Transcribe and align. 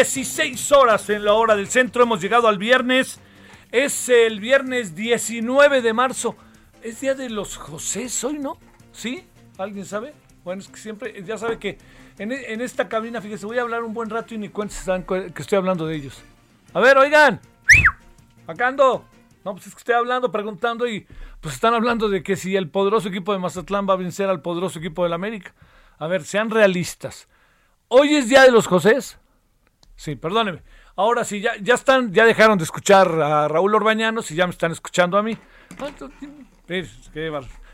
16 0.00 0.72
horas 0.72 1.08
en 1.08 1.24
la 1.24 1.32
hora 1.32 1.56
del 1.56 1.68
centro 1.68 2.02
hemos 2.02 2.20
llegado 2.20 2.48
al 2.48 2.58
viernes. 2.58 3.18
Es 3.72 4.10
el 4.10 4.40
viernes 4.40 4.94
19 4.94 5.80
de 5.80 5.92
marzo. 5.94 6.36
Es 6.82 7.00
día 7.00 7.14
de 7.14 7.30
los 7.30 7.56
José 7.56 8.06
hoy, 8.26 8.38
¿no? 8.38 8.58
¿Sí? 8.92 9.24
¿Alguien 9.56 9.86
sabe? 9.86 10.12
Bueno, 10.44 10.60
es 10.60 10.68
que 10.68 10.76
siempre, 10.76 11.22
ya 11.24 11.38
sabe 11.38 11.58
que 11.58 11.78
en, 12.18 12.30
e- 12.30 12.52
en 12.52 12.60
esta 12.60 12.90
cabina, 12.90 13.22
fíjese, 13.22 13.46
voy 13.46 13.56
a 13.56 13.62
hablar 13.62 13.84
un 13.84 13.94
buen 13.94 14.10
rato 14.10 14.34
y 14.34 14.38
ni 14.38 14.50
cuenta 14.50 14.74
se 14.74 14.90
dan 14.90 15.06
cue- 15.06 15.32
que 15.32 15.40
estoy 15.40 15.56
hablando 15.56 15.86
de 15.86 15.96
ellos. 15.96 16.22
A 16.74 16.80
ver, 16.80 16.98
oigan, 16.98 17.40
acá 18.46 18.68
ando. 18.68 19.02
No, 19.46 19.54
pues 19.54 19.66
es 19.66 19.74
que 19.74 19.78
estoy 19.78 19.94
hablando, 19.94 20.30
preguntando 20.30 20.86
y 20.86 21.06
pues 21.40 21.54
están 21.54 21.72
hablando 21.72 22.10
de 22.10 22.22
que 22.22 22.36
si 22.36 22.54
el 22.54 22.68
poderoso 22.68 23.08
equipo 23.08 23.32
de 23.32 23.38
Mazatlán 23.38 23.88
va 23.88 23.94
a 23.94 23.96
vencer 23.96 24.28
al 24.28 24.42
poderoso 24.42 24.78
equipo 24.78 25.04
del 25.04 25.14
América. 25.14 25.54
A 25.98 26.06
ver, 26.06 26.22
sean 26.24 26.50
realistas. 26.50 27.28
Hoy 27.88 28.14
es 28.16 28.28
día 28.28 28.42
de 28.42 28.50
los 28.50 28.66
Josés. 28.66 29.18
Sí, 29.96 30.14
perdóneme. 30.14 30.62
Ahora 30.94 31.24
sí, 31.24 31.40
ya, 31.40 31.56
ya 31.60 31.74
están, 31.74 32.12
ya 32.12 32.24
dejaron 32.24 32.58
de 32.58 32.64
escuchar 32.64 33.08
a 33.20 33.48
Raúl 33.48 33.74
Orbañanos 33.74 34.30
y 34.30 34.34
ya 34.34 34.46
me 34.46 34.52
están 34.52 34.72
escuchando 34.72 35.18
a 35.18 35.22
mí. 35.22 35.36
Pues, 36.66 37.10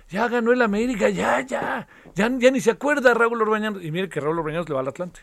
Ya 0.08 0.28
ganó 0.28 0.52
el 0.52 0.62
América, 0.62 1.08
ya, 1.08 1.40
ya. 1.40 1.86
Ya, 2.14 2.30
ya 2.38 2.50
ni 2.50 2.60
se 2.60 2.70
acuerda 2.70 3.14
Raúl 3.14 3.40
Orbañanos. 3.40 3.82
Y 3.82 3.90
mire 3.90 4.08
que 4.08 4.20
Raúl 4.20 4.38
Orbañanos 4.38 4.68
le 4.68 4.74
va 4.74 4.80
al 4.80 4.88
Atlante. 4.88 5.20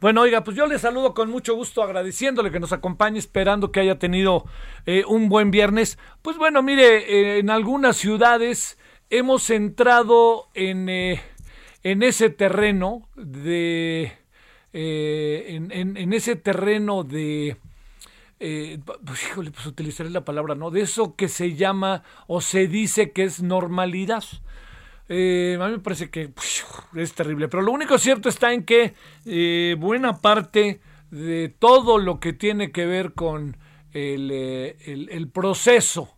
Bueno, 0.00 0.22
oiga, 0.22 0.42
pues 0.42 0.56
yo 0.56 0.66
le 0.66 0.78
saludo 0.78 1.14
con 1.14 1.30
mucho 1.30 1.54
gusto, 1.54 1.82
agradeciéndole 1.82 2.50
que 2.50 2.60
nos 2.60 2.72
acompañe, 2.72 3.18
esperando 3.18 3.70
que 3.70 3.80
haya 3.80 3.98
tenido 3.98 4.44
eh, 4.86 5.04
un 5.06 5.28
buen 5.28 5.50
viernes. 5.50 5.98
Pues 6.20 6.36
bueno, 6.36 6.62
mire, 6.62 6.96
eh, 6.96 7.38
en 7.38 7.48
algunas 7.48 7.96
ciudades 7.96 8.78
hemos 9.08 9.48
entrado 9.50 10.48
en, 10.54 10.88
eh, 10.88 11.22
en 11.82 12.02
ese 12.02 12.30
terreno 12.30 13.08
de... 13.14 14.23
eh, 14.76 15.60
en, 15.70 16.12
ese 16.12 16.34
terreno 16.34 17.04
de... 17.04 17.56
eh, 18.40 18.78
pues, 19.06 19.22
híjole, 19.22 19.52
pues 19.52 19.64
utilizaré 19.66 20.10
la 20.10 20.24
palabra, 20.24 20.56
¿no? 20.56 20.72
De 20.72 20.80
eso 20.80 21.14
que 21.14 21.28
se 21.28 21.54
llama 21.54 22.02
o 22.26 22.40
se 22.40 22.66
dice 22.66 23.12
que 23.12 23.22
es 23.22 23.40
normalidad. 23.40 24.24
Eh, 25.08 25.56
a 25.60 25.66
mí 25.66 25.72
me 25.72 25.78
parece 25.78 26.10
que 26.10 26.28
pues, 26.28 26.64
es 26.96 27.14
terrible, 27.14 27.48
pero 27.48 27.62
lo 27.62 27.70
único 27.70 27.98
cierto 27.98 28.28
está 28.28 28.52
en 28.52 28.64
que 28.64 28.94
eh, 29.26 29.76
buena 29.78 30.20
parte 30.20 30.80
de 31.10 31.54
todo 31.56 31.98
lo 31.98 32.18
que 32.18 32.32
tiene 32.32 32.72
que 32.72 32.84
ver 32.84 33.12
con 33.12 33.56
el 33.92 35.30
proceso 35.32 36.12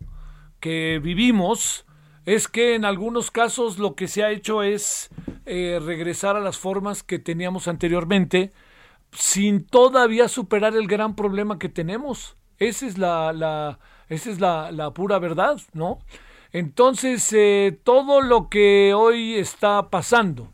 que 0.59 0.99
vivimos 1.03 1.85
es 2.25 2.47
que 2.47 2.73
en 2.73 2.85
algunos 2.85 3.29
casos 3.29 3.77
lo 3.77 3.93
que 3.93 4.07
se 4.07 4.23
ha 4.23 4.31
hecho 4.31 4.63
es 4.63 5.11
eh, 5.47 5.79
regresar 5.83 6.35
a 6.35 6.39
las 6.41 6.57
formas 6.57 7.03
que 7.03 7.19
teníamos 7.19 7.67
anteriormente 7.67 8.51
sin 9.11 9.65
todavía 9.65 10.27
superar 10.27 10.75
el 10.75 10.87
gran 10.87 11.15
problema 11.15 11.59
que 11.59 11.69
tenemos. 11.69 12.35
Esa 12.59 12.85
es 12.87 12.97
la, 12.97 13.33
la- 13.33 13.79
esa 14.09 14.29
es 14.31 14.39
la, 14.39 14.71
la 14.71 14.91
pura 14.91 15.19
verdad, 15.19 15.59
¿no? 15.73 15.99
Entonces, 16.53 17.31
eh, 17.33 17.77
todo 17.83 18.21
lo 18.21 18.49
que 18.49 18.93
hoy 18.93 19.35
está 19.35 19.89
pasando 19.89 20.49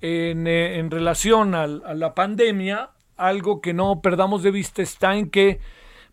en, 0.00 0.46
eh, 0.46 0.78
en 0.78 0.90
relación 0.90 1.54
a 1.54 1.66
la 1.66 2.14
pandemia, 2.14 2.90
algo 3.16 3.60
que 3.60 3.74
no 3.74 4.00
perdamos 4.02 4.42
de 4.42 4.50
vista 4.50 4.82
está 4.82 5.16
en 5.16 5.30
que 5.30 5.60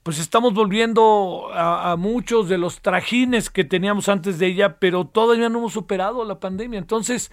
pues 0.04 0.20
estamos 0.20 0.54
volviendo 0.54 1.50
a, 1.54 1.92
a 1.92 1.96
muchos 1.98 2.48
de 2.48 2.58
los 2.58 2.82
trajines 2.82 3.50
que 3.50 3.66
teníamos 3.66 4.08
antes 4.08 4.40
de 4.40 4.48
ella, 4.48 4.78
pero 4.80 5.06
todavía 5.06 5.50
no 5.50 5.60
hemos 5.60 5.74
superado 5.74 6.24
la 6.24 6.40
pandemia. 6.40 6.80
Entonces, 6.80 7.30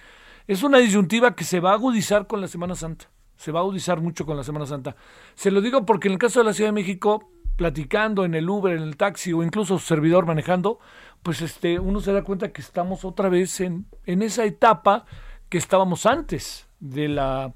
es 0.47 0.63
una 0.63 0.77
disyuntiva 0.77 1.35
que 1.35 1.43
se 1.43 1.59
va 1.59 1.71
a 1.71 1.75
agudizar 1.75 2.27
con 2.27 2.41
la 2.41 2.47
Semana 2.47 2.75
Santa. 2.75 3.09
Se 3.37 3.51
va 3.51 3.59
a 3.59 3.63
agudizar 3.63 3.99
mucho 4.01 4.25
con 4.25 4.37
la 4.37 4.43
Semana 4.43 4.65
Santa. 4.65 4.95
Se 5.33 5.51
lo 5.51 5.61
digo 5.61 5.85
porque 5.85 6.07
en 6.07 6.13
el 6.13 6.19
caso 6.19 6.39
de 6.39 6.45
la 6.45 6.53
Ciudad 6.53 6.69
de 6.69 6.81
México, 6.81 7.29
platicando 7.55 8.25
en 8.25 8.35
el 8.35 8.49
Uber, 8.49 8.75
en 8.75 8.83
el 8.83 8.97
taxi 8.97 9.33
o 9.33 9.43
incluso 9.43 9.79
servidor 9.79 10.25
manejando, 10.25 10.79
pues 11.23 11.41
este, 11.41 11.79
uno 11.79 11.99
se 11.99 12.13
da 12.13 12.23
cuenta 12.23 12.51
que 12.51 12.61
estamos 12.61 13.05
otra 13.05 13.29
vez 13.29 13.59
en, 13.59 13.87
en 14.05 14.21
esa 14.21 14.45
etapa 14.45 15.05
que 15.49 15.57
estábamos 15.57 16.05
antes 16.05 16.67
de 16.79 17.07
la, 17.07 17.53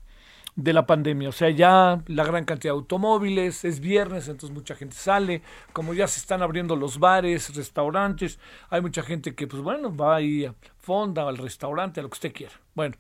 de 0.56 0.74
la 0.74 0.86
pandemia. 0.86 1.30
O 1.30 1.32
sea, 1.32 1.50
ya 1.50 2.02
la 2.08 2.24
gran 2.24 2.46
cantidad 2.46 2.74
de 2.74 2.80
automóviles, 2.80 3.66
es 3.66 3.80
viernes, 3.80 4.28
entonces 4.28 4.56
mucha 4.56 4.76
gente 4.76 4.96
sale, 4.96 5.42
como 5.74 5.94
ya 5.94 6.08
se 6.08 6.20
están 6.20 6.42
abriendo 6.42 6.76
los 6.76 7.00
bares, 7.00 7.56
restaurantes, 7.56 8.40
hay 8.70 8.82
mucha 8.82 9.04
gente 9.04 9.36
que, 9.36 9.48
pues 9.48 9.62
bueno, 9.62 9.96
va 9.96 10.16
ahí 10.16 10.46
a 10.46 10.54
fonda, 10.90 11.30
al 11.30 11.38
restaurante, 11.38 12.00
a 12.00 12.04
lo 12.04 12.10
que 12.10 12.16
usted 12.16 12.34
quiera. 12.34 12.54
Bueno, 12.74 12.96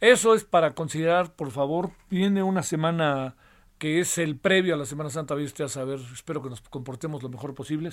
eso 0.00 0.36
es 0.36 0.44
para 0.44 0.72
considerar, 0.76 1.34
por 1.34 1.50
favor, 1.50 1.90
viene 2.08 2.44
una 2.44 2.62
semana 2.62 3.34
que 3.78 3.98
es 3.98 4.18
el 4.18 4.36
previo 4.36 4.74
a 4.74 4.76
la 4.78 4.86
Semana 4.86 5.10
Santa, 5.10 5.34
vaya 5.34 5.46
usted 5.46 5.64
a 5.64 5.68
saber, 5.68 5.98
espero 6.12 6.40
que 6.42 6.48
nos 6.48 6.60
comportemos 6.60 7.24
lo 7.24 7.28
mejor 7.28 7.52
posible, 7.52 7.90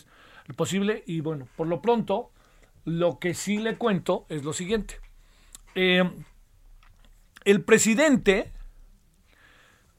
posible 0.56 1.04
y 1.08 1.22
bueno, 1.22 1.48
por 1.56 1.66
lo 1.66 1.82
pronto, 1.82 2.30
lo 2.86 3.18
que 3.18 3.34
sí 3.34 3.58
le 3.58 3.78
cuento 3.78 4.28
es 4.30 4.44
lo 4.44 4.54
siguiente. 4.54 5.00
Eh, 5.74 6.08
el 7.44 7.64
presidente, 7.64 8.52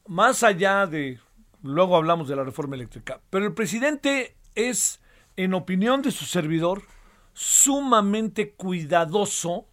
más 0.07 0.41
allá 0.43 0.87
de, 0.87 1.19
luego 1.63 1.97
hablamos 1.97 2.29
de 2.29 2.37
la 2.37 2.45
reforma 2.45 2.75
eléctrica, 2.75 3.19
pero 3.29 3.45
el 3.45 3.53
presidente 3.53 4.37
es, 4.55 5.01
en 5.35 5.53
opinión 5.53 6.01
de 6.01 6.11
su 6.11 6.23
servidor, 6.23 6.83
sumamente 7.33 8.53
cuidadoso 8.53 9.67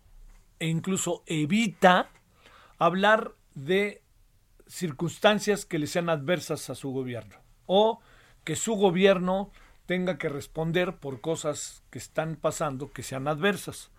e 0.59 0.67
incluso 0.69 1.23
evita 1.27 2.11
hablar 2.79 3.35
de 3.55 4.03
circunstancias 4.67 5.65
que 5.65 5.79
le 5.79 5.87
sean 5.87 6.09
adversas 6.09 6.71
a 6.71 6.75
su 6.75 6.91
gobierno 6.91 7.37
o 7.67 8.01
que 8.45 8.57
su 8.57 8.75
gobierno 8.75 9.51
tenga 9.87 10.19
que 10.19 10.29
responder 10.29 10.97
por 10.97 11.21
cosas 11.21 11.83
que 11.91 11.99
están 11.99 12.37
pasando 12.37 12.93
que 12.93 13.03
sean 13.03 13.27
adversas. 13.27 13.91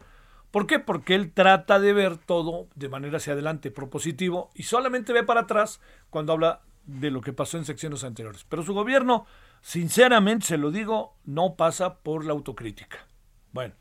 ¿Por 0.49 0.67
qué? 0.67 0.79
Porque 0.79 1.15
él 1.15 1.31
trata 1.33 1.79
de 1.79 1.93
ver 1.93 2.17
todo 2.17 2.67
de 2.75 2.89
manera 2.89 3.17
hacia 3.17 3.33
adelante, 3.33 3.71
propositivo, 3.71 4.49
y 4.53 4.63
solamente 4.63 5.13
ve 5.13 5.23
para 5.23 5.41
atrás 5.41 5.79
cuando 6.09 6.33
habla 6.33 6.61
de 6.85 7.11
lo 7.11 7.21
que 7.21 7.33
pasó 7.33 7.57
en 7.57 7.65
secciones 7.65 8.03
anteriores. 8.03 8.45
Pero 8.47 8.63
su 8.63 8.73
gobierno, 8.73 9.25
sinceramente 9.61 10.47
se 10.47 10.57
lo 10.57 10.71
digo, 10.71 11.15
no 11.23 11.55
pasa 11.55 11.99
por 11.99 12.25
la 12.25 12.33
autocrítica. 12.33 13.07
Bueno, 13.51 13.75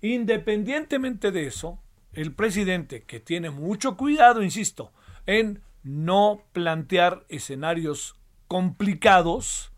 independientemente 0.00 1.30
de 1.30 1.46
eso, 1.46 1.80
el 2.12 2.34
presidente, 2.34 3.02
que 3.04 3.20
tiene 3.20 3.50
mucho 3.50 3.96
cuidado, 3.96 4.42
insisto, 4.42 4.92
en 5.26 5.62
no 5.82 6.42
plantear 6.52 7.24
escenarios 7.28 8.16
complicados, 8.48 9.72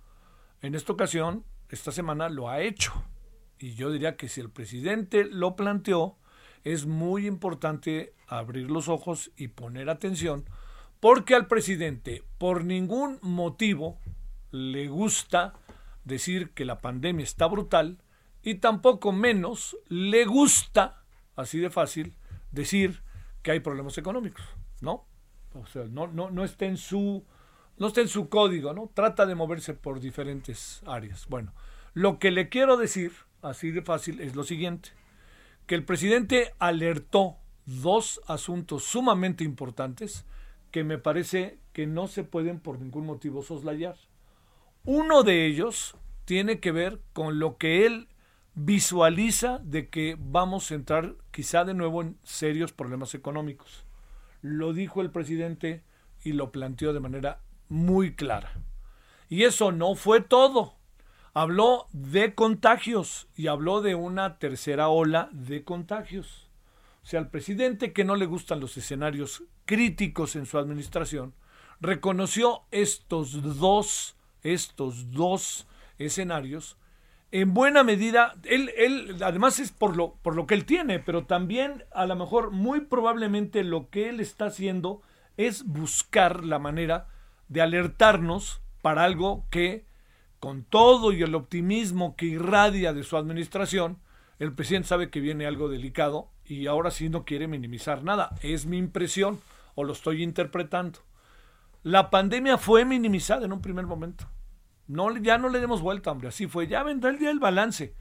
en 0.63 0.75
esta 0.75 0.93
ocasión, 0.93 1.45
esta 1.69 1.93
semana 1.93 2.29
lo 2.29 2.49
ha 2.49 2.61
hecho. 2.61 2.93
Y 3.59 3.75
yo 3.75 3.91
diría 3.91 4.17
que 4.17 4.29
si 4.29 4.41
el 4.41 4.51
presidente 4.51 5.25
lo 5.25 5.57
planteó, 5.57 6.17
es 6.65 6.87
muy 6.87 7.27
importante 7.27 8.15
abrir 8.29 8.71
los 8.71 8.89
ojos 8.89 9.31
y 9.37 9.49
poner 9.49 9.91
atención, 9.91 10.45
porque 11.01 11.35
al 11.35 11.49
presidente 11.49 12.23
por 12.39 12.65
ningún 12.65 13.19
motivo 13.23 13.99
le 14.53 14.89
gusta 14.89 15.55
decir 16.05 16.51
que 16.51 16.65
la 16.65 16.81
pandemia 16.81 17.25
está 17.25 17.47
brutal 17.47 17.99
y 18.43 18.57
tampoco 18.57 19.13
menos 19.13 19.77
le 19.89 20.25
gusta, 20.25 21.05
así 21.37 21.59
de 21.59 21.71
fácil, 21.71 22.17
decir 22.51 23.03
que 23.43 23.53
hay 23.53 23.61
problemas 23.61 23.97
económicos, 23.99 24.45
¿no? 24.81 25.07
O 25.55 25.67
sea, 25.67 25.85
no, 25.85 26.07
no, 26.07 26.31
no 26.31 26.45
está 26.45 26.67
en 26.67 26.77
su 26.77 27.25
no 27.79 27.89
está 27.89 28.01
en 28.01 28.09
su 28.09 28.29
código, 28.29 28.73
¿no? 28.75 28.91
Trata 28.95 29.27
de 29.27 29.35
moverse 29.35 29.75
por 29.75 29.99
diferentes 29.99 30.83
áreas. 30.87 31.27
Bueno, 31.29 31.53
lo 31.95 32.19
que 32.19 32.31
le 32.31 32.49
quiero 32.49 32.77
decir, 32.77 33.13
así 33.41 33.71
de 33.71 33.83
fácil, 33.83 34.21
es 34.21 34.37
lo 34.37 34.45
siguiente 34.45 34.91
que 35.67 35.75
el 35.75 35.85
presidente 35.85 36.53
alertó 36.59 37.37
dos 37.67 38.21
asuntos 38.27 38.85
sumamente 38.85 39.45
importantes 39.45 40.27
que 40.71 40.85
me 40.85 40.99
parece 40.99 41.59
que 41.73 41.87
no 41.87 42.09
se 42.09 42.25
pueden 42.25 42.61
por 42.61 42.81
ningún 42.81 43.07
motivo 43.07 43.43
soslayar. 43.43 43.97
Uno 44.85 45.23
de 45.23 45.47
ellos 45.47 45.95
tiene 46.25 46.61
que 46.61 46.73
ver 46.73 47.01
con 47.13 47.39
lo 47.39 47.57
que 47.57 47.87
él 47.87 48.09
visualiza 48.55 49.59
de 49.63 49.89
que 49.89 50.17
vamos 50.19 50.71
a 50.71 50.75
entrar 50.75 51.15
quizá 51.31 51.65
de 51.65 51.75
nuevo 51.75 52.03
en 52.03 52.19
serios 52.23 52.73
problemas 52.73 53.15
económicos. 53.15 53.85
Lo 54.41 54.73
dijo 54.73 55.01
el 55.01 55.11
presidente 55.11 55.83
y 56.23 56.33
lo 56.33 56.53
planteó 56.53 56.93
de 56.93 57.01
manera 57.01 57.41
muy 57.69 58.15
clara. 58.15 58.53
Y 59.29 59.45
eso 59.45 59.73
no 59.73 59.95
fue 59.95 60.21
todo 60.21 60.77
habló 61.35 61.87
de 61.93 62.35
contagios 62.35 63.29
y 63.37 63.47
habló 63.47 63.81
de 63.81 63.95
una 63.95 64.39
tercera 64.39 64.89
ola 64.89 65.29
de 65.33 65.65
contagios. 65.65 66.49
O 67.03 67.07
sea, 67.07 67.21
al 67.21 67.31
presidente 67.31 67.93
que 67.93 68.05
no 68.05 68.17
le 68.17 68.27
gustan 68.27 68.61
los 68.61 68.77
escenarios 68.77 69.43
críticos 69.65 70.37
en 70.37 70.47
su 70.47 70.59
administración, 70.59 71.35
reconoció 71.81 72.63
estos 72.71 73.59
dos, 73.59 74.15
estos 74.43 75.11
dos 75.11 75.67
escenarios 75.99 76.77
en 77.33 77.55
buena 77.55 77.83
medida, 77.83 78.35
él, 78.45 78.71
él, 78.77 79.17
además 79.23 79.59
es 79.59 79.73
por 79.73 79.97
lo, 79.97 80.15
por 80.23 80.37
lo 80.37 80.47
que 80.47 80.55
él 80.55 80.67
tiene, 80.67 80.99
pero 80.99 81.25
también 81.25 81.85
a 81.93 82.05
lo 82.05 82.15
mejor 82.15 82.51
muy 82.51 82.83
probablemente 82.83 83.65
lo 83.65 83.89
que 83.89 84.11
él 84.11 84.21
está 84.21 84.47
haciendo 84.47 85.01
es 85.39 85.65
buscar 85.65 86.45
la 86.45 86.59
manera 86.59 87.09
de 87.49 87.63
alertarnos 87.63 88.61
para 88.83 89.05
algo 89.05 89.47
que 89.51 89.87
con 90.41 90.65
todo 90.65 91.13
y 91.13 91.23
el 91.23 91.35
optimismo 91.35 92.17
que 92.17 92.27
irradia 92.27 92.93
de 92.93 93.03
su 93.03 93.17
administración, 93.17 93.99
el 94.39 94.53
presidente 94.53 94.89
sabe 94.89 95.09
que 95.09 95.21
viene 95.21 95.47
algo 95.47 95.71
delicado 95.71 96.29
y 96.45 96.67
ahora 96.67 96.91
sí 96.91 97.09
no 97.09 97.25
quiere 97.25 97.47
minimizar 97.47 98.05
nada. 98.05 98.37
Es 98.43 98.67
mi 98.67 98.77
impresión 98.77 99.41
o 99.75 99.85
lo 99.85 99.95
estoy 99.95 100.23
interpretando. 100.23 100.99
La 101.83 102.11
pandemia 102.11 102.59
fue 102.59 102.85
minimizada 102.85 103.47
en 103.47 103.53
un 103.53 103.63
primer 103.63 103.87
momento. 103.87 104.27
No, 104.89 105.17
ya 105.17 105.39
no 105.39 105.49
le 105.49 105.61
demos 105.61 105.81
vuelta, 105.81 106.11
hombre. 106.11 106.29
Así 106.29 106.47
fue. 106.47 106.67
Ya 106.67 106.83
vendrá 106.83 107.11
el 107.11 107.19
día 107.19 107.29
del 107.29 107.39
balance. 107.39 107.95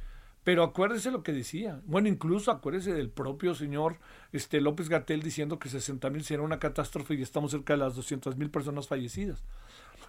Pero 0.44 0.64
acuérdese 0.64 1.12
lo 1.12 1.22
que 1.22 1.34
decía. 1.34 1.82
Bueno, 1.86 2.08
incluso 2.08 2.52
acuérdese 2.52 2.94
del 2.94 3.10
propio 3.10 3.54
señor 3.54 4.00
este, 4.32 4.60
López 4.60 4.90
Gatel 4.90 5.22
diciendo 5.22 5.60
que 5.60 5.70
60 5.70 6.10
mil 6.10 6.24
sería 6.24 6.44
una 6.44 6.60
catástrofe 6.60 7.14
y 7.14 7.22
estamos 7.22 7.52
cerca 7.52 7.74
de 7.74 7.78
las 7.78 7.96
200 7.96 8.38
mil 8.38 8.50
personas 8.50 8.88
fallecidas. 8.88 9.44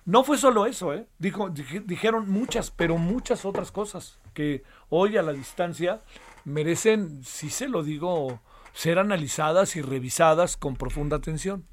No 0.05 0.25
fue 0.25 0.39
solo 0.39 0.67
eso, 0.67 0.95
¿eh? 0.95 1.07
Dijo, 1.19 1.51
dijeron 1.51 2.29
muchas, 2.29 2.71
pero 2.71 2.97
muchas 2.97 3.45
otras 3.45 3.71
cosas 3.71 4.19
que 4.33 4.65
hoy 4.89 5.17
a 5.17 5.23
la 5.23 5.33
distancia 5.33 6.01
merecen, 6.45 7.23
si 7.23 7.51
se 7.51 7.69
lo 7.69 7.83
digo, 7.83 8.41
ser 8.73 8.99
analizadas 8.99 9.77
y 9.77 9.83
revisadas 9.83 10.57
con 10.57 10.77
profunda 10.77 11.17
atención. 11.17 11.67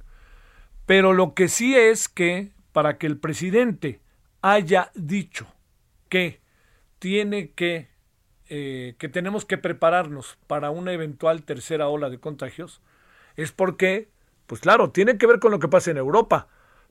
Pero 0.85 1.13
lo 1.13 1.33
que 1.33 1.47
sí 1.47 1.75
es 1.75 2.09
que 2.09 2.51
para 2.71 2.97
que 2.97 3.07
el 3.07 3.17
presidente 3.17 4.01
haya 4.41 4.91
dicho 4.95 5.47
que 6.09 6.41
tiene 6.99 7.51
que, 7.51 7.89
eh, 8.47 8.95
que 8.97 9.09
tenemos 9.09 9.45
que 9.45 9.57
prepararnos 9.57 10.37
para 10.47 10.69
una 10.69 10.93
eventual 10.93 11.43
tercera 11.43 11.87
ola 11.87 12.09
de 12.09 12.19
contagios, 12.19 12.81
es 13.35 13.51
porque, 13.51 14.09
pues 14.47 14.61
claro, 14.61 14.91
tiene 14.91 15.17
que 15.17 15.27
ver 15.27 15.39
con 15.39 15.51
lo 15.51 15.59
que 15.59 15.67
pasa 15.67 15.91
en 15.91 15.97
Europa 15.97 16.47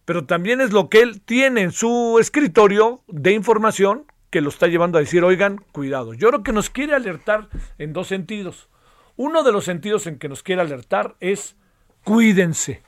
pero 0.09 0.25
también 0.25 0.63
es 0.63 0.73
lo 0.73 0.89
que 0.89 1.03
él 1.03 1.21
tiene 1.21 1.61
en 1.61 1.71
su 1.71 2.17
escritorio 2.19 3.03
de 3.09 3.33
información 3.33 4.07
que 4.31 4.41
lo 4.41 4.49
está 4.49 4.67
llevando 4.67 4.97
a 4.97 5.03
decir, 5.03 5.23
oigan, 5.23 5.63
cuidado. 5.71 6.15
Yo 6.15 6.29
creo 6.29 6.43
que 6.43 6.55
nos 6.55 6.71
quiere 6.71 6.95
alertar 6.95 7.51
en 7.77 7.93
dos 7.93 8.07
sentidos. 8.09 8.71
Uno 9.17 9.43
de 9.43 9.53
los 9.53 9.67
sentidos 9.67 10.07
en 10.07 10.19
que 10.19 10.31
nos 10.31 10.43
quiere 10.43 10.63
alertar 10.63 11.17
es 11.21 11.57
cuídense. 12.05 12.81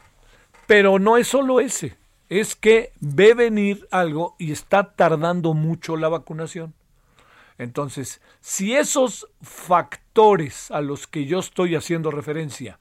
Pero 0.67 0.99
no 0.99 1.19
es 1.19 1.29
solo 1.29 1.61
ese, 1.61 1.99
es 2.31 2.55
que 2.55 2.93
ve 3.01 3.35
venir 3.35 3.87
algo 3.91 4.37
y 4.39 4.53
está 4.53 4.93
tardando 4.93 5.53
mucho 5.53 5.97
la 5.97 6.09
vacunación. 6.09 6.73
Entonces, 7.59 8.23
si 8.41 8.75
esos 8.75 9.29
factores 9.43 10.71
a 10.71 10.81
los 10.81 11.07
que 11.07 11.27
yo 11.27 11.41
estoy 11.41 11.75
haciendo 11.75 12.11
referencia 12.11 12.79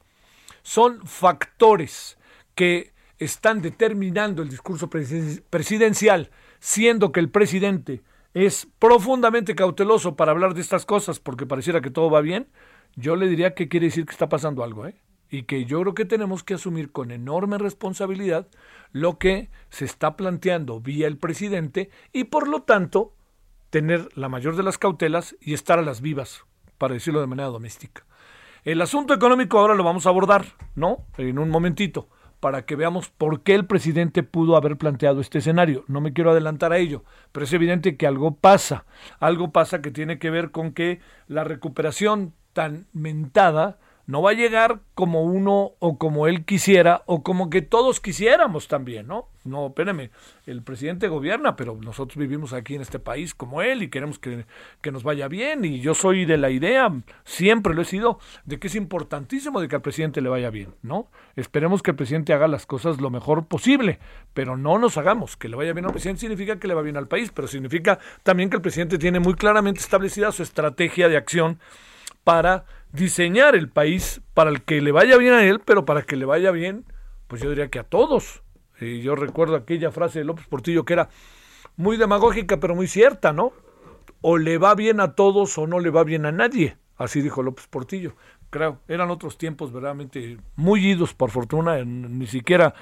son 0.61 1.05
factores 1.05 2.17
que 2.55 2.93
están 3.17 3.61
determinando 3.61 4.41
el 4.41 4.49
discurso 4.49 4.89
presidencial, 4.89 6.29
siendo 6.59 7.11
que 7.11 7.19
el 7.19 7.29
presidente 7.29 8.01
es 8.33 8.67
profundamente 8.77 9.55
cauteloso 9.55 10.15
para 10.15 10.31
hablar 10.31 10.53
de 10.53 10.61
estas 10.61 10.85
cosas 10.85 11.19
porque 11.19 11.47
pareciera 11.47 11.81
que 11.81 11.89
todo 11.89 12.09
va 12.09 12.21
bien, 12.21 12.47
yo 12.95 13.15
le 13.15 13.27
diría 13.27 13.55
que 13.55 13.67
quiere 13.67 13.87
decir 13.87 14.05
que 14.05 14.11
está 14.11 14.29
pasando 14.29 14.63
algo, 14.63 14.85
¿eh? 14.85 14.95
Y 15.29 15.43
que 15.43 15.65
yo 15.65 15.81
creo 15.81 15.93
que 15.93 16.05
tenemos 16.05 16.43
que 16.43 16.55
asumir 16.55 16.91
con 16.91 17.11
enorme 17.11 17.57
responsabilidad 17.57 18.47
lo 18.91 19.17
que 19.19 19.49
se 19.69 19.85
está 19.85 20.15
planteando 20.15 20.79
vía 20.79 21.07
el 21.07 21.17
presidente 21.17 21.89
y 22.11 22.25
por 22.25 22.47
lo 22.47 22.63
tanto 22.63 23.13
tener 23.69 24.09
la 24.15 24.29
mayor 24.29 24.55
de 24.55 24.63
las 24.63 24.77
cautelas 24.77 25.35
y 25.39 25.53
estar 25.53 25.77
a 25.77 25.83
las 25.83 26.01
vivas, 26.01 26.45
para 26.77 26.95
decirlo 26.95 27.21
de 27.21 27.27
manera 27.27 27.49
doméstica. 27.49 28.05
El 28.63 28.81
asunto 28.81 29.13
económico 29.13 29.59
ahora 29.59 29.75
lo 29.75 29.83
vamos 29.83 30.05
a 30.05 30.09
abordar, 30.09 30.45
¿no? 30.75 31.05
En 31.17 31.39
un 31.39 31.49
momentito 31.49 32.09
para 32.39 32.65
que 32.65 32.75
veamos 32.75 33.09
por 33.09 33.41
qué 33.43 33.53
el 33.53 33.65
presidente 33.65 34.23
pudo 34.23 34.55
haber 34.55 34.77
planteado 34.77 35.19
este 35.21 35.39
escenario. 35.39 35.83
No 35.87 36.01
me 36.01 36.13
quiero 36.13 36.31
adelantar 36.31 36.71
a 36.71 36.77
ello, 36.77 37.03
pero 37.31 37.43
es 37.43 37.53
evidente 37.53 37.97
que 37.97 38.07
algo 38.07 38.35
pasa. 38.35 38.85
Algo 39.19 39.51
pasa 39.51 39.81
que 39.81 39.91
tiene 39.91 40.19
que 40.19 40.29
ver 40.29 40.51
con 40.51 40.71
que 40.71 41.01
la 41.27 41.43
recuperación 41.43 42.33
tan 42.53 42.87
mentada 42.93 43.79
no 44.09 44.23
va 44.23 44.31
a 44.31 44.33
llegar 44.33 44.79
como 44.95 45.21
uno 45.21 45.73
o 45.77 45.99
como 45.99 46.25
él 46.25 46.43
quisiera 46.43 47.03
o 47.05 47.21
como 47.21 47.51
que 47.51 47.61
todos 47.61 47.99
quisiéramos 47.99 48.67
también, 48.67 49.05
¿no? 49.05 49.27
No, 49.43 49.67
espérame, 49.67 50.09
el 50.47 50.63
presidente 50.63 51.07
gobierna, 51.07 51.55
pero 51.55 51.77
nosotros 51.79 52.17
vivimos 52.17 52.51
aquí 52.53 52.73
en 52.73 52.81
este 52.81 52.97
país 52.97 53.35
como 53.35 53.61
él 53.61 53.83
y 53.83 53.89
queremos 53.89 54.17
que, 54.17 54.45
que, 54.81 54.91
nos 54.91 55.03
vaya 55.03 55.27
bien 55.27 55.63
y 55.63 55.79
yo 55.81 55.93
soy 55.93 56.25
de 56.25 56.37
la 56.37 56.49
idea, 56.49 56.91
siempre 57.23 57.75
lo 57.75 57.83
he 57.83 57.85
sido, 57.85 58.17
de 58.45 58.57
que 58.57 58.65
es 58.65 58.73
importantísimo 58.73 59.61
de 59.61 59.67
que 59.67 59.75
al 59.75 59.83
presidente 59.83 60.21
le 60.21 60.29
vaya 60.29 60.49
bien, 60.49 60.73
¿no? 60.81 61.11
Esperemos 61.35 61.83
que 61.83 61.91
el 61.91 61.97
presidente 61.97 62.33
haga 62.33 62.47
las 62.47 62.65
cosas 62.65 62.99
lo 62.99 63.11
mejor 63.11 63.45
posible, 63.45 63.99
pero 64.33 64.57
no 64.57 64.79
nos 64.79 64.97
hagamos. 64.97 65.37
Que 65.37 65.49
le 65.49 65.55
vaya 65.55 65.73
bien 65.73 65.85
al 65.85 65.91
presidente 65.91 66.21
significa 66.21 66.57
que 66.57 66.67
le 66.67 66.73
va 66.73 66.81
bien 66.81 66.97
al 66.97 67.07
país, 67.07 67.31
pero 67.31 67.47
significa 67.47 67.99
también 68.23 68.49
que 68.49 68.55
el 68.55 68.63
presidente 68.63 68.97
tiene 68.97 69.19
muy 69.19 69.35
claramente 69.35 69.81
establecida 69.81 70.31
su 70.31 70.41
estrategia 70.41 71.09
de 71.09 71.17
acción 71.17 71.59
para 72.23 72.65
diseñar 72.91 73.55
el 73.55 73.69
país 73.69 74.21
para 74.33 74.49
el 74.49 74.63
que 74.63 74.81
le 74.81 74.91
vaya 74.91 75.17
bien 75.17 75.33
a 75.33 75.43
él, 75.43 75.61
pero 75.63 75.85
para 75.85 76.03
que 76.03 76.15
le 76.15 76.25
vaya 76.25 76.51
bien, 76.51 76.85
pues 77.27 77.41
yo 77.41 77.49
diría 77.49 77.69
que 77.69 77.79
a 77.79 77.83
todos. 77.83 78.43
Y 78.79 79.01
yo 79.01 79.15
recuerdo 79.15 79.55
aquella 79.55 79.91
frase 79.91 80.19
de 80.19 80.25
López 80.25 80.47
Portillo 80.47 80.85
que 80.85 80.93
era 80.93 81.09
muy 81.75 81.97
demagógica, 81.97 82.59
pero 82.59 82.75
muy 82.75 82.87
cierta, 82.87 83.33
¿no? 83.33 83.53
O 84.21 84.37
le 84.37 84.57
va 84.57 84.75
bien 84.75 84.99
a 84.99 85.15
todos 85.15 85.57
o 85.57 85.67
no 85.67 85.79
le 85.79 85.89
va 85.89 86.03
bien 86.03 86.25
a 86.25 86.31
nadie. 86.31 86.77
Así 86.97 87.21
dijo 87.21 87.43
López 87.43 87.67
Portillo. 87.67 88.15
Creo, 88.49 88.79
eran 88.87 89.11
otros 89.11 89.37
tiempos 89.37 89.71
verdaderamente 89.71 90.37
muy 90.55 90.85
idos, 90.85 91.13
por 91.13 91.29
fortuna, 91.29 91.83
ni 91.85 92.25
siquiera 92.25 92.73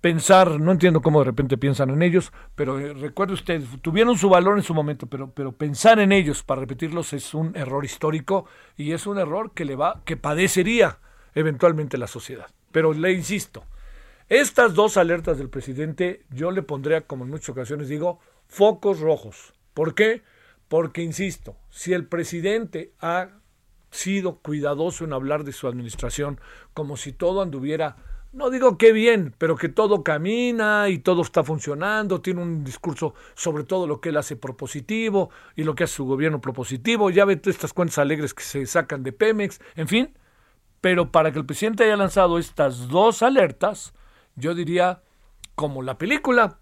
pensar, 0.00 0.60
no 0.60 0.72
entiendo 0.72 1.02
cómo 1.02 1.20
de 1.20 1.26
repente 1.26 1.58
piensan 1.58 1.90
en 1.90 2.02
ellos, 2.02 2.32
pero 2.54 2.78
eh, 2.78 2.94
recuerde 2.94 3.34
usted, 3.34 3.62
tuvieron 3.82 4.16
su 4.16 4.28
valor 4.28 4.56
en 4.56 4.64
su 4.64 4.74
momento, 4.74 5.06
pero, 5.06 5.30
pero 5.32 5.52
pensar 5.52 5.98
en 5.98 6.12
ellos 6.12 6.42
para 6.42 6.62
repetirlos 6.62 7.12
es 7.12 7.34
un 7.34 7.54
error 7.56 7.84
histórico 7.84 8.46
y 8.76 8.92
es 8.92 9.06
un 9.06 9.18
error 9.18 9.52
que 9.52 9.64
le 9.64 9.76
va, 9.76 10.02
que 10.04 10.16
padecería 10.16 10.98
eventualmente 11.34 11.98
la 11.98 12.06
sociedad. 12.06 12.46
Pero 12.72 12.92
le 12.92 13.12
insisto, 13.12 13.64
estas 14.28 14.74
dos 14.74 14.96
alertas 14.96 15.38
del 15.38 15.50
presidente 15.50 16.24
yo 16.30 16.50
le 16.50 16.62
pondría, 16.62 17.02
como 17.02 17.24
en 17.24 17.30
muchas 17.30 17.50
ocasiones 17.50 17.88
digo, 17.88 18.20
focos 18.46 19.00
rojos. 19.00 19.52
¿Por 19.74 19.94
qué? 19.94 20.22
Porque, 20.68 21.02
insisto, 21.02 21.56
si 21.68 21.92
el 21.92 22.06
presidente 22.06 22.92
ha 23.00 23.28
sido 23.90 24.36
cuidadoso 24.36 25.04
en 25.04 25.12
hablar 25.12 25.42
de 25.44 25.52
su 25.52 25.66
administración 25.66 26.40
como 26.74 26.96
si 26.96 27.12
todo 27.12 27.42
anduviera 27.42 27.96
no 28.32 28.50
digo 28.50 28.78
que 28.78 28.92
bien, 28.92 29.34
pero 29.38 29.56
que 29.56 29.68
todo 29.68 30.04
camina 30.04 30.88
y 30.88 30.98
todo 30.98 31.22
está 31.22 31.42
funcionando, 31.42 32.20
tiene 32.20 32.42
un 32.42 32.64
discurso 32.64 33.14
sobre 33.34 33.64
todo 33.64 33.86
lo 33.86 34.00
que 34.00 34.10
él 34.10 34.16
hace 34.16 34.36
propositivo 34.36 35.30
y 35.56 35.64
lo 35.64 35.74
que 35.74 35.84
hace 35.84 35.94
su 35.94 36.04
gobierno 36.04 36.40
propositivo, 36.40 37.10
ya 37.10 37.24
ve 37.24 37.36
todas 37.36 37.56
estas 37.56 37.72
cuentas 37.72 37.98
alegres 37.98 38.34
que 38.34 38.42
se 38.42 38.66
sacan 38.66 39.02
de 39.02 39.12
Pemex, 39.12 39.60
en 39.74 39.88
fin, 39.88 40.16
pero 40.80 41.10
para 41.10 41.32
que 41.32 41.38
el 41.38 41.46
presidente 41.46 41.84
haya 41.84 41.96
lanzado 41.96 42.38
estas 42.38 42.88
dos 42.88 43.22
alertas, 43.22 43.92
yo 44.36 44.54
diría 44.54 45.02
como 45.54 45.82
la 45.82 45.98
película, 45.98 46.58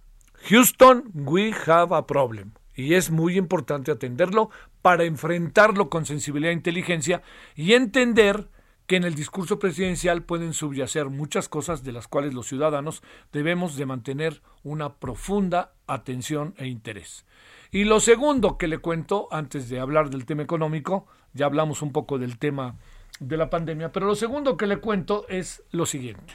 Houston, 0.48 1.10
we 1.14 1.54
have 1.66 1.94
a 1.94 2.06
problem. 2.06 2.52
Y 2.74 2.94
es 2.94 3.10
muy 3.10 3.36
importante 3.36 3.90
atenderlo 3.90 4.50
para 4.82 5.04
enfrentarlo 5.04 5.90
con 5.90 6.06
sensibilidad 6.06 6.50
e 6.50 6.54
inteligencia 6.54 7.22
y 7.54 7.74
entender 7.74 8.48
que 8.88 8.96
en 8.96 9.04
el 9.04 9.14
discurso 9.14 9.58
presidencial 9.58 10.22
pueden 10.22 10.54
subyacer 10.54 11.10
muchas 11.10 11.50
cosas 11.50 11.84
de 11.84 11.92
las 11.92 12.08
cuales 12.08 12.32
los 12.32 12.48
ciudadanos 12.48 13.02
debemos 13.32 13.76
de 13.76 13.84
mantener 13.84 14.40
una 14.64 14.94
profunda 14.94 15.74
atención 15.86 16.54
e 16.56 16.68
interés. 16.68 17.26
Y 17.70 17.84
lo 17.84 18.00
segundo 18.00 18.56
que 18.56 18.66
le 18.66 18.78
cuento, 18.78 19.28
antes 19.30 19.68
de 19.68 19.78
hablar 19.78 20.08
del 20.08 20.24
tema 20.24 20.42
económico, 20.42 21.06
ya 21.34 21.44
hablamos 21.44 21.82
un 21.82 21.92
poco 21.92 22.18
del 22.18 22.38
tema 22.38 22.76
de 23.20 23.36
la 23.36 23.50
pandemia, 23.50 23.92
pero 23.92 24.06
lo 24.06 24.14
segundo 24.14 24.56
que 24.56 24.66
le 24.66 24.78
cuento 24.78 25.26
es 25.28 25.62
lo 25.70 25.84
siguiente. 25.84 26.32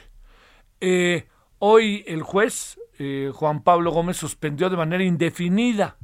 Eh, 0.80 1.26
hoy 1.58 2.04
el 2.06 2.22
juez 2.22 2.78
eh, 3.00 3.32
Juan 3.34 3.64
Pablo 3.64 3.90
Gómez 3.90 4.16
suspendió 4.16 4.70
de 4.70 4.76
manera 4.76 5.02
indefinida 5.02 5.96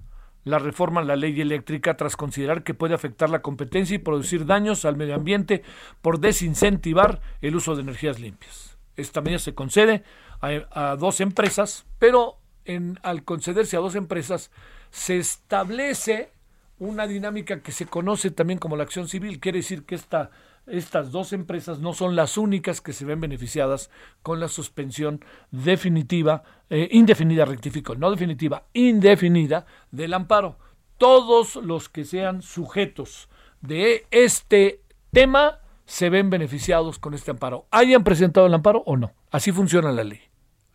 la 0.44 0.59
reforma 0.59 1.00
a 1.00 1.04
la 1.04 1.16
ley 1.16 1.40
eléctrica 1.40 1.97
tras 1.97 2.16
considerar 2.16 2.62
que 2.62 2.75
puede 2.75 2.94
afectar 2.94 3.30
la 3.30 3.42
competencia 3.42 3.94
y 3.94 3.99
producir 3.99 4.47
daños 4.47 4.85
al 4.85 4.97
medio 4.97 5.14
ambiente 5.14 5.62
por 6.00 6.20
desincentivar 6.20 7.20
el 7.40 7.56
uso 7.56 7.75
de 7.75 7.82
energías 7.82 8.20
limpias. 8.20 8.78
Esta 8.97 9.20
medida 9.20 9.38
se 9.38 9.54
concede 9.54 10.02
a, 10.40 10.97
dos 10.97 11.20
empresas, 11.20 11.87
pero 11.99 12.38
en, 12.64 12.99
al 13.02 13.25
concederse 13.25 13.76
a 13.76 13.80
dos 13.80 13.94
empresas 13.94 14.50
se 14.90 15.18
establece 15.18 16.32
una 16.78 17.06
dinámica 17.06 17.61
que 17.61 17.73
se 17.73 17.87
conoce 17.87 18.30
también 18.30 18.59
como 18.59 18.76
la 18.76 18.85
acción 18.85 19.09
civil. 19.09 19.38
Quiere 19.38 19.59
decir 19.59 19.85
que 19.85 19.94
esta 19.94 20.30
estas 20.67 21.11
dos 21.11 21.33
empresas 21.33 21.81
no 21.81 21.93
son 21.93 22.17
las 22.17 22.37
únicas 22.38 22.81
que 22.81 22.93
se 22.93 23.05
ven 23.05 23.21
beneficiadas 23.21 23.90
con 24.23 24.40
la 24.40 24.49
suspensión 24.49 25.25
definitiva, 25.50 26.43
eh, 26.69 26.88
indefinida, 26.93 27.45
rectifico, 27.45 27.95
no 27.95 28.11
definitiva, 28.11 28.64
indefinida 28.73 29.67
del 29.90 30.14
amparo. 30.14 30.59
Todos 30.99 31.57
los 31.57 31.88
que 31.88 32.05
sean 32.05 32.43
sujetos 32.43 33.29
de 33.61 34.07
este 34.11 34.83
tema 35.12 35.59
se 35.87 36.09
ven 36.09 36.31
beneficiados 36.31 36.99
con 36.99 37.14
este 37.14 37.33
amparo, 37.33 37.67
hayan 37.71 38.05
presentado 38.05 38.47
el 38.47 38.55
amparo 38.55 38.83
o 38.87 38.97
no. 38.97 39.12
Así 39.31 39.50
funciona 39.50 39.90
la 39.90 40.05
ley, 40.05 40.21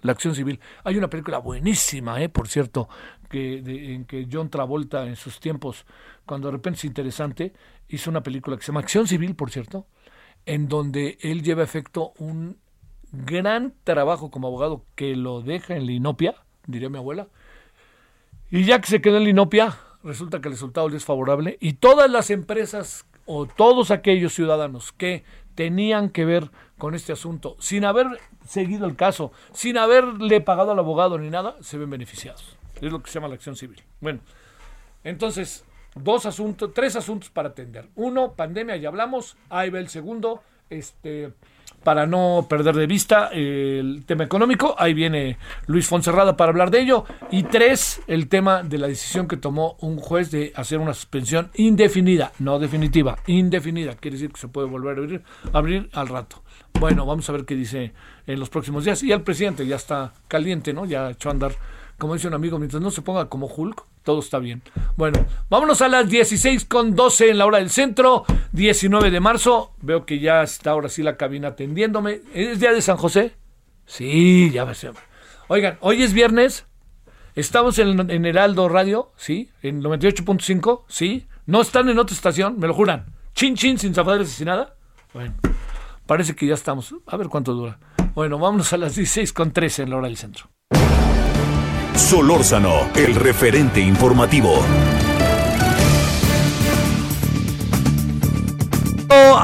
la 0.01 0.11
acción 0.11 0.35
civil. 0.35 0.59
Hay 0.83 0.97
una 0.97 1.09
película 1.09 1.37
buenísima, 1.37 2.21
eh, 2.21 2.27
por 2.27 2.49
cierto, 2.49 2.89
que, 3.29 3.93
en 3.93 4.05
que 4.05 4.27
John 4.29 4.49
Travolta 4.49 5.05
en 5.05 5.15
sus 5.15 5.39
tiempos, 5.39 5.85
cuando 6.25 6.47
de 6.47 6.53
repente 6.53 6.79
es 6.79 6.85
interesante, 6.85 7.53
hizo 7.87 8.09
una 8.09 8.23
película 8.23 8.57
que 8.57 8.63
se 8.63 8.67
llama 8.67 8.81
Acción 8.81 9.07
Civil, 9.07 9.35
por 9.35 9.51
cierto, 9.51 9.87
en 10.45 10.67
donde 10.67 11.17
él 11.21 11.43
lleva 11.43 11.61
a 11.61 11.65
efecto 11.65 12.13
un 12.17 12.57
gran 13.11 13.73
trabajo 13.83 14.31
como 14.31 14.47
abogado 14.47 14.85
que 14.95 15.15
lo 15.15 15.41
deja 15.41 15.75
en 15.75 15.85
la 15.85 15.91
inopia, 15.91 16.35
diría 16.67 16.89
mi 16.89 16.97
abuela, 16.97 17.27
y 18.51 18.63
ya 18.63 18.79
que 18.79 18.87
se 18.87 19.01
quedó 19.01 19.17
en 19.17 19.23
la 19.23 19.29
inopia, 19.29 19.77
resulta 20.03 20.39
que 20.39 20.49
el 20.49 20.53
resultado 20.53 20.87
le 20.89 20.97
es 20.97 21.05
favorable 21.05 21.57
y 21.59 21.73
todas 21.73 22.09
las 22.09 22.29
empresas 22.29 23.05
o 23.25 23.47
todos 23.47 23.89
aquellos 23.89 24.33
ciudadanos 24.33 24.91
que 24.91 25.23
tenían 25.55 26.09
que 26.09 26.25
ver 26.25 26.51
con 26.77 26.93
este 26.93 27.13
asunto, 27.13 27.55
sin 27.59 27.85
haber 27.85 28.07
seguido 28.45 28.85
el 28.85 28.95
caso, 28.95 29.31
sin 29.53 29.77
haberle 29.77 30.41
pagado 30.41 30.71
al 30.71 30.79
abogado 30.79 31.17
ni 31.17 31.29
nada, 31.29 31.55
se 31.61 31.77
ven 31.77 31.89
beneficiados. 31.89 32.57
Es 32.81 32.91
lo 32.91 33.01
que 33.01 33.09
se 33.09 33.15
llama 33.15 33.29
la 33.29 33.35
acción 33.35 33.55
civil. 33.55 33.81
Bueno, 34.01 34.19
entonces, 35.03 35.63
dos 35.95 36.25
asuntos, 36.25 36.73
tres 36.73 36.95
asuntos 36.95 37.29
para 37.29 37.49
atender. 37.49 37.87
Uno, 37.95 38.33
pandemia, 38.33 38.75
ya 38.75 38.89
hablamos. 38.89 39.37
Ahí 39.49 39.69
va 39.69 39.79
el 39.79 39.89
segundo, 39.89 40.43
este, 40.69 41.31
para 41.83 42.05
no 42.05 42.47
perder 42.49 42.75
de 42.75 42.87
vista 42.87 43.29
el 43.31 44.03
tema 44.05 44.23
económico. 44.23 44.75
Ahí 44.77 44.93
viene 44.93 45.37
Luis 45.67 45.87
Fonserrada 45.87 46.35
para 46.35 46.49
hablar 46.49 46.71
de 46.71 46.81
ello. 46.81 47.05
Y 47.31 47.43
tres, 47.43 48.01
el 48.07 48.27
tema 48.27 48.63
de 48.63 48.77
la 48.77 48.87
decisión 48.87 49.27
que 49.27 49.37
tomó 49.37 49.77
un 49.79 49.97
juez 49.97 50.31
de 50.31 50.51
hacer 50.55 50.79
una 50.79 50.93
suspensión 50.93 51.51
indefinida, 51.55 52.33
no 52.39 52.59
definitiva, 52.59 53.17
indefinida. 53.27 53.95
Quiere 53.95 54.17
decir 54.17 54.31
que 54.31 54.39
se 54.39 54.47
puede 54.47 54.67
volver 54.67 54.97
a 54.97 55.01
abrir, 55.01 55.23
abrir 55.53 55.89
al 55.93 56.07
rato. 56.07 56.43
Bueno, 56.79 57.05
vamos 57.05 57.29
a 57.29 57.33
ver 57.33 57.45
qué 57.45 57.55
dice 57.55 57.93
en 58.27 58.39
los 58.39 58.49
próximos 58.49 58.83
días. 58.83 59.01
Y 59.03 59.11
el 59.11 59.21
presidente 59.21 59.65
ya 59.65 59.77
está 59.77 60.13
caliente, 60.27 60.73
¿no? 60.73 60.85
Ya 60.85 61.11
echó 61.11 61.29
a 61.29 61.33
andar, 61.33 61.53
como 61.97 62.15
dice 62.15 62.27
un 62.27 62.33
amigo, 62.33 62.57
mientras 62.57 62.81
no 62.81 62.91
se 62.91 63.01
ponga 63.01 63.29
como 63.29 63.47
Hulk, 63.47 63.85
todo 64.05 64.19
está 64.19 64.39
bien. 64.39 64.61
Bueno, 64.95 65.25
vámonos 65.49 65.81
a 65.81 65.89
las 65.89 66.07
16 66.07 66.63
con 66.65 66.95
12 66.95 67.31
en 67.31 67.39
la 67.39 67.45
hora 67.45 67.57
del 67.57 67.69
centro, 67.69 68.23
19 68.53 69.11
de 69.11 69.19
marzo. 69.19 69.73
Veo 69.81 70.05
que 70.05 70.19
ya 70.19 70.43
está 70.43 70.71
ahora 70.71 70.87
sí 70.87 71.03
la 71.03 71.17
cabina 71.17 71.49
atendiéndome. 71.49 72.21
¿Es 72.33 72.59
día 72.61 72.71
de 72.71 72.81
San 72.81 72.95
José? 72.95 73.33
Sí, 73.85 74.51
ya 74.51 74.63
va 74.63 74.71
a 74.71 74.75
ser. 74.75 74.93
Oigan, 75.47 75.77
hoy 75.81 76.03
es 76.03 76.13
viernes. 76.13 76.65
Estamos 77.35 77.77
en, 77.79 78.09
en 78.09 78.25
Heraldo 78.25 78.69
Radio, 78.69 79.11
¿sí? 79.17 79.49
En 79.61 79.83
98.5, 79.83 80.83
¿sí? 80.87 81.27
No 81.45 81.61
están 81.61 81.89
en 81.89 81.99
otra 81.99 82.15
estación, 82.15 82.57
me 82.59 82.67
lo 82.67 82.73
juran. 82.73 83.07
Chin, 83.33 83.55
chin, 83.55 83.77
sin 83.77 83.93
zapatos 83.93 84.39
y 84.39 84.45
nada. 84.45 84.75
Bueno, 85.13 85.33
parece 86.05 86.35
que 86.35 86.47
ya 86.47 86.53
estamos. 86.53 86.95
A 87.07 87.17
ver 87.17 87.27
cuánto 87.27 87.53
dura. 87.53 87.77
Bueno, 88.13 88.39
vámonos 88.39 88.71
a 88.71 88.77
las 88.77 88.95
16 88.95 89.33
con 89.33 89.51
13 89.51 89.83
en 89.83 89.89
la 89.89 89.97
hora 89.97 90.07
del 90.07 90.15
centro. 90.15 90.54
Solórzano, 91.95 92.89
el 92.95 93.15
referente 93.15 93.79
informativo. 93.79 94.63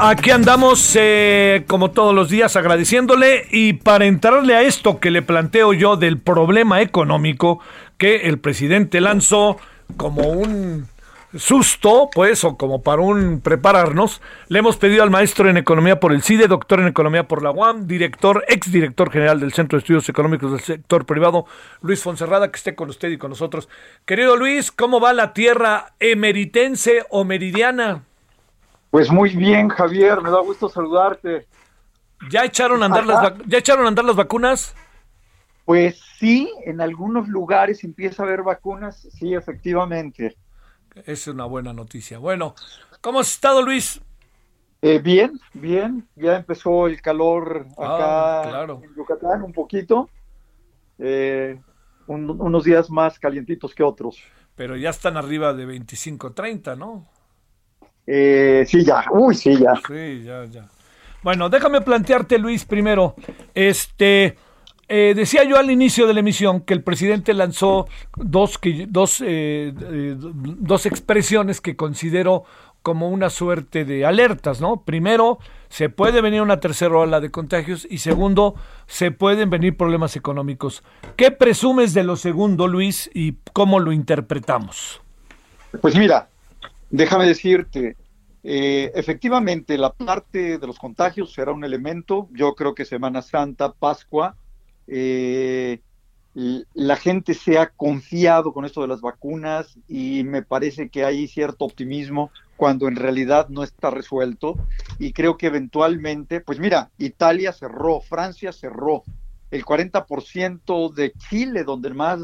Aquí 0.04 0.30
andamos 0.30 0.96
eh, 0.98 1.64
como 1.66 1.92
todos 1.92 2.14
los 2.14 2.28
días 2.28 2.56
agradeciéndole 2.56 3.46
y 3.50 3.74
para 3.74 4.04
entrarle 4.04 4.54
a 4.54 4.62
esto 4.62 5.00
que 5.00 5.10
le 5.10 5.22
planteo 5.22 5.72
yo 5.72 5.96
del 5.96 6.18
problema 6.18 6.82
económico 6.82 7.60
que 7.98 8.28
el 8.28 8.38
presidente 8.38 9.00
lanzó 9.00 9.58
como 9.96 10.28
un 10.28 10.88
susto, 11.36 12.08
pues, 12.12 12.44
o 12.44 12.56
como 12.56 12.82
para 12.82 13.02
un 13.02 13.40
prepararnos, 13.40 14.20
le 14.48 14.58
hemos 14.58 14.76
pedido 14.76 15.02
al 15.02 15.10
maestro 15.10 15.48
en 15.48 15.56
economía 15.56 16.00
por 16.00 16.12
el 16.12 16.22
CIDE, 16.22 16.48
doctor 16.48 16.80
en 16.80 16.88
economía 16.88 17.26
por 17.26 17.42
la 17.42 17.50
UAM, 17.50 17.86
director, 17.86 18.44
exdirector 18.48 19.10
general 19.10 19.40
del 19.40 19.52
Centro 19.52 19.76
de 19.76 19.80
Estudios 19.80 20.08
Económicos 20.08 20.50
del 20.52 20.60
Sector 20.60 21.06
Privado, 21.06 21.46
Luis 21.80 22.02
Fonserrada, 22.02 22.50
que 22.50 22.56
esté 22.56 22.74
con 22.74 22.90
usted 22.90 23.08
y 23.10 23.18
con 23.18 23.30
nosotros. 23.30 23.68
Querido 24.04 24.36
Luis, 24.36 24.70
¿cómo 24.70 25.00
va 25.00 25.12
la 25.12 25.32
tierra 25.32 25.94
emeritense 26.00 27.04
o 27.10 27.24
meridiana? 27.24 28.02
Pues 28.90 29.10
muy 29.10 29.30
bien, 29.30 29.68
Javier, 29.68 30.20
me 30.20 30.30
da 30.30 30.40
gusto 30.40 30.68
saludarte. 30.68 31.46
¿Ya 32.30 32.44
echaron 32.44 32.82
a 32.82 32.86
andar, 32.86 33.06
las, 33.06 33.34
¿ya 33.46 33.58
echaron 33.58 33.86
a 33.86 33.88
andar 33.88 34.04
las 34.04 34.16
vacunas? 34.16 34.74
Pues 35.64 36.00
sí, 36.18 36.52
en 36.66 36.80
algunos 36.80 37.28
lugares 37.28 37.84
empieza 37.84 38.22
a 38.22 38.26
haber 38.26 38.42
vacunas, 38.42 39.08
sí, 39.18 39.34
efectivamente. 39.34 40.36
Es 41.06 41.26
una 41.26 41.44
buena 41.44 41.72
noticia. 41.72 42.18
Bueno, 42.18 42.54
¿cómo 43.00 43.20
has 43.20 43.32
estado, 43.32 43.62
Luis? 43.62 44.00
Eh, 44.82 44.98
bien, 44.98 45.40
bien. 45.54 46.08
Ya 46.16 46.36
empezó 46.36 46.86
el 46.86 47.00
calor 47.00 47.66
acá 47.78 48.42
ah, 48.42 48.66
en 48.82 48.94
Yucatán 48.94 49.42
un 49.42 49.52
poquito. 49.52 50.10
Eh, 50.98 51.58
unos 52.06 52.64
días 52.64 52.90
más 52.90 53.18
calientitos 53.18 53.74
que 53.74 53.82
otros. 53.82 54.18
Pero 54.54 54.76
ya 54.76 54.90
están 54.90 55.16
arriba 55.16 55.54
de 55.54 55.66
25, 55.66 56.32
30, 56.32 56.76
¿no? 56.76 57.06
Eh, 58.06 58.64
sí, 58.66 58.84
ya. 58.84 59.04
Uy, 59.10 59.34
sí, 59.34 59.56
ya. 59.56 59.74
Sí, 59.86 60.24
ya, 60.24 60.44
ya. 60.44 60.68
Bueno, 61.22 61.48
déjame 61.48 61.80
plantearte, 61.80 62.38
Luis, 62.38 62.64
primero. 62.64 63.14
Este. 63.54 64.36
Eh, 64.94 65.14
decía 65.16 65.42
yo 65.44 65.56
al 65.56 65.70
inicio 65.70 66.06
de 66.06 66.12
la 66.12 66.20
emisión 66.20 66.60
que 66.60 66.74
el 66.74 66.82
presidente 66.82 67.32
lanzó 67.32 67.88
dos, 68.14 68.60
dos, 68.88 69.22
eh, 69.22 69.72
eh, 69.74 70.16
dos 70.18 70.84
expresiones 70.84 71.62
que 71.62 71.76
considero 71.76 72.44
como 72.82 73.08
una 73.08 73.30
suerte 73.30 73.86
de 73.86 74.04
alertas, 74.04 74.60
¿no? 74.60 74.82
Primero, 74.82 75.38
se 75.70 75.88
puede 75.88 76.20
venir 76.20 76.42
una 76.42 76.60
tercera 76.60 76.94
ola 76.94 77.20
de 77.20 77.30
contagios 77.30 77.86
y 77.88 77.98
segundo, 77.98 78.54
se 78.86 79.12
pueden 79.12 79.48
venir 79.48 79.78
problemas 79.78 80.14
económicos. 80.14 80.82
¿Qué 81.16 81.30
presumes 81.30 81.94
de 81.94 82.04
lo 82.04 82.16
segundo, 82.16 82.68
Luis, 82.68 83.10
y 83.14 83.36
cómo 83.54 83.80
lo 83.80 83.92
interpretamos? 83.92 85.00
Pues 85.80 85.96
mira, 85.96 86.28
déjame 86.90 87.26
decirte, 87.26 87.96
eh, 88.44 88.92
efectivamente, 88.94 89.78
la 89.78 89.90
parte 89.90 90.58
de 90.58 90.66
los 90.66 90.78
contagios 90.78 91.32
será 91.32 91.52
un 91.52 91.64
elemento. 91.64 92.28
Yo 92.32 92.54
creo 92.54 92.74
que 92.74 92.84
Semana 92.84 93.22
Santa, 93.22 93.72
Pascua, 93.72 94.36
eh, 94.86 95.80
la 96.34 96.96
gente 96.96 97.34
se 97.34 97.58
ha 97.58 97.68
confiado 97.68 98.52
con 98.52 98.64
esto 98.64 98.80
de 98.80 98.88
las 98.88 99.02
vacunas 99.02 99.78
y 99.86 100.24
me 100.24 100.42
parece 100.42 100.88
que 100.88 101.04
hay 101.04 101.28
cierto 101.28 101.66
optimismo 101.66 102.30
cuando 102.56 102.88
en 102.88 102.96
realidad 102.96 103.48
no 103.48 103.62
está 103.62 103.90
resuelto. 103.90 104.56
Y 104.98 105.12
creo 105.12 105.36
que 105.36 105.48
eventualmente, 105.48 106.40
pues 106.40 106.58
mira, 106.58 106.90
Italia 106.96 107.52
cerró, 107.52 108.00
Francia 108.00 108.52
cerró, 108.52 109.02
el 109.50 109.66
40% 109.66 110.94
de 110.94 111.12
Chile, 111.12 111.62
donde 111.64 111.92
más, 111.92 112.18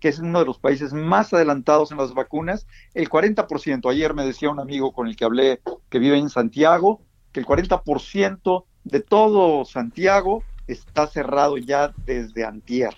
que 0.00 0.08
es 0.08 0.18
uno 0.18 0.40
de 0.40 0.44
los 0.44 0.58
países 0.58 0.92
más 0.92 1.32
adelantados 1.32 1.92
en 1.92 1.98
las 1.98 2.14
vacunas, 2.14 2.66
el 2.94 3.08
40%, 3.08 3.88
ayer 3.88 4.12
me 4.12 4.26
decía 4.26 4.50
un 4.50 4.58
amigo 4.58 4.92
con 4.92 5.06
el 5.06 5.14
que 5.14 5.24
hablé 5.24 5.60
que 5.88 6.00
vive 6.00 6.18
en 6.18 6.30
Santiago, 6.30 7.00
que 7.30 7.38
el 7.38 7.46
40% 7.46 8.64
de 8.82 9.00
todo 9.00 9.64
Santiago 9.64 10.42
está 10.66 11.06
cerrado 11.06 11.56
ya 11.56 11.92
desde 12.04 12.44
antier. 12.44 12.94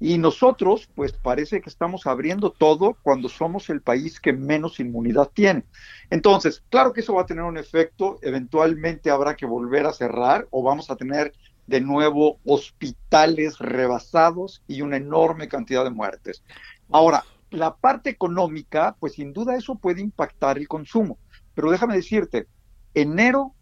Y 0.00 0.18
nosotros, 0.18 0.88
pues 0.96 1.12
parece 1.12 1.60
que 1.60 1.70
estamos 1.70 2.08
abriendo 2.08 2.50
todo 2.50 2.96
cuando 3.02 3.28
somos 3.28 3.70
el 3.70 3.82
país 3.82 4.18
que 4.18 4.32
menos 4.32 4.80
inmunidad 4.80 5.30
tiene. 5.32 5.64
Entonces, 6.10 6.64
claro 6.70 6.92
que 6.92 7.02
eso 7.02 7.14
va 7.14 7.22
a 7.22 7.26
tener 7.26 7.44
un 7.44 7.56
efecto, 7.56 8.18
eventualmente 8.20 9.10
habrá 9.10 9.36
que 9.36 9.46
volver 9.46 9.86
a 9.86 9.92
cerrar 9.92 10.48
o 10.50 10.64
vamos 10.64 10.90
a 10.90 10.96
tener 10.96 11.32
de 11.68 11.80
nuevo 11.80 12.38
hospitales 12.44 13.58
rebasados 13.60 14.64
y 14.66 14.82
una 14.82 14.96
enorme 14.96 15.46
cantidad 15.46 15.84
de 15.84 15.90
muertes. 15.90 16.42
Ahora, 16.90 17.22
la 17.50 17.76
parte 17.76 18.10
económica, 18.10 18.96
pues 18.98 19.12
sin 19.12 19.32
duda 19.32 19.56
eso 19.56 19.76
puede 19.76 20.00
impactar 20.00 20.58
el 20.58 20.66
consumo, 20.66 21.18
pero 21.54 21.70
déjame 21.70 21.94
decirte, 21.94 22.48
enero 22.92 23.54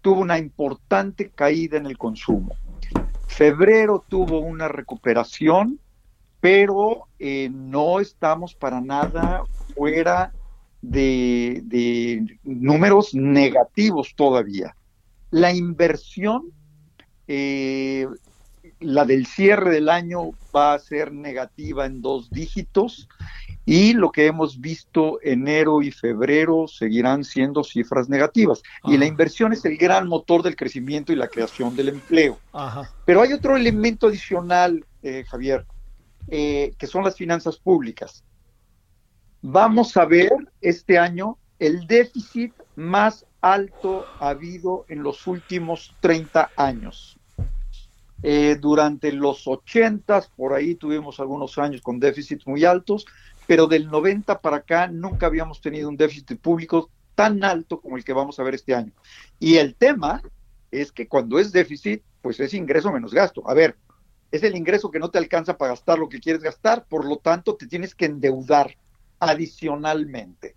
tuvo 0.00 0.20
una 0.20 0.38
importante 0.38 1.30
caída 1.30 1.76
en 1.76 1.86
el 1.86 1.98
consumo. 1.98 2.54
Febrero 3.38 4.04
tuvo 4.08 4.40
una 4.40 4.66
recuperación, 4.66 5.78
pero 6.40 7.06
eh, 7.20 7.48
no 7.52 8.00
estamos 8.00 8.56
para 8.56 8.80
nada 8.80 9.44
fuera 9.76 10.32
de, 10.82 12.26
números 12.42 13.14
negativos 13.14 14.12
todavía. 14.16 14.74
La 15.30 15.52
inversión 15.52 16.50
eh, 17.28 18.08
la 18.80 19.04
del 19.04 19.24
cierre 19.24 19.70
del 19.70 19.88
año 19.88 20.32
va 20.52 20.74
a 20.74 20.78
ser 20.80 21.12
negativa 21.12 21.86
en 21.86 22.02
dos 22.02 22.30
dígitos 22.30 23.08
y 23.70 23.92
lo 23.92 24.10
que 24.10 24.24
hemos 24.24 24.62
visto 24.62 25.18
enero 25.22 25.82
y 25.82 25.90
febrero 25.90 26.66
seguirán 26.66 27.22
siendo 27.22 27.62
cifras 27.62 28.08
negativas. 28.08 28.62
Y 28.84 28.96
la 28.96 29.04
inversión 29.04 29.52
es 29.52 29.62
el 29.66 29.76
gran 29.76 30.08
motor 30.08 30.42
del 30.42 30.56
crecimiento 30.56 31.12
y 31.12 31.16
la 31.16 31.28
creación 31.28 31.76
del 31.76 31.90
empleo. 31.90 32.38
Pero 33.04 33.20
hay 33.20 33.34
otro 33.34 33.58
elemento 33.58 34.06
adicional, 34.06 34.86
eh, 35.02 35.22
Javier, 35.28 35.66
eh, 36.28 36.72
que 36.78 36.86
son 36.86 37.04
las 37.04 37.16
finanzas 37.16 37.58
públicas. 37.58 38.24
Vamos 39.42 39.98
a 39.98 40.06
ver 40.06 40.32
este 40.62 40.96
año 40.98 41.36
el 41.58 41.86
déficit 41.86 42.54
más 42.74 43.26
alto 43.42 44.06
habido 44.18 44.86
en 44.88 45.02
los 45.02 45.26
últimos 45.26 45.94
30 46.00 46.52
años. 46.56 47.18
Eh, 48.22 48.56
durante 48.60 49.12
los 49.12 49.46
80, 49.46 50.24
por 50.36 50.52
ahí 50.52 50.74
tuvimos 50.74 51.20
algunos 51.20 51.56
años 51.56 51.82
con 51.82 52.00
déficits 52.00 52.46
muy 52.48 52.64
altos, 52.64 53.06
pero 53.48 53.66
del 53.66 53.88
90 53.88 54.42
para 54.42 54.58
acá 54.58 54.88
nunca 54.88 55.24
habíamos 55.24 55.62
tenido 55.62 55.88
un 55.88 55.96
déficit 55.96 56.38
público 56.38 56.90
tan 57.14 57.42
alto 57.42 57.80
como 57.80 57.96
el 57.96 58.04
que 58.04 58.12
vamos 58.12 58.38
a 58.38 58.42
ver 58.42 58.54
este 58.54 58.74
año. 58.74 58.92
Y 59.38 59.56
el 59.56 59.74
tema 59.74 60.20
es 60.70 60.92
que 60.92 61.08
cuando 61.08 61.38
es 61.38 61.50
déficit, 61.50 62.02
pues 62.20 62.38
es 62.40 62.52
ingreso 62.52 62.92
menos 62.92 63.14
gasto. 63.14 63.42
A 63.48 63.54
ver, 63.54 63.78
es 64.30 64.42
el 64.42 64.54
ingreso 64.54 64.90
que 64.90 64.98
no 64.98 65.10
te 65.10 65.16
alcanza 65.16 65.56
para 65.56 65.70
gastar 65.70 65.98
lo 65.98 66.10
que 66.10 66.20
quieres 66.20 66.42
gastar, 66.42 66.84
por 66.90 67.06
lo 67.06 67.16
tanto 67.16 67.56
te 67.56 67.66
tienes 67.66 67.94
que 67.94 68.04
endeudar 68.04 68.76
adicionalmente. 69.18 70.54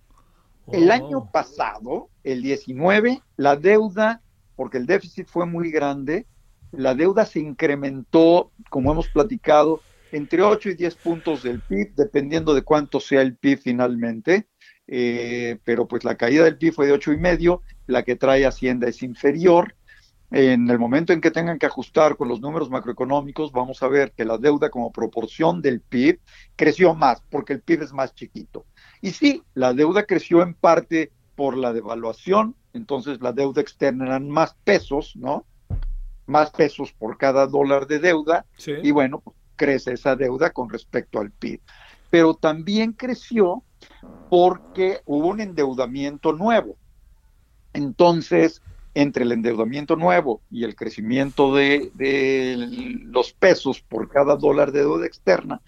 El 0.70 0.90
oh. 0.90 0.94
año 0.94 1.32
pasado, 1.32 2.10
el 2.26 2.42
19, 2.42 3.22
la 3.38 3.56
deuda, 3.56 4.22
porque 4.58 4.78
el 4.78 4.86
déficit 4.86 5.30
fue 5.30 5.46
muy 5.46 5.72
grande, 5.72 6.28
la 6.74 6.94
deuda 6.94 7.26
se 7.26 7.40
incrementó, 7.40 8.52
como 8.70 8.92
hemos 8.92 9.08
platicado, 9.08 9.80
entre 10.12 10.42
8 10.42 10.70
y 10.70 10.76
10 10.76 10.96
puntos 10.96 11.44
del 11.44 11.62
PIB, 11.62 11.94
dependiendo 11.96 12.54
de 12.54 12.62
cuánto 12.62 13.00
sea 13.00 13.22
el 13.22 13.36
PIB 13.36 13.60
finalmente. 13.60 14.48
Eh, 14.88 15.58
pero 15.64 15.88
pues 15.88 16.04
la 16.04 16.16
caída 16.16 16.44
del 16.44 16.58
PIB 16.58 16.74
fue 16.74 16.88
de 16.88 16.92
ocho 16.92 17.14
y 17.14 17.18
medio, 17.18 17.62
la 17.88 18.04
que 18.04 18.16
trae 18.16 18.46
Hacienda 18.46 18.88
es 18.88 19.04
inferior. 19.04 19.76
En 20.32 20.70
el 20.70 20.80
momento 20.80 21.12
en 21.14 21.22
que 21.22 21.32
tengan 21.32 21.60
que 21.60 21.66
ajustar 21.66 22.16
con 22.16 22.28
los 22.28 22.40
números 22.40 22.70
macroeconómicos, 22.70 23.52
vamos 23.52 23.84
a 23.84 23.88
ver 23.88 24.14
que 24.14 24.26
la 24.26 24.38
deuda 24.38 24.70
como 24.70 24.92
proporción 24.92 25.62
del 25.62 25.82
PIB 25.82 26.20
creció 26.56 26.94
más, 26.94 27.22
porque 27.30 27.54
el 27.54 27.62
PIB 27.62 27.84
es 27.84 27.94
más 27.94 28.16
chiquito. 28.16 28.66
Y 29.02 29.12
sí, 29.12 29.44
la 29.54 29.74
deuda 29.74 30.06
creció 30.06 30.42
en 30.42 30.54
parte 30.54 31.12
por 31.36 31.58
la 31.58 31.74
devaluación, 31.74 32.56
entonces 32.74 33.20
la 33.22 33.34
deuda 33.34 33.62
externa 33.62 34.06
eran 34.06 34.30
más 34.30 34.56
pesos, 34.64 35.14
¿no? 35.16 35.46
más 36.32 36.50
pesos 36.52 36.92
por 36.94 37.18
cada 37.18 37.46
dólar 37.46 37.86
de 37.88 38.00
deuda 38.00 38.46
y 38.82 38.92
bueno, 38.92 39.20
pues, 39.20 39.36
crece 39.62 39.94
esa 39.94 40.16
deuda 40.16 40.50
con 40.50 40.70
respecto 40.70 41.20
al 41.20 41.30
PIB. 41.30 41.62
Pero 42.10 42.34
también 42.34 42.94
creció 42.94 43.64
porque 44.28 45.02
hubo 45.06 45.28
un 45.28 45.40
endeudamiento 45.40 46.34
nuevo. 46.34 46.78
Entonces, 47.74 48.64
entre 48.96 49.24
el 49.24 49.32
endeudamiento 49.32 49.96
nuevo 49.96 50.42
y 50.50 50.64
el 50.64 50.76
crecimiento 50.76 51.54
de, 51.54 51.92
los 53.06 53.34
pesos 53.34 53.82
por 53.82 54.10
cada 54.10 54.36
dólar 54.36 54.72
de 54.72 54.80
deuda 54.80 55.06
externa, 55.06 55.62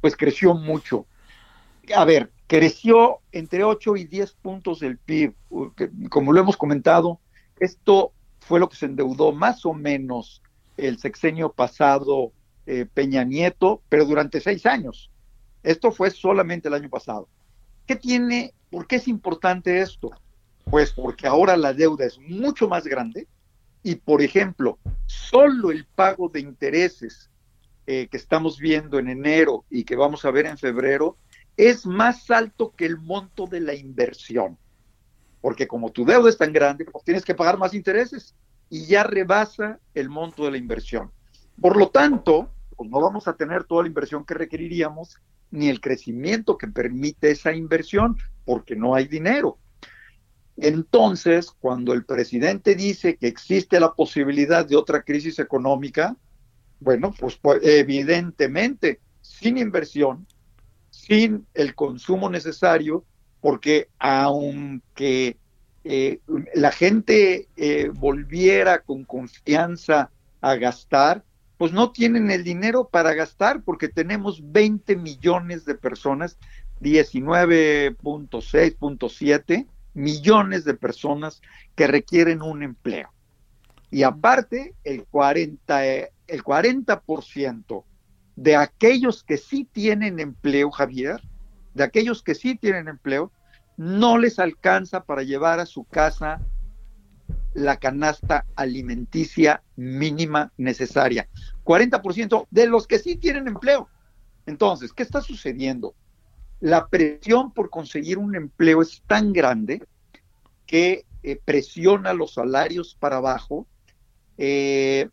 pues 0.00 0.16
creció 0.16 0.54
mucho. 0.54 1.06
A 1.96 2.04
ver, 2.04 2.30
creció 2.46 3.18
entre 3.32 3.64
8 3.64 3.96
y 3.96 4.04
10 4.04 4.32
puntos 4.34 4.78
del 4.78 4.96
PIB. 4.96 5.34
Como 6.08 6.32
lo 6.32 6.38
hemos 6.38 6.56
comentado, 6.56 7.18
esto 7.58 8.12
fue 8.38 8.60
lo 8.60 8.68
que 8.68 8.76
se 8.76 8.86
endeudó 8.86 9.32
más 9.32 9.66
o 9.66 9.74
menos 9.74 10.40
el 10.76 10.98
sexenio 10.98 11.50
pasado 11.50 12.32
eh, 12.70 12.86
Peña 12.86 13.24
Nieto, 13.24 13.82
pero 13.88 14.04
durante 14.04 14.40
seis 14.40 14.64
años. 14.66 15.10
Esto 15.62 15.90
fue 15.90 16.10
solamente 16.10 16.68
el 16.68 16.74
año 16.74 16.88
pasado. 16.88 17.28
¿Qué 17.86 17.96
tiene, 17.96 18.54
por 18.70 18.86
qué 18.86 18.96
es 18.96 19.08
importante 19.08 19.80
esto? 19.80 20.10
Pues 20.64 20.92
porque 20.92 21.26
ahora 21.26 21.56
la 21.56 21.74
deuda 21.74 22.04
es 22.04 22.18
mucho 22.18 22.68
más 22.68 22.84
grande 22.84 23.26
y, 23.82 23.96
por 23.96 24.22
ejemplo, 24.22 24.78
solo 25.06 25.70
el 25.72 25.84
pago 25.84 26.28
de 26.28 26.40
intereses 26.40 27.28
eh, 27.86 28.06
que 28.08 28.16
estamos 28.16 28.58
viendo 28.58 28.98
en 28.98 29.08
enero 29.08 29.64
y 29.68 29.84
que 29.84 29.96
vamos 29.96 30.24
a 30.24 30.30
ver 30.30 30.46
en 30.46 30.56
febrero 30.56 31.16
es 31.56 31.86
más 31.86 32.30
alto 32.30 32.72
que 32.76 32.86
el 32.86 32.98
monto 32.98 33.46
de 33.46 33.60
la 33.60 33.74
inversión 33.74 34.56
porque 35.40 35.66
como 35.66 35.90
tu 35.90 36.04
deuda 36.04 36.28
es 36.28 36.36
tan 36.36 36.52
grande, 36.52 36.84
pues 36.84 37.04
tienes 37.04 37.24
que 37.24 37.34
pagar 37.34 37.58
más 37.58 37.74
intereses 37.74 38.34
y 38.68 38.86
ya 38.86 39.02
rebasa 39.02 39.78
el 39.94 40.08
monto 40.08 40.44
de 40.44 40.50
la 40.52 40.58
inversión. 40.58 41.10
Por 41.60 41.76
lo 41.76 41.88
tanto, 41.88 42.52
pues 42.80 42.90
no 42.90 42.98
vamos 42.98 43.28
a 43.28 43.34
tener 43.34 43.64
toda 43.64 43.82
la 43.82 43.88
inversión 43.88 44.24
que 44.24 44.32
requeriríamos 44.32 45.18
ni 45.50 45.68
el 45.68 45.82
crecimiento 45.82 46.56
que 46.56 46.66
permite 46.66 47.30
esa 47.30 47.52
inversión 47.52 48.16
porque 48.46 48.74
no 48.74 48.94
hay 48.94 49.06
dinero. 49.06 49.58
Entonces, 50.56 51.50
cuando 51.60 51.92
el 51.92 52.06
presidente 52.06 52.74
dice 52.74 53.18
que 53.18 53.26
existe 53.26 53.78
la 53.80 53.92
posibilidad 53.92 54.64
de 54.64 54.76
otra 54.76 55.02
crisis 55.02 55.38
económica, 55.38 56.16
bueno, 56.80 57.12
pues, 57.20 57.36
pues 57.36 57.60
evidentemente, 57.62 58.98
sin 59.20 59.58
inversión, 59.58 60.26
sin 60.88 61.46
el 61.52 61.74
consumo 61.74 62.30
necesario, 62.30 63.04
porque 63.42 63.90
aunque 63.98 65.36
eh, 65.84 66.20
la 66.54 66.72
gente 66.72 67.46
eh, 67.58 67.90
volviera 67.92 68.80
con 68.80 69.04
confianza 69.04 70.10
a 70.40 70.54
gastar, 70.54 71.24
pues 71.60 71.72
no 71.74 71.92
tienen 71.92 72.30
el 72.30 72.42
dinero 72.42 72.88
para 72.88 73.12
gastar 73.12 73.62
porque 73.62 73.88
tenemos 73.88 74.40
20 74.50 74.96
millones 74.96 75.66
de 75.66 75.74
personas, 75.74 76.38
19.6.7 76.80 79.66
millones 79.92 80.64
de 80.64 80.72
personas 80.72 81.42
que 81.74 81.86
requieren 81.86 82.40
un 82.40 82.62
empleo. 82.62 83.12
Y 83.90 84.04
aparte, 84.04 84.74
el 84.84 85.04
40, 85.04 85.84
el 85.84 86.42
40% 86.42 87.84
de 88.36 88.56
aquellos 88.56 89.22
que 89.22 89.36
sí 89.36 89.68
tienen 89.70 90.18
empleo, 90.18 90.70
Javier, 90.70 91.20
de 91.74 91.84
aquellos 91.84 92.22
que 92.22 92.34
sí 92.34 92.56
tienen 92.56 92.88
empleo, 92.88 93.32
no 93.76 94.16
les 94.16 94.38
alcanza 94.38 95.04
para 95.04 95.24
llevar 95.24 95.60
a 95.60 95.66
su 95.66 95.84
casa 95.84 96.40
la 97.52 97.76
canasta 97.76 98.46
alimenticia 98.56 99.62
mínima 99.76 100.52
necesaria. 100.56 101.28
40% 101.64 102.46
de 102.50 102.66
los 102.66 102.86
que 102.86 102.98
sí 102.98 103.16
tienen 103.16 103.48
empleo. 103.48 103.88
Entonces, 104.46 104.92
¿qué 104.92 105.02
está 105.02 105.20
sucediendo? 105.20 105.94
La 106.60 106.88
presión 106.88 107.52
por 107.52 107.70
conseguir 107.70 108.18
un 108.18 108.34
empleo 108.36 108.82
es 108.82 109.02
tan 109.06 109.32
grande 109.32 109.82
que 110.66 111.06
eh, 111.22 111.40
presiona 111.44 112.12
los 112.12 112.34
salarios 112.34 112.96
para 112.98 113.16
abajo. 113.16 113.66
Eh, 114.38 115.08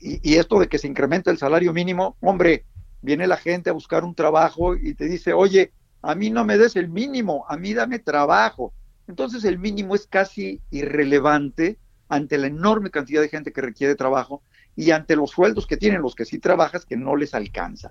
y, 0.00 0.32
y 0.32 0.36
esto 0.36 0.58
de 0.58 0.68
que 0.68 0.78
se 0.78 0.86
incrementa 0.86 1.30
el 1.30 1.38
salario 1.38 1.72
mínimo, 1.72 2.16
hombre, 2.20 2.64
viene 3.02 3.26
la 3.26 3.36
gente 3.36 3.70
a 3.70 3.74
buscar 3.74 4.04
un 4.04 4.14
trabajo 4.14 4.76
y 4.76 4.94
te 4.94 5.06
dice, 5.06 5.32
oye, 5.32 5.72
a 6.02 6.14
mí 6.14 6.30
no 6.30 6.44
me 6.44 6.58
des 6.58 6.76
el 6.76 6.88
mínimo, 6.88 7.44
a 7.48 7.56
mí 7.56 7.74
dame 7.74 7.98
trabajo. 7.98 8.72
Entonces 9.10 9.44
el 9.44 9.58
mínimo 9.58 9.96
es 9.96 10.06
casi 10.06 10.60
irrelevante 10.70 11.78
ante 12.08 12.38
la 12.38 12.46
enorme 12.46 12.90
cantidad 12.90 13.20
de 13.20 13.28
gente 13.28 13.52
que 13.52 13.60
requiere 13.60 13.96
trabajo 13.96 14.40
y 14.76 14.92
ante 14.92 15.16
los 15.16 15.30
sueldos 15.30 15.66
que 15.66 15.76
tienen 15.76 16.00
los 16.00 16.14
que 16.14 16.24
sí 16.24 16.38
trabajas 16.38 16.86
que 16.86 16.96
no 16.96 17.16
les 17.16 17.34
alcanza. 17.34 17.90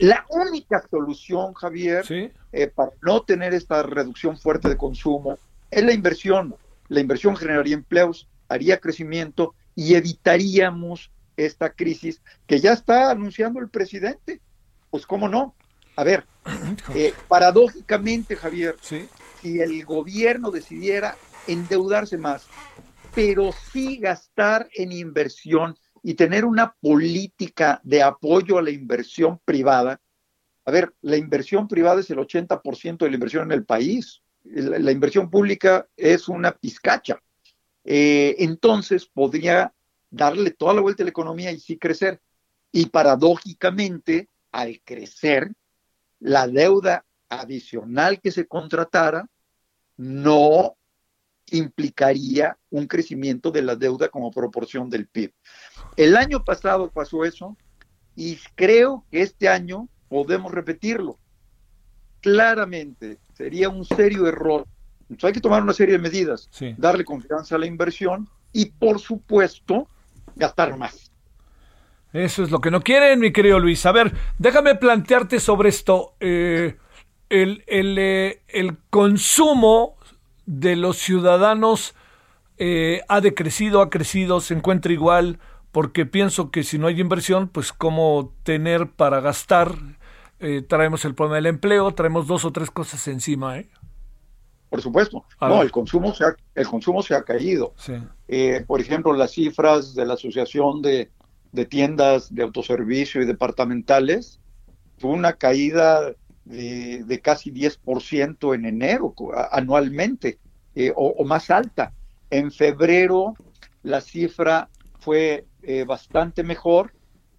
La 0.00 0.24
única 0.30 0.82
solución, 0.90 1.52
Javier, 1.52 2.04
eh, 2.52 2.66
para 2.68 2.90
no 3.02 3.20
tener 3.22 3.52
esta 3.52 3.82
reducción 3.82 4.38
fuerte 4.38 4.70
de 4.70 4.78
consumo 4.78 5.38
es 5.70 5.84
la 5.84 5.92
inversión. 5.92 6.54
La 6.88 7.00
inversión 7.00 7.36
generaría 7.36 7.74
empleos, 7.74 8.28
haría 8.48 8.80
crecimiento 8.80 9.54
y 9.74 9.94
evitaríamos 9.94 11.10
esta 11.36 11.70
crisis 11.70 12.22
que 12.46 12.60
ya 12.60 12.72
está 12.72 13.10
anunciando 13.10 13.60
el 13.60 13.68
presidente. 13.68 14.40
Pues 14.90 15.06
cómo 15.06 15.28
no. 15.28 15.54
A 15.96 16.04
ver, 16.04 16.24
eh, 16.94 17.12
paradójicamente, 17.28 18.36
Javier, 18.36 18.76
si 19.40 19.60
el 19.60 19.84
gobierno 19.84 20.50
decidiera 20.50 21.14
endeudarse 21.46 22.18
más, 22.18 22.52
pero 23.14 23.52
sí 23.52 23.98
gastar 23.98 24.68
en 24.74 24.92
inversión 24.92 25.76
y 26.02 26.14
tener 26.14 26.44
una 26.44 26.74
política 26.80 27.80
de 27.82 28.02
apoyo 28.02 28.58
a 28.58 28.62
la 28.62 28.70
inversión 28.70 29.40
privada, 29.44 30.00
a 30.66 30.70
ver, 30.72 30.92
la 31.00 31.16
inversión 31.16 31.68
privada 31.68 32.00
es 32.00 32.10
el 32.10 32.18
80% 32.18 32.98
de 32.98 33.10
la 33.10 33.14
inversión 33.14 33.44
en 33.44 33.52
el 33.52 33.64
país. 33.64 34.20
La, 34.42 34.90
inversión 34.90 35.30
pública 35.30 35.88
es 35.96 36.28
una 36.28 36.52
pizcacha. 36.52 37.22
Eh, 37.84 38.34
entonces 38.40 39.06
podría 39.06 39.72
darle 40.10 40.50
toda 40.50 40.74
la 40.74 40.80
vuelta 40.80 41.02
a 41.02 41.06
la 41.06 41.10
economía 41.10 41.52
y 41.52 41.60
sí 41.60 41.78
crecer. 41.78 42.20
Y 42.72 42.86
paradójicamente, 42.86 44.28
al 44.50 44.80
crecer, 44.84 45.52
la 46.18 46.48
deuda 46.48 47.04
adicional 47.28 48.20
que 48.20 48.30
se 48.30 48.46
contratara 48.46 49.28
no 49.96 50.76
implicaría 51.50 52.58
un 52.70 52.86
crecimiento 52.86 53.50
de 53.50 53.62
la 53.62 53.76
deuda 53.76 54.08
como 54.08 54.30
proporción 54.30 54.90
del 54.90 55.06
PIB. 55.06 55.32
El 55.96 56.16
año 56.16 56.44
pasado 56.44 56.90
pasó 56.90 57.24
eso 57.24 57.56
y 58.14 58.38
creo 58.54 59.04
que 59.10 59.22
este 59.22 59.48
año 59.48 59.88
podemos 60.08 60.52
repetirlo. 60.52 61.18
Claramente 62.20 63.18
sería 63.34 63.68
un 63.68 63.84
serio 63.84 64.26
error. 64.26 64.66
Entonces 65.02 65.24
hay 65.24 65.32
que 65.34 65.40
tomar 65.40 65.62
una 65.62 65.72
serie 65.72 65.96
de 65.96 66.00
medidas, 66.00 66.48
darle 66.76 67.04
confianza 67.04 67.54
a 67.54 67.58
la 67.58 67.66
inversión 67.66 68.28
y 68.52 68.66
por 68.66 68.98
supuesto 68.98 69.88
gastar 70.34 70.76
más. 70.76 71.12
Eso 72.12 72.42
es 72.42 72.50
lo 72.50 72.60
que 72.60 72.70
no 72.70 72.82
quieren, 72.82 73.20
mi 73.20 73.32
querido 73.32 73.58
Luis. 73.58 73.84
A 73.86 73.92
ver, 73.92 74.12
déjame 74.38 74.74
plantearte 74.74 75.38
sobre 75.38 75.68
esto. 75.68 76.14
Eh, 76.18 76.76
el, 77.28 77.62
eh, 77.66 78.40
el, 78.48 78.78
consumo 78.90 79.96
de 80.46 80.76
los 80.76 80.98
ciudadanos 80.98 81.94
eh, 82.58 83.02
ha 83.08 83.20
decrecido, 83.20 83.80
ha 83.80 83.90
crecido, 83.90 84.40
se 84.40 84.54
encuentra 84.54 84.92
igual, 84.92 85.38
porque 85.72 86.06
pienso 86.06 86.50
que 86.50 86.62
si 86.62 86.78
no 86.78 86.86
hay 86.86 87.00
inversión, 87.00 87.48
pues 87.48 87.72
cómo 87.72 88.32
tener 88.42 88.90
para 88.90 89.20
gastar, 89.20 89.74
traemos 90.68 91.04
el 91.04 91.14
problema 91.14 91.36
del 91.36 91.46
empleo, 91.46 91.92
traemos 91.92 92.26
dos 92.26 92.44
o 92.44 92.52
tres 92.52 92.70
cosas 92.70 93.06
encima. 93.08 93.58
¿eh? 93.58 93.68
Por 94.70 94.80
supuesto. 94.80 95.24
no, 95.40 95.62
el 95.62 95.70
consumo, 95.70 96.14
se 96.14 96.24
ha, 96.24 96.36
el 96.54 96.66
consumo 96.66 97.02
se 97.02 97.14
ha 97.14 97.22
caído. 97.22 97.74
por 98.66 98.80
ejemplo, 98.80 99.12
las 99.12 99.32
cifras 99.32 99.94
de 99.94 100.06
la 100.06 100.14
Asociación 100.14 100.82
de 100.82 101.10
de 101.56 101.64
tiendas 101.64 102.32
de 102.32 102.42
autoservicio 102.42 103.20
y 103.22 103.26
departamentales, 103.26 104.38
fue 104.98 105.10
una 105.10 105.32
caída 105.32 106.12
de, 106.46 107.20
casi 107.22 107.50
10% 107.52 108.54
en 108.54 108.64
enero 108.66 109.14
anualmente 109.50 110.38
eh, 110.74 110.92
o, 110.94 111.24
más 111.24 111.50
alta. 111.50 111.92
En 112.30 112.50
febrero 112.50 113.34
la 113.82 114.00
cifra 114.00 114.68
fue 114.98 115.44
eh, 115.62 115.84
bastante 115.84 116.42
mejor, 116.42 116.92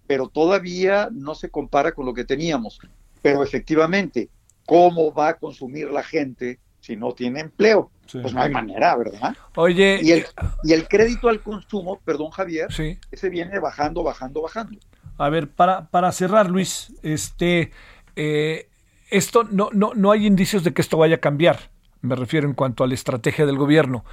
pero 0.06 0.28
todavía 0.28 1.08
no 1.12 1.34
se 1.34 1.50
compara 1.50 1.92
con 1.92 2.06
lo 2.06 2.14
que 2.14 2.24
teníamos. 2.24 2.78
Pero 3.22 3.42
efectivamente, 3.42 4.28
¿cómo 4.66 5.12
va 5.12 5.28
a 5.28 5.34
consumir 5.34 5.90
la 5.90 6.02
gente 6.02 6.58
si 6.80 6.96
no 6.96 7.12
tiene 7.12 7.40
empleo? 7.40 7.90
Pues 8.10 8.32
no 8.32 8.40
hay 8.40 8.50
manera, 8.50 8.96
¿verdad? 8.96 9.36
Oye. 9.56 10.00
Y 10.02 10.12
el, 10.12 10.26
y 10.64 10.72
el 10.72 10.88
crédito 10.88 11.28
al 11.28 11.42
consumo, 11.42 12.00
perdón, 12.04 12.30
Javier, 12.30 12.68
ese 13.10 13.28
viene 13.28 13.58
bajando, 13.58 14.02
bajando, 14.02 14.40
bajando. 14.42 14.78
A 15.18 15.28
ver, 15.28 15.50
para, 15.50 15.88
para 15.90 16.10
cerrar, 16.12 16.48
Luis, 16.48 16.94
este, 17.02 17.72
eh, 18.16 18.68
esto 19.10 19.44
no, 19.44 19.70
no, 19.72 19.92
no 19.94 20.10
hay 20.10 20.26
indicios 20.26 20.64
de 20.64 20.72
que 20.72 20.82
esto 20.82 20.98
vaya 20.98 21.16
a 21.16 21.20
cambiar. 21.20 21.70
Me 22.00 22.14
refiero 22.14 22.46
en 22.46 22.54
cuanto 22.54 22.84
a 22.84 22.86
la 22.86 22.94
estrategia 22.94 23.46
del 23.46 23.56
gobierno. 23.56 24.04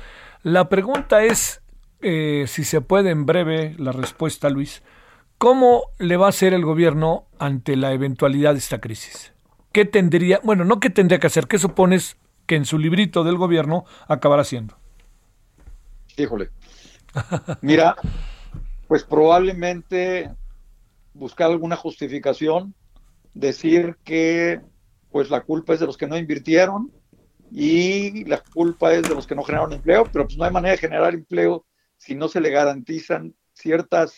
La 0.43 0.69
pregunta 0.69 1.23
es, 1.23 1.62
eh, 2.01 2.45
si 2.47 2.63
se 2.63 2.81
puede 2.81 3.12
en 3.12 3.25
breve 3.25 3.75
la 3.77 3.91
respuesta, 3.91 4.49
Luis, 4.49 4.84
¿cómo 5.38 5.91
le 5.99 6.17
va 6.17 6.27
a 6.27 6.29
hacer 6.29 6.53
el 6.53 6.65
gobierno 6.65 7.27
ante 7.39 7.75
la 7.75 7.93
eventualidad 7.93 8.53
de 8.53 8.60
esta 8.60 8.79
crisis? 8.79 9.34
¿Qué 9.71 9.86
tendría, 9.86 10.39
bueno, 10.43 10.65
no 10.65 10.79
qué 10.79 10.89
tendría 10.89 11.19
que 11.19 11.27
hacer, 11.27 11.47
qué 11.47 11.60
supones 11.60 12.17
que 12.45 12.55
en 12.55 12.65
su 12.65 12.77
librito 12.77 13.23
del 13.23 13.38
gobierno 13.38 13.86
acabará 14.08 14.43
siendo. 14.43 14.77
Híjole. 16.17 16.49
Mira, 17.62 17.95
pues 18.88 19.03
probablemente 19.03 20.31
buscar 21.13 21.51
alguna 21.51 21.75
justificación, 21.75 22.73
decir 23.34 23.97
que 24.03 24.62
pues 25.15 25.30
la 25.30 25.43
culpa 25.45 25.73
es 25.73 25.80
de 25.80 25.86
los 25.86 25.95
que 25.95 26.08
no 26.08 26.17
invirtieron 26.17 26.91
y 27.49 28.25
la 28.25 28.43
culpa 28.43 28.93
es 28.93 29.04
de 29.04 29.15
los 29.15 29.25
que 29.25 29.34
no 29.34 29.43
generaron 29.43 29.71
empleo, 29.71 30.04
pero 30.12 30.25
pues 30.25 30.38
no 30.38 30.43
hay 30.43 30.51
manera 30.51 30.73
de 30.73 30.78
generar 30.78 31.13
empleo 31.13 31.65
si 31.95 32.15
no 32.15 32.28
se 32.28 32.41
le 32.41 32.49
garantizan 32.49 33.34
ciertas 33.54 34.17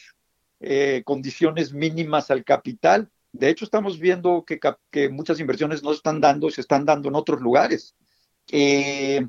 eh, 0.59 1.03
condiciones 1.05 1.71
mínimas 1.71 2.31
al 2.31 2.43
capital. 2.43 3.11
De 3.31 3.47
hecho, 3.47 3.63
estamos 3.63 3.99
viendo 3.99 4.43
que, 4.43 5.09
muchas 5.09 5.39
inversiones 5.39 5.83
no 5.83 5.91
se 5.91 5.97
están 5.97 6.19
dando, 6.19 6.49
se 6.49 6.61
están 6.61 6.83
dando 6.83 7.09
en 7.09 7.15
otros 7.15 7.41
lugares. 7.41 7.95
Eh, 8.51 9.23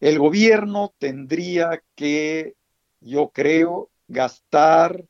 el 0.00 0.18
gobierno 0.18 0.92
tendría 0.98 1.84
que, 1.94 2.56
yo 2.98 3.28
creo, 3.28 3.90
gastar 4.08 5.04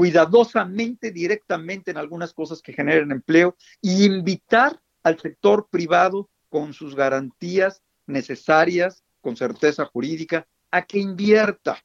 cuidadosamente, 0.00 1.10
directamente 1.10 1.90
en 1.90 1.98
algunas 1.98 2.32
cosas 2.32 2.62
que 2.62 2.72
generen 2.72 3.12
empleo 3.12 3.54
y 3.82 4.06
invitar 4.06 4.80
al 5.02 5.20
sector 5.20 5.68
privado 5.70 6.30
con 6.48 6.72
sus 6.72 6.96
garantías 6.96 7.82
necesarias, 8.06 9.04
con 9.20 9.36
certeza 9.36 9.84
jurídica, 9.84 10.46
a 10.70 10.86
que 10.86 11.00
invierta. 11.00 11.84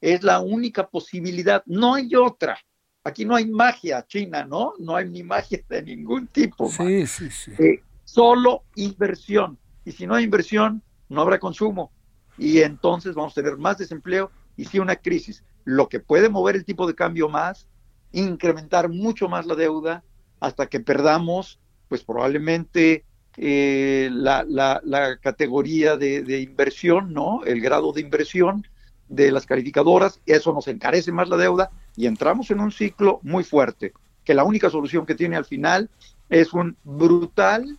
Es 0.00 0.24
la 0.24 0.40
única 0.40 0.88
posibilidad, 0.88 1.62
no 1.66 1.94
hay 1.94 2.16
otra. 2.16 2.58
Aquí 3.04 3.24
no 3.24 3.36
hay 3.36 3.46
magia 3.46 4.04
china, 4.08 4.44
¿no? 4.44 4.74
No 4.80 4.96
hay 4.96 5.08
ni 5.08 5.22
magia 5.22 5.62
de 5.68 5.84
ningún 5.84 6.26
tipo. 6.26 6.68
Sí, 6.68 7.06
sí, 7.06 7.30
sí. 7.30 7.52
Eh, 7.60 7.80
solo 8.02 8.64
inversión. 8.74 9.56
Y 9.84 9.92
si 9.92 10.04
no 10.04 10.16
hay 10.16 10.24
inversión, 10.24 10.82
no 11.08 11.20
habrá 11.20 11.38
consumo. 11.38 11.92
Y 12.36 12.58
entonces 12.58 13.14
vamos 13.14 13.34
a 13.34 13.40
tener 13.40 13.56
más 13.56 13.78
desempleo 13.78 14.32
y 14.56 14.64
sí 14.64 14.80
una 14.80 14.96
crisis. 14.96 15.44
Lo 15.64 15.88
que 15.88 16.00
puede 16.00 16.28
mover 16.28 16.56
el 16.56 16.64
tipo 16.64 16.86
de 16.86 16.94
cambio 16.94 17.28
más, 17.28 17.68
incrementar 18.12 18.88
mucho 18.88 19.28
más 19.28 19.46
la 19.46 19.54
deuda 19.54 20.04
hasta 20.40 20.66
que 20.66 20.80
perdamos, 20.80 21.60
pues 21.88 22.02
probablemente 22.04 23.04
eh, 23.36 24.10
la, 24.12 24.44
la, 24.44 25.16
categoría 25.20 25.96
de, 25.96 26.40
inversión, 26.40 27.14
¿no? 27.14 27.44
El 27.44 27.60
grado 27.60 27.92
de 27.92 28.00
inversión 28.00 28.66
de 29.08 29.30
las 29.30 29.46
calificadoras, 29.46 30.20
eso 30.26 30.52
nos 30.52 30.68
encarece 30.68 31.12
más 31.12 31.28
la 31.28 31.36
deuda 31.36 31.70
y 31.96 32.06
entramos 32.06 32.50
en 32.50 32.60
un 32.60 32.72
ciclo 32.72 33.20
muy 33.22 33.44
fuerte, 33.44 33.92
que 34.24 34.34
la 34.34 34.44
única 34.44 34.70
solución 34.70 35.06
que 35.06 35.14
tiene 35.14 35.36
al 35.36 35.44
final 35.44 35.90
es 36.28 36.52
un 36.52 36.76
brutal 36.84 37.78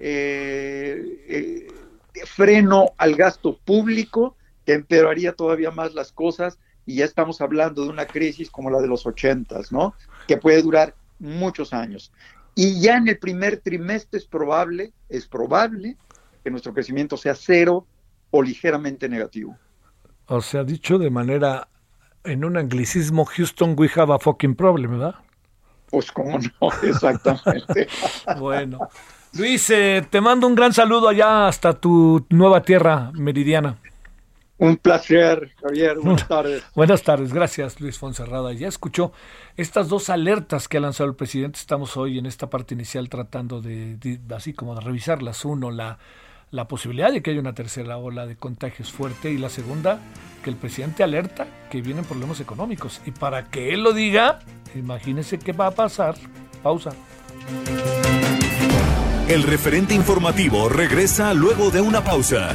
eh, 0.00 1.24
eh, 1.28 1.68
freno 2.26 2.92
al 2.96 3.14
gasto 3.16 3.58
público 3.58 4.36
que 4.64 4.74
empeoraría 4.74 5.32
todavía 5.32 5.70
más 5.70 5.94
las 5.94 6.12
cosas 6.12 6.58
y 6.88 6.94
ya 6.94 7.04
estamos 7.04 7.42
hablando 7.42 7.82
de 7.82 7.90
una 7.90 8.06
crisis 8.06 8.50
como 8.50 8.70
la 8.70 8.80
de 8.80 8.88
los 8.88 9.04
ochentas, 9.04 9.70
¿no? 9.70 9.92
Que 10.26 10.38
puede 10.38 10.62
durar 10.62 10.94
muchos 11.18 11.74
años. 11.74 12.10
Y 12.54 12.80
ya 12.80 12.96
en 12.96 13.06
el 13.08 13.18
primer 13.18 13.58
trimestre 13.58 14.18
es 14.18 14.24
probable, 14.24 14.94
es 15.10 15.26
probable 15.26 15.98
que 16.42 16.50
nuestro 16.50 16.72
crecimiento 16.72 17.18
sea 17.18 17.34
cero 17.34 17.86
o 18.30 18.42
ligeramente 18.42 19.06
negativo. 19.06 19.54
O 20.28 20.40
sea, 20.40 20.64
dicho 20.64 20.96
de 20.96 21.10
manera, 21.10 21.68
en 22.24 22.42
un 22.42 22.56
anglicismo, 22.56 23.26
Houston, 23.26 23.74
we 23.76 23.90
have 23.94 24.10
a 24.10 24.18
fucking 24.18 24.54
problem, 24.54 24.92
¿verdad? 24.92 25.16
Pues 25.90 26.10
cómo 26.10 26.38
no, 26.38 26.70
exactamente. 26.84 27.86
bueno. 28.40 28.88
Luis, 29.34 29.68
eh, 29.68 30.06
te 30.08 30.22
mando 30.22 30.46
un 30.46 30.54
gran 30.54 30.72
saludo 30.72 31.10
allá 31.10 31.48
hasta 31.48 31.74
tu 31.74 32.24
nueva 32.30 32.62
tierra 32.62 33.10
meridiana. 33.12 33.76
Un 34.58 34.76
placer, 34.76 35.52
Javier. 35.62 35.98
Buenas 36.02 36.28
tardes. 36.28 36.62
Buenas 36.74 37.02
tardes, 37.02 37.32
gracias 37.32 37.80
Luis 37.80 37.98
Fonserrada. 37.98 38.52
Ya 38.52 38.68
escuchó 38.68 39.12
estas 39.56 39.88
dos 39.88 40.10
alertas 40.10 40.68
que 40.68 40.78
ha 40.78 40.80
lanzado 40.80 41.08
el 41.08 41.16
presidente. 41.16 41.58
Estamos 41.58 41.96
hoy 41.96 42.18
en 42.18 42.26
esta 42.26 42.50
parte 42.50 42.74
inicial 42.74 43.08
tratando 43.08 43.60
de, 43.60 44.18
así 44.34 44.52
como 44.52 44.74
de 44.74 44.80
revisarlas. 44.80 45.44
Uno, 45.44 45.70
la, 45.70 45.98
la 46.50 46.66
posibilidad 46.66 47.12
de 47.12 47.22
que 47.22 47.30
haya 47.30 47.40
una 47.40 47.54
tercera 47.54 47.96
ola 47.96 48.26
de 48.26 48.36
contagios 48.36 48.90
fuerte 48.90 49.30
y 49.30 49.38
la 49.38 49.48
segunda, 49.48 50.00
que 50.42 50.50
el 50.50 50.56
presidente 50.56 51.04
alerta 51.04 51.46
que 51.70 51.80
vienen 51.80 52.04
problemas 52.04 52.40
económicos. 52.40 53.00
Y 53.06 53.12
para 53.12 53.50
que 53.50 53.72
él 53.72 53.82
lo 53.82 53.92
diga, 53.92 54.40
imagínese 54.74 55.38
qué 55.38 55.52
va 55.52 55.68
a 55.68 55.70
pasar. 55.70 56.16
Pausa. 56.62 56.90
El 59.28 59.42
referente 59.44 59.94
informativo 59.94 60.68
regresa 60.68 61.34
luego 61.34 61.70
de 61.70 61.80
una 61.80 62.02
pausa. 62.02 62.54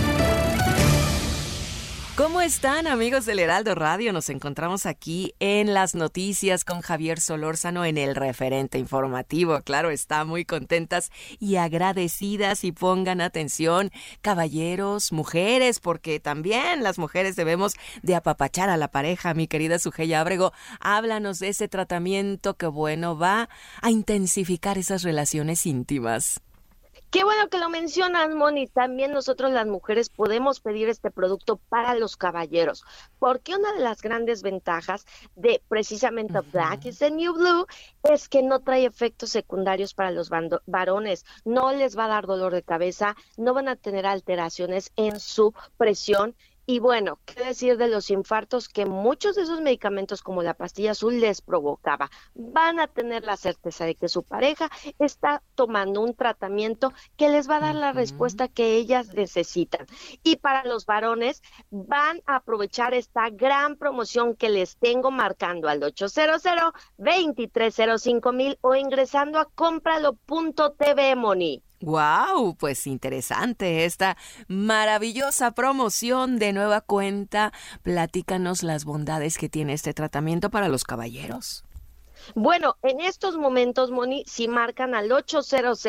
¿Cómo 2.41 2.49
están 2.49 2.87
amigos 2.87 3.27
del 3.27 3.37
Heraldo 3.37 3.75
Radio? 3.75 4.11
Nos 4.13 4.27
encontramos 4.31 4.87
aquí 4.87 5.35
en 5.39 5.75
las 5.75 5.93
noticias 5.93 6.65
con 6.65 6.81
Javier 6.81 7.19
Solórzano 7.19 7.85
en 7.85 7.99
el 7.99 8.15
referente 8.15 8.79
informativo. 8.79 9.61
Claro, 9.61 9.91
está 9.91 10.25
muy 10.25 10.43
contentas 10.43 11.11
y 11.39 11.57
agradecidas 11.57 12.63
y 12.63 12.71
pongan 12.71 13.21
atención, 13.21 13.91
caballeros, 14.23 15.11
mujeres, 15.11 15.79
porque 15.79 16.19
también 16.19 16.81
las 16.81 16.97
mujeres 16.97 17.35
debemos 17.35 17.75
de 18.01 18.15
apapachar 18.15 18.71
a 18.71 18.77
la 18.77 18.87
pareja. 18.87 19.35
Mi 19.35 19.45
querida 19.45 19.77
Sujeya 19.77 20.19
Abrego, 20.19 20.51
háblanos 20.79 21.37
de 21.37 21.49
ese 21.49 21.67
tratamiento 21.67 22.55
que 22.57 22.65
bueno 22.65 23.19
va 23.19 23.49
a 23.83 23.91
intensificar 23.91 24.79
esas 24.79 25.03
relaciones 25.03 25.67
íntimas. 25.67 26.41
Qué 27.11 27.25
bueno 27.25 27.49
que 27.49 27.57
lo 27.57 27.67
mencionas, 27.67 28.33
Moni. 28.33 28.67
También 28.67 29.11
nosotros 29.11 29.51
las 29.51 29.67
mujeres 29.67 30.07
podemos 30.07 30.61
pedir 30.61 30.87
este 30.87 31.11
producto 31.11 31.57
para 31.57 31.93
los 31.93 32.15
caballeros, 32.15 32.85
porque 33.19 33.53
una 33.53 33.73
de 33.73 33.81
las 33.81 34.01
grandes 34.01 34.43
ventajas 34.43 35.05
de 35.35 35.61
precisamente 35.67 36.39
Black 36.53 36.85
is 36.85 36.99
the 36.99 37.11
New 37.11 37.33
Blue 37.33 37.67
es 38.03 38.29
que 38.29 38.41
no 38.41 38.61
trae 38.61 38.85
efectos 38.85 39.31
secundarios 39.31 39.93
para 39.93 40.11
los 40.11 40.29
varones, 40.65 41.25
no 41.43 41.73
les 41.73 41.97
va 41.97 42.05
a 42.05 42.07
dar 42.15 42.27
dolor 42.27 42.53
de 42.53 42.63
cabeza, 42.63 43.17
no 43.35 43.53
van 43.53 43.67
a 43.67 43.75
tener 43.75 44.05
alteraciones 44.05 44.93
en 44.95 45.19
su 45.19 45.53
presión 45.75 46.33
y 46.65 46.79
bueno, 46.79 47.19
qué 47.25 47.43
decir 47.43 47.77
de 47.77 47.87
los 47.87 48.09
infartos 48.11 48.69
que 48.69 48.85
muchos 48.85 49.35
de 49.35 49.43
esos 49.43 49.61
medicamentos 49.61 50.21
como 50.21 50.43
la 50.43 50.53
pastilla 50.53 50.91
azul 50.91 51.19
les 51.19 51.41
provocaba. 51.41 52.09
Van 52.33 52.79
a 52.79 52.87
tener 52.87 53.23
la 53.23 53.37
certeza 53.37 53.85
de 53.85 53.95
que 53.95 54.09
su 54.09 54.23
pareja 54.23 54.69
está 54.99 55.41
tomando 55.55 56.01
un 56.01 56.15
tratamiento 56.15 56.93
que 57.17 57.29
les 57.29 57.49
va 57.49 57.57
a 57.57 57.61
dar 57.61 57.75
la 57.75 57.93
respuesta 57.93 58.47
que 58.47 58.75
ellas 58.75 59.13
necesitan. 59.13 59.87
Y 60.23 60.37
para 60.37 60.63
los 60.63 60.85
varones 60.85 61.41
van 61.69 62.21
a 62.25 62.37
aprovechar 62.37 62.93
esta 62.93 63.29
gran 63.29 63.75
promoción 63.75 64.35
que 64.35 64.49
les 64.49 64.77
tengo 64.77 65.11
marcando 65.11 65.67
al 65.67 65.83
800 65.83 66.43
2305 66.97 68.31
mil 68.33 68.57
o 68.61 68.75
ingresando 68.75 69.39
a 69.39 69.45
cómpralo.tv, 69.45 71.15
Moni. 71.15 71.63
Wow, 71.81 72.55
pues 72.57 72.85
interesante 72.85 73.85
esta 73.85 74.15
maravillosa 74.47 75.51
promoción 75.51 76.37
de 76.37 76.53
nueva 76.53 76.81
cuenta. 76.81 77.51
Platícanos 77.81 78.61
las 78.61 78.85
bondades 78.85 79.37
que 79.37 79.49
tiene 79.49 79.73
este 79.73 79.93
tratamiento 79.93 80.51
para 80.51 80.67
los 80.67 80.83
caballeros. 80.83 81.63
Bueno, 82.35 82.77
en 82.81 83.01
estos 83.01 83.37
momentos, 83.37 83.91
Moni, 83.91 84.23
si 84.27 84.47
marcan 84.47 84.95
al 84.95 85.11
800 85.11 85.81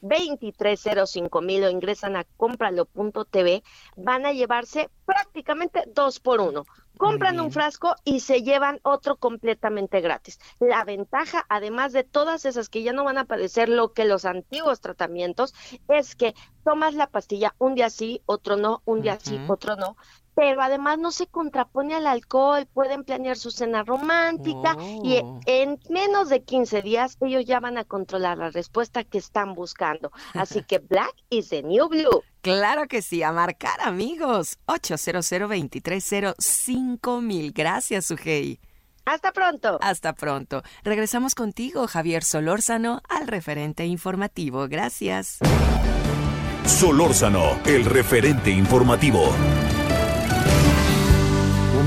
2305 0.00 1.40
mil 1.40 1.64
o 1.64 1.70
ingresan 1.70 2.16
a 2.16 2.24
cómpralo.tv, 2.36 3.62
van 3.96 4.26
a 4.26 4.32
llevarse 4.32 4.90
prácticamente 5.04 5.84
dos 5.94 6.20
por 6.20 6.40
uno. 6.40 6.64
Compran 6.96 7.40
un 7.40 7.50
frasco 7.50 7.94
y 8.04 8.20
se 8.20 8.42
llevan 8.42 8.78
otro 8.82 9.16
completamente 9.16 10.02
gratis. 10.02 10.38
La 10.58 10.84
ventaja, 10.84 11.46
además 11.48 11.94
de 11.94 12.04
todas 12.04 12.44
esas 12.44 12.68
que 12.68 12.82
ya 12.82 12.92
no 12.92 13.04
van 13.04 13.16
a 13.16 13.24
padecer 13.24 13.70
lo 13.70 13.94
que 13.94 14.04
los 14.04 14.26
antiguos 14.26 14.82
tratamientos, 14.82 15.54
es 15.88 16.14
que 16.14 16.34
tomas 16.62 16.94
la 16.94 17.06
pastilla 17.06 17.54
un 17.58 17.74
día 17.74 17.88
sí, 17.88 18.20
otro 18.26 18.56
no, 18.56 18.82
un 18.84 19.00
día 19.00 19.18
sí, 19.18 19.40
otro 19.48 19.76
no, 19.76 19.96
pero 20.34 20.62
además 20.62 20.98
no 20.98 21.10
se 21.10 21.26
contrapone 21.26 21.94
al 21.94 22.06
alcohol, 22.06 22.66
pueden 22.72 23.04
planear 23.04 23.36
su 23.36 23.50
cena 23.50 23.82
romántica 23.82 24.76
y 25.02 25.18
oh. 25.22 25.40
en 25.46 25.78
menos 25.88 26.28
de 26.28 26.42
15 26.42 26.82
días 26.82 27.16
ellos 27.20 27.44
ya 27.44 27.60
van 27.60 27.78
a 27.78 27.84
controlar 27.84 28.38
la 28.38 28.50
respuesta 28.50 29.04
que 29.04 29.18
están 29.18 29.54
buscando. 29.54 30.12
Así 30.34 30.62
que 30.62 30.78
Black 30.78 31.14
is 31.28 31.48
the 31.50 31.62
new 31.62 31.88
blue. 31.88 32.22
Claro 32.42 32.86
que 32.88 33.02
sí, 33.02 33.22
a 33.22 33.32
marcar 33.32 33.82
amigos. 33.82 34.58
800 34.64 35.30
mil 37.20 37.52
Gracias, 37.52 38.06
Sujei. 38.06 38.58
Hasta 39.04 39.32
pronto. 39.32 39.78
Hasta 39.82 40.14
pronto. 40.14 40.62
Regresamos 40.84 41.34
contigo, 41.34 41.86
Javier 41.86 42.24
Solórzano, 42.24 43.02
al 43.08 43.26
referente 43.26 43.84
informativo. 43.84 44.68
Gracias. 44.68 45.38
Solórzano, 46.64 47.58
el 47.66 47.84
referente 47.84 48.50
informativo. 48.50 49.34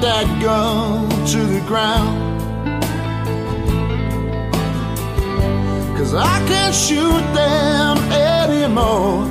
That 0.00 0.40
gun 0.40 1.08
to 1.26 1.38
the 1.38 1.60
ground. 1.66 2.38
Cause 5.98 6.14
I 6.14 6.38
can't 6.46 6.72
shoot 6.72 7.24
them 7.34 7.98
anymore. 8.12 9.26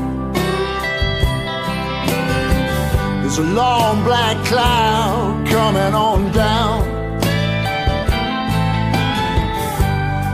There's 3.22 3.38
a 3.38 3.44
long 3.44 4.04
black 4.04 4.46
cloud 4.46 5.48
coming 5.48 5.94
on 5.94 6.34
down. 6.34 6.84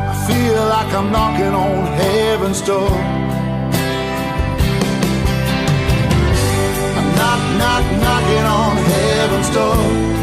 I 0.09 0.15
feel 0.27 0.65
like 0.65 0.91
I'm 0.95 1.11
knocking 1.11 1.53
on 1.53 1.85
heaven's 1.93 2.61
door. 2.63 2.89
I'm 6.97 7.07
knock, 7.19 7.41
knock, 7.61 7.85
knocking 8.01 8.45
on 8.45 8.77
heaven's 8.77 9.49
door. 9.51 10.22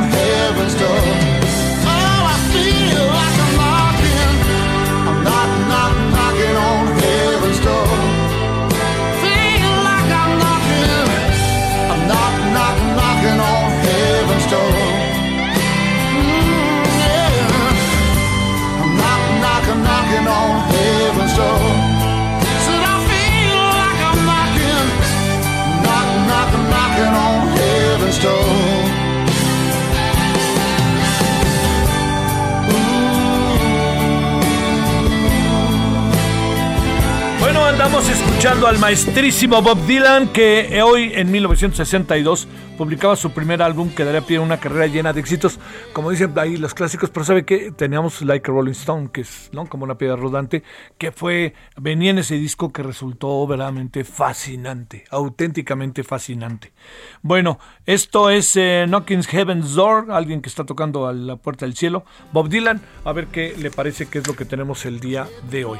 andamos 37.83 38.07
escuchando 38.11 38.67
al 38.67 38.77
maestrísimo 38.77 39.59
Bob 39.59 39.87
Dylan 39.87 40.27
que 40.27 40.83
hoy 40.83 41.13
en 41.15 41.31
1962 41.31 42.47
publicaba 42.77 43.15
su 43.15 43.31
primer 43.31 43.63
álbum 43.63 43.89
que 43.89 44.05
daría 44.05 44.21
pie 44.21 44.37
a 44.37 44.41
una 44.41 44.59
carrera 44.59 44.85
llena 44.85 45.13
de 45.13 45.19
éxitos, 45.19 45.59
como 45.91 46.11
dicen 46.11 46.31
ahí 46.37 46.57
los 46.57 46.75
clásicos, 46.75 47.09
pero 47.09 47.25
sabe 47.25 47.43
que 47.43 47.71
teníamos 47.71 48.21
Like 48.21 48.51
a 48.51 48.53
Rolling 48.53 48.73
Stone, 48.73 49.09
que 49.11 49.21
es 49.21 49.49
como 49.67 49.85
una 49.85 49.97
piedra 49.97 50.15
rodante, 50.15 50.61
que 50.99 51.11
fue, 51.11 51.55
venía 51.75 52.11
en 52.11 52.19
ese 52.19 52.35
disco 52.35 52.71
que 52.71 52.83
resultó 52.83 53.47
verdaderamente 53.47 54.03
fascinante, 54.03 55.05
auténticamente 55.09 56.03
fascinante. 56.03 56.73
Bueno, 57.23 57.57
esto 57.87 58.29
es 58.29 58.55
eh, 58.57 58.85
Knocking's 58.87 59.25
Heaven's 59.25 59.73
Door, 59.73 60.11
alguien 60.11 60.43
que 60.43 60.49
está 60.49 60.65
tocando 60.65 61.07
a 61.07 61.13
la 61.13 61.37
puerta 61.37 61.65
del 61.65 61.75
cielo, 61.75 62.05
Bob 62.31 62.47
Dylan, 62.47 62.79
a 63.05 63.11
ver 63.11 63.27
qué 63.27 63.55
le 63.57 63.71
parece 63.71 64.05
que 64.05 64.19
es 64.19 64.27
lo 64.27 64.35
que 64.35 64.45
tenemos 64.45 64.85
el 64.85 64.99
día 64.99 65.27
de 65.49 65.65
hoy. 65.65 65.79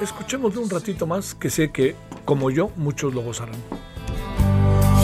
Escuchemos 0.00 0.56
un 0.56 0.68
ratito 0.68 1.06
más 1.06 1.34
que 1.34 1.50
sé 1.50 1.70
que, 1.70 1.94
como 2.24 2.50
yo, 2.50 2.70
muchos 2.76 3.14
lo 3.14 3.22
gozarán. 3.22 3.54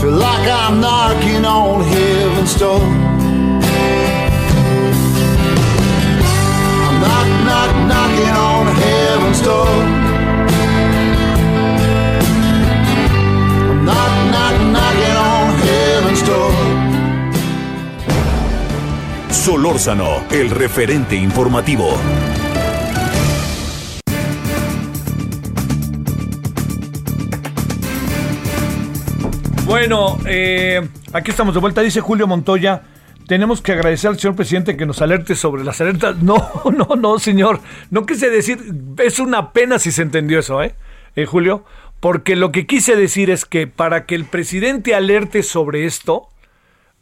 Feel 0.01 0.19
like 0.19 0.49
I'm 0.49 0.81
knocking 0.81 1.45
on 1.45 1.85
heaven's 1.85 2.59
door. 2.59 2.81
I'm 6.81 7.01
knock, 7.01 7.29
knock, 7.45 7.71
knocking 7.87 8.35
on 8.35 8.67
heaven's 8.77 9.43
door. 9.43 9.69
I'm 13.69 13.85
knock, 13.85 14.13
knock, 14.33 14.55
knocking 14.73 15.17
on 15.17 15.59
heaven's 15.59 16.27
door. 16.27 16.53
Solórzano, 19.31 20.25
el 20.31 20.51
referente 20.51 21.15
informativo. 21.17 21.97
Bueno, 29.71 30.19
eh, 30.27 30.81
aquí 31.13 31.31
estamos 31.31 31.55
de 31.55 31.61
vuelta, 31.61 31.81
dice 31.81 32.01
Julio 32.01 32.27
Montoya. 32.27 32.83
Tenemos 33.29 33.63
que 33.63 33.71
agradecer 33.71 34.11
al 34.11 34.19
señor 34.19 34.35
presidente 34.35 34.77
que 34.77 34.85
nos 34.85 35.01
alerte 35.01 35.37
sobre 35.37 35.63
las 35.63 35.81
alertas. 35.81 36.17
No, 36.23 36.51
no, 36.77 36.97
no, 36.97 37.21
señor. 37.21 37.61
No 37.89 38.05
quise 38.05 38.31
decir, 38.31 38.59
es 38.99 39.21
una 39.21 39.53
pena 39.53 39.79
si 39.79 39.93
se 39.93 40.03
entendió 40.03 40.41
eso, 40.41 40.61
¿eh? 40.61 40.75
¿eh 41.15 41.25
Julio? 41.25 41.65
Porque 42.01 42.35
lo 42.35 42.51
que 42.51 42.67
quise 42.67 42.97
decir 42.97 43.31
es 43.31 43.45
que 43.45 43.69
para 43.69 44.07
que 44.07 44.17
el 44.17 44.25
presidente 44.25 44.97
alerte 44.97 45.45
sobre 45.45 45.87
esto, 45.87 46.27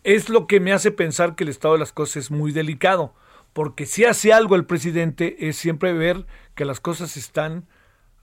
es 0.04 0.28
lo 0.28 0.46
que 0.46 0.61
me 0.61 0.74
hace 0.74 0.90
pensar 0.90 1.37
que 1.37 1.44
el 1.44 1.50
estado 1.50 1.72
de 1.72 1.81
las 1.81 1.92
cosas 1.92 2.24
es 2.24 2.31
muy 2.31 2.52
delicado. 2.52 3.14
Porque 3.54 3.87
si 3.87 4.04
hace 4.04 4.35
algo 4.35 4.57
el 4.57 4.66
presidente 4.66 5.48
es 5.48 5.57
siempre 5.57 5.94
ver 5.94 6.26
que 6.54 6.66
las 6.66 6.81
cosas 6.81 7.16
están 7.16 7.64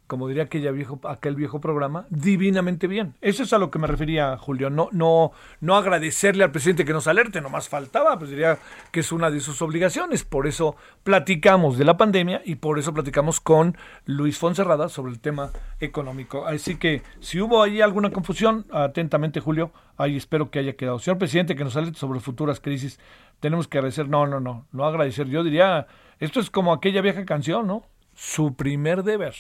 como 0.08 0.28
diría 0.28 0.44
aquella 0.44 0.72
viejo, 0.72 1.00
aquel 1.04 1.36
viejo 1.36 1.60
programa, 1.60 2.06
divinamente 2.10 2.88
bien. 2.88 3.16
Eso 3.22 3.44
es 3.44 3.54
a 3.54 3.58
lo 3.58 3.72
que 3.72 3.80
me 3.80 3.88
refería, 3.88 4.38
Julio. 4.38 4.70
No, 4.70 4.90
no, 4.92 5.32
no 5.62 5.76
agradecerle 5.76 6.44
al 6.44 6.52
presidente 6.52 6.86
que 6.86 6.94
nos 6.94 7.08
alerte, 7.08 7.42
nomás 7.42 7.70
faltaba, 7.70 8.18
pues 8.18 8.30
diría 8.30 8.58
que 8.92 9.00
es 9.00 9.12
una 9.12 9.32
de 9.32 9.40
sus 9.40 9.62
obligaciones. 9.62 10.24
Por 10.24 10.48
eso 10.48 10.76
platicamos 11.04 11.78
de 11.78 11.86
la 11.86 11.98
pandemia 11.98 12.42
y 12.46 12.56
por 12.56 12.78
eso 12.78 12.94
platicamos 12.94 13.40
con 13.40 13.78
Luis 14.06 14.38
Fonserrada 14.38 14.90
sobre 14.90 15.12
el 15.12 15.20
tema 15.20 15.52
económico. 15.80 16.46
Así 16.46 16.78
que 16.78 17.02
si 17.20 17.42
hubo 17.42 17.64
ahí 17.64 17.82
alguna 17.82 18.12
confusión, 18.12 18.66
atentamente, 18.72 19.40
Julio, 19.40 19.72
ahí 19.98 20.18
espero 20.18 20.52
que 20.52 20.60
haya 20.60 20.76
quedado. 20.76 21.00
Señor 21.00 21.18
presidente, 21.18 21.56
que 21.56 21.64
nos 21.64 21.76
alerte 21.76 22.00
sobre 22.00 22.20
futuras 22.20 22.60
crisis, 22.60 23.00
tenemos 23.40 23.68
que 23.68 23.78
agradecer. 23.78 24.08
No, 24.08 24.28
no, 24.28 24.40
no, 24.40 24.66
no 24.72 24.86
agradecer. 24.86 25.28
Yo 25.28 25.44
diría, 25.44 25.88
esto 26.20 26.40
es 26.40 26.50
como 26.50 26.74
aquella 26.74 27.02
vieja 27.02 27.26
canción, 27.26 27.68
¿no? 27.68 27.84
Su 28.14 28.56
primer 28.56 29.04
deber. 29.04 29.36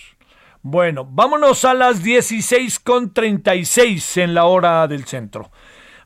Bueno, 0.67 1.07
vámonos 1.07 1.63
a 1.63 1.75
las 1.75 2.03
16.36 2.03 4.19
en 4.19 4.33
la 4.33 4.45
hora 4.45 4.87
del 4.87 5.05
centro. 5.05 5.51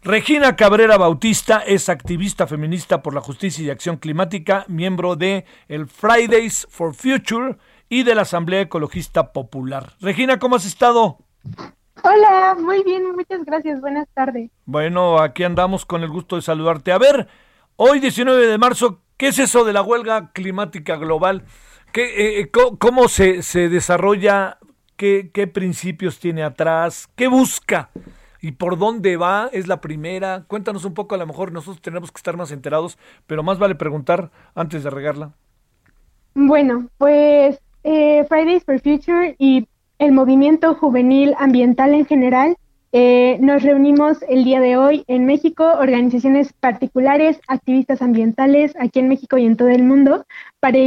Regina 0.01 0.57
Cabrera 0.57 0.97
Bautista 0.97 1.59
es 1.59 1.87
activista 1.87 2.45
feminista 2.45 3.01
por 3.01 3.13
la 3.13 3.21
justicia 3.21 3.63
y 3.63 3.69
acción 3.69 3.95
climática, 3.95 4.65
miembro 4.67 5.15
de 5.15 5.45
el 5.69 5.87
Fridays 5.87 6.67
for 6.69 6.93
Future 6.93 7.55
y 7.87 8.03
de 8.03 8.15
la 8.15 8.23
Asamblea 8.23 8.59
Ecologista 8.59 9.31
Popular. 9.31 9.93
Regina, 10.01 10.39
¿cómo 10.39 10.57
has 10.57 10.65
estado? 10.65 11.19
Hola, 12.03 12.57
muy 12.59 12.83
bien, 12.83 13.15
muchas 13.15 13.45
gracias, 13.45 13.79
buenas 13.79 14.09
tardes. 14.13 14.51
Bueno, 14.65 15.19
aquí 15.19 15.45
andamos 15.45 15.85
con 15.85 16.03
el 16.03 16.09
gusto 16.09 16.35
de 16.35 16.41
saludarte. 16.41 16.91
A 16.91 16.97
ver, 16.97 17.29
hoy 17.77 18.01
19 18.01 18.45
de 18.45 18.57
marzo, 18.57 19.03
¿qué 19.15 19.29
es 19.29 19.39
eso 19.39 19.63
de 19.63 19.71
la 19.71 19.83
huelga 19.83 20.33
climática 20.33 20.97
global? 20.97 21.45
¿Qué, 21.91 22.41
eh, 22.41 22.51
¿Cómo 22.51 23.07
se, 23.07 23.41
se 23.41 23.69
desarrolla? 23.69 24.57
¿Qué, 24.95 25.31
¿Qué 25.33 25.47
principios 25.47 26.19
tiene 26.19 26.43
atrás? 26.43 27.09
¿Qué 27.15 27.27
busca? 27.27 27.89
¿Y 28.41 28.53
por 28.53 28.77
dónde 28.77 29.17
va? 29.17 29.49
¿Es 29.51 29.67
la 29.67 29.81
primera? 29.81 30.43
Cuéntanos 30.47 30.85
un 30.85 30.93
poco, 30.93 31.15
a 31.15 31.17
lo 31.17 31.27
mejor 31.27 31.51
nosotros 31.51 31.81
tenemos 31.81 32.11
que 32.11 32.19
estar 32.19 32.37
más 32.37 32.51
enterados, 32.51 32.97
pero 33.27 33.43
más 33.43 33.59
vale 33.59 33.75
preguntar 33.75 34.31
antes 34.55 34.83
de 34.83 34.89
regarla. 34.89 35.33
Bueno, 36.35 36.87
pues 36.97 37.59
eh, 37.83 38.23
Fridays 38.29 38.63
for 38.63 38.79
Future 38.79 39.35
y 39.39 39.67
el 39.97 40.11
movimiento 40.11 40.75
juvenil 40.75 41.35
ambiental 41.37 41.93
en 41.93 42.05
general 42.05 42.57
eh, 42.91 43.37
nos 43.39 43.61
reunimos 43.61 44.17
el 44.27 44.43
día 44.43 44.59
de 44.59 44.75
hoy 44.75 45.03
en 45.07 45.25
México, 45.25 45.63
organizaciones 45.63 46.53
particulares, 46.53 47.39
activistas 47.47 48.01
ambientales 48.01 48.73
aquí 48.79 48.99
en 48.99 49.09
México 49.09 49.37
y 49.37 49.45
en 49.45 49.57
todo 49.57 49.69
el 49.69 49.83
mundo, 49.83 50.25
para 50.59 50.79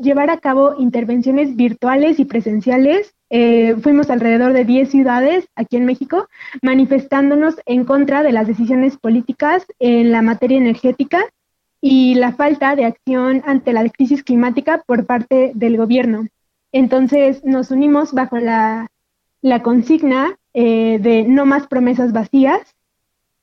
llevar 0.00 0.30
a 0.30 0.38
cabo 0.38 0.76
intervenciones 0.78 1.56
virtuales 1.56 2.20
y 2.20 2.24
presenciales. 2.24 3.14
Eh, 3.30 3.74
fuimos 3.82 4.08
alrededor 4.08 4.52
de 4.52 4.64
10 4.64 4.88
ciudades 4.88 5.48
aquí 5.54 5.76
en 5.76 5.84
México 5.84 6.28
manifestándonos 6.62 7.56
en 7.66 7.84
contra 7.84 8.22
de 8.22 8.32
las 8.32 8.46
decisiones 8.46 8.96
políticas 8.96 9.66
en 9.80 10.12
la 10.12 10.22
materia 10.22 10.56
energética 10.56 11.20
y 11.82 12.14
la 12.14 12.32
falta 12.32 12.74
de 12.74 12.86
acción 12.86 13.42
ante 13.44 13.72
la 13.72 13.86
crisis 13.90 14.22
climática 14.24 14.82
por 14.86 15.06
parte 15.06 15.52
del 15.54 15.76
gobierno. 15.76 16.26
Entonces 16.72 17.44
nos 17.44 17.70
unimos 17.70 18.12
bajo 18.12 18.38
la, 18.38 18.88
la 19.42 19.62
consigna 19.62 20.37
eh, 20.54 20.98
de 21.00 21.24
no 21.24 21.46
más 21.46 21.66
promesas 21.66 22.12
vacías 22.12 22.74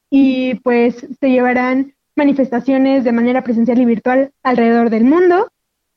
y 0.09 0.55
pues 0.55 1.07
se 1.19 1.29
llevarán 1.29 1.93
manifestaciones 2.15 3.03
de 3.03 3.11
manera 3.11 3.43
presencial 3.43 3.79
y 3.79 3.85
virtual 3.85 4.31
alrededor 4.43 4.89
del 4.89 5.03
mundo 5.03 5.51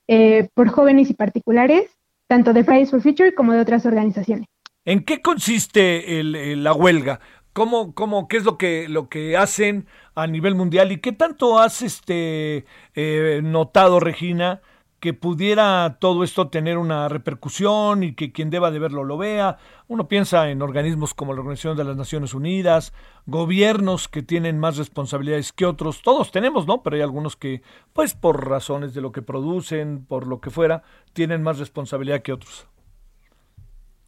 eh, 0.08 0.48
por 0.54 0.68
jóvenes 0.68 1.10
y 1.10 1.14
particulares, 1.14 1.96
tanto 2.26 2.52
de 2.52 2.64
Fridays 2.64 2.90
for 2.90 3.02
Future 3.02 3.34
como 3.34 3.52
de 3.52 3.60
otras 3.60 3.86
organizaciones. 3.86 4.46
¿En 4.84 5.04
qué 5.04 5.20
consiste 5.20 6.22
la 6.22 6.72
huelga? 6.72 7.20
¿Cómo, 7.52 7.92
cómo, 7.94 8.28
¿Qué 8.28 8.38
es 8.38 8.44
lo 8.44 8.56
que, 8.56 8.88
lo 8.88 9.08
que 9.08 9.36
hacen 9.36 9.86
a 10.14 10.26
nivel 10.26 10.54
mundial 10.54 10.92
y 10.92 10.98
qué 10.98 11.12
tanto 11.12 11.58
has 11.58 11.82
este, 11.82 12.64
eh, 12.94 13.40
notado, 13.42 14.00
Regina, 14.00 14.62
que 15.00 15.14
pudiera 15.14 15.98
todo 16.00 16.24
esto 16.24 16.48
tener 16.48 16.76
una 16.76 17.08
repercusión 17.08 18.02
y 18.02 18.14
que 18.14 18.32
quien 18.32 18.50
deba 18.50 18.70
de 18.70 18.78
verlo 18.78 19.04
lo 19.04 19.16
vea. 19.16 19.58
Uno 19.86 20.08
piensa 20.08 20.50
en 20.50 20.60
organismos 20.60 21.14
como 21.14 21.32
la 21.32 21.40
Organización 21.40 21.76
de 21.76 21.84
las 21.84 21.96
Naciones 21.96 22.34
Unidas, 22.34 22.92
gobiernos 23.26 24.08
que 24.08 24.22
tienen 24.22 24.58
más 24.58 24.76
responsabilidades 24.76 25.52
que 25.52 25.66
otros. 25.66 26.02
Todos 26.02 26.32
tenemos, 26.32 26.66
¿no? 26.66 26.82
Pero 26.82 26.96
hay 26.96 27.02
algunos 27.02 27.36
que, 27.36 27.62
pues 27.92 28.14
por 28.14 28.48
razones 28.48 28.92
de 28.94 29.00
lo 29.00 29.12
que 29.12 29.22
producen, 29.22 30.04
por 30.04 30.26
lo 30.26 30.40
que 30.40 30.50
fuera, 30.50 30.82
tienen 31.12 31.42
más 31.42 31.58
responsabilidad 31.58 32.22
que 32.22 32.32
otros. 32.32 32.66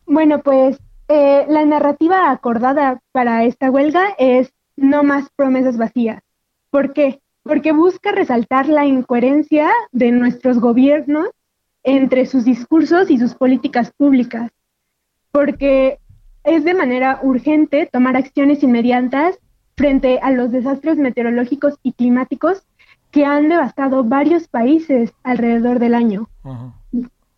Bueno, 0.06 0.40
pues 0.42 0.80
eh, 1.06 1.46
la 1.48 1.64
narrativa 1.64 2.32
acordada 2.32 3.00
para 3.12 3.44
esta 3.44 3.70
huelga 3.70 4.14
es 4.18 4.52
no 4.76 5.04
más 5.04 5.30
promesas 5.36 5.76
vacías. 5.76 6.22
¿Por 6.70 6.92
qué? 6.92 7.20
Porque 7.42 7.72
busca 7.72 8.12
resaltar 8.12 8.68
la 8.68 8.86
incoherencia 8.86 9.70
de 9.92 10.12
nuestros 10.12 10.58
gobiernos 10.58 11.28
entre 11.82 12.26
sus 12.26 12.44
discursos 12.44 13.10
y 13.10 13.18
sus 13.18 13.34
políticas 13.34 13.92
públicas, 13.92 14.50
porque 15.32 15.98
es 16.44 16.64
de 16.64 16.74
manera 16.74 17.20
urgente 17.22 17.88
tomar 17.90 18.16
acciones 18.16 18.62
inmediatas 18.62 19.38
frente 19.76 20.18
a 20.20 20.30
los 20.30 20.50
desastres 20.50 20.98
meteorológicos 20.98 21.78
y 21.82 21.92
climáticos 21.92 22.64
que 23.10 23.24
han 23.24 23.48
devastado 23.48 24.04
varios 24.04 24.46
países 24.46 25.12
alrededor 25.22 25.78
del 25.78 25.94
año. 25.94 26.28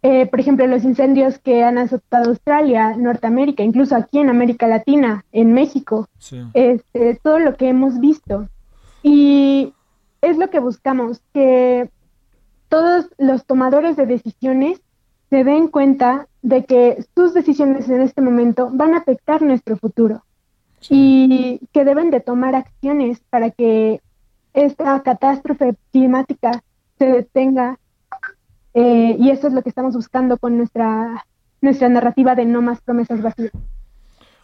Eh, 0.03 0.27
por 0.27 0.41
ejemplo, 0.41 0.67
los 0.67 0.83
incendios 0.83 1.39
que 1.39 1.63
han 1.63 1.79
azotado 1.79 2.31
Australia, 2.31 2.97
Norteamérica, 2.97 3.63
incluso 3.63 3.95
aquí 3.95 4.19
en 4.19 4.31
América 4.31 4.67
Latina, 4.67 5.25
en 5.31 5.55
México, 5.55 6.09
este, 6.55 7.21
todo 7.23 7.39
lo 7.39 7.57
que 7.57 7.69
hemos 7.69 8.01
visto. 8.01 8.49
Y 9.05 9.73
es 10.23 10.39
lo 10.39 10.49
que 10.51 10.61
buscamos, 10.61 11.20
que 11.35 11.91
todos 12.68 13.11
los 13.18 13.45
tomadores 13.45 13.97
de 13.97 14.07
decisiones 14.07 14.81
se 15.29 15.45
den 15.45 15.68
cuenta 15.68 16.29
de 16.41 16.64
que 16.64 17.05
sus 17.14 17.35
decisiones 17.35 17.89
en 17.89 18.01
este 18.01 18.23
momento 18.23 18.70
van 18.73 18.95
a 18.95 18.99
afectar 18.99 19.43
nuestro 19.43 19.77
futuro 19.77 20.25
y 20.89 21.61
que 21.73 21.85
deben 21.85 22.11
de 22.11 22.20
tomar 22.20 22.55
acciones 22.55 23.20
para 23.31 23.51
que 23.51 24.01
esta 24.53 25.03
catástrofe 25.03 25.75
climática 25.93 26.62
se 26.99 27.07
detenga 27.07 27.79
eh, 28.75 29.16
y 29.18 29.31
eso 29.31 29.49
es 29.49 29.53
lo 29.53 29.62
que 29.62 29.68
estamos 29.68 29.95
buscando 29.95 30.39
con 30.39 30.57
nuestra 30.57 31.27
nuestra 31.61 31.89
narrativa 31.89 32.35
de 32.35 32.45
no 32.45 32.61
más 32.61 32.81
promesas 32.81 33.23
vacías. 33.23 33.53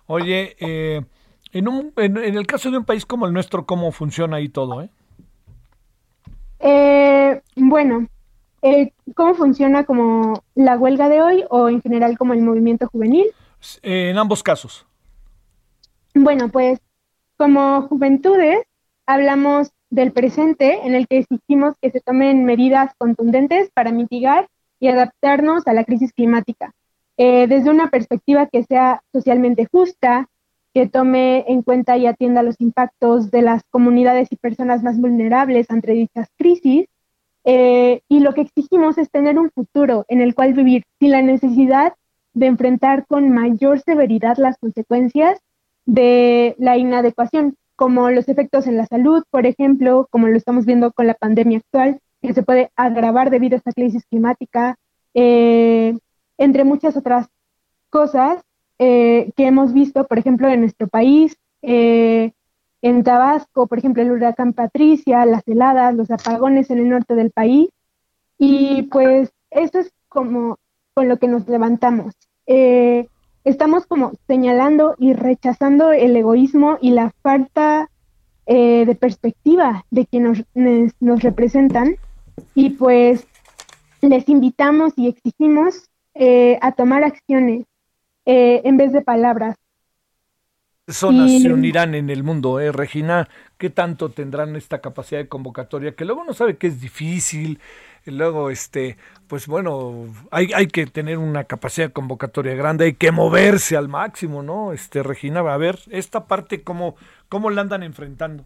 Oye, 0.06 0.56
eh, 0.60 1.04
en, 1.52 1.68
un, 1.68 1.92
en, 1.96 2.16
el 2.16 2.46
caso 2.46 2.70
de 2.70 2.78
un 2.78 2.84
país 2.84 3.04
como 3.04 3.26
el 3.26 3.32
nuestro, 3.32 3.66
¿cómo 3.66 3.90
funciona 3.92 4.36
ahí 4.36 4.48
todo? 4.48 4.82
Eh? 4.82 4.90
Eh, 6.60 7.40
bueno, 7.56 8.08
¿cómo 9.14 9.34
funciona 9.34 9.84
como 9.84 10.42
la 10.54 10.76
huelga 10.76 11.08
de 11.08 11.22
hoy 11.22 11.44
o 11.50 11.68
en 11.68 11.80
general 11.80 12.18
como 12.18 12.34
el 12.34 12.42
movimiento 12.42 12.88
juvenil? 12.88 13.26
En 13.82 14.18
ambos 14.18 14.42
casos. 14.42 14.86
Bueno, 16.14 16.48
pues 16.48 16.80
como 17.36 17.82
juventudes 17.82 18.64
hablamos 19.06 19.70
del 19.90 20.12
presente 20.12 20.86
en 20.86 20.94
el 20.94 21.06
que 21.06 21.18
exigimos 21.18 21.74
que 21.80 21.90
se 21.90 22.00
tomen 22.00 22.44
medidas 22.44 22.92
contundentes 22.98 23.70
para 23.72 23.92
mitigar 23.92 24.48
y 24.80 24.88
adaptarnos 24.88 25.66
a 25.66 25.72
la 25.72 25.84
crisis 25.84 26.12
climática, 26.12 26.74
eh, 27.16 27.46
desde 27.46 27.70
una 27.70 27.90
perspectiva 27.90 28.46
que 28.46 28.64
sea 28.64 29.02
socialmente 29.12 29.66
justa, 29.70 30.28
que 30.78 30.86
tome 30.86 31.44
en 31.48 31.62
cuenta 31.62 31.96
y 31.96 32.06
atienda 32.06 32.44
los 32.44 32.54
impactos 32.60 33.32
de 33.32 33.42
las 33.42 33.64
comunidades 33.68 34.28
y 34.30 34.36
personas 34.36 34.84
más 34.84 35.00
vulnerables 35.00 35.68
ante 35.72 35.90
dichas 35.90 36.28
crisis. 36.38 36.86
Eh, 37.42 38.02
y 38.08 38.20
lo 38.20 38.32
que 38.32 38.42
exigimos 38.42 38.96
es 38.96 39.10
tener 39.10 39.40
un 39.40 39.50
futuro 39.50 40.04
en 40.06 40.20
el 40.20 40.36
cual 40.36 40.52
vivir 40.52 40.84
sin 41.00 41.10
la 41.10 41.20
necesidad 41.20 41.94
de 42.32 42.46
enfrentar 42.46 43.06
con 43.08 43.28
mayor 43.30 43.80
severidad 43.80 44.36
las 44.36 44.56
consecuencias 44.58 45.40
de 45.84 46.54
la 46.58 46.76
inadecuación, 46.76 47.56
como 47.74 48.10
los 48.10 48.28
efectos 48.28 48.68
en 48.68 48.76
la 48.76 48.86
salud, 48.86 49.24
por 49.32 49.46
ejemplo, 49.46 50.06
como 50.12 50.28
lo 50.28 50.36
estamos 50.36 50.64
viendo 50.64 50.92
con 50.92 51.08
la 51.08 51.14
pandemia 51.14 51.58
actual, 51.58 51.98
que 52.22 52.34
se 52.34 52.44
puede 52.44 52.70
agravar 52.76 53.30
debido 53.30 53.56
a 53.56 53.58
esta 53.58 53.72
crisis 53.72 54.06
climática, 54.06 54.76
eh, 55.14 55.98
entre 56.36 56.62
muchas 56.62 56.96
otras 56.96 57.26
cosas 57.90 58.42
eh, 58.78 59.30
que 59.36 59.46
hemos 59.46 59.72
visto, 59.72 60.06
por 60.06 60.18
ejemplo, 60.18 60.48
en 60.48 60.60
nuestro 60.60 60.88
país, 60.88 61.36
eh, 61.62 62.32
en 62.80 63.02
Tabasco, 63.02 63.66
por 63.66 63.78
ejemplo, 63.78 64.02
el 64.02 64.12
huracán 64.12 64.52
Patricia, 64.52 65.26
las 65.26 65.46
heladas, 65.46 65.94
los 65.94 66.10
apagones 66.10 66.70
en 66.70 66.78
el 66.78 66.88
norte 66.88 67.14
del 67.14 67.30
país. 67.30 67.68
Y 68.38 68.82
pues 68.84 69.30
eso 69.50 69.80
es 69.80 69.92
como 70.08 70.58
con 70.94 71.08
lo 71.08 71.18
que 71.18 71.28
nos 71.28 71.48
levantamos. 71.48 72.14
estamos 73.44 73.86
como 73.86 74.12
señalando 74.26 74.94
y 74.98 75.12
rechazando 75.12 75.92
el 75.92 76.16
egoísmo 76.16 76.78
y 76.80 76.90
la 76.90 77.12
falta 77.22 77.88
de 78.46 78.96
perspectiva 78.98 79.84
de 79.90 80.06
quienes 80.06 80.44
nos, 80.54 80.92
nos 81.00 81.22
representan 81.22 81.96
y 82.54 82.70
pues 82.70 83.26
les 84.00 84.28
invitamos 84.28 84.92
y 84.96 85.08
exigimos 85.08 85.88
eh, 86.14 86.58
a 86.62 86.72
tomar 86.72 87.04
acciones 87.04 87.64
eh, 88.28 88.60
en 88.64 88.76
vez 88.76 88.92
de 88.92 89.00
palabras. 89.00 89.56
Personas 90.84 91.30
se 91.42 91.50
unirán 91.50 91.94
en 91.94 92.10
el 92.10 92.22
mundo, 92.22 92.60
¿eh, 92.60 92.72
Regina? 92.72 93.26
¿Qué 93.56 93.70
tanto 93.70 94.10
tendrán 94.10 94.54
esta 94.54 94.80
capacidad 94.80 95.20
de 95.20 95.28
convocatoria? 95.28 95.94
Que 95.94 96.04
luego 96.04 96.24
no 96.24 96.34
sabe 96.34 96.58
que 96.58 96.66
es 96.66 96.78
difícil, 96.78 97.58
luego, 98.04 98.50
este, 98.50 98.98
pues 99.28 99.46
bueno, 99.46 100.06
hay, 100.30 100.50
hay 100.54 100.66
que 100.66 100.86
tener 100.86 101.16
una 101.16 101.44
capacidad 101.44 101.88
de 101.88 101.92
convocatoria 101.92 102.54
grande, 102.54 102.84
hay 102.84 102.94
que 102.94 103.12
moverse 103.12 103.78
al 103.78 103.88
máximo, 103.88 104.42
¿no? 104.42 104.74
Este, 104.74 105.02
Regina, 105.02 105.40
a 105.40 105.56
ver, 105.56 105.78
esta 105.90 106.26
parte, 106.26 106.62
¿cómo, 106.62 106.96
cómo 107.30 107.48
la 107.48 107.62
andan 107.62 107.82
enfrentando? 107.82 108.44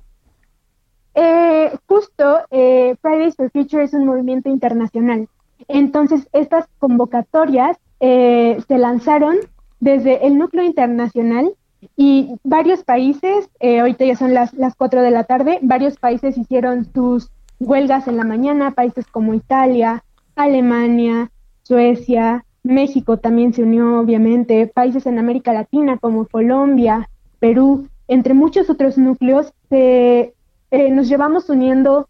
Eh, 1.14 1.76
justo, 1.86 2.40
eh, 2.52 2.94
Fridays 3.02 3.34
for 3.34 3.50
Future 3.50 3.82
es 3.82 3.94
un 3.94 4.06
movimiento 4.06 4.48
internacional. 4.48 5.28
Entonces, 5.66 6.28
estas 6.32 6.66
convocatorias 6.78 7.76
eh, 7.98 8.58
se 8.66 8.78
lanzaron 8.78 9.36
desde 9.82 10.28
el 10.28 10.38
núcleo 10.38 10.64
internacional 10.64 11.54
y 11.96 12.36
varios 12.44 12.84
países, 12.84 13.50
eh, 13.58 13.80
ahorita 13.80 14.04
ya 14.04 14.14
son 14.14 14.32
las, 14.32 14.54
las 14.54 14.76
4 14.76 15.02
de 15.02 15.10
la 15.10 15.24
tarde, 15.24 15.58
varios 15.60 15.98
países 15.98 16.38
hicieron 16.38 16.86
sus 16.94 17.32
huelgas 17.58 18.06
en 18.06 18.16
la 18.16 18.22
mañana, 18.22 18.70
países 18.70 19.08
como 19.08 19.34
Italia, 19.34 20.04
Alemania, 20.36 21.32
Suecia, 21.64 22.44
México 22.62 23.16
también 23.16 23.52
se 23.52 23.64
unió, 23.64 23.98
obviamente, 23.98 24.68
países 24.68 25.04
en 25.06 25.18
América 25.18 25.52
Latina 25.52 25.98
como 25.98 26.28
Colombia, 26.28 27.08
Perú, 27.40 27.88
entre 28.06 28.34
muchos 28.34 28.70
otros 28.70 28.98
núcleos, 28.98 29.52
se 29.68 30.32
eh, 30.70 30.90
nos 30.92 31.08
llevamos 31.08 31.50
uniendo 31.50 32.08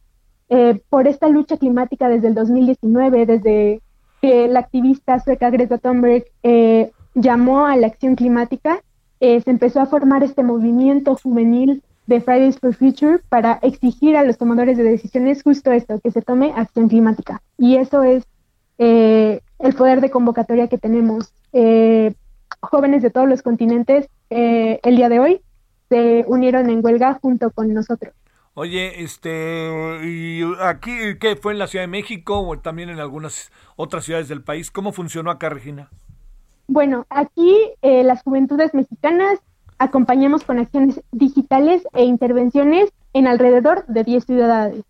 eh, 0.50 0.78
por 0.90 1.08
esta 1.08 1.26
lucha 1.30 1.56
climática 1.56 2.10
desde 2.10 2.28
el 2.28 2.34
2019, 2.34 3.24
desde 3.24 3.80
que 4.20 4.46
la 4.48 4.60
activista 4.60 5.20
sueca 5.20 5.48
Greta 5.48 5.78
Thunberg 5.78 6.26
eh, 6.42 6.92
llamó 7.14 7.66
a 7.66 7.76
la 7.76 7.86
acción 7.86 8.14
climática, 8.14 8.82
se 9.20 9.42
empezó 9.46 9.80
a 9.80 9.86
formar 9.86 10.22
este 10.22 10.42
movimiento 10.42 11.14
juvenil 11.14 11.82
de 12.06 12.20
Fridays 12.20 12.58
for 12.58 12.74
Future 12.74 13.20
para 13.28 13.60
exigir 13.62 14.16
a 14.16 14.24
los 14.24 14.36
tomadores 14.36 14.76
de 14.76 14.82
decisiones 14.82 15.42
justo 15.42 15.70
esto, 15.70 16.00
que 16.00 16.10
se 16.10 16.22
tome 16.22 16.52
acción 16.56 16.88
climática. 16.88 17.40
Y 17.56 17.76
eso 17.76 18.02
es 18.02 18.24
el 18.78 19.74
poder 19.76 20.00
de 20.00 20.10
convocatoria 20.10 20.68
que 20.68 20.78
tenemos. 20.78 21.32
jóvenes 22.60 23.02
de 23.02 23.10
todos 23.10 23.28
los 23.28 23.42
continentes 23.42 24.08
el 24.30 24.96
día 24.96 25.08
de 25.08 25.20
hoy 25.20 25.40
se 25.88 26.24
unieron 26.26 26.70
en 26.70 26.84
huelga 26.84 27.18
junto 27.20 27.50
con 27.50 27.72
nosotros. 27.72 28.14
Oye, 28.54 29.02
este, 29.02 30.00
¿y 30.04 30.42
aquí 30.60 31.16
qué 31.20 31.36
fue 31.36 31.52
en 31.52 31.58
la 31.58 31.66
Ciudad 31.68 31.84
de 31.84 31.88
México 31.88 32.40
o 32.40 32.58
también 32.58 32.90
en 32.90 32.98
algunas 32.98 33.50
otras 33.76 34.04
ciudades 34.04 34.28
del 34.28 34.42
país? 34.42 34.70
¿Cómo 34.70 34.92
funcionó 34.92 35.30
acá, 35.30 35.48
Regina? 35.48 35.90
Bueno, 36.72 37.04
aquí 37.10 37.54
eh, 37.82 38.02
las 38.02 38.22
juventudes 38.22 38.72
mexicanas 38.72 39.38
acompañamos 39.76 40.42
con 40.42 40.58
acciones 40.58 41.02
digitales 41.12 41.86
e 41.92 42.04
intervenciones 42.04 42.90
en 43.12 43.26
alrededor 43.26 43.84
de 43.88 44.04
10 44.04 44.24
ciudades. 44.24 44.82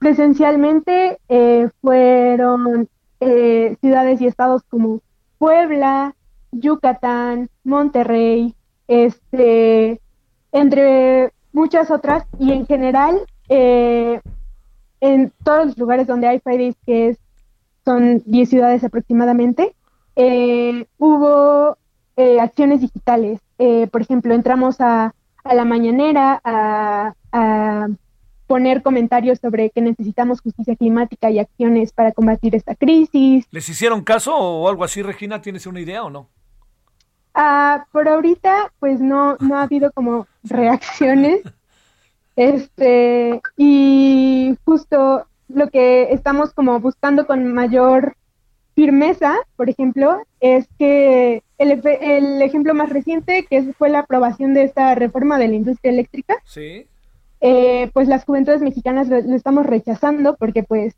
Presencialmente 0.00 1.20
eh, 1.28 1.68
fueron 1.82 2.88
eh, 3.20 3.76
ciudades 3.80 4.20
y 4.20 4.26
estados 4.26 4.64
como 4.64 5.02
Puebla, 5.38 6.16
Yucatán, 6.50 7.48
Monterrey, 7.62 8.56
este, 8.88 10.00
entre 10.50 11.32
muchas 11.52 11.92
otras 11.92 12.24
y 12.40 12.50
en 12.50 12.66
general 12.66 13.20
eh, 13.48 14.20
en 15.00 15.32
todos 15.44 15.66
los 15.66 15.78
lugares 15.78 16.08
donde 16.08 16.26
hay 16.26 16.40
Fridays, 16.40 16.74
que 16.84 17.10
es, 17.10 17.18
son 17.84 18.20
10 18.26 18.48
ciudades 18.48 18.82
aproximadamente, 18.82 19.76
eh, 20.16 20.86
hubo 20.98 21.76
eh, 22.16 22.40
acciones 22.40 22.80
digitales. 22.80 23.40
por 23.90 24.00
ejemplo, 24.00 24.34
entramos 24.34 24.80
a, 24.80 25.14
a 25.44 25.54
la 25.54 25.64
mañanera 25.64 26.40
a, 26.44 27.14
a, 27.32 27.88
poner 28.46 28.82
comentarios 28.82 29.38
sobre 29.38 29.70
que 29.70 29.80
necesitamos 29.80 30.40
justicia 30.40 30.74
climática 30.74 31.30
y 31.30 31.38
acciones 31.38 31.92
para 31.92 32.10
combatir 32.10 32.56
esta 32.56 32.74
crisis. 32.74 33.46
¿Les 33.52 33.68
hicieron 33.68 34.02
caso 34.02 34.34
o 34.36 34.68
algo 34.68 34.82
así, 34.82 35.02
Regina? 35.02 35.40
¿Tienes 35.40 35.66
una 35.66 35.80
idea 35.80 36.02
o 36.02 36.10
no? 36.10 36.28
Ah, 37.32 37.86
por 37.92 38.08
ahorita, 38.08 38.72
pues 38.80 39.00
no, 39.00 39.36
no 39.38 39.56
ha 39.56 39.62
habido 39.62 39.92
como 39.92 40.26
reacciones. 40.42 41.42
Este, 42.34 43.40
y 43.56 44.56
justo 44.64 45.26
lo 45.48 45.68
que 45.68 46.12
estamos 46.12 46.52
como 46.52 46.80
buscando 46.80 47.26
con 47.26 47.52
mayor 47.52 48.16
firmeza, 48.80 49.34
por 49.56 49.68
ejemplo, 49.68 50.22
es 50.40 50.66
que 50.78 51.42
el, 51.58 51.82
el 51.84 52.40
ejemplo 52.40 52.72
más 52.72 52.88
reciente, 52.88 53.44
que 53.44 53.74
fue 53.74 53.90
la 53.90 53.98
aprobación 53.98 54.54
de 54.54 54.62
esta 54.62 54.94
reforma 54.94 55.36
de 55.38 55.48
la 55.48 55.54
industria 55.54 55.92
eléctrica, 55.92 56.36
eh, 57.42 57.90
pues 57.92 58.08
las 58.08 58.24
juventudes 58.24 58.62
mexicanas 58.62 59.08
lo, 59.08 59.18
estamos 59.18 59.66
rechazando 59.66 60.34
porque 60.36 60.62
pues 60.62 60.94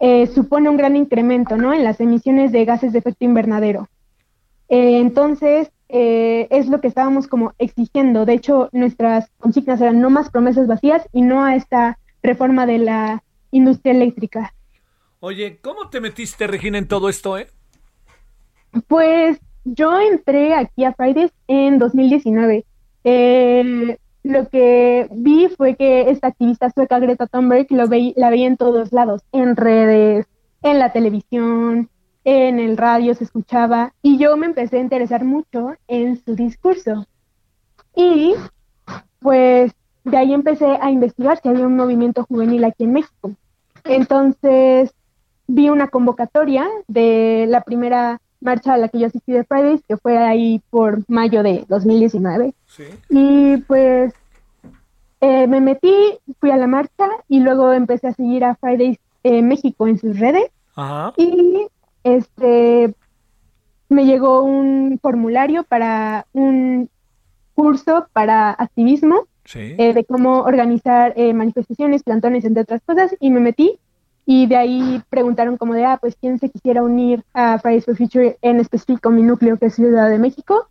eh, 0.00 0.26
supone 0.26 0.68
un 0.68 0.76
gran 0.76 0.96
incremento, 0.96 1.56
¿no? 1.56 1.72
En 1.72 1.82
las 1.82 1.98
emisiones 1.98 2.52
de 2.52 2.66
gases 2.66 2.92
de 2.92 2.98
efecto 2.98 3.24
invernadero. 3.24 3.88
Eh, 4.68 4.98
entonces, 4.98 5.70
eh, 5.88 6.46
es 6.50 6.68
lo 6.68 6.82
que 6.82 6.88
estábamos 6.88 7.26
como 7.26 7.54
exigiendo. 7.58 8.26
De 8.26 8.34
hecho, 8.34 8.68
nuestras 8.72 9.30
consignas 9.38 9.80
eran 9.80 9.98
no 10.02 10.10
más 10.10 10.28
promesas 10.28 10.66
vacías 10.66 11.08
y 11.10 11.22
no 11.22 11.42
a 11.42 11.56
esta 11.56 11.98
reforma 12.22 12.66
de 12.66 12.78
la 12.80 13.22
industria 13.50 13.94
eléctrica. 13.94 14.53
Oye, 15.26 15.56
¿cómo 15.62 15.88
te 15.88 16.02
metiste, 16.02 16.46
Regina, 16.46 16.76
en 16.76 16.86
todo 16.86 17.08
esto, 17.08 17.38
eh? 17.38 17.46
Pues 18.88 19.40
yo 19.64 19.98
entré 19.98 20.52
aquí 20.52 20.84
a 20.84 20.92
Fridays 20.92 21.32
en 21.48 21.78
2019. 21.78 22.66
Eh, 23.04 23.98
lo 24.22 24.48
que 24.50 25.08
vi 25.10 25.48
fue 25.48 25.76
que 25.76 26.10
esta 26.10 26.26
activista 26.26 26.68
sueca 26.68 26.98
Greta 26.98 27.26
Thunberg 27.26 27.68
lo 27.70 27.86
la 27.86 28.28
veía 28.28 28.46
en 28.46 28.58
todos 28.58 28.92
lados, 28.92 29.22
en 29.32 29.56
redes, 29.56 30.26
en 30.60 30.78
la 30.78 30.92
televisión, 30.92 31.88
en 32.24 32.58
el 32.58 32.76
radio 32.76 33.14
se 33.14 33.24
escuchaba 33.24 33.94
y 34.02 34.18
yo 34.18 34.36
me 34.36 34.44
empecé 34.44 34.76
a 34.76 34.82
interesar 34.82 35.24
mucho 35.24 35.72
en 35.88 36.22
su 36.22 36.34
discurso. 36.34 37.06
Y 37.96 38.34
pues 39.20 39.72
de 40.04 40.16
ahí 40.18 40.34
empecé 40.34 40.66
a 40.66 40.90
investigar 40.90 41.40
si 41.40 41.48
había 41.48 41.66
un 41.66 41.76
movimiento 41.76 42.26
juvenil 42.26 42.62
aquí 42.64 42.84
en 42.84 42.92
México. 42.92 43.32
Entonces 43.84 44.92
vi 45.46 45.68
una 45.68 45.88
convocatoria 45.88 46.68
de 46.88 47.46
la 47.48 47.62
primera 47.62 48.20
marcha 48.40 48.74
a 48.74 48.76
la 48.76 48.88
que 48.88 48.98
yo 48.98 49.06
asistí 49.06 49.32
de 49.32 49.44
Fridays, 49.44 49.82
que 49.88 49.96
fue 49.96 50.18
ahí 50.18 50.62
por 50.70 51.02
mayo 51.08 51.42
de 51.42 51.64
2019. 51.68 52.54
Y 53.08 53.56
pues 53.66 54.12
eh, 55.20 55.46
me 55.46 55.60
metí, 55.60 55.94
fui 56.38 56.50
a 56.50 56.56
la 56.56 56.66
marcha 56.66 57.08
y 57.28 57.40
luego 57.40 57.72
empecé 57.72 58.08
a 58.08 58.12
seguir 58.12 58.44
a 58.44 58.54
Fridays 58.56 58.98
eh, 59.22 59.42
México 59.42 59.86
en 59.86 59.98
sus 59.98 60.18
redes. 60.18 60.50
Y 61.16 61.66
este 62.02 62.94
me 63.88 64.06
llegó 64.06 64.42
un 64.42 64.98
formulario 65.00 65.62
para 65.64 66.26
un 66.32 66.90
curso 67.54 68.06
para 68.12 68.50
activismo 68.50 69.26
eh, 69.54 69.94
de 69.94 70.04
cómo 70.04 70.40
organizar 70.40 71.14
manifestaciones, 71.16 72.02
plantones, 72.02 72.44
entre 72.44 72.62
otras 72.62 72.82
cosas, 72.84 73.14
y 73.20 73.30
me 73.30 73.40
metí 73.40 73.78
y 74.26 74.46
de 74.46 74.56
ahí 74.56 75.02
preguntaron 75.10 75.56
como 75.56 75.74
de, 75.74 75.84
ah, 75.84 75.98
pues 76.00 76.16
quién 76.20 76.38
se 76.38 76.50
quisiera 76.50 76.82
unir 76.82 77.24
a 77.34 77.58
Fridays 77.58 77.84
for 77.84 77.96
Future, 77.96 78.38
en 78.42 78.60
específico 78.60 79.10
mi 79.10 79.22
núcleo 79.22 79.58
que 79.58 79.66
es 79.66 79.74
Ciudad 79.74 80.08
de 80.08 80.18
México, 80.18 80.68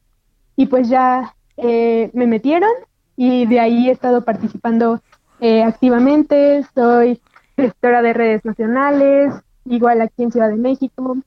y 0.56 0.68
pues 0.68 0.89
ya 0.89 1.36
eh, 1.58 2.10
me 2.14 2.28
metieron 2.28 2.72
y 3.16 3.45
de 3.45 3.60
ahí 3.60 3.89
he 3.89 3.91
estado 3.91 4.26
participando 4.26 5.01
eh, 5.39 5.64
activamente, 5.64 6.66
soy 6.74 7.22
gestora 7.56 8.01
de 8.01 8.14
redes 8.14 8.45
nacionales, 8.45 9.34
igual 9.66 10.01
aquí 10.01 10.24
en 10.24 10.32
Ciudad 10.32 10.49
de 10.49 10.56
México. 10.56 11.18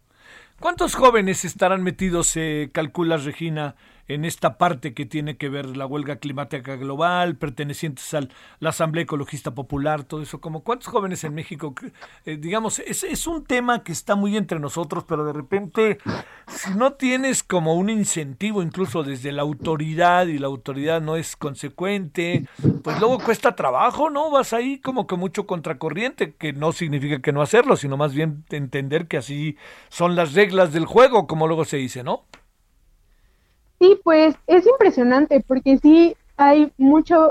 ¿Cuántos 0.59 0.95
jóvenes 0.95 1.45
estarán 1.45 1.83
metidos, 1.83 2.37
eh, 2.37 2.70
calculas 2.72 3.24
Regina, 3.24 3.77
en 4.09 4.25
esta 4.25 4.59
parte 4.59 4.95
que 4.95 5.07
tiene 5.07 5.37
que 5.37 5.49
ver 5.49 5.77
la 5.77 5.87
huelga 5.87 6.17
climática 6.17 6.77
global, 6.77 7.37
pertenecientes 7.37 8.13
a 8.15 8.21
la 8.61 8.71
Asamblea 8.71 9.05
Ecologista 9.05 9.55
Popular, 9.55 10.05
todo 10.05 10.23
eso, 10.23 10.41
como 10.41 10.63
cuántos 10.63 10.89
jóvenes 10.89 11.25
en 11.25 11.35
México, 11.35 11.75
eh, 12.25 12.37
digamos, 12.37 12.79
es, 12.79 13.05
es 13.05 13.27
un 13.27 13.45
tema 13.45 13.83
que 13.83 13.93
está 13.93 14.15
muy 14.15 14.37
entre 14.37 14.61
nosotros, 14.61 15.05
pero 15.07 15.25
de 15.25 15.33
repente, 15.33 15.99
si 16.47 16.75
no 16.75 16.93
tienes 16.93 17.43
como 17.43 17.75
un 17.75 17.91
incentivo 17.91 18.63
incluso 18.63 19.03
desde 19.03 19.33
la 19.33 19.43
autoridad 19.43 20.27
y 20.27 20.39
la 20.39 20.47
autoridad 20.47 21.01
no 21.01 21.17
es 21.17 21.37
consecuente, 21.37 22.47
pues 22.83 22.99
luego 23.01 23.19
cuesta 23.19 23.57
trabajo, 23.57 24.11
¿no? 24.11 24.31
Vas 24.31 24.53
ahí 24.53 24.79
como 24.79 25.07
que 25.07 25.17
mucho 25.17 25.47
contracorriente, 25.47 26.35
que 26.35 26.53
no 26.53 26.73
significa 26.73 27.21
que 27.21 27.33
no 27.33 27.43
hacerlo, 27.43 27.77
sino 27.77 27.97
más 27.97 28.15
bien 28.15 28.45
entender 28.51 29.09
que 29.09 29.17
así 29.17 29.57
son 29.89 30.17
las 30.17 30.35
reglas 30.35 30.73
del 30.73 30.87
juego, 30.87 31.27
como 31.27 31.47
luego 31.47 31.65
se 31.65 31.79
dice, 31.79 32.03
¿no? 32.03 32.25
Sí, 33.87 34.01
pues 34.03 34.34
es 34.49 34.66
impresionante 34.66 35.45
porque 35.47 35.78
sí 35.78 36.16
hay 36.37 36.72
mucho, 36.76 37.30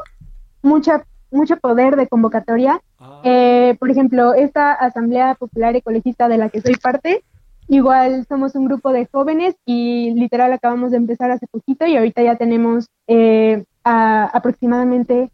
mucha, 0.62 1.06
mucho 1.30 1.58
poder 1.58 1.98
de 1.98 2.08
convocatoria. 2.08 2.82
Ah. 2.98 3.22
Eh, 3.26 3.76
por 3.78 3.92
ejemplo, 3.92 4.34
esta 4.34 4.72
Asamblea 4.72 5.36
Popular 5.36 5.76
Ecologista 5.76 6.30
de 6.30 6.38
la 6.38 6.50
que 6.50 6.62
soy 6.62 6.76
parte, 6.76 7.24
igual 7.68 8.26
somos 8.30 8.56
un 8.56 8.66
grupo 8.66 8.94
de 8.94 9.06
jóvenes 9.12 9.56
y 9.66 10.14
literal 10.14 10.54
acabamos 10.54 10.92
de 10.92 10.98
empezar 10.98 11.30
hace 11.30 11.48
poquito 11.48 11.86
y 11.88 11.98
ahorita 11.98 12.24
ya 12.24 12.38
tenemos 12.38 12.88
eh, 13.08 13.66
aproximadamente 13.84 15.32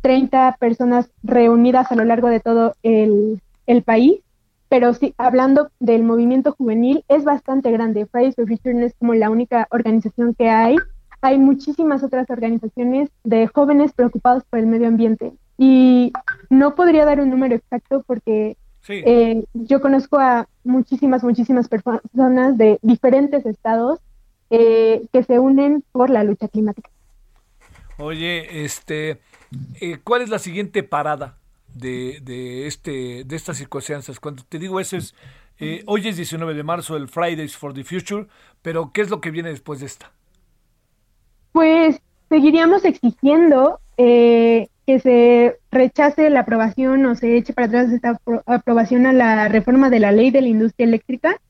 30 0.00 0.56
personas 0.58 1.10
reunidas 1.22 1.92
a 1.92 1.94
lo 1.94 2.04
largo 2.04 2.28
de 2.28 2.40
todo 2.40 2.74
el, 2.82 3.40
el 3.68 3.82
país 3.82 4.20
pero 4.68 4.92
sí, 4.94 5.14
hablando 5.18 5.70
del 5.78 6.02
movimiento 6.02 6.52
juvenil, 6.52 7.04
es 7.08 7.24
bastante 7.24 7.70
grande. 7.70 8.06
Fridays 8.06 8.34
for 8.34 8.48
Future 8.48 8.74
no 8.74 8.86
es 8.86 8.94
como 8.98 9.14
la 9.14 9.30
única 9.30 9.68
organización 9.70 10.34
que 10.34 10.48
hay. 10.48 10.76
Hay 11.20 11.38
muchísimas 11.38 12.02
otras 12.02 12.28
organizaciones 12.30 13.10
de 13.24 13.46
jóvenes 13.46 13.92
preocupados 13.92 14.44
por 14.44 14.58
el 14.58 14.66
medio 14.66 14.88
ambiente. 14.88 15.32
Y 15.56 16.12
no 16.50 16.74
podría 16.74 17.04
dar 17.04 17.20
un 17.20 17.30
número 17.30 17.54
exacto 17.54 18.04
porque 18.06 18.56
eh, 18.88 19.44
yo 19.54 19.80
conozco 19.80 20.18
a 20.18 20.48
muchísimas, 20.64 21.24
muchísimas 21.24 21.68
personas 21.68 22.58
de 22.58 22.78
diferentes 22.82 23.46
estados 23.46 24.00
eh, 24.50 25.06
que 25.12 25.22
se 25.22 25.38
unen 25.38 25.82
por 25.92 26.10
la 26.10 26.24
lucha 26.24 26.48
climática. 26.48 26.90
Oye, 27.98 28.64
este, 28.64 29.20
eh, 29.80 29.98
¿cuál 30.04 30.22
es 30.22 30.28
la 30.28 30.38
siguiente 30.38 30.82
parada? 30.82 31.38
De, 31.76 32.20
de, 32.22 32.66
este, 32.66 33.24
de 33.24 33.36
estas 33.36 33.58
circunstancias. 33.58 34.18
Cuando 34.18 34.42
te 34.48 34.58
digo 34.58 34.80
eso 34.80 34.96
es, 34.96 35.14
eh, 35.58 35.82
hoy 35.86 36.06
es 36.08 36.16
19 36.16 36.54
de 36.54 36.62
marzo, 36.62 36.96
el 36.96 37.08
Fridays 37.08 37.56
for 37.56 37.72
the 37.72 37.84
Future, 37.84 38.26
pero 38.62 38.92
¿qué 38.92 39.02
es 39.02 39.10
lo 39.10 39.20
que 39.20 39.30
viene 39.30 39.50
después 39.50 39.80
de 39.80 39.86
esta? 39.86 40.10
Pues 41.52 42.00
seguiríamos 42.28 42.84
exigiendo 42.84 43.80
eh, 43.96 44.68
que 44.86 45.00
se 45.00 45.58
rechace 45.70 46.28
la 46.30 46.40
aprobación 46.40 47.04
o 47.06 47.14
se 47.14 47.36
eche 47.36 47.52
para 47.52 47.68
atrás 47.68 47.92
esta 47.92 48.20
aprobación 48.46 49.06
a 49.06 49.12
la 49.12 49.48
reforma 49.48 49.88
de 49.88 50.00
la 50.00 50.12
ley 50.12 50.30
de 50.30 50.42
la 50.42 50.48
industria 50.48 50.86
eléctrica 50.86 51.40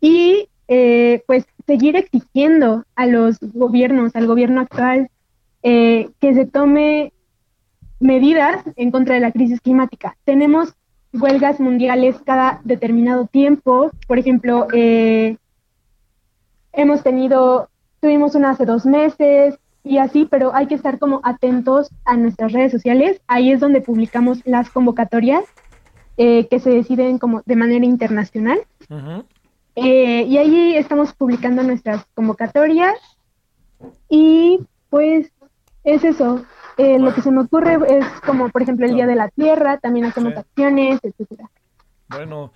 y 0.00 0.48
eh, 0.66 1.22
pues 1.26 1.46
seguir 1.66 1.96
exigiendo 1.96 2.84
a 2.96 3.06
los 3.06 3.38
gobiernos, 3.40 4.16
al 4.16 4.26
gobierno 4.26 4.60
actual, 4.60 5.10
que 5.62 6.10
se 6.20 6.44
tome 6.44 7.13
medidas 8.00 8.62
en 8.76 8.90
contra 8.90 9.14
de 9.14 9.20
la 9.20 9.32
crisis 9.32 9.60
climática. 9.60 10.16
Tenemos 10.24 10.74
huelgas 11.12 11.60
mundiales 11.60 12.16
cada 12.24 12.60
determinado 12.64 13.26
tiempo. 13.26 13.90
Por 14.06 14.18
ejemplo, 14.18 14.66
eh, 14.72 15.36
hemos 16.72 17.02
tenido, 17.02 17.68
tuvimos 18.00 18.34
una 18.34 18.50
hace 18.50 18.64
dos 18.64 18.84
meses 18.84 19.58
y 19.82 19.98
así, 19.98 20.26
pero 20.28 20.54
hay 20.54 20.66
que 20.66 20.74
estar 20.74 20.98
como 20.98 21.20
atentos 21.24 21.90
a 22.04 22.16
nuestras 22.16 22.52
redes 22.52 22.72
sociales. 22.72 23.20
Ahí 23.26 23.52
es 23.52 23.60
donde 23.60 23.80
publicamos 23.80 24.40
las 24.44 24.70
convocatorias 24.70 25.44
eh, 26.16 26.46
que 26.48 26.58
se 26.60 26.70
deciden 26.70 27.18
como 27.18 27.42
de 27.44 27.56
manera 27.56 27.84
internacional. 27.84 28.58
Eh, 29.76 30.22
y 30.22 30.38
ahí 30.38 30.76
estamos 30.76 31.12
publicando 31.12 31.62
nuestras 31.62 32.04
convocatorias 32.14 32.94
y 34.08 34.60
pues 34.90 35.32
es 35.82 36.04
eso. 36.04 36.44
Eh, 36.76 36.98
lo 36.98 37.14
que 37.14 37.22
se 37.22 37.30
me 37.30 37.42
ocurre 37.42 37.78
es 37.88 38.06
como, 38.26 38.48
por 38.48 38.62
ejemplo, 38.62 38.86
el 38.86 38.94
Día 38.94 39.06
de 39.06 39.14
la 39.14 39.28
Tierra, 39.28 39.78
también 39.78 40.06
hacemos 40.06 40.36
acciones, 40.36 41.00
etcétera. 41.02 41.48
Bueno, 42.08 42.52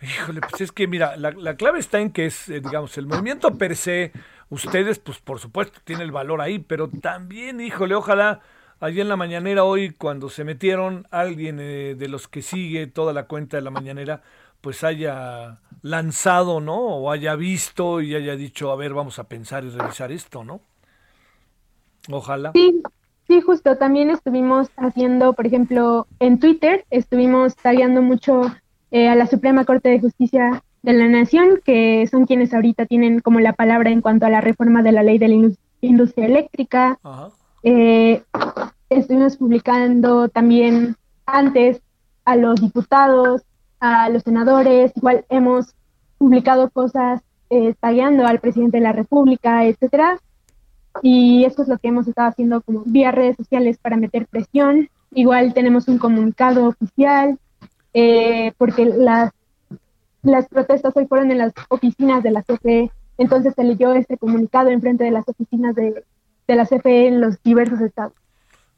híjole, 0.00 0.40
pues 0.40 0.60
es 0.60 0.72
que 0.72 0.86
mira, 0.86 1.16
la, 1.16 1.32
la 1.32 1.56
clave 1.56 1.78
está 1.78 2.00
en 2.00 2.10
que 2.10 2.26
es, 2.26 2.48
eh, 2.48 2.60
digamos, 2.60 2.96
el 2.98 3.06
movimiento 3.06 3.56
per 3.56 3.76
se, 3.76 4.12
ustedes, 4.48 4.98
pues 4.98 5.18
por 5.18 5.38
supuesto, 5.38 5.80
tiene 5.84 6.02
el 6.02 6.12
valor 6.12 6.40
ahí, 6.40 6.58
pero 6.58 6.88
también, 6.88 7.60
híjole, 7.60 7.94
ojalá 7.94 8.40
allí 8.80 9.00
en 9.00 9.08
la 9.08 9.16
mañanera 9.16 9.64
hoy, 9.64 9.90
cuando 9.90 10.30
se 10.30 10.44
metieron, 10.44 11.06
alguien 11.10 11.58
eh, 11.60 11.94
de 11.96 12.08
los 12.08 12.28
que 12.28 12.42
sigue 12.42 12.86
toda 12.86 13.12
la 13.12 13.24
cuenta 13.24 13.56
de 13.56 13.62
la 13.62 13.70
mañanera, 13.70 14.22
pues 14.60 14.82
haya 14.82 15.60
lanzado, 15.82 16.60
¿no? 16.60 16.76
O 16.76 17.10
haya 17.10 17.36
visto 17.36 18.00
y 18.00 18.14
haya 18.14 18.34
dicho, 18.36 18.72
a 18.72 18.76
ver, 18.76 18.94
vamos 18.94 19.18
a 19.18 19.24
pensar 19.24 19.64
y 19.64 19.70
revisar 19.70 20.10
esto, 20.10 20.42
¿no? 20.44 20.60
Ojalá. 22.10 22.52
Sí, 22.54 22.82
Sí, 23.28 23.42
justo, 23.42 23.76
también 23.76 24.08
estuvimos 24.08 24.70
haciendo, 24.78 25.34
por 25.34 25.46
ejemplo, 25.46 26.06
en 26.18 26.38
Twitter, 26.38 26.86
estuvimos 26.88 27.54
tagueando 27.56 28.00
mucho 28.00 28.40
eh, 28.90 29.10
a 29.10 29.14
la 29.14 29.26
Suprema 29.26 29.66
Corte 29.66 29.90
de 29.90 30.00
Justicia 30.00 30.64
de 30.82 30.94
la 30.94 31.08
Nación, 31.08 31.60
que 31.62 32.06
son 32.10 32.24
quienes 32.24 32.54
ahorita 32.54 32.86
tienen 32.86 33.20
como 33.20 33.40
la 33.40 33.52
palabra 33.52 33.90
en 33.90 34.00
cuanto 34.00 34.24
a 34.24 34.30
la 34.30 34.40
reforma 34.40 34.82
de 34.82 34.92
la 34.92 35.02
ley 35.02 35.18
de 35.18 35.28
la 35.28 35.50
industria 35.82 36.24
eléctrica. 36.24 36.98
Eh, 37.62 38.22
estuvimos 38.88 39.36
publicando 39.36 40.30
también 40.30 40.96
antes 41.26 41.82
a 42.24 42.34
los 42.34 42.58
diputados, 42.62 43.42
a 43.78 44.08
los 44.08 44.22
senadores, 44.22 44.92
igual 44.96 45.26
hemos 45.28 45.74
publicado 46.16 46.70
cosas 46.70 47.20
eh, 47.50 47.74
tagueando 47.78 48.26
al 48.26 48.40
presidente 48.40 48.78
de 48.78 48.84
la 48.84 48.92
República, 48.92 49.66
etcétera. 49.66 50.18
Y 51.02 51.44
eso 51.44 51.62
es 51.62 51.68
lo 51.68 51.78
que 51.78 51.88
hemos 51.88 52.08
estado 52.08 52.28
haciendo 52.28 52.60
como 52.60 52.82
vía 52.84 53.10
redes 53.10 53.36
sociales 53.36 53.78
para 53.78 53.96
meter 53.96 54.26
presión. 54.26 54.88
Igual 55.12 55.54
tenemos 55.54 55.88
un 55.88 55.98
comunicado 55.98 56.66
oficial, 56.66 57.38
eh, 57.94 58.52
porque 58.58 58.84
las, 58.84 59.32
las 60.22 60.48
protestas 60.48 60.96
hoy 60.96 61.06
fueron 61.06 61.30
en 61.30 61.38
las 61.38 61.52
oficinas 61.68 62.22
de 62.22 62.30
la 62.30 62.42
CFE, 62.42 62.90
entonces 63.16 63.54
se 63.54 63.64
leyó 63.64 63.92
este 63.94 64.16
comunicado 64.18 64.68
en 64.68 64.80
frente 64.80 65.04
de 65.04 65.10
las 65.10 65.28
oficinas 65.28 65.74
de, 65.74 66.04
de 66.46 66.54
la 66.54 66.66
CFE 66.66 67.08
en 67.08 67.20
los 67.20 67.42
diversos 67.42 67.80
estados. 67.80 68.12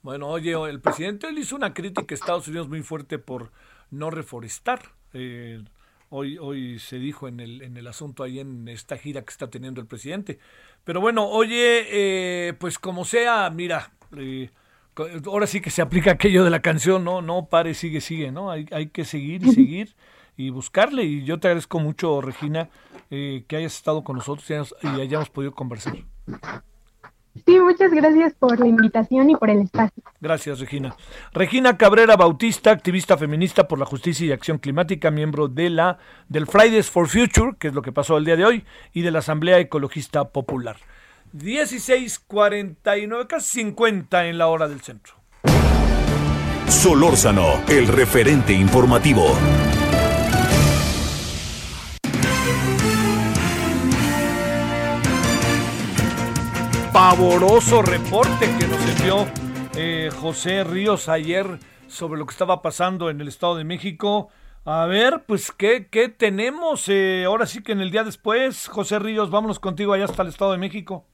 Bueno, 0.02 0.28
oye, 0.28 0.52
el 0.68 0.80
presidente 0.80 1.30
le 1.30 1.40
hizo 1.40 1.56
una 1.56 1.74
crítica 1.74 2.14
a 2.14 2.14
Estados 2.14 2.48
Unidos 2.48 2.68
muy 2.68 2.82
fuerte 2.82 3.18
por 3.18 3.50
no 3.90 4.10
reforestar. 4.10 4.80
Eh, 5.12 5.62
hoy, 6.10 6.38
hoy 6.38 6.78
se 6.78 6.98
dijo 6.98 7.26
en 7.28 7.40
el, 7.40 7.62
en 7.62 7.76
el 7.76 7.86
asunto 7.86 8.22
ahí 8.22 8.38
en 8.38 8.68
esta 8.68 8.96
gira 8.96 9.22
que 9.22 9.30
está 9.30 9.48
teniendo 9.48 9.80
el 9.80 9.86
presidente. 9.86 10.38
Pero 10.84 11.00
bueno, 11.00 11.26
oye, 11.26 11.86
eh, 11.90 12.52
pues 12.54 12.78
como 12.78 13.04
sea, 13.04 13.50
mira, 13.50 13.92
eh, 14.16 14.50
ahora 15.26 15.46
sí 15.46 15.60
que 15.60 15.70
se 15.70 15.82
aplica 15.82 16.12
aquello 16.12 16.44
de 16.44 16.50
la 16.50 16.60
canción, 16.60 17.04
¿no? 17.04 17.22
No 17.22 17.46
pare, 17.46 17.74
sigue, 17.74 18.00
sigue, 18.00 18.30
¿no? 18.30 18.50
Hay, 18.50 18.66
hay 18.72 18.88
que 18.88 19.04
seguir 19.04 19.44
y 19.44 19.52
seguir 19.52 19.94
y 20.36 20.50
buscarle. 20.50 21.04
Y 21.04 21.24
yo 21.24 21.38
te 21.38 21.48
agradezco 21.48 21.80
mucho, 21.80 22.20
Regina, 22.20 22.68
eh, 23.10 23.44
que 23.46 23.56
hayas 23.56 23.74
estado 23.74 24.04
con 24.04 24.16
nosotros 24.16 24.74
y 24.82 25.00
hayamos 25.00 25.30
podido 25.30 25.52
conversar. 25.52 25.94
Sí, 27.46 27.60
muchas 27.60 27.92
gracias 27.92 28.34
por 28.34 28.58
la 28.58 28.66
invitación 28.66 29.30
y 29.30 29.36
por 29.36 29.50
el 29.50 29.60
espacio. 29.62 30.02
Gracias, 30.20 30.58
Regina. 30.58 30.96
Regina 31.32 31.76
Cabrera 31.76 32.16
Bautista, 32.16 32.72
activista 32.72 33.16
feminista 33.16 33.68
por 33.68 33.78
la 33.78 33.86
justicia 33.86 34.26
y 34.26 34.32
acción 34.32 34.58
climática, 34.58 35.10
miembro 35.10 35.46
de 35.46 35.70
la 35.70 35.98
del 36.28 36.46
Fridays 36.46 36.90
for 36.90 37.08
Future, 37.08 37.52
que 37.58 37.68
es 37.68 37.74
lo 37.74 37.82
que 37.82 37.92
pasó 37.92 38.16
el 38.16 38.24
día 38.24 38.36
de 38.36 38.44
hoy, 38.44 38.64
y 38.92 39.02
de 39.02 39.12
la 39.12 39.20
Asamblea 39.20 39.60
Ecologista 39.60 40.28
Popular. 40.30 40.76
16:49, 41.32 43.26
casi 43.28 43.60
50 43.60 44.26
en 44.26 44.38
la 44.38 44.48
hora 44.48 44.66
del 44.68 44.80
centro. 44.80 45.14
Solórzano, 46.66 47.62
el 47.68 47.86
referente 47.86 48.52
informativo. 48.52 49.36
Pavoroso 57.00 57.80
reporte 57.80 58.46
que 58.58 58.68
nos 58.68 58.86
envió 58.90 59.26
eh, 59.74 60.10
José 60.20 60.64
Ríos 60.64 61.08
ayer 61.08 61.58
sobre 61.86 62.18
lo 62.18 62.26
que 62.26 62.32
estaba 62.32 62.60
pasando 62.60 63.08
en 63.08 63.22
el 63.22 63.28
Estado 63.28 63.56
de 63.56 63.64
México. 63.64 64.28
A 64.66 64.84
ver, 64.84 65.24
pues, 65.26 65.50
¿qué, 65.50 65.88
qué 65.90 66.10
tenemos? 66.10 66.90
Eh, 66.90 67.24
ahora 67.24 67.46
sí 67.46 67.62
que 67.62 67.72
en 67.72 67.80
el 67.80 67.90
día 67.90 68.04
después, 68.04 68.68
José 68.68 68.98
Ríos, 68.98 69.30
vámonos 69.30 69.58
contigo 69.58 69.94
allá 69.94 70.04
hasta 70.04 70.20
el 70.20 70.28
Estado 70.28 70.52
de 70.52 70.58
México. 70.58 71.06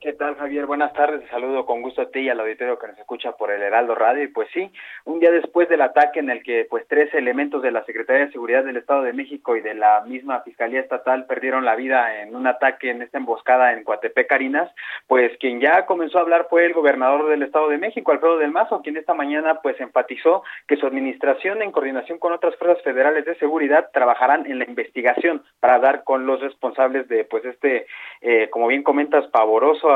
¿Qué 0.00 0.12
tal, 0.12 0.36
Javier? 0.36 0.66
Buenas 0.66 0.92
tardes. 0.92 1.22
Te 1.22 1.28
saludo 1.28 1.66
con 1.66 1.82
gusto 1.82 2.02
a 2.02 2.10
ti 2.10 2.20
y 2.20 2.28
al 2.28 2.38
auditorio 2.38 2.78
que 2.78 2.86
nos 2.86 2.98
escucha 2.98 3.32
por 3.32 3.50
el 3.50 3.62
Heraldo 3.62 3.96
Radio. 3.96 4.22
Y 4.22 4.28
pues 4.28 4.48
sí, 4.54 4.70
un 5.04 5.18
día 5.18 5.32
después 5.32 5.68
del 5.68 5.80
ataque 5.80 6.20
en 6.20 6.30
el 6.30 6.44
que 6.44 6.66
pues 6.70 6.86
tres 6.86 7.12
elementos 7.14 7.62
de 7.62 7.72
la 7.72 7.84
Secretaría 7.84 8.26
de 8.26 8.32
Seguridad 8.32 8.62
del 8.62 8.76
Estado 8.76 9.02
de 9.02 9.12
México 9.12 9.56
y 9.56 9.60
de 9.60 9.74
la 9.74 10.02
misma 10.06 10.42
Fiscalía 10.42 10.80
Estatal 10.80 11.26
perdieron 11.26 11.64
la 11.64 11.74
vida 11.74 12.22
en 12.22 12.36
un 12.36 12.46
ataque 12.46 12.90
en 12.90 13.02
esta 13.02 13.18
emboscada 13.18 13.72
en 13.72 13.82
Coatepec, 13.82 14.28
Carinas, 14.28 14.70
pues 15.08 15.36
quien 15.38 15.58
ya 15.60 15.84
comenzó 15.86 16.18
a 16.18 16.20
hablar 16.20 16.46
fue 16.48 16.64
el 16.64 16.74
gobernador 16.74 17.28
del 17.28 17.42
Estado 17.42 17.68
de 17.68 17.78
México, 17.78 18.12
Alfredo 18.12 18.38
del 18.38 18.52
Mazo, 18.52 18.82
quien 18.82 18.96
esta 18.96 19.14
mañana 19.14 19.60
pues 19.62 19.80
enfatizó 19.80 20.44
que 20.68 20.76
su 20.76 20.86
administración 20.86 21.60
en 21.60 21.72
coordinación 21.72 22.18
con 22.18 22.32
otras 22.32 22.54
fuerzas 22.56 22.84
federales 22.84 23.24
de 23.24 23.34
seguridad 23.36 23.90
trabajarán 23.92 24.46
en 24.46 24.60
la 24.60 24.64
investigación 24.64 25.42
para 25.58 25.80
dar 25.80 26.04
con 26.04 26.24
los 26.24 26.40
responsables 26.40 27.08
de 27.08 27.24
pues 27.24 27.44
este, 27.44 27.86
eh, 28.20 28.48
como 28.50 28.68
bien 28.68 28.84
comentas, 28.84 29.26
pavoroso 29.28 29.87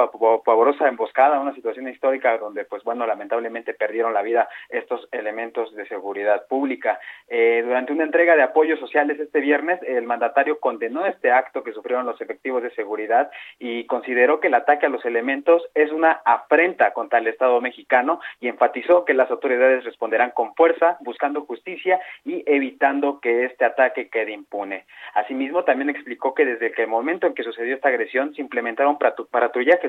pavorosa 0.44 0.88
emboscada, 0.88 1.40
una 1.40 1.54
situación 1.54 1.88
histórica 1.88 2.38
donde, 2.38 2.64
pues 2.64 2.82
bueno, 2.84 3.06
lamentablemente 3.06 3.74
perdieron 3.74 4.14
la 4.14 4.22
vida 4.22 4.48
estos 4.68 5.08
elementos 5.12 5.74
de 5.74 5.86
seguridad 5.86 6.46
pública. 6.46 6.98
Eh, 7.28 7.62
durante 7.64 7.92
una 7.92 8.04
entrega 8.04 8.36
de 8.36 8.42
apoyos 8.42 8.78
sociales 8.78 9.18
este 9.20 9.40
viernes, 9.40 9.80
el 9.82 10.04
mandatario 10.04 10.60
condenó 10.60 11.06
este 11.06 11.30
acto 11.30 11.62
que 11.62 11.72
sufrieron 11.72 12.06
los 12.06 12.20
efectivos 12.20 12.62
de 12.62 12.70
seguridad 12.70 13.30
y 13.58 13.84
consideró 13.86 14.40
que 14.40 14.48
el 14.48 14.54
ataque 14.54 14.86
a 14.86 14.88
los 14.88 15.04
elementos 15.04 15.62
es 15.74 15.90
una 15.92 16.20
afrenta 16.24 16.92
contra 16.92 17.18
el 17.18 17.26
Estado 17.26 17.60
mexicano 17.60 18.20
y 18.40 18.48
enfatizó 18.48 19.04
que 19.04 19.14
las 19.14 19.30
autoridades 19.30 19.84
responderán 19.84 20.30
con 20.30 20.54
fuerza, 20.54 20.96
buscando 21.00 21.42
justicia 21.42 22.00
y 22.24 22.42
evitando 22.46 23.20
que 23.20 23.44
este 23.44 23.64
ataque 23.64 24.08
quede 24.08 24.32
impune. 24.32 24.84
Asimismo, 25.14 25.64
también 25.64 25.90
explicó 25.90 26.34
que 26.34 26.44
desde 26.44 26.72
el 26.76 26.88
momento 26.88 27.26
en 27.26 27.34
que 27.34 27.42
sucedió 27.42 27.74
esta 27.74 27.88
agresión 27.88 28.34
se 28.34 28.40
implementaron 28.40 28.98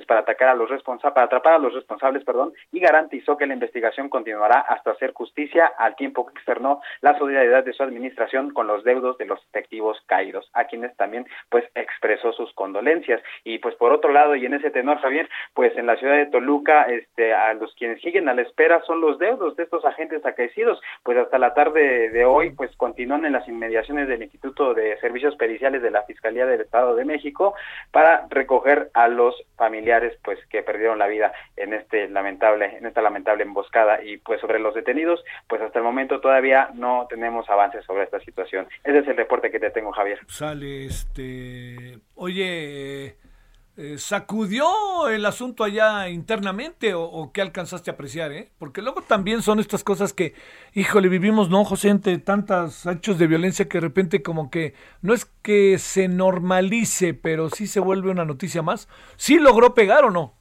para 0.06 0.22
atacar 0.22 0.50
a 0.50 0.56
los 0.56 0.70
responsables, 0.70 1.14
para 1.14 1.26
atrapar 1.26 1.54
a 1.54 1.60
los 1.60 1.74
responsables, 1.74 2.24
perdón, 2.24 2.54
y 2.72 2.80
garantizó 2.80 3.38
que 3.38 3.46
la 3.46 3.54
investigación 3.54 4.10
continuará 4.10 4.60
hasta 4.60 4.92
hacer 4.92 5.14
justicia 5.14 5.72
al 5.78 5.96
tiempo 5.96 6.26
que 6.26 6.34
externó 6.34 6.82
la 7.02 7.18
solidaridad 7.18 7.64
de 7.64 7.74
su 7.74 7.84
administración 7.84 8.52
con 8.52 8.68
los 8.68 8.84
deudos 8.84 9.18
de 9.18 9.26
los 9.26 9.40
detectivos 9.46 10.02
caídos, 10.08 10.50
a 10.54 10.66
quienes 10.66 10.96
también 10.98 11.28
pues 11.50 11.66
expresó 11.76 12.34
sus 12.34 12.52
condolencias. 12.54 13.22
Y 13.44 13.60
pues 13.60 13.76
por 13.76 13.92
otro 13.94 14.12
lado, 14.12 14.36
y 14.36 14.46
en 14.46 14.56
ese 14.56 14.72
tenor, 14.72 15.00
Javier, 15.00 15.30
pues 15.54 15.76
en 15.78 15.86
la 15.86 15.96
ciudad 15.98 16.16
de 16.16 16.26
Toluca, 16.26 16.84
este, 16.84 17.34
a 17.34 17.54
los 17.54 17.74
quienes 17.76 18.02
siguen 18.02 18.30
a 18.30 18.34
la 18.34 18.42
espera 18.42 18.82
son 18.86 19.02
los 19.02 19.20
deudos 19.20 19.56
de 19.56 19.64
estos 19.64 19.86
agentes 19.86 20.26
acaecidos, 20.26 20.82
pues 21.04 21.18
hasta 21.18 21.38
la 21.38 21.54
tarde 21.54 22.10
de 22.10 22.26
hoy, 22.26 22.52
pues 22.52 22.76
continúan 22.78 23.26
en 23.26 23.34
las 23.34 23.48
inmediaciones 23.48 24.08
del 24.08 24.24
Instituto 24.24 24.74
de 24.74 24.98
Servicios 25.00 25.36
Periciales 25.36 25.82
de 25.82 25.92
la 25.92 26.04
Fiscalía 26.04 26.46
del 26.46 26.62
Estado 26.62 26.96
de 26.96 27.06
México 27.06 27.54
para 27.92 28.26
recoger 28.30 28.90
a 28.94 29.08
los 29.08 29.36
familiares 29.56 29.83
pues 30.24 30.40
que 30.50 30.64
perdieron 30.64 31.00
la 31.00 31.08
vida 31.08 31.34
en 31.56 31.74
este 31.74 32.08
lamentable 32.10 32.78
en 32.78 32.86
esta 32.86 33.02
lamentable 33.02 33.44
emboscada. 33.44 34.04
Y 34.04 34.18
pues 34.18 34.42
sobre 34.42 34.60
los 34.60 34.74
detenidos 34.74 35.24
pues 35.48 35.62
hasta 35.62 35.80
el 35.80 35.86
momento 35.86 36.22
todavía 36.22 36.70
no 36.74 37.08
tenemos 37.10 37.50
avances 37.50 37.86
sobre 37.86 38.04
esta 38.04 38.20
situación. 38.22 38.68
Ese 38.84 39.00
es 39.00 39.08
el 39.08 39.18
reporte 39.18 39.52
que 39.52 39.60
te 39.60 39.70
tengo 39.72 39.92
Javier. 39.92 40.20
Sale 40.28 40.86
este 40.86 42.00
oye 42.16 43.16
eh, 43.76 43.98
¿Sacudió 43.98 45.08
el 45.10 45.26
asunto 45.26 45.64
allá 45.64 46.08
internamente 46.10 46.94
o, 46.94 47.32
qué 47.34 47.42
alcanzaste 47.42 47.90
a 47.90 47.96
apreciar? 47.96 48.32
Eh? 48.32 48.52
Porque 48.60 48.84
luego 48.84 49.02
también 49.02 49.42
son 49.42 49.60
estas 49.60 49.84
cosas 49.84 50.14
que, 50.14 50.36
híjole, 50.74 51.10
vivimos, 51.10 51.50
¿no, 51.50 51.66
José? 51.66 51.90
Entre 51.90 52.20
tantos 52.20 52.86
hechos 52.86 53.18
de 53.18 53.26
violencia 53.26 53.68
que 53.68 53.80
de 53.80 53.82
repente 53.82 54.22
como 54.22 54.52
que 54.52 54.76
no 55.02 55.16
es 55.16 55.26
que 55.42 55.80
se 55.80 56.08
normalice, 56.08 57.16
pero 57.16 57.50
sí 57.50 57.66
se 57.66 57.80
vuelve 57.80 58.12
una 58.12 58.26
noticia 58.26 58.62
más. 58.62 58.88
¿Sí 59.16 59.40
logró 59.40 59.74
pegar 59.74 60.06
o 60.06 60.12
no? 60.12 60.36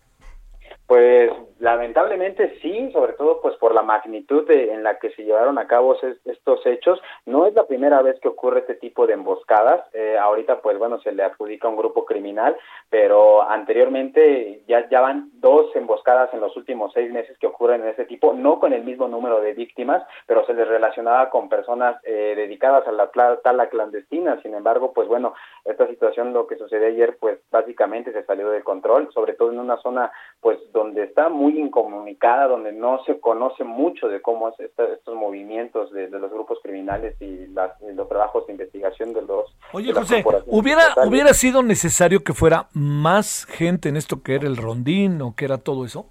Pues 0.86 1.30
lamentablemente 1.62 2.58
sí, 2.60 2.90
sobre 2.92 3.12
todo 3.12 3.40
pues 3.40 3.54
por 3.54 3.72
la 3.72 3.82
magnitud 3.82 4.50
en 4.50 4.82
la 4.82 4.98
que 4.98 5.10
se 5.10 5.22
llevaron 5.22 5.58
a 5.58 5.68
cabo 5.68 5.96
estos 6.24 6.66
hechos. 6.66 7.00
No 7.24 7.46
es 7.46 7.54
la 7.54 7.68
primera 7.68 8.02
vez 8.02 8.18
que 8.18 8.26
ocurre 8.26 8.60
este 8.60 8.74
tipo 8.74 9.06
de 9.06 9.12
emboscadas. 9.12 9.80
Eh, 9.94 10.18
ahorita 10.18 10.60
pues 10.60 10.76
bueno 10.76 10.98
se 11.02 11.12
le 11.12 11.22
adjudica 11.22 11.68
un 11.68 11.76
grupo 11.76 12.04
criminal, 12.04 12.56
pero 12.90 13.48
anteriormente 13.48 14.62
ya, 14.66 14.88
ya 14.88 15.00
van 15.00 15.30
dos 15.34 15.66
emboscadas 15.76 16.34
en 16.34 16.40
los 16.40 16.56
últimos 16.56 16.92
seis 16.94 17.12
meses 17.12 17.38
que 17.38 17.46
ocurren 17.46 17.82
en 17.82 17.90
este 17.90 18.06
tipo, 18.06 18.32
no 18.32 18.58
con 18.58 18.72
el 18.72 18.82
mismo 18.82 19.06
número 19.06 19.40
de 19.40 19.52
víctimas, 19.52 20.02
pero 20.26 20.44
se 20.46 20.54
les 20.54 20.66
relacionaba 20.66 21.30
con 21.30 21.48
personas 21.48 21.94
eh, 22.02 22.34
dedicadas 22.34 22.88
a 22.88 22.92
la 22.92 23.08
tala 23.40 23.68
clandestina. 23.68 24.42
Sin 24.42 24.54
embargo, 24.54 24.92
pues 24.92 25.06
bueno, 25.06 25.32
esta 25.64 25.86
situación, 25.86 26.32
lo 26.32 26.48
que 26.48 26.56
sucedió 26.56 26.88
ayer, 26.88 27.18
pues 27.20 27.38
básicamente 27.52 28.12
se 28.12 28.24
salió 28.24 28.50
de 28.50 28.64
control, 28.64 29.12
sobre 29.14 29.34
todo 29.34 29.52
en 29.52 29.60
una 29.60 29.76
zona 29.76 30.10
pues 30.40 30.58
donde 30.72 31.04
está 31.04 31.28
muy 31.28 31.51
incomunicada, 31.58 32.46
donde 32.46 32.72
no 32.72 33.02
se 33.04 33.20
conoce 33.20 33.64
mucho 33.64 34.08
de 34.08 34.20
cómo 34.20 34.48
es 34.48 34.54
estos 34.60 35.14
movimientos 35.14 35.92
de, 35.92 36.08
los 36.08 36.30
grupos 36.30 36.58
criminales 36.62 37.20
y, 37.20 37.46
los 37.46 38.08
trabajos 38.08 38.46
de 38.46 38.52
investigación 38.52 39.12
de 39.12 39.22
los... 39.22 39.54
Oye, 39.72 39.92
José, 39.92 40.24
¿hubiera, 40.46 40.82
¿hubiera 41.06 41.34
sido 41.34 41.62
necesario 41.62 42.22
que 42.24 42.32
fuera 42.32 42.68
más 42.72 43.46
gente 43.46 43.88
en 43.88 43.96
esto 43.96 44.22
que 44.22 44.34
era 44.34 44.46
el 44.46 44.56
rondín 44.56 45.20
o 45.22 45.34
que 45.34 45.44
era 45.44 45.58
todo 45.58 45.84
eso? 45.84 46.06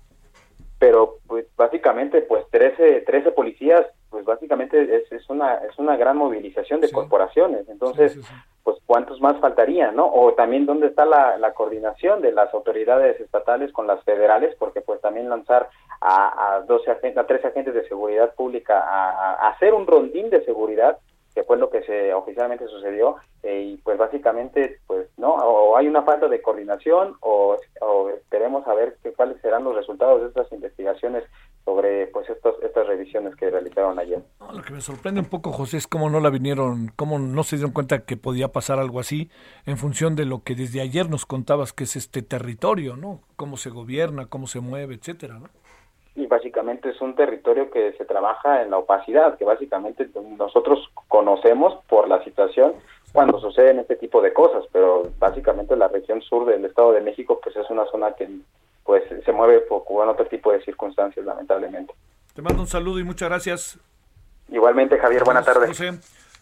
Pero 0.79 1.19
pues 1.27 1.45
básicamente 1.55 2.21
pues 2.21 2.43
13, 2.49 3.01
13 3.01 3.31
policías 3.31 3.85
pues 4.09 4.25
básicamente 4.25 4.97
es, 4.97 5.11
es 5.11 5.29
una 5.29 5.55
es 5.55 5.77
una 5.77 5.95
gran 5.95 6.17
movilización 6.17 6.81
de 6.81 6.91
corporaciones. 6.91 7.69
Entonces 7.69 8.19
pues 8.63 8.77
cuántos 8.85 9.19
más 9.21 9.39
faltarían, 9.39 9.95
¿no? 9.95 10.05
O 10.05 10.33
también 10.33 10.65
dónde 10.65 10.87
está 10.87 11.05
la, 11.05 11.53
coordinación 11.53 12.21
de 12.21 12.31
las 12.31 12.53
autoridades 12.53 13.19
estatales 13.19 13.71
con 13.71 13.87
las 13.87 14.03
federales, 14.03 14.55
porque 14.57 14.81
pues 14.81 15.01
también 15.01 15.29
lanzar 15.29 15.69
a, 15.99 16.55
a 16.55 16.61
12 16.61 16.91
a 16.91 17.25
13 17.25 17.47
agentes 17.47 17.73
de 17.73 17.87
seguridad 17.87 18.33
pública 18.35 18.79
a, 18.79 19.49
hacer 19.49 19.73
un 19.73 19.87
rondín 19.87 20.29
de 20.29 20.43
seguridad, 20.45 20.97
que 21.33 21.43
fue 21.43 21.57
lo 21.57 21.69
que 21.69 21.83
se 21.83 22.13
oficialmente 22.13 22.67
sucedió, 22.67 23.15
eh, 23.43 23.73
y 23.73 23.77
pues 23.77 23.97
básicamente 23.97 24.79
pues 24.87 25.07
no, 25.17 25.33
o 25.33 25.77
hay 25.77 25.87
una 25.87 26.03
falta 26.03 26.27
de 26.27 26.41
coordinación 26.41 27.15
o, 27.21 27.57
o 27.81 28.09
esperemos 28.09 28.67
a 28.67 28.73
qué, 29.01 29.13
cuáles 29.13 29.39
serán 29.41 29.63
los 29.63 29.75
resultados 29.75 30.21
de 30.21 30.27
estas 30.27 30.51
investigaciones 30.51 31.23
sobre 31.65 32.07
pues 32.07 32.29
estos, 32.29 32.55
estas 32.63 32.87
revisiones 32.87 33.35
que 33.35 33.49
realizaron 33.49 33.97
ayer. 33.99 34.21
lo 34.51 34.61
que 34.61 34.73
me 34.73 34.81
sorprende 34.81 35.21
un 35.21 35.27
poco, 35.27 35.51
José, 35.51 35.77
es 35.77 35.87
cómo 35.87 36.09
no 36.09 36.19
la 36.19 36.29
vinieron, 36.29 36.91
cómo 36.95 37.19
no 37.19 37.43
se 37.43 37.55
dieron 37.55 37.71
cuenta 37.71 38.05
que 38.05 38.17
podía 38.17 38.49
pasar 38.49 38.79
algo 38.79 38.99
así 38.99 39.29
en 39.65 39.77
función 39.77 40.15
de 40.15 40.25
lo 40.25 40.43
que 40.43 40.55
desde 40.55 40.81
ayer 40.81 41.09
nos 41.09 41.25
contabas 41.25 41.73
que 41.73 41.83
es 41.83 41.95
este 41.95 42.21
territorio, 42.21 42.95
¿no? 42.95 43.21
Cómo 43.35 43.57
se 43.57 43.69
gobierna, 43.69 44.25
cómo 44.25 44.47
se 44.47 44.59
mueve, 44.59 44.95
etcétera, 44.95 45.39
¿no? 45.39 45.49
Y 46.15 46.27
básicamente 46.27 46.89
es 46.89 46.99
un 47.01 47.15
territorio 47.15 47.71
que 47.71 47.93
se 47.93 48.05
trabaja 48.05 48.61
en 48.61 48.71
la 48.71 48.77
opacidad, 48.77 49.37
que 49.37 49.45
básicamente 49.45 50.09
nosotros 50.37 50.91
conocemos 51.07 51.81
por 51.87 52.07
la 52.09 52.23
situación 52.23 52.73
cuando 53.13 53.39
suceden 53.39 53.79
este 53.79 53.95
tipo 53.95 54.21
de 54.21 54.33
cosas, 54.33 54.65
pero 54.71 55.09
básicamente 55.19 55.75
la 55.75 55.87
región 55.87 56.21
sur 56.21 56.45
del 56.45 56.65
Estado 56.65 56.93
de 56.93 57.01
México 57.01 57.39
pues 57.41 57.55
es 57.55 57.69
una 57.69 57.85
zona 57.85 58.13
que 58.13 58.27
pues 58.83 59.03
se 59.23 59.31
mueve 59.31 59.61
por, 59.61 59.85
con 59.85 60.07
otro 60.09 60.25
tipo 60.25 60.51
de 60.51 60.61
circunstancias, 60.63 61.25
lamentablemente. 61.25 61.93
Te 62.33 62.41
mando 62.41 62.61
un 62.61 62.67
saludo 62.67 62.99
y 62.99 63.03
muchas 63.03 63.29
gracias. 63.29 63.79
Igualmente, 64.49 64.97
Javier, 64.97 65.23
buenas 65.23 65.45
tardes. 65.45 65.81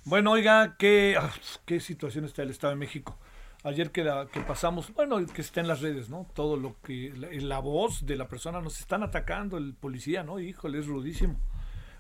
Bueno, 0.06 0.32
oiga, 0.32 0.76
¿qué, 0.80 1.16
ah, 1.20 1.30
qué 1.66 1.80
situación 1.80 2.26
está 2.26 2.42
el 2.42 2.50
Estado 2.50 2.72
de 2.72 2.80
México? 2.80 3.16
Ayer 3.64 3.92
que, 3.92 4.10
que 4.32 4.40
pasamos, 4.42 4.94
bueno, 4.94 5.26
que 5.26 5.42
está 5.42 5.60
en 5.60 5.68
las 5.68 5.82
redes, 5.82 6.10
¿no? 6.10 6.28
Todo 6.34 6.56
lo 6.56 6.80
que, 6.82 7.14
la, 7.16 7.30
la, 7.30 7.60
voz 7.60 8.06
de 8.06 8.16
la 8.16 8.28
persona, 8.28 8.62
nos 8.62 8.80
están 8.80 9.04
atacando, 9.04 9.58
el 9.58 9.74
policía, 9.74 10.24
¿no? 10.24 10.40
Híjole, 10.40 10.80
es 10.80 10.88
rudísimo. 10.88 11.38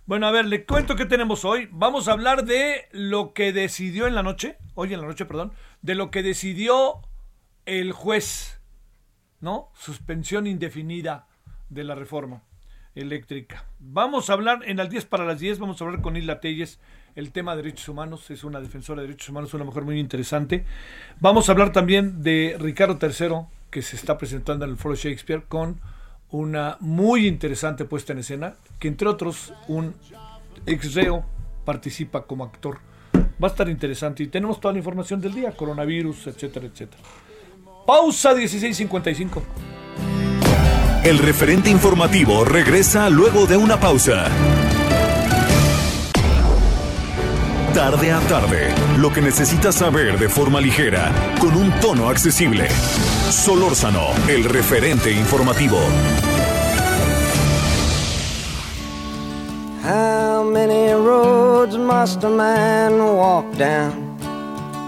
Bueno, 0.06 0.26
a 0.28 0.32
ver, 0.32 0.46
le 0.46 0.66
cuento 0.66 0.96
qué 0.96 1.06
tenemos 1.06 1.44
hoy. 1.44 1.68
Vamos 1.72 2.08
a 2.08 2.14
hablar 2.14 2.46
de 2.46 2.88
lo 2.92 3.34
que 3.34 3.52
decidió 3.52 4.08
en 4.08 4.16
la 4.16 4.24
noche, 4.24 4.58
hoy 4.74 4.94
en 4.94 5.02
la 5.02 5.08
noche, 5.08 5.26
perdón, 5.26 5.52
de 5.82 5.96
lo 5.96 6.12
que 6.12 6.24
decidió 6.24 7.02
el 7.66 7.92
juez 7.92 8.60
¿no? 9.42 9.72
Suspensión 9.74 10.48
indefinida 10.48 11.28
de 11.70 11.84
la 11.84 11.96
reforma 11.96 12.44
eléctrica. 12.96 13.66
Vamos 13.80 14.30
a 14.30 14.34
hablar 14.34 14.62
en 14.66 14.80
al 14.80 14.90
10 14.90 15.06
para 15.06 15.26
las 15.26 15.40
10, 15.40 15.60
vamos 15.60 15.82
a 15.82 15.86
hablar 15.86 16.02
con 16.02 16.18
Isla 16.18 16.40
Telles, 16.40 16.80
el 17.16 17.32
tema 17.32 17.56
de 17.56 17.64
derechos 17.64 17.90
humanos, 17.90 18.30
es 18.32 18.44
una 18.44 18.60
defensora 18.60 19.02
de 19.02 19.08
derechos 19.08 19.30
humanos, 19.30 19.54
una 19.54 19.64
mujer 19.64 19.84
muy 19.84 20.00
interesante. 20.00 20.66
Vamos 21.20 21.50
a 21.50 21.52
hablar 21.52 21.72
también 21.72 22.24
de 22.24 22.56
Ricardo 22.60 22.98
III, 23.02 23.48
que 23.70 23.82
se 23.82 23.96
está 23.96 24.18
presentando 24.18 24.66
en 24.66 24.72
el 24.72 24.78
Foro 24.78 24.96
Shakespeare 24.96 25.44
con 25.48 25.80
una 26.32 26.78
muy 26.80 27.28
interesante 27.28 27.86
puesta 27.86 28.14
en 28.14 28.20
escena, 28.20 28.56
que 28.80 28.88
entre 28.88 29.08
otros 29.08 29.54
un 29.68 29.96
ex 30.66 30.94
reo 30.94 31.26
participa 31.66 32.24
como 32.24 32.44
actor. 32.44 32.80
Va 33.42 33.48
a 33.48 33.52
estar 33.52 33.70
interesante 33.70 34.24
y 34.24 34.28
tenemos 34.28 34.60
toda 34.60 34.74
la 34.74 34.80
información 34.80 35.22
del 35.22 35.34
día, 35.34 35.52
coronavirus, 35.52 36.28
etcétera, 36.28 36.66
etcétera. 36.68 37.02
Pausa 37.86 38.34
1655. 38.36 39.44
El 41.04 41.18
referente 41.18 41.70
informativo 41.70 42.44
regresa 42.44 43.10
luego 43.10 43.48
de 43.48 43.56
una 43.58 43.80
pausa. 43.80 44.30
Tarde 47.80 48.12
a 48.12 48.20
tarde, 48.28 48.76
lo 48.98 49.10
que 49.10 49.22
necesitas 49.22 49.76
saber 49.76 50.20
de 50.20 50.28
forma 50.28 50.60
ligera, 50.60 51.14
con 51.40 51.56
un 51.56 51.72
tono 51.80 52.10
accesible. 52.10 52.68
Solórzano, 53.30 54.08
el 54.28 54.44
referente 54.44 55.10
informativo. 55.10 55.78
How 59.82 60.44
many 60.44 60.92
roads 60.92 61.78
must 61.78 62.22
a 62.26 62.30
man 62.30 63.00
walk 63.16 63.46
down 63.58 64.18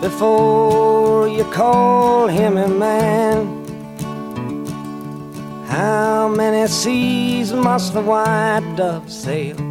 before 0.01 1.29
you 1.29 1.45
call 1.45 2.27
him 2.27 2.57
a 2.57 2.67
man? 2.67 3.47
How 5.69 6.27
many 6.27 6.67
seas 6.67 7.53
must 7.53 7.93
the 7.93 8.01
white 8.01 8.75
dove 8.75 9.09
sail 9.09 9.70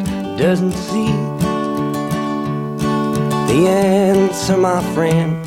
doesn't 0.41 0.73
see? 0.73 1.13
The 3.47 3.67
answer, 3.67 4.57
my 4.57 4.81
friend, 4.95 5.37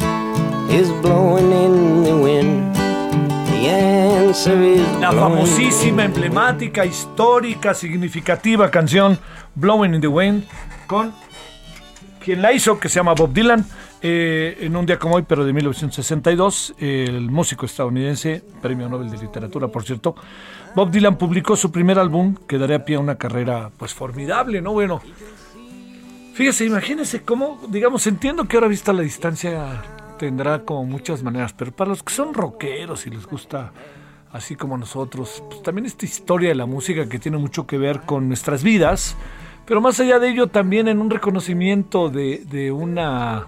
is 0.70 0.88
blowing 1.02 1.50
in 1.50 2.04
the 2.04 2.14
wind. 2.14 2.76
The 2.76 3.70
answer 3.70 4.56
is 4.62 4.86
La 5.00 5.10
famosísima, 5.10 6.04
emblemática, 6.04 6.84
histórica, 6.86 7.74
significativa 7.74 8.70
canción 8.70 9.18
Blowing 9.56 9.94
in 9.94 10.00
the 10.00 10.06
Wind 10.06 10.44
con 10.86 11.12
quien 12.20 12.40
la 12.40 12.52
hizo, 12.52 12.78
que 12.78 12.88
se 12.88 13.00
llama 13.00 13.14
Bob 13.14 13.32
Dylan, 13.32 13.66
eh, 14.00 14.58
en 14.60 14.76
un 14.76 14.86
día 14.86 14.98
como 14.98 15.16
hoy, 15.16 15.24
pero 15.26 15.44
de 15.44 15.52
1962, 15.52 16.74
el 16.78 17.30
músico 17.30 17.66
estadounidense, 17.66 18.42
premio 18.62 18.88
Nobel 18.88 19.10
de 19.10 19.18
Literatura, 19.18 19.68
por 19.68 19.82
cierto, 19.82 20.14
Bob 20.74 20.90
Dylan 20.90 21.16
publicó 21.16 21.54
su 21.54 21.70
primer 21.70 21.98
álbum 22.00 22.34
que 22.48 22.58
daría 22.58 22.84
pie 22.84 22.96
a 22.96 23.00
una 23.00 23.16
carrera 23.16 23.70
pues 23.76 23.94
formidable, 23.94 24.60
¿no? 24.60 24.72
Bueno, 24.72 25.00
fíjese, 26.34 26.64
imagínese 26.64 27.22
cómo, 27.22 27.60
digamos, 27.68 28.06
entiendo 28.08 28.44
que 28.46 28.56
ahora 28.56 28.66
vista 28.66 28.92
la 28.92 29.02
distancia 29.02 29.82
tendrá 30.18 30.64
como 30.64 30.84
muchas 30.84 31.22
maneras, 31.22 31.52
pero 31.52 31.70
para 31.70 31.90
los 31.90 32.02
que 32.02 32.12
son 32.12 32.34
rockeros 32.34 33.06
y 33.06 33.10
les 33.10 33.24
gusta 33.26 33.72
así 34.32 34.56
como 34.56 34.76
nosotros, 34.76 35.44
pues 35.48 35.62
también 35.62 35.86
esta 35.86 36.06
historia 36.06 36.48
de 36.48 36.56
la 36.56 36.66
música 36.66 37.08
que 37.08 37.20
tiene 37.20 37.38
mucho 37.38 37.68
que 37.68 37.78
ver 37.78 38.00
con 38.00 38.26
nuestras 38.26 38.64
vidas, 38.64 39.16
pero 39.66 39.80
más 39.80 40.00
allá 40.00 40.18
de 40.18 40.30
ello 40.30 40.48
también 40.48 40.88
en 40.88 41.00
un 41.00 41.08
reconocimiento 41.08 42.10
de, 42.10 42.44
de 42.50 42.72
una 42.72 43.46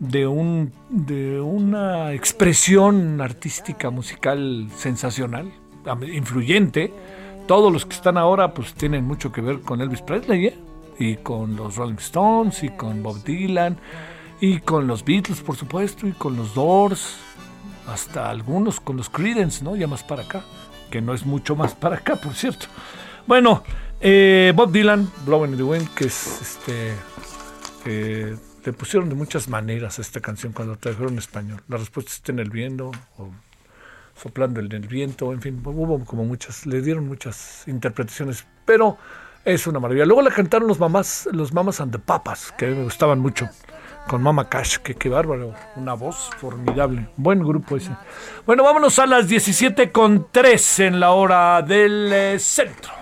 de 0.00 0.26
un 0.26 0.72
de 0.90 1.40
una 1.40 2.12
expresión 2.12 3.20
artística 3.20 3.90
musical 3.90 4.68
sensacional, 4.74 5.52
influyente. 6.12 6.92
Todos 7.46 7.72
los 7.72 7.84
que 7.84 7.94
están 7.94 8.16
ahora 8.16 8.54
pues 8.54 8.74
tienen 8.74 9.04
mucho 9.04 9.30
que 9.30 9.40
ver 9.40 9.60
con 9.60 9.80
Elvis 9.80 10.02
Presley 10.02 10.46
¿eh? 10.46 10.58
y 10.98 11.16
con 11.16 11.56
los 11.56 11.76
Rolling 11.76 11.96
Stones 11.96 12.62
y 12.62 12.70
con 12.70 13.02
Bob 13.02 13.22
Dylan 13.22 13.78
y 14.40 14.60
con 14.60 14.86
los 14.86 15.04
Beatles 15.04 15.40
por 15.40 15.56
supuesto 15.56 16.06
y 16.06 16.12
con 16.12 16.36
los 16.36 16.54
Doors 16.54 17.18
hasta 17.86 18.30
algunos 18.30 18.80
con 18.80 18.96
los 18.96 19.10
Creedence, 19.10 19.62
¿no? 19.62 19.76
Ya 19.76 19.86
más 19.86 20.02
para 20.02 20.22
acá, 20.22 20.42
que 20.90 21.00
no 21.00 21.14
es 21.14 21.26
mucho 21.26 21.56
más 21.56 21.74
para 21.74 21.96
acá, 21.96 22.16
por 22.16 22.34
cierto. 22.34 22.66
Bueno, 23.26 23.62
eh, 24.00 24.52
Bob 24.54 24.72
Dylan, 24.72 25.10
Blowing 25.24 25.52
in 25.52 25.56
the 25.56 25.62
Wind, 25.62 25.88
que 25.94 26.06
es 26.06 26.40
este. 26.40 26.94
eh, 27.86 28.36
pusieron 28.78 29.10
de 29.10 29.14
muchas 29.14 29.48
maneras 29.48 29.98
esta 29.98 30.20
canción 30.20 30.52
cuando 30.52 30.74
la 30.74 30.80
trajeron 30.80 31.12
en 31.12 31.18
español. 31.18 31.62
La 31.68 31.76
respuesta 31.76 32.12
está 32.12 32.32
en 32.32 32.38
el 32.38 32.50
viento, 32.50 32.90
soplando 34.14 34.60
en 34.60 34.72
el 34.72 34.86
viento, 34.86 35.32
en 35.32 35.40
fin, 35.40 35.60
hubo 35.64 36.04
como 36.04 36.24
muchas, 36.24 36.66
le 36.66 36.80
dieron 36.80 37.06
muchas 37.06 37.66
interpretaciones, 37.66 38.46
pero 38.64 38.98
es 39.44 39.66
una 39.66 39.80
maravilla. 39.80 40.06
Luego 40.06 40.22
la 40.22 40.30
cantaron 40.30 40.68
los 40.68 40.78
mamás, 40.78 41.28
los 41.32 41.52
mamás 41.52 41.80
and 41.80 41.92
the 41.92 41.98
papas, 41.98 42.52
que 42.56 42.66
me 42.66 42.84
gustaban 42.84 43.18
mucho, 43.18 43.48
con 44.08 44.22
Mama 44.22 44.48
Cash, 44.48 44.78
que 44.78 44.94
qué 44.94 45.08
bárbaro, 45.08 45.54
una 45.76 45.94
voz 45.94 46.30
formidable, 46.38 47.08
buen 47.16 47.40
grupo 47.40 47.76
ese. 47.76 47.90
Bueno, 48.46 48.62
vámonos 48.62 48.98
a 48.98 49.06
las 49.06 49.28
17 49.28 49.92
con 49.92 50.28
3 50.30 50.80
en 50.80 51.00
la 51.00 51.12
hora 51.12 51.62
del 51.62 52.10
eh, 52.12 52.38
centro. 52.38 52.92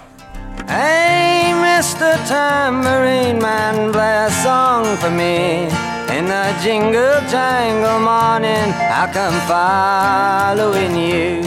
Hey, 0.68 1.52
Mr. 1.54 2.18
Tambourine 2.28 3.40
Man, 3.40 3.92
play 3.92 4.26
a 4.26 4.30
song 4.30 4.96
for 4.98 5.10
me. 5.10 5.91
In 6.12 6.26
the 6.26 6.54
jingle 6.62 7.26
jangle 7.30 7.98
morning, 8.00 8.70
I 8.70 9.08
come 9.14 9.40
following 9.48 10.94
you. 10.94 11.42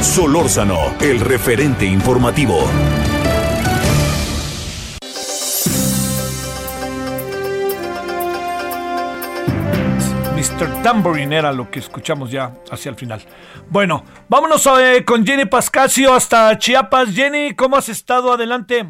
Solórzano, 0.00 0.94
el 1.00 1.18
referente 1.18 1.84
informativo. 1.84 2.64
Mr. 10.36 10.82
Tambourine 10.84 11.38
era 11.38 11.52
lo 11.52 11.68
que 11.72 11.80
escuchamos 11.80 12.30
ya 12.30 12.54
hacia 12.70 12.90
el 12.90 12.94
final. 12.94 13.20
Bueno, 13.68 14.04
vámonos 14.28 14.64
eh, 14.80 15.04
con 15.04 15.26
Jenny 15.26 15.46
Pascasio 15.46 16.14
hasta 16.14 16.56
Chiapas. 16.56 17.08
Jenny, 17.12 17.56
¿cómo 17.56 17.76
has 17.76 17.88
estado? 17.88 18.32
Adelante. 18.32 18.86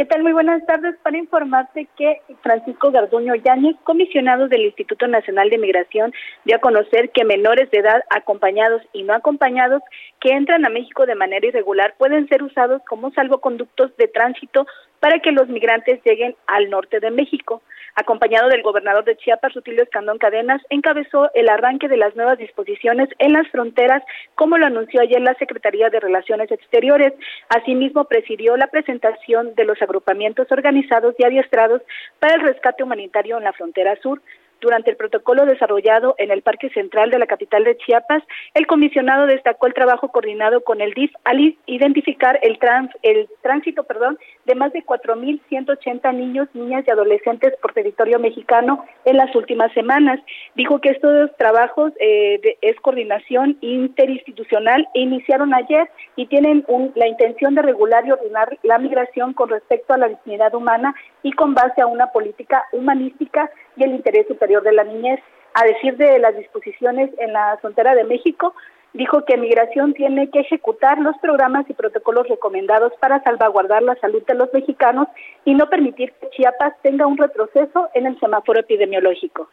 ¿Qué 0.00 0.06
tal? 0.06 0.22
Muy 0.22 0.32
buenas 0.32 0.64
tardes. 0.64 0.96
Para 1.02 1.18
informarte 1.18 1.86
que 1.98 2.22
Francisco 2.40 2.90
Garduño 2.90 3.34
Yáñez, 3.34 3.76
comisionado 3.84 4.48
del 4.48 4.62
Instituto 4.62 5.06
Nacional 5.06 5.50
de 5.50 5.58
Migración, 5.58 6.14
dio 6.46 6.56
a 6.56 6.60
conocer 6.60 7.10
que 7.10 7.22
menores 7.26 7.70
de 7.70 7.80
edad 7.80 8.02
acompañados 8.08 8.80
y 8.94 9.02
no 9.02 9.12
acompañados 9.12 9.82
que 10.20 10.30
entran 10.30 10.66
a 10.66 10.68
México 10.68 11.06
de 11.06 11.14
manera 11.14 11.46
irregular 11.46 11.94
pueden 11.98 12.28
ser 12.28 12.42
usados 12.42 12.82
como 12.88 13.10
salvoconductos 13.12 13.96
de 13.96 14.08
tránsito 14.08 14.66
para 15.00 15.18
que 15.20 15.32
los 15.32 15.48
migrantes 15.48 16.00
lleguen 16.04 16.36
al 16.46 16.68
norte 16.68 17.00
de 17.00 17.10
México. 17.10 17.62
Acompañado 17.94 18.48
del 18.48 18.62
gobernador 18.62 19.04
de 19.04 19.16
Chiapas, 19.16 19.54
Rutilio 19.54 19.82
Escandón 19.82 20.18
Cadenas, 20.18 20.62
encabezó 20.70 21.30
el 21.34 21.48
arranque 21.48 21.88
de 21.88 21.96
las 21.96 22.14
nuevas 22.14 22.38
disposiciones 22.38 23.08
en 23.18 23.32
las 23.32 23.48
fronteras, 23.48 24.02
como 24.34 24.58
lo 24.58 24.66
anunció 24.66 25.00
ayer 25.00 25.20
la 25.20 25.34
Secretaría 25.34 25.90
de 25.90 26.00
Relaciones 26.00 26.50
Exteriores. 26.52 27.12
Asimismo, 27.48 28.04
presidió 28.04 28.56
la 28.56 28.68
presentación 28.68 29.54
de 29.54 29.64
los 29.64 29.80
agrupamientos 29.82 30.50
organizados 30.52 31.14
y 31.18 31.24
adiestrados 31.24 31.82
para 32.20 32.34
el 32.34 32.42
rescate 32.42 32.82
humanitario 32.82 33.38
en 33.38 33.44
la 33.44 33.52
frontera 33.52 33.96
sur. 34.02 34.20
Durante 34.60 34.90
el 34.90 34.96
protocolo 34.96 35.46
desarrollado 35.46 36.14
en 36.18 36.30
el 36.30 36.42
Parque 36.42 36.68
Central 36.70 37.10
de 37.10 37.18
la 37.18 37.26
capital 37.26 37.64
de 37.64 37.78
Chiapas, 37.78 38.22
el 38.54 38.66
comisionado 38.66 39.26
destacó 39.26 39.66
el 39.66 39.74
trabajo 39.74 40.08
coordinado 40.08 40.60
con 40.62 40.80
el 40.82 40.92
DIF 40.92 41.12
al 41.24 41.56
identificar 41.66 42.38
el, 42.42 42.58
trans, 42.58 42.90
el 43.02 43.28
tránsito 43.42 43.84
perdón, 43.84 44.18
de 44.44 44.54
más 44.54 44.72
de 44.72 44.84
4.180 44.84 46.14
niños, 46.14 46.48
niñas 46.52 46.84
y 46.86 46.90
adolescentes 46.90 47.54
por 47.62 47.72
territorio 47.72 48.18
mexicano 48.18 48.84
en 49.06 49.16
las 49.16 49.34
últimas 49.34 49.72
semanas. 49.72 50.20
Dijo 50.54 50.80
que 50.80 50.90
estos 50.90 51.34
trabajos 51.38 51.92
eh, 51.98 52.40
es 52.60 52.76
coordinación 52.80 53.56
interinstitucional 53.62 54.86
e 54.94 55.00
iniciaron 55.00 55.54
ayer 55.54 55.88
y 56.16 56.26
tienen 56.26 56.64
un, 56.68 56.92
la 56.96 57.08
intención 57.08 57.54
de 57.54 57.62
regular 57.62 58.06
y 58.06 58.12
ordenar 58.12 58.58
la 58.62 58.78
migración 58.78 59.32
con 59.32 59.48
respecto 59.48 59.94
a 59.94 59.98
la 59.98 60.08
dignidad 60.08 60.54
humana 60.54 60.94
y 61.22 61.32
con 61.32 61.54
base 61.54 61.80
a 61.80 61.86
una 61.86 62.08
política 62.08 62.64
humanística 62.72 63.50
el 63.84 63.94
interés 63.94 64.26
superior 64.26 64.62
de 64.62 64.72
la 64.72 64.84
niñez. 64.84 65.20
A 65.54 65.64
decir 65.64 65.96
de 65.96 66.18
las 66.18 66.36
disposiciones 66.36 67.10
en 67.18 67.32
la 67.32 67.58
frontera 67.60 67.94
de 67.94 68.04
México, 68.04 68.54
dijo 68.92 69.24
que 69.24 69.36
Migración 69.36 69.94
tiene 69.94 70.30
que 70.30 70.40
ejecutar 70.40 70.98
los 70.98 71.16
programas 71.18 71.68
y 71.68 71.74
protocolos 71.74 72.28
recomendados 72.28 72.92
para 73.00 73.22
salvaguardar 73.22 73.82
la 73.82 73.96
salud 73.96 74.22
de 74.26 74.34
los 74.34 74.52
mexicanos 74.52 75.08
y 75.44 75.54
no 75.54 75.68
permitir 75.68 76.12
que 76.20 76.30
Chiapas 76.30 76.74
tenga 76.82 77.06
un 77.06 77.16
retroceso 77.16 77.88
en 77.94 78.06
el 78.06 78.18
semáforo 78.20 78.60
epidemiológico. 78.60 79.48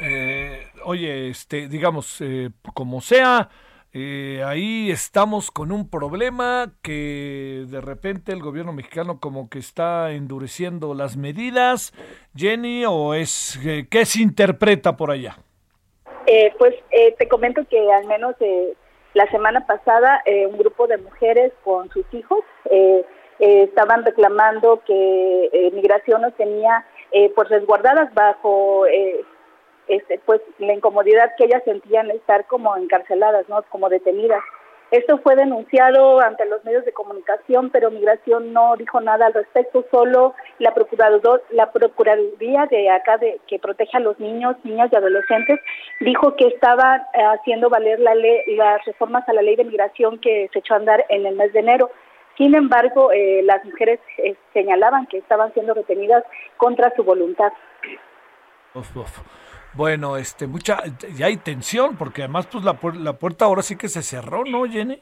Eh, 0.00 0.68
oye, 0.84 1.28
este, 1.28 1.68
digamos, 1.68 2.20
eh, 2.20 2.50
como 2.74 3.00
sea, 3.00 3.48
eh, 3.94 4.42
ahí 4.44 4.90
estamos 4.90 5.50
con 5.50 5.72
un 5.72 5.88
problema 5.88 6.72
que 6.82 7.64
de 7.68 7.80
repente 7.80 8.32
el 8.32 8.42
gobierno 8.42 8.74
mexicano 8.74 9.18
como 9.18 9.48
que 9.48 9.58
está 9.58 10.10
endureciendo 10.10 10.92
las 10.94 11.16
medidas, 11.16 11.94
Jenny, 12.36 12.84
o 12.86 13.14
es 13.14 13.58
eh, 13.64 13.86
qué 13.90 14.04
se 14.04 14.20
interpreta 14.20 14.96
por 14.96 15.10
allá. 15.10 15.38
Eh, 16.26 16.52
pues 16.58 16.74
te 17.16 17.26
comento 17.26 17.62
que 17.70 17.90
al 17.90 18.06
menos 18.06 18.34
la 19.14 19.30
semana 19.30 19.66
pasada 19.66 20.22
un 20.50 20.58
grupo 20.58 20.86
de 20.86 20.98
mujeres 20.98 21.52
con 21.64 21.88
sus 21.88 22.04
hijos 22.12 22.40
estaban 23.38 24.04
reclamando 24.04 24.82
que 24.86 25.70
migración 25.72 26.20
no 26.20 26.32
tenía 26.32 26.84
pues 27.34 27.48
resguardadas 27.48 28.12
bajo 28.12 28.84
este, 29.88 30.20
pues 30.24 30.40
la 30.58 30.74
incomodidad 30.74 31.32
que 31.36 31.44
ellas 31.44 31.62
sentían 31.64 32.10
estar 32.10 32.46
como 32.46 32.76
encarceladas, 32.76 33.48
¿no? 33.48 33.62
Como 33.70 33.88
detenidas. 33.88 34.42
Esto 34.90 35.18
fue 35.18 35.36
denunciado 35.36 36.18
ante 36.20 36.46
los 36.46 36.64
medios 36.64 36.82
de 36.86 36.92
comunicación, 36.92 37.68
pero 37.68 37.90
Migración 37.90 38.54
no 38.54 38.74
dijo 38.76 39.02
nada 39.02 39.26
al 39.26 39.34
respecto, 39.34 39.84
solo 39.90 40.34
la 40.58 40.72
procurador, 40.72 41.42
la 41.50 41.70
procuraduría 41.72 42.64
de 42.70 42.88
acá 42.88 43.18
de 43.18 43.38
que 43.46 43.58
protege 43.58 43.98
a 43.98 44.00
los 44.00 44.18
niños, 44.18 44.56
niñas 44.64 44.88
y 44.90 44.96
adolescentes 44.96 45.60
dijo 46.00 46.34
que 46.36 46.46
estaba 46.46 47.06
eh, 47.12 47.20
haciendo 47.22 47.68
valer 47.68 48.00
la 48.00 48.14
ley, 48.14 48.56
las 48.56 48.82
reformas 48.86 49.28
a 49.28 49.34
la 49.34 49.42
ley 49.42 49.56
de 49.56 49.64
migración 49.64 50.18
que 50.20 50.48
se 50.54 50.60
echó 50.60 50.72
a 50.72 50.78
andar 50.78 51.04
en 51.10 51.26
el 51.26 51.36
mes 51.36 51.52
de 51.52 51.60
enero. 51.60 51.90
Sin 52.38 52.54
embargo, 52.54 53.12
eh, 53.12 53.42
las 53.42 53.62
mujeres 53.66 54.00
eh, 54.16 54.36
señalaban 54.54 55.06
que 55.06 55.18
estaban 55.18 55.52
siendo 55.52 55.74
retenidas 55.74 56.24
contra 56.56 56.94
su 56.96 57.04
voluntad. 57.04 57.52
Bueno, 59.78 60.16
este, 60.16 60.48
mucha, 60.48 60.82
ya 61.16 61.26
hay 61.26 61.36
tensión, 61.36 61.96
porque 61.96 62.22
además, 62.22 62.48
pues 62.50 62.64
la, 62.64 62.76
la 62.94 63.12
puerta 63.12 63.44
ahora 63.44 63.62
sí 63.62 63.76
que 63.76 63.88
se 63.88 64.02
cerró, 64.02 64.44
¿no, 64.44 64.64
Jenny? 64.64 65.00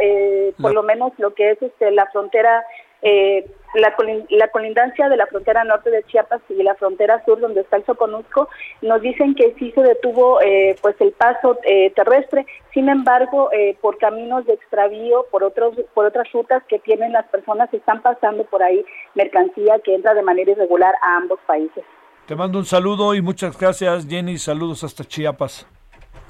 Eh, 0.00 0.52
por 0.60 0.74
lo 0.74 0.82
menos 0.82 1.12
lo 1.18 1.34
que 1.34 1.52
es 1.52 1.62
este, 1.62 1.92
la 1.92 2.06
frontera, 2.06 2.64
eh, 3.00 3.48
la, 3.74 3.94
la, 4.30 4.48
colindancia 4.48 5.08
de 5.08 5.16
la 5.16 5.28
frontera 5.28 5.62
norte 5.62 5.90
de 5.90 6.02
Chiapas 6.02 6.40
y 6.48 6.60
la 6.64 6.74
frontera 6.74 7.24
sur, 7.24 7.38
donde 7.38 7.60
está 7.60 7.76
el 7.76 7.86
Soconusco, 7.86 8.48
nos 8.80 9.00
dicen 9.02 9.36
que 9.36 9.54
sí 9.60 9.70
se 9.70 9.82
detuvo 9.82 10.40
eh, 10.40 10.74
pues 10.82 10.96
el 11.00 11.12
paso 11.12 11.60
terrestre. 11.94 12.44
Sin 12.74 12.88
embargo, 12.88 13.50
por 13.80 13.98
caminos 13.98 14.46
de 14.46 14.54
extravío, 14.54 15.26
por 15.30 15.44
otros, 15.44 15.76
por 15.94 16.06
otras 16.06 16.26
rutas 16.32 16.64
que 16.64 16.80
tienen 16.80 17.12
las 17.12 17.28
personas, 17.28 17.72
están 17.72 18.02
pasando 18.02 18.42
por 18.46 18.64
ahí 18.64 18.84
mercancía 19.14 19.78
que 19.84 19.94
entra 19.94 20.12
de 20.12 20.22
manera 20.22 20.50
irregular 20.50 20.92
a 21.02 21.18
ambos 21.18 21.38
países. 21.46 21.84
Te 22.26 22.36
mando 22.36 22.60
un 22.60 22.64
saludo 22.64 23.14
y 23.14 23.20
muchas 23.20 23.58
gracias, 23.58 24.06
Jenny. 24.06 24.38
Saludos 24.38 24.84
hasta 24.84 25.04
Chiapas. 25.04 25.66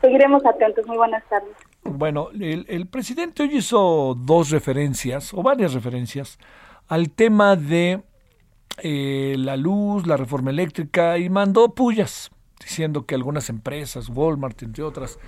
Seguiremos 0.00 0.44
atentos. 0.46 0.86
Muy 0.86 0.96
buenas 0.96 1.22
tardes. 1.28 1.54
Bueno, 1.84 2.28
el, 2.32 2.86
presidente 2.86 3.42
hoy 3.42 3.56
hizo 3.56 4.16
dos 4.18 4.50
referencias, 4.50 5.34
o 5.34 5.42
varias 5.42 5.74
referencias, 5.74 6.38
al 6.88 7.10
tema 7.10 7.56
de 7.56 8.02
eh, 8.78 9.34
la 9.38 9.56
luz, 9.56 10.06
la 10.06 10.16
reforma 10.16 10.50
eléctrica, 10.50 11.18
y 11.18 11.28
mandó 11.28 11.74
pullas, 11.74 12.30
diciendo 12.58 13.04
que 13.04 13.14
algunas 13.14 13.50
empresas, 13.50 14.08
Walmart, 14.08 14.62
entre 14.62 14.84
otras, 14.84 15.18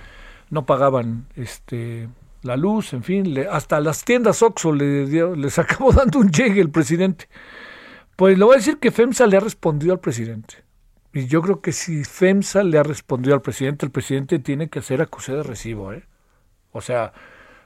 no 0.50 0.64
pagaban 0.64 1.26
este 1.36 2.08
la 2.42 2.56
luz, 2.56 2.92
en 2.92 3.02
fin, 3.02 3.34
hasta 3.50 3.80
las 3.80 4.04
tiendas 4.04 4.42
Oxxo 4.42 4.72
le 4.72 5.06
les 5.36 5.58
acabó 5.58 5.92
dando 5.92 6.20
un 6.20 6.30
llegue 6.30 6.60
el 6.60 6.70
presidente. 6.70 7.28
Pues 8.16 8.38
le 8.38 8.44
voy 8.44 8.54
a 8.54 8.58
decir 8.58 8.78
que 8.78 8.92
FEMSA 8.92 9.26
le 9.26 9.36
ha 9.36 9.40
respondido 9.40 9.92
al 9.92 10.00
presidente. 10.00 10.62
Y 11.12 11.26
yo 11.26 11.42
creo 11.42 11.60
que 11.60 11.72
si 11.72 12.04
FEMSA 12.04 12.62
le 12.62 12.78
ha 12.78 12.82
respondido 12.82 13.34
al 13.34 13.42
presidente, 13.42 13.86
el 13.86 13.92
presidente 13.92 14.38
tiene 14.38 14.68
que 14.68 14.80
hacer 14.80 15.00
acuse 15.00 15.32
de 15.32 15.42
recibo, 15.42 15.92
¿eh? 15.92 16.04
O 16.72 16.80
sea, 16.80 17.12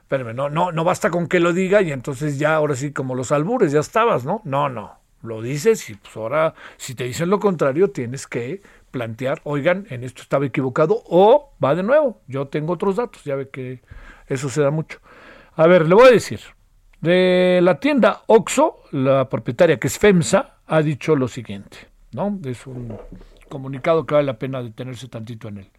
espérame, 0.00 0.34
no, 0.34 0.50
no, 0.50 0.72
no 0.72 0.84
basta 0.84 1.10
con 1.10 1.28
que 1.28 1.40
lo 1.40 1.52
diga 1.52 1.82
y 1.82 1.92
entonces 1.92 2.38
ya, 2.38 2.54
ahora 2.54 2.76
sí, 2.76 2.92
como 2.92 3.14
los 3.14 3.32
albures, 3.32 3.72
ya 3.72 3.80
estabas, 3.80 4.24
¿no? 4.24 4.42
No, 4.44 4.68
no. 4.68 4.98
Lo 5.22 5.42
dices 5.42 5.90
y 5.90 5.94
pues 5.94 6.16
ahora, 6.16 6.54
si 6.76 6.94
te 6.94 7.04
dicen 7.04 7.28
lo 7.28 7.40
contrario, 7.40 7.90
tienes 7.90 8.26
que 8.26 8.62
plantear, 8.90 9.40
oigan, 9.44 9.86
en 9.90 10.04
esto 10.04 10.22
estaba 10.22 10.46
equivocado, 10.46 11.02
o 11.06 11.54
va 11.62 11.74
de 11.74 11.82
nuevo. 11.82 12.20
Yo 12.26 12.48
tengo 12.48 12.74
otros 12.74 12.96
datos, 12.96 13.24
ya 13.24 13.34
ve 13.34 13.48
que 13.48 13.82
eso 14.28 14.48
se 14.48 14.62
da 14.62 14.70
mucho. 14.70 15.00
A 15.56 15.66
ver, 15.66 15.86
le 15.86 15.94
voy 15.94 16.08
a 16.08 16.12
decir, 16.12 16.40
de 17.00 17.60
la 17.62 17.78
tienda 17.78 18.22
Oxo, 18.26 18.80
la 18.92 19.28
propietaria 19.28 19.78
que 19.78 19.86
es 19.86 19.98
FEMSA, 19.98 20.56
ha 20.66 20.82
dicho 20.82 21.16
lo 21.16 21.28
siguiente, 21.28 21.78
¿no? 22.12 22.38
Es 22.44 22.66
un 22.66 22.96
comunicado 23.48 24.04
que 24.04 24.14
vale 24.14 24.26
la 24.26 24.38
pena 24.38 24.62
detenerse 24.62 25.08
tantito 25.08 25.48
en 25.48 25.58
él. 25.58 25.70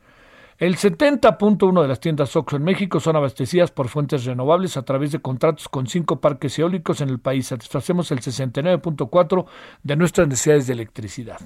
El 0.57 0.75
70.1 0.75 1.81
de 1.81 1.87
las 1.87 2.01
tiendas 2.01 2.35
Oxo 2.35 2.57
en 2.57 2.63
México 2.63 2.99
son 2.99 3.15
abastecidas 3.15 3.71
por 3.71 3.87
fuentes 3.87 4.25
renovables 4.25 4.75
a 4.75 4.81
través 4.81 5.13
de 5.13 5.19
contratos 5.19 5.69
con 5.69 5.87
cinco 5.87 6.19
parques 6.19 6.59
eólicos 6.59 6.99
en 6.99 7.07
el 7.07 7.19
país. 7.19 7.47
Satisfacemos 7.47 8.11
el 8.11 8.19
69.4 8.19 9.45
de 9.83 9.95
nuestras 9.95 10.27
necesidades 10.27 10.67
de 10.67 10.73
electricidad. 10.73 11.39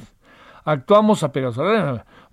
Actuamos 0.65 1.23
a... 1.23 1.31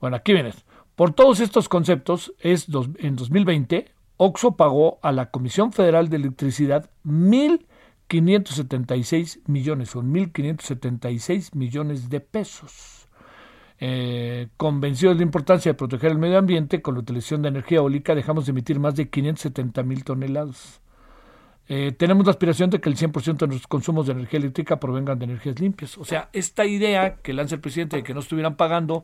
Bueno, 0.00 0.16
aquí 0.16 0.32
vienes. 0.32 0.64
Por 0.96 1.12
todos 1.12 1.40
estos 1.40 1.68
conceptos, 1.68 2.32
es 2.40 2.66
en 2.98 3.16
2020 3.16 3.92
Oxo 4.22 4.54
pagó 4.54 4.98
a 5.00 5.12
la 5.12 5.30
Comisión 5.30 5.72
Federal 5.72 6.10
de 6.10 6.16
Electricidad 6.16 6.90
1.576 7.06 9.40
millones, 9.46 9.88
son 9.88 10.12
1.576 10.12 11.54
millones 11.54 12.10
de 12.10 12.20
pesos. 12.20 13.08
Eh, 13.78 14.48
convencidos 14.58 15.14
de 15.14 15.20
la 15.20 15.24
importancia 15.24 15.72
de 15.72 15.74
proteger 15.74 16.10
el 16.10 16.18
medio 16.18 16.36
ambiente, 16.36 16.82
con 16.82 16.96
la 16.96 17.00
utilización 17.00 17.40
de 17.40 17.48
energía 17.48 17.78
eólica 17.78 18.14
dejamos 18.14 18.44
de 18.44 18.50
emitir 18.50 18.78
más 18.78 18.94
de 18.94 19.08
570 19.08 19.82
mil 19.84 20.04
toneladas. 20.04 20.82
Eh, 21.66 21.92
tenemos 21.92 22.26
la 22.26 22.32
aspiración 22.32 22.68
de 22.68 22.78
que 22.78 22.90
el 22.90 22.96
100% 22.96 23.38
de 23.38 23.46
nuestros 23.46 23.68
consumos 23.68 24.04
de 24.04 24.12
energía 24.12 24.40
eléctrica 24.40 24.78
provengan 24.78 25.18
de 25.18 25.24
energías 25.24 25.58
limpias. 25.58 25.96
O 25.96 26.04
sea, 26.04 26.28
esta 26.34 26.66
idea 26.66 27.16
que 27.22 27.32
lanza 27.32 27.54
el 27.54 27.62
presidente 27.62 27.96
de 27.96 28.02
que 28.02 28.12
no 28.12 28.20
estuvieran 28.20 28.56
pagando 28.56 29.02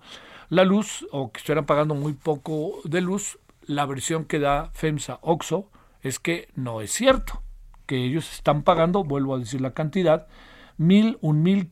la 0.51 0.65
luz 0.65 1.07
o 1.11 1.33
que 1.33 1.39
estuvieran 1.39 1.65
pagando 1.65 1.95
muy 1.95 2.13
poco 2.13 2.83
de 2.85 3.01
luz, 3.01 3.39
la 3.67 3.87
versión 3.87 4.25
que 4.25 4.39
da 4.39 4.71
FEMSA 4.73 5.19
OXO 5.23 5.71
es 6.03 6.19
que 6.19 6.49
no 6.55 6.81
es 6.81 6.93
cierto, 6.93 7.43
que 7.87 8.05
ellos 8.05 8.33
están 8.33 8.63
pagando, 8.63 9.05
vuelvo 9.05 9.35
a 9.35 9.39
decir 9.39 9.61
la 9.61 9.75
cantidad, 9.75 10.27
mil, 10.77 11.19
un 11.21 11.43
mil 11.43 11.71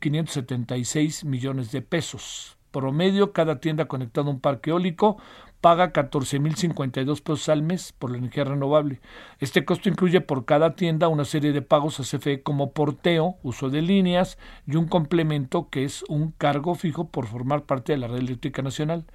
millones 1.23 1.71
de 1.71 1.81
pesos. 1.81 2.57
Promedio, 2.71 3.31
cada 3.31 3.59
tienda 3.59 3.85
conectada 3.85 4.27
a 4.27 4.31
un 4.31 4.41
parque 4.41 4.71
eólico 4.71 5.17
paga 5.65 5.91
14.052 5.93 7.23
pesos 7.23 7.49
al 7.49 7.63
mes 7.63 7.91
por 7.91 8.11
la 8.11 8.19
energía 8.19 8.43
renovable. 8.43 9.01
Este 9.39 9.65
costo 9.65 9.89
incluye 9.89 10.21
por 10.21 10.45
cada 10.45 10.75
tienda 10.75 11.07
una 11.07 11.25
serie 11.25 11.53
de 11.53 11.63
pagos 11.63 11.99
a 11.99 12.03
CFE 12.03 12.43
como 12.43 12.71
porteo, 12.71 13.37
uso 13.41 13.71
de 13.71 13.81
líneas 13.81 14.37
y 14.67 14.75
un 14.75 14.87
complemento 14.87 15.71
que 15.71 15.83
es 15.83 16.03
un 16.07 16.33
cargo 16.33 16.75
fijo 16.75 17.09
por 17.09 17.25
formar 17.25 17.63
parte 17.63 17.93
de 17.93 17.97
la 17.97 18.07
red 18.07 18.19
eléctrica 18.19 18.61
nacional. 18.61 19.05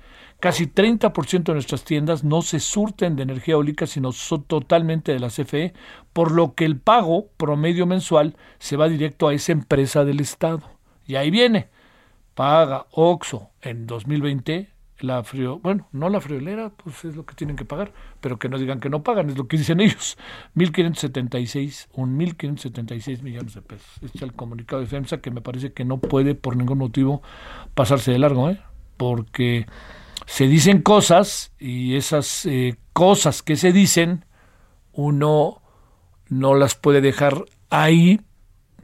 Casi 0.41 0.67
30% 0.67 1.45
de 1.45 1.53
nuestras 1.53 1.85
tiendas 1.85 2.25
no 2.25 2.43
se 2.43 2.59
surten 2.59 3.15
de 3.15 3.23
energía 3.23 3.55
eólica, 3.55 3.87
sino 3.87 4.11
son 4.11 4.43
totalmente 4.43 5.13
de 5.13 5.21
la 5.21 5.29
CFE, 5.29 5.73
por 6.13 6.33
lo 6.33 6.57
que 6.57 6.65
el 6.65 6.81
pago 6.81 7.29
promedio 7.37 7.87
mensual 7.87 8.35
se 8.59 8.77
va 8.77 8.89
directo 8.89 9.29
a 9.29 9.35
esa 9.35 9.53
empresa 9.53 10.05
del 10.05 10.19
Estado. 10.19 10.63
Y 11.07 11.15
ahí 11.15 11.31
viene, 11.31 11.69
paga 12.35 12.87
OXO 12.91 13.51
en 13.63 13.87
2020 13.87 14.80
la 15.03 15.23
frío, 15.25 15.59
bueno, 15.59 15.89
no 15.93 16.09
la 16.09 16.21
friolera, 16.21 16.71
pues 16.71 17.05
es 17.05 17.17
lo 17.17 17.25
que 17.25 17.35
tienen 17.35 17.57
que 17.57 17.65
pagar, 17.65 17.93
pero 18.21 18.39
que 18.39 18.49
no 18.49 18.59
digan 18.59 18.81
que 18.81 18.91
no 18.91 19.03
pagan, 19.03 19.31
es 19.31 19.39
lo 19.39 19.49
que 19.49 19.57
dicen 19.57 19.81
ellos. 19.81 20.19
1.576, 20.57 21.89
un 21.95 22.19
1.576 22.19 23.23
millones 23.23 23.55
de 23.55 23.63
pesos. 23.63 23.89
Este 24.03 24.19
es 24.19 24.23
el 24.23 24.33
comunicado 24.33 24.81
de 24.81 24.87
FEMSA 24.87 25.19
que 25.19 25.31
me 25.31 25.41
parece 25.41 25.73
que 25.73 25.85
no 25.85 25.99
puede 25.99 26.35
por 26.35 26.57
ningún 26.57 26.79
motivo 26.79 27.23
pasarse 27.75 28.13
de 28.13 28.19
largo, 28.19 28.51
¿eh? 28.51 28.61
porque 28.97 29.67
se 30.27 30.47
dicen 30.47 30.83
cosas 30.83 31.53
y 31.59 31.97
esas 31.97 32.47
eh, 32.47 32.77
cosas 32.93 33.43
que 33.43 33.57
se 33.57 33.73
dicen 33.73 34.25
uno 34.93 35.63
no 36.29 36.55
las 36.55 36.75
puede 36.75 37.01
dejar 37.01 37.47
ahí 37.71 38.21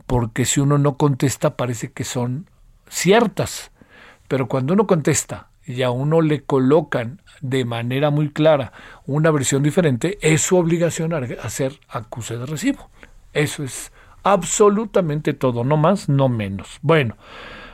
porque 0.07 0.45
si 0.45 0.61
uno 0.61 0.79
no 0.79 0.97
contesta 0.97 1.57
parece 1.57 1.93
que 1.93 2.05
son 2.05 2.49
ciertas. 2.89 3.73
Pero 4.29 4.49
cuando 4.49 4.75
uno 4.75 4.87
contesta 4.87 5.51
y 5.67 5.83
a 5.83 5.91
uno 5.91 6.21
le 6.23 6.43
colocan 6.43 7.21
de 7.41 7.65
manera 7.65 8.11
muy 8.11 8.31
clara 8.31 8.73
una 9.07 9.31
versión 9.31 9.63
diferente, 9.63 10.19
es 10.21 10.43
su 10.43 10.57
obligación 10.57 11.13
hacer 11.43 11.79
acuse 11.89 12.37
de 12.39 12.47
recibo. 12.47 12.89
Eso 13.33 13.63
es 13.65 13.93
absolutamente 14.23 15.35
todo, 15.35 15.65
no 15.65 15.77
más, 15.77 16.09
no 16.09 16.29
menos. 16.29 16.79
Bueno, 16.83 17.17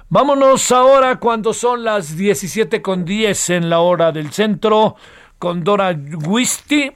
vámonos 0.09 0.70
ahora 0.72 1.16
cuando 1.16 1.53
son 1.53 1.84
las 1.84 2.16
17 2.16 2.82
con 2.82 3.05
10 3.05 3.51
en 3.51 3.70
la 3.70 3.80
hora 3.80 4.12
del 4.12 4.32
centro 4.32 4.97
con 5.38 5.62
Dora 5.64 5.93
Guisti. 5.93 6.93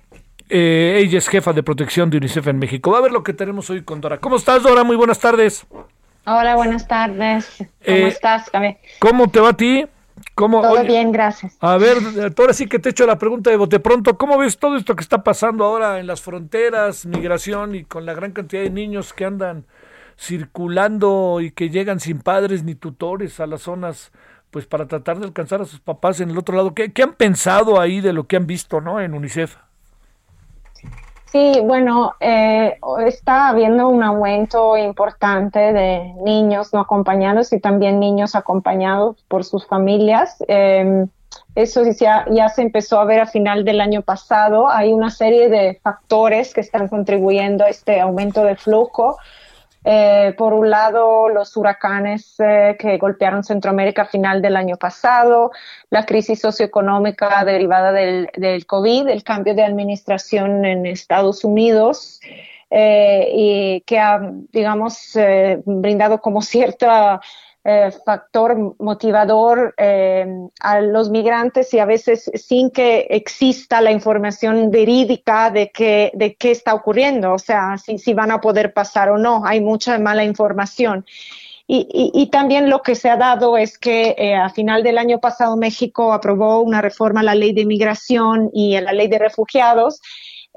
Eh, 0.49 1.01
ella 1.03 1.19
es 1.19 1.29
jefa 1.29 1.53
de 1.53 1.63
protección 1.63 2.09
de 2.11 2.19
UNICEF 2.19 2.47
en 2.49 2.59
México. 2.59 2.91
Va 2.93 2.99
a 2.99 3.03
ver 3.03 3.13
lo 3.13 3.23
que 3.23 3.33
tenemos 3.33 3.69
hoy 3.71 3.83
con 3.83 4.01
Dora. 4.01 4.19
¿Cómo 4.19 4.37
estás, 4.37 4.63
Dora? 4.63 4.85
Muy 4.85 4.97
buenas 4.97 5.19
tardes. 5.19 5.67
Hola, 6.27 6.57
buenas 6.57 6.87
tardes. 6.89 7.57
¿Cómo 7.59 7.71
Eh, 7.81 8.09
estás? 8.09 8.51
¿Cómo 8.99 9.31
te 9.31 9.41
va 9.41 9.51
a 9.51 9.57
ti? 9.57 9.87
¿Cómo, 10.37 10.61
Todo 10.61 10.73
oye, 10.73 10.89
bien, 10.89 11.13
gracias. 11.13 11.57
A 11.61 11.79
ver, 11.79 11.97
ahora 12.37 12.53
sí 12.53 12.67
que 12.67 12.79
te 12.79 12.91
echo 12.91 13.07
la 13.07 13.17
pregunta 13.17 13.49
de 13.49 13.57
bote 13.57 13.81
pronto. 13.81 14.19
¿Cómo 14.19 14.37
ves 14.37 14.59
todo 14.59 14.77
esto 14.77 14.95
que 14.95 15.01
está 15.01 15.25
pasando 15.25 15.65
ahora 15.65 15.99
en 15.99 16.07
las 16.07 16.21
fronteras, 16.21 17.07
migración 17.07 17.75
y 17.75 17.85
con 17.85 18.05
la 18.05 18.13
gran 18.13 18.33
cantidad 18.33 18.63
de 18.63 18.69
niños 18.69 19.15
que 19.15 19.25
andan 19.25 19.65
circulando 20.19 21.41
y 21.41 21.53
que 21.53 21.71
llegan 21.71 22.01
sin 22.01 22.21
padres 22.21 22.65
ni 22.65 22.75
tutores 22.75 23.41
a 23.41 23.47
las 23.47 23.63
zonas, 23.63 24.13
pues 24.51 24.67
para 24.67 24.87
tratar 24.87 25.19
de 25.21 25.25
alcanzar 25.25 25.63
a 25.63 25.65
sus 25.65 25.81
papás 25.81 26.21
en 26.21 26.29
el 26.29 26.37
otro 26.37 26.55
lado? 26.55 26.75
¿Qué, 26.75 26.93
qué 26.93 27.03
han 27.03 27.15
pensado 27.15 27.81
ahí 27.81 28.03
de 28.03 28.13
lo 28.13 28.27
que 28.27 28.37
han 28.37 28.47
visto, 28.47 28.83
no, 28.83 29.01
en 29.01 29.15
UNICEF? 29.15 29.57
Sí, 31.33 31.61
bueno, 31.63 32.15
eh, 32.21 32.79
está 33.05 33.49
habiendo 33.49 33.89
un 33.89 34.03
aumento 34.03 34.77
importante 34.77 35.59
de 35.73 36.15
niños 36.23 36.73
no 36.73 36.81
acompañados 36.81 37.53
y 37.53 37.61
también 37.61 37.99
niños 37.99 38.35
acompañados 38.35 39.23
por 39.29 39.45
sus 39.45 39.67
familias. 39.67 40.37
Eh, 40.49 41.07
eso 41.55 41.83
ya, 41.99 42.27
ya 42.31 42.49
se 42.49 42.63
empezó 42.63 43.01
a 43.01 43.05
ver 43.05 43.21
a 43.21 43.27
final 43.27 43.65
del 43.65 43.81
año 43.81 44.03
pasado. 44.03 44.71
Hay 44.71 44.93
una 44.93 45.11
serie 45.11 45.49
de 45.49 45.81
factores 45.83 46.55
que 46.55 46.61
están 46.61 46.89
contribuyendo 46.89 47.65
a 47.65 47.69
este 47.69 48.01
aumento 48.01 48.45
de 48.45 48.57
flujo. 48.57 49.17
Eh, 49.89 50.35
por 50.37 50.53
un 50.53 50.69
lado, 50.69 51.29
los 51.29 51.57
huracanes 51.57 52.35
eh, 52.41 52.77
que 52.77 52.99
golpearon 52.99 53.45
Centroamérica 53.45 54.03
a 54.03 54.07
final 54.07 54.43
del 54.43 54.57
año 54.57 54.77
pasado, 54.77 55.53
la 55.91 56.05
crisis 56.05 56.41
socioeconómica 56.41 57.45
derivada 57.45 57.93
del, 57.93 58.29
del 58.37 58.67
COVID, 58.67 59.07
el 59.07 59.23
cambio 59.23 59.55
de 59.55 59.63
administración 59.63 60.65
en 60.65 60.87
Estados 60.87 61.45
Unidos, 61.45 62.21
eh, 62.69 63.29
y 63.33 63.81
que 63.83 64.01
ha, 64.01 64.33
digamos, 64.51 65.17
brindado 65.65 66.21
como 66.21 66.43
cierta 66.43 67.21
eh, 67.69 67.91
factor 68.05 68.77
motivador 68.79 69.75
eh, 69.77 70.25
a 70.61 70.81
los 70.81 71.11
migrantes 71.11 71.75
y 71.75 71.81
a 71.81 71.85
veces 71.85 72.31
sin 72.35 72.71
que 72.71 73.09
exista 73.11 73.81
la 73.81 73.91
información 73.91 74.71
verídica 74.71 75.51
de, 75.51 75.73
que, 75.73 76.13
de 76.15 76.37
qué 76.37 76.53
está 76.53 76.75
ocurriendo, 76.75 77.33
o 77.33 77.41
sea, 77.41 77.77
si, 77.77 77.99
si 77.99 78.15
van 78.15 78.31
a 78.31 78.41
poder 78.41 78.73
pasar 78.73 79.11
o 79.11 79.19
no. 79.19 79.45
Hay 79.45 79.61
mucha 79.61 79.99
mala 79.99 80.23
información. 80.23 81.05
Y, 81.67 81.89
y, 81.93 82.23
y 82.23 82.27
también 82.29 82.71
lo 82.71 82.83
que 82.83 82.95
se 82.95 83.11
ha 83.11 83.17
dado 83.17 83.59
es 83.59 83.79
que 83.79 84.15
eh, 84.17 84.37
a 84.37 84.49
final 84.51 84.85
del 84.85 84.97
año 84.97 85.19
pasado 85.19 85.57
México 85.57 86.13
aprobó 86.13 86.61
una 86.61 86.81
reforma 86.81 87.19
a 87.19 87.25
la 87.25 87.35
ley 87.35 87.53
de 87.53 87.67
migración 87.67 88.49
y 88.53 88.77
a 88.77 88.81
la 88.81 88.93
ley 88.93 89.09
de 89.09 89.19
refugiados 89.19 90.01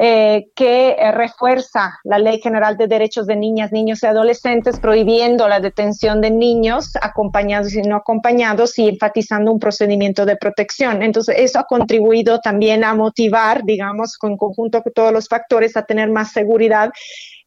eh, 0.02 0.48
que 0.56 0.92
eh, 0.92 1.12
refuerza 1.12 2.00
la 2.06 2.20
Ley 2.20 2.40
General 2.40 2.78
de 2.78 2.88
Derechos 2.88 3.28
de 3.28 3.36
Niñas, 3.36 3.74
Niños 3.74 4.02
y 4.02 4.06
Adolescentes, 4.06 4.80
prohibiendo 4.80 5.50
la 5.50 5.60
detención 5.60 6.22
de 6.22 6.32
niños 6.32 6.94
acompañados 7.02 7.76
y 7.76 7.82
no 7.82 7.98
acompañados 7.98 8.80
y 8.80 8.88
enfatizando 8.88 9.52
un 9.52 9.60
procedimiento 9.60 10.26
de 10.26 10.38
protección. 10.38 11.04
Entonces, 11.04 11.36
eso 11.38 11.60
ha 11.60 11.66
contribuido 11.66 12.40
también 12.40 12.86
a 12.86 12.96
motivar, 12.96 13.66
digamos, 13.66 14.18
con 14.18 14.38
conjunto 14.38 14.82
con 14.82 14.94
todos 14.94 15.12
los 15.12 15.28
factores, 15.28 15.76
a 15.76 15.84
tener 15.84 16.10
más 16.10 16.32
seguridad 16.32 16.92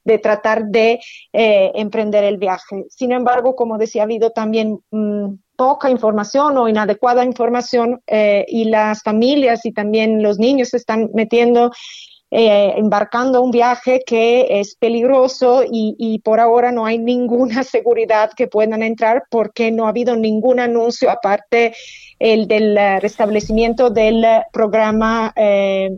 de 0.04 0.18
tratar 0.18 0.66
de 0.66 1.00
eh, 1.32 1.72
emprender 1.74 2.22
el 2.24 2.36
viaje. 2.36 2.84
Sin 2.90 3.12
embargo, 3.12 3.56
como 3.56 3.78
decía, 3.78 4.02
ha 4.02 4.04
habido 4.04 4.30
también 4.30 4.78
mmm, 4.90 5.36
poca 5.56 5.88
información 5.88 6.58
o 6.58 6.68
inadecuada 6.68 7.24
información 7.24 8.02
eh, 8.08 8.44
y 8.48 8.64
las 8.64 9.02
familias 9.02 9.64
y 9.64 9.72
también 9.72 10.22
los 10.22 10.38
niños 10.38 10.70
se 10.70 10.76
están 10.76 11.08
metiendo 11.14 11.70
eh, 12.34 12.72
embarcando 12.78 13.42
un 13.42 13.50
viaje 13.50 14.00
que 14.06 14.58
es 14.58 14.74
peligroso 14.74 15.64
y, 15.64 15.94
y, 15.98 16.20
por 16.20 16.40
ahora 16.40 16.72
no 16.72 16.86
hay 16.86 16.96
ninguna 16.96 17.62
seguridad 17.62 18.30
que 18.34 18.46
puedan 18.46 18.82
entrar 18.82 19.24
porque 19.28 19.70
no 19.70 19.84
ha 19.84 19.90
habido 19.90 20.16
ningún 20.16 20.58
anuncio 20.58 21.10
aparte 21.10 21.74
el 22.22 22.46
del 22.46 22.78
uh, 22.78 23.00
restablecimiento 23.00 23.90
del 23.90 24.24
uh, 24.24 24.42
programa 24.52 25.32
eh, 25.34 25.90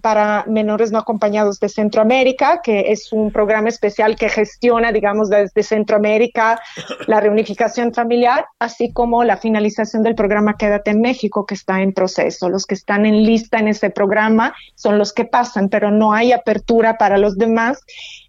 para 0.00 0.44
menores 0.46 0.92
no 0.92 0.98
acompañados 0.98 1.58
de 1.58 1.68
Centroamérica, 1.68 2.60
que 2.62 2.92
es 2.92 3.12
un 3.12 3.32
programa 3.32 3.68
especial 3.68 4.14
que 4.14 4.28
gestiona, 4.28 4.92
digamos, 4.92 5.30
desde 5.30 5.64
Centroamérica 5.64 6.60
la 7.08 7.18
reunificación 7.18 7.92
familiar, 7.92 8.46
así 8.60 8.92
como 8.92 9.24
la 9.24 9.36
finalización 9.36 10.04
del 10.04 10.14
programa 10.14 10.56
Quédate 10.56 10.92
en 10.92 11.00
México, 11.00 11.44
que 11.44 11.54
está 11.54 11.82
en 11.82 11.92
proceso. 11.92 12.48
Los 12.48 12.64
que 12.64 12.74
están 12.74 13.04
en 13.04 13.24
lista 13.24 13.58
en 13.58 13.66
ese 13.66 13.90
programa 13.90 14.54
son 14.76 14.96
los 14.96 15.12
que 15.12 15.24
pasan, 15.24 15.68
pero 15.68 15.90
no 15.90 16.12
hay 16.12 16.30
apertura 16.30 16.98
para 16.98 17.18
los 17.18 17.36
demás 17.36 17.82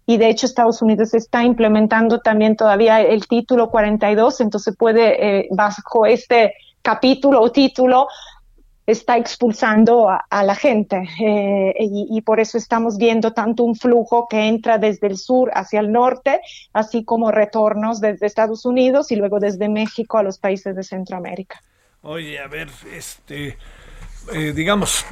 y 0.04 0.16
de 0.16 0.28
hecho 0.28 0.46
Estados 0.46 0.82
Unidos 0.82 1.14
está 1.14 1.44
implementando 1.44 2.18
también 2.18 2.56
todavía 2.56 3.00
el 3.00 3.28
título 3.28 3.70
42, 3.70 4.40
entonces 4.40 4.74
puede, 4.76 5.38
eh, 5.38 5.48
bajo 5.52 6.04
este 6.04 6.54
capítulo 6.82 7.40
o 7.40 7.50
título, 7.50 8.08
está 8.86 9.16
expulsando 9.16 10.08
a, 10.08 10.42
la 10.42 10.54
gente 10.54 11.08
eh, 11.20 11.74
y, 11.78 12.08
y, 12.10 12.22
por 12.22 12.40
eso 12.40 12.58
estamos 12.58 12.98
viendo 12.98 13.32
tanto 13.32 13.62
un 13.62 13.76
flujo 13.76 14.26
que 14.28 14.48
entra 14.48 14.78
desde 14.78 15.06
el 15.06 15.16
sur 15.16 15.50
hacia 15.54 15.80
el 15.80 15.92
norte, 15.92 16.40
así 16.72 17.04
como 17.04 17.30
retornos 17.30 18.00
desde 18.00 18.26
Estados 18.26 18.64
Unidos 18.64 19.12
y 19.12 19.16
luego 19.16 19.38
desde 19.38 19.68
México 19.68 20.18
a 20.18 20.22
los 20.22 20.38
países 20.38 20.74
de 20.74 20.82
Centroamérica. 20.82 21.62
Oye, 22.02 22.38
a 22.38 22.48
ver, 22.48 22.68
este... 22.92 23.58
Eh, 24.34 24.52
digamos, 24.54 25.06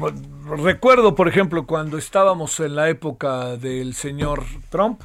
recuerdo, 0.63 1.15
por 1.15 1.29
ejemplo, 1.29 1.67
cuando 1.67 1.97
estábamos 1.97 2.61
en 2.61 2.77
la 2.77 2.91
época 2.91 3.57
del 3.57 3.95
señor 3.95 4.45
Trump, 4.69 5.01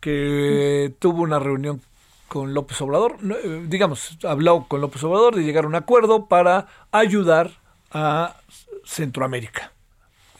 que 0.00 0.94
tuvo 0.98 1.22
una 1.22 1.38
reunión 1.38 1.80
con 2.28 2.54
López 2.54 2.80
Obrador, 2.80 3.16
eh, 3.22 3.64
digamos, 3.66 4.18
habló 4.24 4.66
con 4.68 4.80
López 4.80 5.02
Obrador 5.04 5.34
de 5.34 5.42
llegar 5.42 5.64
a 5.64 5.68
un 5.68 5.74
acuerdo 5.74 6.26
para 6.26 6.66
ayudar 6.92 7.50
a 7.90 8.36
Centroamérica. 8.84 9.72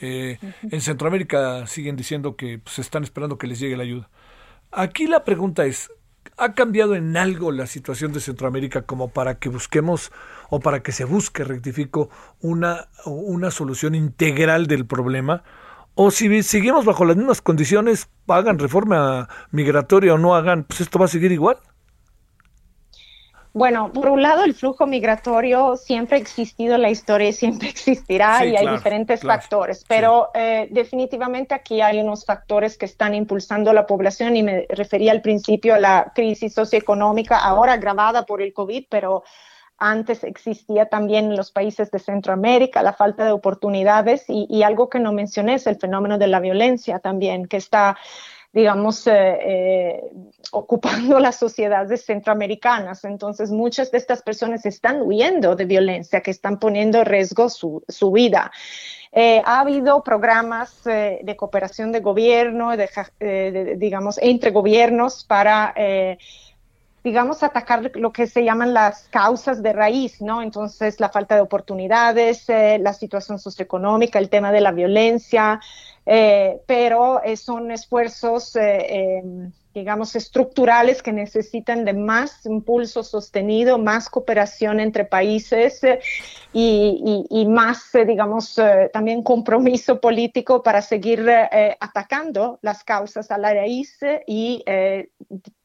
Eh, 0.00 0.38
en 0.62 0.80
Centroamérica 0.80 1.66
siguen 1.66 1.96
diciendo 1.96 2.36
que 2.36 2.58
pues, 2.58 2.78
están 2.78 3.02
esperando 3.02 3.38
que 3.38 3.46
les 3.46 3.58
llegue 3.58 3.76
la 3.76 3.82
ayuda. 3.82 4.08
Aquí 4.70 5.06
la 5.06 5.24
pregunta 5.24 5.66
es, 5.66 5.90
¿ha 6.36 6.52
cambiado 6.52 6.94
en 6.94 7.16
algo 7.16 7.50
la 7.50 7.66
situación 7.66 8.12
de 8.12 8.20
Centroamérica 8.20 8.82
como 8.82 9.08
para 9.08 9.38
que 9.38 9.48
busquemos 9.48 10.12
o 10.50 10.60
para 10.60 10.82
que 10.82 10.92
se 10.92 11.04
busque, 11.04 11.42
rectifico, 11.42 12.10
una, 12.40 12.88
una 13.06 13.50
solución 13.50 13.94
integral 13.94 14.66
del 14.66 14.86
problema? 14.86 15.42
O 15.94 16.12
si 16.12 16.44
seguimos 16.44 16.84
bajo 16.84 17.04
las 17.04 17.16
mismas 17.16 17.42
condiciones, 17.42 18.08
hagan 18.28 18.60
reforma 18.60 19.28
migratoria 19.50 20.14
o 20.14 20.18
no 20.18 20.36
hagan, 20.36 20.62
pues 20.62 20.80
esto 20.80 20.98
va 20.98 21.06
a 21.06 21.08
seguir 21.08 21.32
igual. 21.32 21.58
Bueno, 23.58 23.92
por 23.92 24.08
un 24.08 24.22
lado, 24.22 24.44
el 24.44 24.54
flujo 24.54 24.86
migratorio 24.86 25.76
siempre 25.76 26.16
ha 26.16 26.20
existido 26.20 26.76
en 26.76 26.82
la 26.82 26.90
historia 26.90 27.30
y 27.30 27.32
siempre 27.32 27.68
existirá 27.68 28.38
sí, 28.38 28.50
y 28.50 28.56
hay 28.56 28.68
diferentes 28.68 29.20
claro, 29.20 29.40
factores, 29.40 29.84
pero 29.88 30.30
sí. 30.32 30.40
eh, 30.40 30.68
definitivamente 30.70 31.54
aquí 31.54 31.80
hay 31.80 31.98
unos 31.98 32.24
factores 32.24 32.78
que 32.78 32.86
están 32.86 33.14
impulsando 33.14 33.72
la 33.72 33.84
población 33.84 34.36
y 34.36 34.44
me 34.44 34.66
refería 34.68 35.10
al 35.10 35.22
principio 35.22 35.74
a 35.74 35.80
la 35.80 36.12
crisis 36.14 36.54
socioeconómica, 36.54 37.36
ahora 37.36 37.72
agravada 37.72 38.24
por 38.26 38.42
el 38.42 38.52
COVID, 38.52 38.86
pero 38.88 39.24
antes 39.76 40.22
existía 40.22 40.86
también 40.86 41.26
en 41.26 41.36
los 41.36 41.50
países 41.50 41.90
de 41.90 41.98
Centroamérica 41.98 42.82
la 42.84 42.92
falta 42.92 43.24
de 43.24 43.32
oportunidades 43.32 44.24
y, 44.28 44.46
y 44.48 44.62
algo 44.62 44.88
que 44.88 45.00
no 45.00 45.12
mencioné 45.12 45.54
es 45.54 45.66
el 45.66 45.78
fenómeno 45.78 46.16
de 46.16 46.28
la 46.28 46.38
violencia 46.38 47.00
también, 47.00 47.46
que 47.46 47.56
está 47.56 47.96
digamos, 48.52 49.06
eh, 49.06 49.12
eh, 49.12 50.02
ocupando 50.52 51.18
las 51.20 51.36
sociedades 51.36 52.04
centroamericanas. 52.04 53.04
Entonces, 53.04 53.50
muchas 53.50 53.90
de 53.90 53.98
estas 53.98 54.22
personas 54.22 54.64
están 54.66 55.02
huyendo 55.02 55.54
de 55.56 55.64
violencia, 55.64 56.22
que 56.22 56.30
están 56.30 56.58
poniendo 56.58 56.98
en 56.98 57.06
riesgo 57.06 57.48
su, 57.50 57.82
su 57.88 58.10
vida. 58.10 58.50
Eh, 59.12 59.42
ha 59.44 59.60
habido 59.60 60.02
programas 60.02 60.84
de 60.84 61.34
cooperación 61.36 61.92
de 61.92 62.00
gobierno, 62.00 62.72
digamos, 63.76 64.18
entre 64.20 64.50
gobiernos 64.50 65.24
para 65.24 65.74
digamos, 67.02 67.42
atacar 67.42 67.90
lo 67.94 68.12
que 68.12 68.26
se 68.26 68.44
llaman 68.44 68.74
las 68.74 69.08
causas 69.08 69.62
de 69.62 69.72
raíz, 69.72 70.20
¿no? 70.20 70.42
Entonces, 70.42 71.00
la 71.00 71.08
falta 71.08 71.36
de 71.36 71.40
oportunidades, 71.40 72.44
la 72.48 72.92
situación 72.92 73.38
socioeconómica, 73.38 74.18
el 74.18 74.28
tema 74.28 74.52
de 74.52 74.60
la 74.60 74.72
violencia, 74.72 75.58
pero 76.66 77.20
son 77.36 77.70
esfuerzos 77.70 78.56
em, 78.56 79.52
digamos, 79.78 80.16
estructurales 80.16 81.02
que 81.02 81.12
necesitan 81.12 81.84
de 81.84 81.92
más 81.92 82.44
impulso 82.46 83.02
sostenido, 83.02 83.78
más 83.78 84.08
cooperación 84.08 84.80
entre 84.80 85.04
países 85.04 85.82
eh, 85.84 86.00
y, 86.52 87.46
más, 87.46 87.94
eh, 87.94 88.04
digamos, 88.04 88.58
eh, 88.58 88.90
también 88.92 89.22
compromiso 89.22 90.00
político 90.00 90.62
para 90.62 90.82
seguir 90.82 91.28
atacando 91.80 92.58
las 92.62 92.82
causas 92.84 93.30
a 93.30 93.38
la 93.38 93.54
raíz 93.54 93.98
y, 94.26 94.64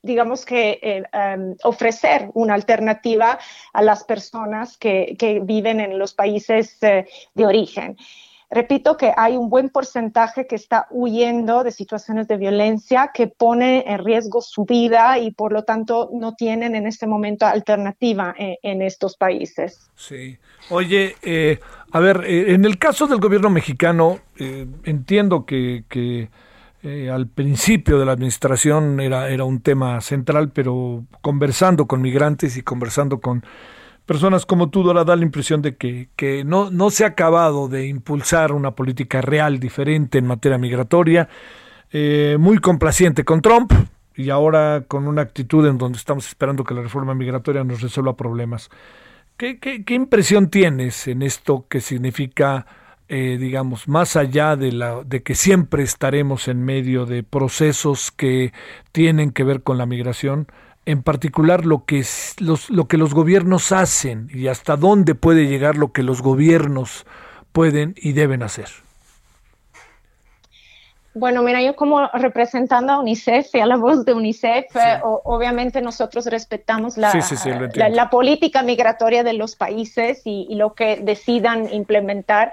digamos, 0.02 0.46
que 0.46 0.80
em, 1.12 1.56
ofrecer 1.64 2.30
una 2.34 2.54
alternativa 2.54 3.40
a 3.74 3.82
las 3.82 4.04
personas 4.04 4.78
que 4.78 5.42
viven 5.44 5.80
en 5.80 5.98
los 5.98 6.14
países 6.14 6.80
de 6.80 7.46
origen. 7.46 7.98
Repito 8.54 8.98
que 8.98 9.12
hay 9.18 9.36
un 9.36 9.50
buen 9.50 9.70
porcentaje 9.70 10.46
que 10.46 10.56
está 10.56 10.86
huyendo 10.92 11.64
de 11.64 11.72
situaciones 11.72 12.28
de 12.28 12.38
violencia 12.38 13.10
que 13.12 13.26
pone 13.26 13.84
en 13.88 14.06
riesgo 14.06 14.42
su 14.42 14.64
vida 14.64 15.18
y 15.18 15.32
por 15.32 15.52
lo 15.52 15.64
tanto 15.64 16.12
no 16.14 16.36
tienen 16.36 16.76
en 16.76 16.86
este 16.86 17.08
momento 17.08 17.48
alternativa 17.48 18.36
en, 18.38 18.84
estos 18.84 19.18
países. 19.18 19.90
Sí. 19.96 20.38
Oye, 20.70 21.16
eh, 21.24 21.60
a 21.92 22.00
ver, 22.00 22.26
eh, 22.28 22.54
en 22.54 22.66
el 22.66 22.78
caso 22.78 23.08
del 23.08 23.20
gobierno 23.20 23.50
mexicano, 23.50 24.20
eh, 24.38 24.68
entiendo 24.84 25.48
que, 25.48 25.86
que 25.90 26.30
al 27.10 27.28
principio 27.28 27.98
de 27.98 28.06
la 28.06 28.12
administración 28.12 29.00
era, 29.00 29.30
era 29.30 29.46
un 29.46 29.62
tema 29.62 30.00
central, 30.02 30.52
pero 30.52 31.06
conversando 31.22 31.88
con 31.88 32.02
migrantes 32.02 32.56
y 32.56 32.62
conversando 32.62 33.20
con 33.20 33.44
personas 34.06 34.46
como 34.46 34.70
tú, 34.70 34.84
Dora, 34.84 35.04
da 35.04 35.16
la 35.16 35.24
impresión 35.24 35.62
de 35.62 35.76
que, 35.76 36.10
que 36.16 36.44
no, 36.44 36.70
no 36.70 36.90
se 36.90 37.04
ha 37.04 37.08
acabado 37.08 37.68
de 37.68 37.88
impulsar 37.88 38.52
una 38.52 38.72
política 38.72 39.22
real 39.22 39.60
diferente 39.60 40.18
en 40.18 40.28
materia 40.28 40.58
migratoria, 40.58 41.30
eh, 41.92 42.38
muy 42.40 42.58
complaciente 42.58 43.24
con 43.24 43.42
Trump 43.42 43.72
y 44.16 44.30
ahora 44.30 44.84
con 44.88 45.08
una 45.08 45.22
actitud 45.22 45.66
en 45.68 45.78
donde 45.78 45.98
estamos 45.98 46.28
esperando 46.28 46.64
que 46.64 46.74
la 46.74 46.82
reforma 46.82 47.14
migratoria 47.16 47.64
nos 47.64 47.82
resuelva 47.82 48.16
problemas. 48.16 48.70
¿Qué, 49.38 49.60
qué, 49.60 49.84
qué 49.84 49.96
impresión 49.96 50.50
tienes 50.50 51.08
en 51.08 51.22
esto 51.24 51.66
que 51.68 51.82
significa, 51.82 52.68
eh, 53.08 53.38
digamos, 53.40 53.88
más 53.88 54.16
allá 54.16 54.56
de, 54.56 54.72
la, 54.72 55.04
de 55.04 55.24
que 55.24 55.34
siempre 55.34 55.84
estaremos 55.84 56.48
en 56.48 56.64
medio 56.64 57.06
de 57.06 57.24
procesos 57.24 58.12
que 58.12 58.54
tienen 58.92 59.32
que 59.32 59.44
ver 59.44 59.64
con 59.64 59.78
la 59.78 59.86
migración? 59.86 60.48
En 60.86 61.04
particular 61.04 61.66
lo 61.66 61.86
que, 61.86 62.04
los, 62.40 62.70
lo 62.70 62.88
que 62.88 62.98
los 62.98 63.14
gobiernos 63.14 63.72
hacen 63.72 64.30
y 64.34 64.48
hasta 64.48 64.76
dónde 64.76 65.16
puede 65.16 65.48
llegar 65.48 65.76
lo 65.76 65.92
que 65.92 66.04
los 66.04 66.22
gobiernos 66.22 67.06
pueden 67.52 67.96
y 67.98 68.14
deben 68.14 68.44
hacer. 68.44 68.68
Bueno, 71.16 71.44
mira, 71.44 71.62
yo 71.62 71.76
como 71.76 72.08
representando 72.08 72.94
a 72.94 73.00
UNICEF 73.00 73.54
y 73.54 73.60
a 73.60 73.68
la 73.68 73.78
voz 73.78 74.04
de 74.04 74.16
UNICEF, 74.16 74.76
eh, 74.76 75.00
obviamente 75.04 75.80
nosotros 75.80 76.26
respetamos 76.26 76.98
la, 76.98 77.14
la, 77.90 78.10
política 78.10 78.64
migratoria 78.64 79.24
de 79.24 79.34
los 79.34 79.56
países 79.56 80.24
y, 80.26 80.48
y, 80.50 80.56
lo 80.56 80.74
que 80.74 80.98
decidan 80.98 81.72
implementar. 81.72 82.52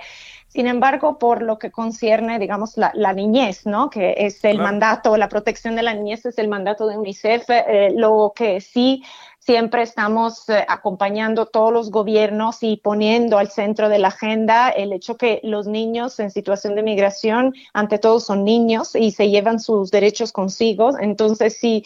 Sin 0.50 0.66
embargo, 0.66 1.16
por 1.16 1.42
lo 1.42 1.60
que 1.60 1.70
concierne, 1.70 2.40
digamos, 2.40 2.76
la, 2.76 3.12
niñez, 3.12 3.66
¿no? 3.66 3.88
Que 3.88 4.14
es 4.18 4.44
el 4.44 4.58
mandato, 4.58 5.16
la 5.16 5.28
protección 5.28 5.76
de 5.76 5.82
la 5.82 5.94
niñez 5.94 6.26
es 6.26 6.38
el 6.38 6.48
mandato 6.48 6.88
de 6.88 6.98
UNICEF, 6.98 7.48
eh, 7.50 7.92
lo 7.94 8.32
que 8.34 8.60
sí 8.60 9.04
siempre 9.38 9.82
estamos 9.82 10.48
eh, 10.48 10.64
acompañando 10.68 11.46
todos 11.46 11.72
los 11.72 11.90
gobiernos 11.92 12.64
y 12.64 12.78
poniendo 12.78 13.38
al 13.38 13.48
centro 13.48 13.88
de 13.88 14.00
la 14.00 14.08
agenda 14.08 14.70
el 14.70 14.92
hecho 14.92 15.16
que 15.16 15.40
los 15.44 15.68
niños 15.68 16.18
en 16.18 16.32
situación 16.32 16.74
de 16.74 16.82
migración, 16.82 17.54
ante 17.72 17.98
todo, 17.98 18.18
son 18.18 18.44
niños 18.44 18.96
y 18.96 19.12
se 19.12 19.30
llevan 19.30 19.60
sus 19.60 19.92
derechos 19.92 20.32
consigo. 20.32 20.98
Entonces, 20.98 21.56
sí 21.58 21.84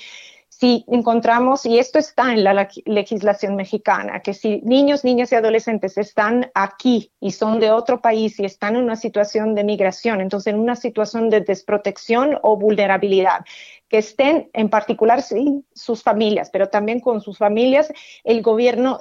si 0.65 0.83
encontramos, 0.89 1.67
y 1.67 1.79
esto 1.79 1.99
está 1.99 2.33
en 2.33 2.43
la 2.43 2.67
legislación 2.87 3.55
mexicana, 3.55 4.21
que 4.21 4.33
si 4.33 4.62
niños, 4.62 5.05
niñas 5.05 5.31
y 5.31 5.35
adolescentes 5.35 5.99
están 5.99 6.51
aquí 6.55 7.12
y 7.21 7.33
son 7.33 7.61
de 7.61 7.71
otro 7.71 8.01
país 8.01 8.41
y 8.41 8.47
están 8.47 8.77
en 8.77 8.85
una 8.85 8.97
situación 8.97 9.55
de 9.55 9.62
migración, 9.62 10.23
entonces 10.23 10.55
en 10.55 10.59
una 10.59 10.75
situación 10.75 11.29
de 11.29 11.43
desprotección 11.43 12.39
o 12.43 12.57
vulnerabilidad, 12.57 13.45
que 13.91 13.99
estén 13.99 14.49
en 14.55 14.71
particular 14.71 15.23
sus 15.75 16.03
familias, 16.03 16.49
pero 16.51 16.71
también 16.71 17.01
con 17.01 17.21
sus 17.21 17.37
familias, 17.37 17.93
el 18.25 18.41
gobierno 18.41 19.01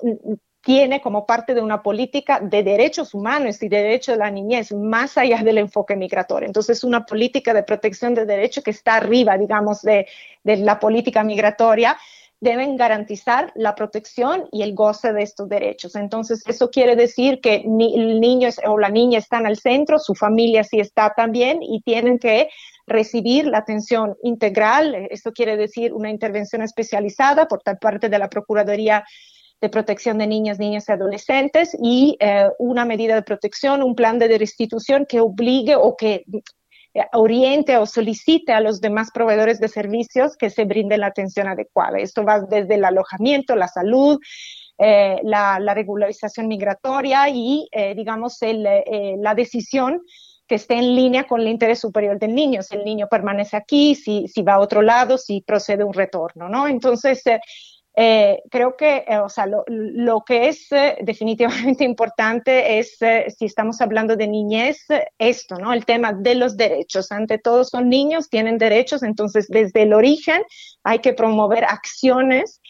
tiene 0.64 1.01
como 1.01 1.26
parte 1.26 1.53
de 1.53 1.61
una 1.61 1.84
política 1.84 2.39
de 2.39 2.64
derechos 2.64 3.14
humanos 3.14 3.61
y 3.61 3.68
de 3.68 3.84
derechos 3.84 4.16
de 4.16 4.20
la 4.20 4.32
niñez, 4.32 4.72
más 4.72 5.18
allá 5.18 5.43
del 5.43 5.57
enfoque 5.57 5.95
migratorio. 5.95 6.47
Entonces, 6.47 6.84
una 6.84 7.05
política 7.05 7.53
de 7.53 7.64
protección 7.64 8.14
de 8.14 8.26
derechos 8.26 8.64
que 8.64 8.72
está 8.72 8.95
arriba, 8.95 9.38
digamos, 9.38 9.82
de, 9.82 10.07
de 10.43 10.57
la 10.57 10.80
política 10.80 11.24
migratoria, 11.24 11.97
deben 12.39 12.78
garantizar 12.78 13.51
la 13.55 13.76
protección 13.76 14.47
y 14.51 14.64
el 14.64 14.74
goce 14.74 15.11
de 15.11 15.24
estos 15.24 15.49
derechos. 15.49 15.95
Entonces, 15.95 16.43
eso 16.47 16.70
quiere 16.70 16.95
decir 16.95 17.41
que 17.41 17.55
el 17.55 18.20
niño 18.20 18.49
o 18.66 18.78
la 18.78 18.89
niña 18.89 19.20
están 19.20 19.45
al 19.45 19.57
centro, 19.57 19.99
su 19.99 20.16
familia 20.16 20.64
sí 20.64 20.80
está 20.80 21.14
también 21.16 21.59
y 21.61 21.82
tienen 21.82 22.20
que 22.20 22.49
recibir 22.88 23.47
la 23.47 23.59
atención 23.59 24.16
integral. 24.24 25.07
Esto 25.09 25.32
quiere 25.32 25.57
decir 25.57 25.93
una 25.93 26.09
intervención 26.09 26.61
especializada 26.61 27.47
por 27.47 27.61
parte 27.80 28.09
de 28.09 28.20
la 28.20 28.30
Procuraduría 28.30 29.05
de 29.64 29.70
protección 29.70 30.18
de 30.18 30.28
niñas, 30.28 30.59
niñas 30.59 30.89
y 30.89 30.91
adolescentes 30.91 31.74
y 31.82 32.18
eh, 32.20 32.49
una 32.59 32.84
medida 32.84 33.16
de 33.16 33.22
protección, 33.22 33.82
un 33.82 33.95
plan 33.95 34.20
de 34.20 34.38
restitución 34.38 35.05
que 35.07 35.22
obligue 35.22 35.78
o 35.78 35.95
que 35.95 36.26
eh, 36.93 37.05
oriente 37.14 37.78
o 37.78 37.86
solicite 37.86 38.51
a 38.51 38.59
los 38.59 38.82
demás 38.82 39.09
proveedores 39.14 39.61
de 39.61 39.69
servicios 39.69 40.35
que 40.35 40.49
se 40.49 40.65
brinde 40.65 40.98
la 40.98 41.07
atención 41.07 41.48
adecuada. 41.48 41.98
Esto 41.99 42.26
va 42.26 42.41
desde 42.41 42.76
el 42.76 42.84
alojamiento, 42.84 43.56
la 43.56 43.69
salud, 43.69 44.19
eh, 44.80 45.22
la, 45.23 45.73
regularización 45.73 46.49
migratoria 46.49 47.30
y, 47.30 47.69
digamos, 47.95 48.40
la 48.41 49.34
decisión 49.34 50.02
que 50.45 50.56
esté 50.56 50.73
en 50.73 50.94
línea 50.94 51.23
con 51.23 51.40
el 51.40 51.48
interés 51.48 51.80
superior 51.80 52.19
del 52.19 52.35
niño, 52.35 52.61
si 52.64 52.76
el 52.76 52.84
niño 52.84 53.07
permanece 53.10 53.56
aquí, 53.56 53.95
si, 53.95 54.27
si 54.27 54.41
va 54.41 54.56
a 54.56 54.60
otro 54.60 54.81
lado, 54.81 55.18
si 55.18 55.40
procede 55.40 55.85
un 55.85 55.94
retorno, 55.94 56.49
¿no? 56.49 56.68
Entonces, 56.68 57.23
eh, 57.95 58.41
creo 58.49 58.76
que, 58.76 59.06
eh, 59.07 59.20
o 59.20 59.30
sea, 59.30 59.45
lo, 59.48 60.24
que 60.26 60.48
es 60.48 60.72
eh, 60.72 60.98
definitivamente 61.03 61.84
importante 61.84 62.80
es, 62.80 62.98
si 63.38 63.45
estamos 63.45 63.82
hablando 63.82 64.15
de 64.15 64.28
niñez, 64.28 64.86
esto, 65.18 65.56
¿no? 65.57 65.74
El 65.74 65.86
tema 65.86 66.14
de 66.14 66.36
los 66.36 66.57
derechos. 66.57 67.11
Ante 67.11 67.38
todo, 67.38 67.64
son 67.64 67.90
niños, 67.90 68.30
tienen 68.30 68.57
derechos, 68.57 69.03
entonces 69.03 69.48
desde 69.48 69.84
el 69.84 69.94
origen 69.94 70.41
hay 70.84 70.99
que 70.99 71.14
promover 71.14 71.65
acciones 71.65 72.61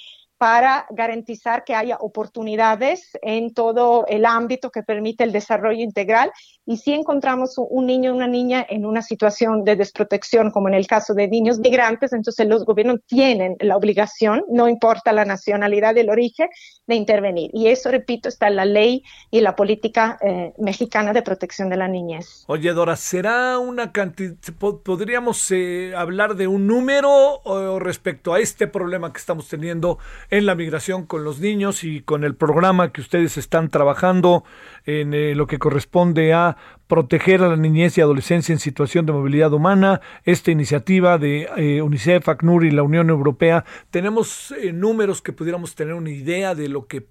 para 0.43 0.85
garantizar 0.89 1.63
que 1.63 1.73
haya 1.73 1.95
oportunidades 2.01 3.17
en 3.21 3.53
todo 3.53 4.05
el 4.07 4.25
ámbito 4.25 4.71
que 4.71 4.83
permite 4.83 5.23
el 5.23 5.31
desarrollo 5.31 5.81
integral. 5.81 6.33
Y 6.65 6.77
si 6.77 6.91
encontramos 6.91 7.55
un 7.57 7.85
niño 7.85 8.11
o 8.11 8.15
una 8.15 8.27
niña 8.27 8.65
en 8.69 8.85
una 8.85 9.01
situación 9.01 9.63
de 9.63 9.77
desprotección, 9.77 10.51
como 10.51 10.67
en 10.67 10.73
el 10.73 10.85
caso 10.85 11.13
de 11.13 11.29
niños 11.29 11.59
migrantes, 11.59 12.11
entonces 12.11 12.45
los 12.45 12.65
gobiernos 12.65 12.99
tienen 13.05 13.55
la 13.61 13.77
obligación, 13.77 14.43
no 14.49 14.67
importa 14.67 15.13
la 15.13 15.23
nacionalidad 15.23 15.95
del 15.95 16.09
origen, 16.09 16.49
de 16.87 16.95
intervenir. 16.95 17.49
Y 17.53 17.67
eso, 17.67 17.89
repito, 17.89 18.27
está 18.27 18.47
en 18.47 18.57
la 18.57 18.65
ley 18.65 19.03
y 19.31 19.39
la 19.39 19.55
política 19.55 20.17
eh, 20.21 20.51
mexicana 20.57 21.13
de 21.13 21.21
protección 21.21 21.69
de 21.69 21.77
la 21.77 21.87
niñez. 21.87 22.43
Oye, 22.47 22.73
Dora, 22.73 22.97
¿será 22.97 23.59
una 23.59 23.93
cantidad, 23.93 24.35
podríamos 24.83 25.51
eh, 25.51 25.93
hablar 25.95 26.35
de 26.35 26.47
un 26.47 26.67
número 26.67 27.41
respecto 27.79 28.33
a 28.33 28.41
este 28.41 28.67
problema 28.67 29.13
que 29.13 29.19
estamos 29.19 29.47
teniendo? 29.47 29.99
En 30.33 30.47
la 30.47 30.55
migración 30.55 31.05
con 31.05 31.23
los 31.23 31.39
niños 31.39 31.83
y 31.83 32.01
con 32.01 32.23
el 32.23 32.35
programa 32.35 32.91
que 32.91 33.01
ustedes 33.01 33.37
están 33.37 33.69
trabajando 33.69 34.43
en 34.83 35.13
eh, 35.13 35.35
lo 35.35 35.45
que 35.45 35.59
corresponde 35.59 36.33
a 36.33 36.57
proteger 36.87 37.43
a 37.43 37.49
la 37.49 37.55
niñez 37.55 37.99
y 37.99 38.01
adolescencia 38.01 38.51
en 38.51 38.57
situación 38.57 39.05
de 39.05 39.13
movilidad 39.13 39.53
humana, 39.53 40.01
esta 40.23 40.49
iniciativa 40.49 41.19
de 41.19 41.47
eh, 41.55 41.83
UNICEF, 41.83 42.27
ACNUR 42.27 42.65
y 42.65 42.71
la 42.71 42.81
Unión 42.81 43.11
Europea, 43.11 43.63
¿tenemos 43.91 44.49
eh, 44.57 44.73
números 44.73 45.21
que 45.21 45.33
pudiéramos 45.33 45.75
tener 45.75 45.93
una 45.93 46.09
idea 46.09 46.55
de 46.55 46.67
lo 46.67 46.87
que 46.87 47.05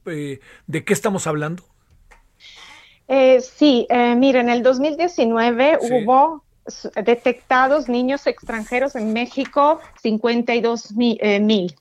de 0.66 0.84
qué 0.84 0.92
estamos 0.92 1.28
hablando? 1.28 1.62
sí, 3.40 3.86
mira, 4.16 4.40
en 4.40 4.48
el 4.48 4.62
2019 4.62 5.78
hubo 5.80 6.42
detectados 7.04 7.88
niños 7.88 8.26
extranjeros 8.26 8.96
en 8.96 9.12
México, 9.12 9.80
52 10.02 10.94
eh, 11.20 11.38
mil 11.38 11.76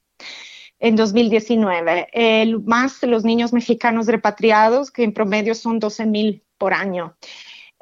en 0.82 0.96
2019, 0.96 2.10
el, 2.12 2.60
más 2.64 3.02
los 3.04 3.24
niños 3.24 3.54
mexicanos 3.54 4.08
repatriados, 4.08 4.90
que 4.90 5.04
en 5.04 5.14
promedio 5.14 5.54
son 5.54 5.78
12 5.78 6.08
mil 6.08 6.44
por 6.58 6.74
año. 6.74 7.16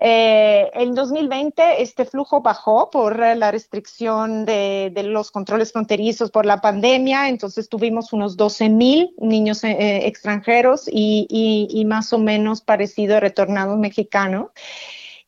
Eh, 0.01 0.69
en 0.75 0.95
2020 0.95 1.81
este 1.81 2.05
flujo 2.05 2.41
bajó 2.41 2.89
por 2.89 3.17
la 3.19 3.51
restricción 3.51 4.45
de, 4.45 4.93
los 5.03 5.29
controles 5.31 5.73
fronterizos 5.73 6.31
por 6.31 6.45
la 6.45 6.61
pandemia, 6.61 7.27
entonces 7.27 7.67
tuvimos 7.67 8.13
unos 8.13 8.37
12 8.37 8.69
mil 8.69 9.13
niños 9.17 9.63
eh, 9.63 10.07
extranjeros 10.07 10.89
y, 10.91 11.67
y, 11.69 11.85
más 11.85 12.13
o 12.13 12.17
menos 12.17 12.61
parecido 12.61 13.19
retornados 13.19 13.77
mexicanos. 13.77 14.47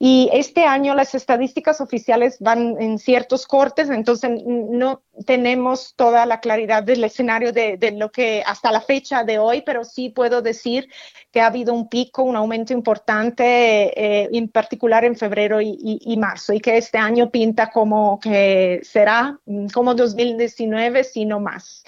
Y 0.04 0.32
este 0.34 0.66
año 0.66 0.96
las 0.96 1.14
estadísticas 1.14 1.80
oficiales 1.80 2.38
van 2.40 2.76
en 2.82 2.98
ciertos 2.98 3.46
cortes, 3.46 3.88
entonces 3.92 4.32
no 4.44 5.04
tenemos 5.28 5.94
toda 5.96 6.26
la 6.26 6.40
claridad 6.40 6.82
del 6.82 7.04
escenario 7.04 7.54
de, 7.54 7.78
lo 7.96 8.12
que 8.12 8.42
hasta 8.44 8.72
la 8.72 8.82
fecha 8.82 9.24
de 9.24 9.38
hoy, 9.38 9.62
pero 9.62 9.84
sí 9.84 10.10
puedo 10.10 10.42
decir 10.42 10.90
que 11.30 11.40
ha 11.40 11.46
habido 11.46 11.76
un 11.76 11.88
pico, 11.88 12.24
un 12.24 12.36
aumento 12.36 12.74
importante, 12.74 13.44
eh, 13.44 14.28
en 14.34 14.48
particular 14.50 15.06
en 15.06 15.16
febrero 15.16 15.62
y, 15.62 15.78
y, 15.80 16.18
marzo, 16.18 16.52
y 16.52 16.60
que 16.60 16.78
este 16.78 16.98
año 16.98 17.30
pinta 17.30 17.70
como 17.70 18.20
que 18.20 18.82
será 18.82 19.40
como 19.72 19.94
2019, 19.94 21.04
sino 21.04 21.40
más. 21.40 21.84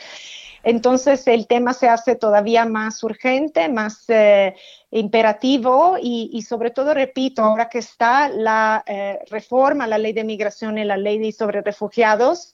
Entonces 0.63 1.27
el 1.27 1.45
tema 1.45 1.73
se 1.73 1.89
hace 1.89 2.15
todavía 2.15 2.65
más 2.65 3.03
urgente, 3.03 3.67
más 3.69 4.05
eh, 4.07 4.55
imperativo 4.93 5.97
y, 5.99 6.41
sobre 6.43 6.69
todo, 6.69 6.93
repito, 6.93 7.41
ahora 7.43 7.67
que 7.67 7.79
está 7.79 8.29
la 8.29 8.83
eh, 8.85 9.19
reforma, 9.29 9.87
la 9.87 9.97
ley 9.97 10.13
de 10.13 10.23
migración 10.23 10.77
y 10.77 10.83
la 10.83 10.97
ley 10.97 11.31
sobre 11.31 11.61
refugiados, 11.61 12.53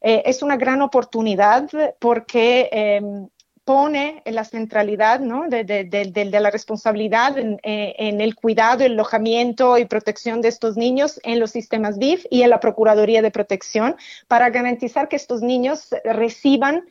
eh, 0.00 0.22
es 0.24 0.42
una 0.42 0.56
gran 0.56 0.82
oportunidad 0.82 1.68
porque 1.98 2.68
em, 2.70 3.28
pone 3.64 4.22
la 4.24 4.44
centralidad 4.44 5.20
¿no? 5.20 5.48
de, 5.48 6.30
la 6.40 6.50
responsabilidad 6.50 7.36
en, 7.38 7.58
en, 7.62 8.20
el 8.20 8.34
cuidado, 8.34 8.84
el 8.84 8.92
alojamiento 8.92 9.76
y 9.76 9.84
protección 9.84 10.40
de 10.40 10.48
estos 10.48 10.76
niños 10.76 11.20
en 11.24 11.40
los 11.40 11.50
sistemas 11.50 11.98
BIF 11.98 12.24
y 12.30 12.42
en 12.42 12.50
la 12.50 12.60
Procuraduría 12.60 13.20
de 13.20 13.30
Protección 13.30 13.96
para 14.28 14.50
garantizar 14.50 15.08
que 15.08 15.16
estos 15.16 15.42
niños 15.42 15.88
reciban 16.04 16.84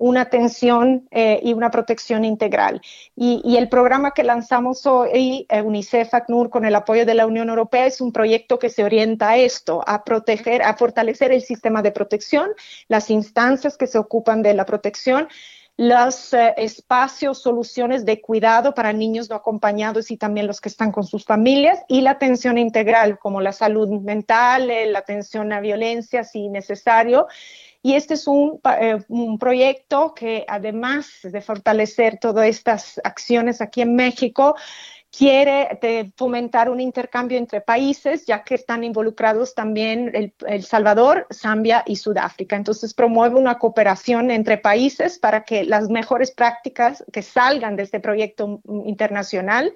una 0.00 0.22
atención 0.22 1.06
eh, 1.10 1.40
y 1.42 1.52
una 1.52 1.70
protección 1.70 2.24
integral. 2.24 2.80
Y, 3.14 3.56
el 3.58 3.68
programa 3.68 4.12
que 4.12 4.24
lanzamos 4.24 4.86
hoy, 4.86 5.46
eh, 5.50 5.60
UNICEF 5.60 6.14
ACNUR, 6.14 6.48
con 6.48 6.64
el 6.64 6.74
apoyo 6.74 7.04
de 7.04 7.14
la 7.14 7.26
Unión 7.26 7.50
Europea, 7.50 7.84
es 7.84 8.00
un 8.00 8.10
proyecto 8.10 8.58
que 8.58 8.70
se 8.70 8.82
orienta 8.82 9.28
a 9.28 9.36
esto, 9.36 9.82
a 9.86 10.02
proteger, 10.02 10.62
a 10.62 10.74
fortalecer 10.74 11.32
el 11.32 11.42
sistema 11.42 11.82
de 11.82 11.92
protección, 11.92 12.48
las 12.88 13.10
instancias 13.10 13.76
que 13.76 13.86
se 13.86 13.98
ocupan 13.98 14.42
de 14.42 14.54
la 14.54 14.64
protección 14.64 15.28
los 15.80 16.34
eh, 16.34 16.52
espacios, 16.58 17.40
soluciones 17.40 18.04
de 18.04 18.20
cuidado 18.20 18.74
para 18.74 18.92
niños 18.92 19.30
no 19.30 19.36
acompañados 19.36 20.10
y 20.10 20.18
también 20.18 20.46
los 20.46 20.60
que 20.60 20.68
están 20.68 20.92
con 20.92 21.04
sus 21.04 21.24
familias 21.24 21.80
y 21.88 22.02
la 22.02 22.10
atención 22.10 22.58
integral 22.58 23.18
como 23.18 23.40
la 23.40 23.52
salud 23.52 23.88
mental, 23.88 24.70
la 24.92 24.98
atención 24.98 25.54
a 25.54 25.60
violencia 25.60 26.22
si 26.22 26.50
necesario. 26.50 27.28
Y 27.82 27.94
este 27.94 28.12
es 28.12 28.26
eh, 28.28 28.98
un, 29.08 29.38
proyecto 29.38 30.12
que 30.12 30.44
además 30.46 31.20
de 31.22 31.40
fortalecer 31.40 32.18
todas 32.18 32.46
estas 32.46 33.00
acciones 33.02 33.62
aquí 33.62 33.80
en 33.80 33.96
México, 33.96 34.56
quiere 35.10 36.12
fomentar 36.16 36.70
un 36.70 36.80
intercambio 36.80 37.36
entre 37.36 37.60
países, 37.60 38.26
ya 38.26 38.44
que 38.44 38.54
están 38.54 38.84
involucrados 38.84 39.54
también 39.54 40.32
el, 40.46 40.62
Salvador, 40.62 41.26
Zambia 41.32 41.82
y 41.86 41.96
Sudáfrica. 41.96 42.56
Entonces 42.56 42.94
promueve 42.94 43.36
una 43.36 43.58
cooperación 43.58 44.30
entre 44.30 44.58
países 44.58 45.18
para 45.18 45.44
que 45.44 45.64
las 45.64 45.88
mejores 45.88 46.30
prácticas 46.30 47.04
que 47.12 47.22
salgan 47.22 47.76
de 47.76 47.82
este 47.82 48.00
proyecto 48.00 48.60
internacional 48.84 49.72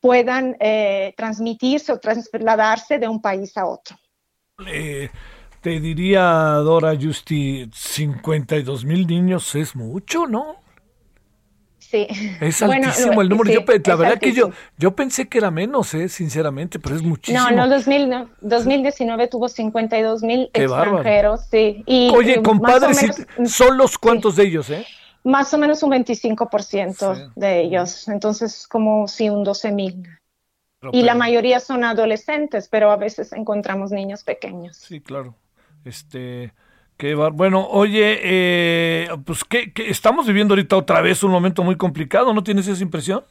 puedan 0.00 0.56
eh, 0.60 1.14
transmitirse 1.16 1.92
o 1.92 1.98
trasladarse 1.98 2.98
de 2.98 3.08
un 3.08 3.20
país 3.20 3.56
a 3.56 3.66
otro. 3.66 3.96
Eh, 4.66 5.10
te 5.60 5.80
diría, 5.80 6.22
Dora 6.64 6.96
Justi, 7.00 7.68
52 7.72 8.84
mil 8.84 9.06
niños 9.06 9.54
es 9.54 9.74
mucho, 9.74 10.26
¿no? 10.26 10.61
Sí. 11.92 12.06
Es 12.40 12.62
altísimo 12.62 13.20
el 13.20 13.28
número. 13.28 13.52
yo, 13.52 13.60
la 13.84 13.96
verdad 13.96 14.18
que 14.18 14.32
yo, 14.32 14.50
yo 14.78 14.96
pensé 14.96 15.28
que 15.28 15.36
era 15.36 15.50
menos, 15.50 15.92
eh, 15.92 16.08
sinceramente, 16.08 16.78
pero 16.78 16.96
es 16.96 17.02
muchísimo. 17.02 17.50
No, 17.50 17.66
no, 17.66 18.28
2019 18.40 19.28
tuvo 19.28 19.46
52 19.46 20.22
mil 20.22 20.50
extranjeros, 20.54 21.42
sí. 21.50 21.84
Y, 21.84 22.08
Oye, 22.14 22.40
compadre, 22.40 22.94
¿solos 23.44 23.98
cuántos 23.98 24.36
de 24.36 24.44
ellos, 24.44 24.70
eh? 24.70 24.86
Más 25.22 25.52
o 25.52 25.58
menos 25.58 25.82
un 25.82 25.90
25% 25.90 27.32
de 27.36 27.60
ellos. 27.60 28.08
Entonces, 28.08 28.66
como 28.66 29.06
si 29.06 29.28
un 29.28 29.44
12 29.44 29.72
mil 29.72 30.08
y 30.92 31.02
la 31.02 31.14
mayoría 31.14 31.60
son 31.60 31.84
adolescentes, 31.84 32.68
pero 32.68 32.90
a 32.90 32.96
veces 32.96 33.34
encontramos 33.34 33.90
niños 33.90 34.24
pequeños. 34.24 34.78
Sí, 34.78 35.02
claro. 35.02 35.34
Este, 35.84 36.54
bueno, 37.32 37.66
oye, 37.68 38.20
eh, 38.22 39.08
pues 39.24 39.44
¿qué, 39.44 39.72
estamos 39.76 40.26
viviendo 40.26 40.54
ahorita 40.54 40.76
otra 40.76 41.00
vez 41.00 41.22
un 41.22 41.30
momento 41.30 41.62
muy 41.62 41.76
complicado, 41.76 42.32
¿no 42.32 42.44
tienes 42.44 42.68
esa 42.68 42.82
impresión? 42.82 43.24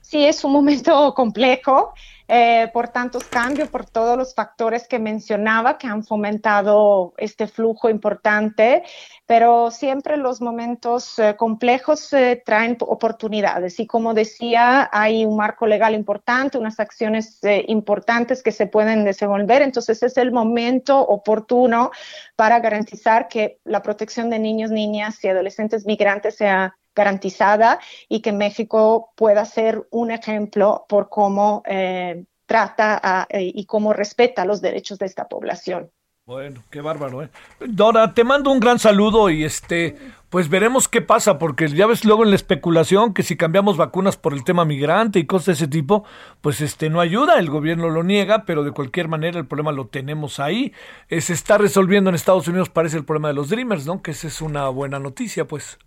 Sí, 0.00 0.24
es 0.24 0.44
un 0.44 0.52
momento 0.52 1.14
complejo. 1.16 1.92
Eh, 2.32 2.70
por 2.72 2.86
tantos 2.86 3.24
cambios, 3.24 3.68
por 3.70 3.84
todos 3.84 4.16
los 4.16 4.36
factores 4.36 4.86
que 4.86 5.00
mencionaba 5.00 5.78
que 5.78 5.88
han 5.88 6.04
fomentado 6.04 7.12
este 7.16 7.48
flujo 7.48 7.90
importante, 7.90 8.84
pero 9.30 9.70
siempre 9.70 10.16
los 10.16 10.40
momentos 10.40 11.16
eh, 11.20 11.36
complejos 11.36 12.12
eh, 12.12 12.42
traen 12.44 12.76
oportunidades 12.80 13.78
y 13.78 13.86
como 13.86 14.12
decía, 14.12 14.90
hay 14.92 15.24
un 15.24 15.36
marco 15.36 15.68
legal 15.68 15.94
importante, 15.94 16.58
unas 16.58 16.80
acciones 16.80 17.38
importantes 17.68 18.42
que 18.42 18.50
se 18.50 18.66
pueden 18.66 19.04
desenvolver, 19.04 19.62
entonces 19.62 20.02
es 20.02 20.16
el 20.16 20.32
momento 20.32 20.98
oportuno 20.98 21.92
para 22.34 22.58
garantizar 22.58 23.28
que 23.28 23.60
la 23.62 23.82
protección 23.82 24.30
de 24.30 24.40
niños, 24.40 24.72
niñas 24.72 25.22
y 25.22 25.28
adolescentes 25.28 25.86
migrantes 25.86 26.34
sea 26.34 26.76
garantizada 26.92 27.78
y 28.08 28.22
que 28.22 28.32
México 28.32 29.12
pueda 29.14 29.44
ser 29.44 29.86
un 29.92 30.10
ejemplo 30.10 30.86
por 30.88 31.08
cómo 31.08 31.62
eh, 31.66 32.24
trata 32.46 33.28
eh, 33.28 33.52
y 33.54 33.64
cómo 33.66 33.92
respeta 33.92 34.44
los 34.44 34.60
derechos 34.60 34.98
de 34.98 35.06
esta 35.06 35.28
población. 35.28 35.92
Bueno, 36.30 36.62
qué 36.70 36.80
bárbaro, 36.80 37.24
¿eh? 37.24 37.28
Dora, 37.58 38.14
te 38.14 38.22
mando 38.22 38.52
un 38.52 38.60
gran 38.60 38.78
saludo 38.78 39.30
y 39.30 39.42
este, 39.42 39.98
pues 40.28 40.48
veremos 40.48 40.86
qué 40.86 41.02
pasa, 41.02 41.40
porque 41.40 41.66
ya 41.66 41.88
ves 41.88 42.04
luego 42.04 42.22
en 42.22 42.30
la 42.30 42.36
especulación 42.36 43.14
que 43.14 43.24
si 43.24 43.36
cambiamos 43.36 43.76
vacunas 43.76 44.16
por 44.16 44.32
el 44.32 44.44
tema 44.44 44.64
migrante 44.64 45.18
y 45.18 45.26
cosas 45.26 45.46
de 45.46 45.52
ese 45.54 45.66
tipo, 45.66 46.04
pues 46.40 46.60
este 46.60 46.88
no 46.88 47.00
ayuda, 47.00 47.40
el 47.40 47.50
gobierno 47.50 47.90
lo 47.90 48.04
niega, 48.04 48.44
pero 48.44 48.62
de 48.62 48.70
cualquier 48.70 49.08
manera 49.08 49.40
el 49.40 49.46
problema 49.48 49.72
lo 49.72 49.88
tenemos 49.88 50.38
ahí. 50.38 50.72
se 51.08 51.32
está 51.32 51.58
resolviendo 51.58 52.10
en 52.10 52.14
Estados 52.14 52.46
Unidos, 52.46 52.68
parece 52.68 52.98
el 52.98 53.04
problema 53.04 53.26
de 53.26 53.34
los 53.34 53.48
Dreamers, 53.48 53.84
¿no? 53.84 54.00
Que 54.00 54.12
esa 54.12 54.28
es 54.28 54.40
una 54.40 54.68
buena 54.68 55.00
noticia, 55.00 55.48
pues. 55.48 55.80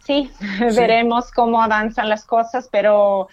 Sí, 0.00 0.30
veremos 0.76 1.30
cómo 1.30 1.62
avanzan 1.62 2.10
las 2.10 2.26
cosas, 2.26 2.68
pero 2.70 3.28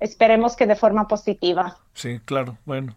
esperemos 0.00 0.54
que 0.54 0.66
de 0.66 0.76
forma 0.76 1.08
positiva. 1.08 1.78
Sí, 1.94 2.20
claro, 2.26 2.58
bueno. 2.66 2.94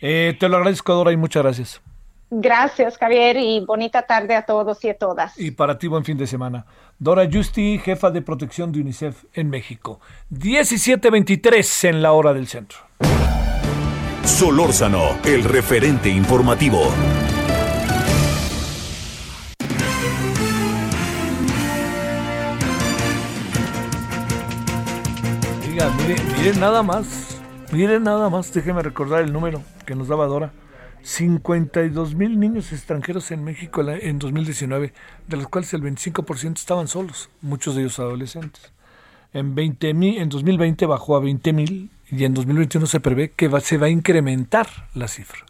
Eh, 0.00 0.36
te 0.38 0.48
lo 0.48 0.56
agradezco, 0.56 0.94
Dora, 0.94 1.12
y 1.12 1.16
muchas 1.16 1.42
gracias. 1.42 1.82
Gracias, 2.30 2.98
Javier, 2.98 3.38
y 3.38 3.64
bonita 3.64 4.02
tarde 4.02 4.34
a 4.36 4.42
todos 4.42 4.84
y 4.84 4.90
a 4.90 4.98
todas. 4.98 5.38
Y 5.38 5.50
para 5.50 5.78
ti, 5.78 5.86
buen 5.86 6.04
fin 6.04 6.18
de 6.18 6.26
semana. 6.26 6.66
Dora 6.98 7.26
Justi, 7.30 7.78
jefa 7.78 8.10
de 8.10 8.20
protección 8.20 8.70
de 8.70 8.80
UNICEF 8.80 9.24
en 9.32 9.48
México. 9.48 10.00
17.23 10.30 11.88
en 11.88 12.02
la 12.02 12.12
hora 12.12 12.34
del 12.34 12.46
centro. 12.46 12.78
Solórzano, 14.24 15.16
el 15.24 15.42
referente 15.42 16.10
informativo. 16.10 16.92
miren, 26.38 26.60
nada 26.60 26.82
más. 26.82 27.27
Miren 27.70 28.02
nada 28.02 28.30
más, 28.30 28.52
déjeme 28.54 28.82
recordar 28.82 29.22
el 29.22 29.32
número 29.32 29.62
que 29.84 29.94
nos 29.94 30.08
daba 30.08 30.26
Dora. 30.26 30.52
52 31.02 32.14
mil 32.14 32.40
niños 32.40 32.72
extranjeros 32.72 33.30
en 33.30 33.44
México 33.44 33.82
en 33.86 34.18
2019, 34.18 34.92
de 35.26 35.36
los 35.36 35.48
cuales 35.48 35.72
el 35.74 35.82
25% 35.82 36.56
estaban 36.56 36.88
solos, 36.88 37.28
muchos 37.42 37.74
de 37.74 37.82
ellos 37.82 37.98
adolescentes. 37.98 38.72
En, 39.34 39.54
20 39.54 39.90
en 39.90 40.28
2020 40.30 40.86
bajó 40.86 41.16
a 41.16 41.20
20 41.20 41.52
mil 41.52 41.90
y 42.10 42.24
en 42.24 42.32
2021 42.32 42.86
se 42.86 43.00
prevé 43.00 43.32
que 43.32 43.50
se 43.60 43.76
va 43.76 43.86
a 43.86 43.90
incrementar 43.90 44.66
la 44.94 45.06
cifra. 45.06 45.44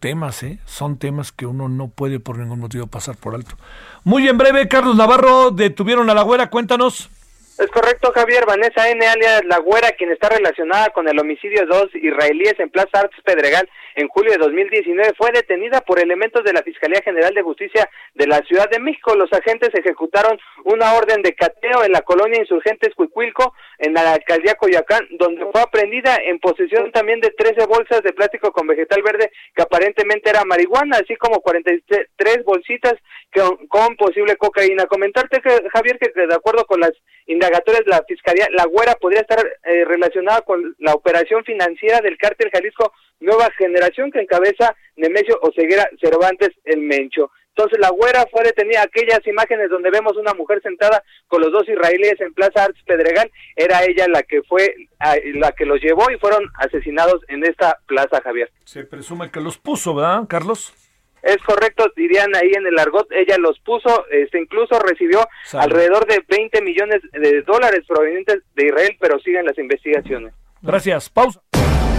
Temas, 0.00 0.42
¿eh? 0.42 0.58
Son 0.66 0.98
temas 0.98 1.30
que 1.30 1.46
uno 1.46 1.68
no 1.68 1.88
puede 1.88 2.18
por 2.18 2.38
ningún 2.38 2.58
motivo 2.58 2.88
pasar 2.88 3.16
por 3.16 3.34
alto. 3.36 3.56
Muy 4.02 4.28
en 4.28 4.38
breve, 4.38 4.66
Carlos 4.68 4.96
Navarro, 4.96 5.52
detuvieron 5.52 6.10
a 6.10 6.14
la 6.14 6.22
güera, 6.22 6.50
cuéntanos. 6.50 7.10
Es 7.58 7.68
correcto, 7.68 8.12
Javier. 8.14 8.44
Vanessa 8.46 8.88
N. 8.90 9.06
alias 9.06 9.42
La 9.46 9.58
Güera, 9.58 9.92
quien 9.92 10.12
está 10.12 10.28
relacionada 10.28 10.90
con 10.90 11.08
el 11.08 11.18
homicidio 11.18 11.62
de 11.62 11.66
dos 11.66 11.88
israelíes 11.94 12.54
en 12.58 12.68
Plaza 12.68 13.00
Arts 13.00 13.16
Pedregal 13.24 13.66
en 13.96 14.08
julio 14.08 14.32
de 14.32 14.38
2019, 14.38 15.14
fue 15.16 15.32
detenida 15.32 15.80
por 15.80 15.98
elementos 15.98 16.44
de 16.44 16.52
la 16.52 16.62
Fiscalía 16.62 17.00
General 17.02 17.32
de 17.32 17.42
Justicia 17.42 17.88
de 18.14 18.26
la 18.26 18.38
Ciudad 18.42 18.68
de 18.70 18.78
México. 18.78 19.16
Los 19.16 19.32
agentes 19.32 19.70
ejecutaron 19.74 20.38
una 20.64 20.92
orden 20.94 21.22
de 21.22 21.34
cateo 21.34 21.82
en 21.82 21.92
la 21.92 22.02
colonia 22.02 22.38
Insurgentes 22.38 22.94
Cuicuilco, 22.94 23.54
en 23.78 23.94
la 23.94 24.12
alcaldía 24.12 24.54
Coyoacán, 24.54 25.06
donde 25.12 25.46
fue 25.50 25.62
aprendida 25.62 26.16
en 26.16 26.38
posesión 26.38 26.92
también 26.92 27.20
de 27.20 27.30
13 27.30 27.64
bolsas 27.66 28.02
de 28.02 28.12
plástico 28.12 28.52
con 28.52 28.66
vegetal 28.66 29.02
verde 29.02 29.32
que 29.54 29.62
aparentemente 29.62 30.28
era 30.28 30.44
marihuana, 30.44 30.98
así 30.98 31.16
como 31.16 31.40
43 31.40 32.44
bolsitas 32.44 32.94
con, 33.34 33.66
con 33.68 33.96
posible 33.96 34.36
cocaína. 34.36 34.86
Comentarte, 34.86 35.40
que, 35.40 35.68
Javier, 35.72 35.98
que 35.98 36.10
de 36.14 36.34
acuerdo 36.34 36.66
con 36.66 36.80
las 36.80 36.92
indagatorias 37.26 37.84
de 37.84 37.90
la 37.90 38.04
Fiscalía, 38.06 38.46
la 38.50 38.66
güera 38.66 38.94
podría 38.94 39.22
estar 39.22 39.38
eh, 39.64 39.84
relacionada 39.86 40.42
con 40.42 40.76
la 40.78 40.92
operación 40.92 41.44
financiera 41.44 42.00
del 42.00 42.18
cártel 42.18 42.50
Jalisco 42.52 42.92
Nueva 43.20 43.50
Generación 43.56 44.10
que 44.10 44.20
encabeza 44.20 44.74
Nemesio 44.96 45.38
Oseguera 45.42 45.88
Cervantes 46.00 46.50
el 46.64 46.80
Mencho. 46.80 47.30
Entonces 47.56 47.78
la 47.80 47.88
güera 47.88 48.26
fue 48.30 48.42
detenida, 48.42 48.82
aquellas 48.82 49.26
imágenes 49.26 49.70
donde 49.70 49.90
vemos 49.90 50.14
una 50.18 50.34
mujer 50.34 50.60
sentada 50.62 51.02
con 51.26 51.40
los 51.40 51.50
dos 51.50 51.66
israelíes 51.66 52.20
en 52.20 52.34
Plaza 52.34 52.64
Arts 52.64 52.82
Pedregal, 52.84 53.30
era 53.56 53.82
ella 53.84 54.06
la 54.08 54.22
que 54.22 54.42
fue, 54.42 54.74
la 55.34 55.52
que 55.52 55.64
los 55.64 55.80
llevó 55.80 56.10
y 56.10 56.18
fueron 56.18 56.44
asesinados 56.58 57.22
en 57.28 57.44
esta 57.44 57.78
plaza, 57.86 58.20
Javier. 58.22 58.50
Se 58.64 58.84
presume 58.84 59.30
que 59.30 59.40
los 59.40 59.56
puso, 59.56 59.94
¿verdad, 59.94 60.24
Carlos? 60.28 60.74
Es 61.22 61.38
correcto, 61.38 61.90
dirían 61.96 62.36
ahí 62.36 62.52
en 62.54 62.66
el 62.66 62.78
argot, 62.78 63.10
ella 63.10 63.38
los 63.38 63.58
puso, 63.60 64.06
este 64.10 64.38
incluso 64.38 64.78
recibió 64.78 65.26
alrededor 65.54 66.06
de 66.06 66.22
20 66.28 66.60
millones 66.60 67.00
de 67.10 67.40
dólares 67.40 67.80
provenientes 67.88 68.42
de 68.54 68.66
Israel, 68.66 68.96
pero 69.00 69.18
siguen 69.20 69.46
las 69.46 69.56
investigaciones. 69.58 70.34
Gracias, 70.60 71.08
pausa. 71.08 71.40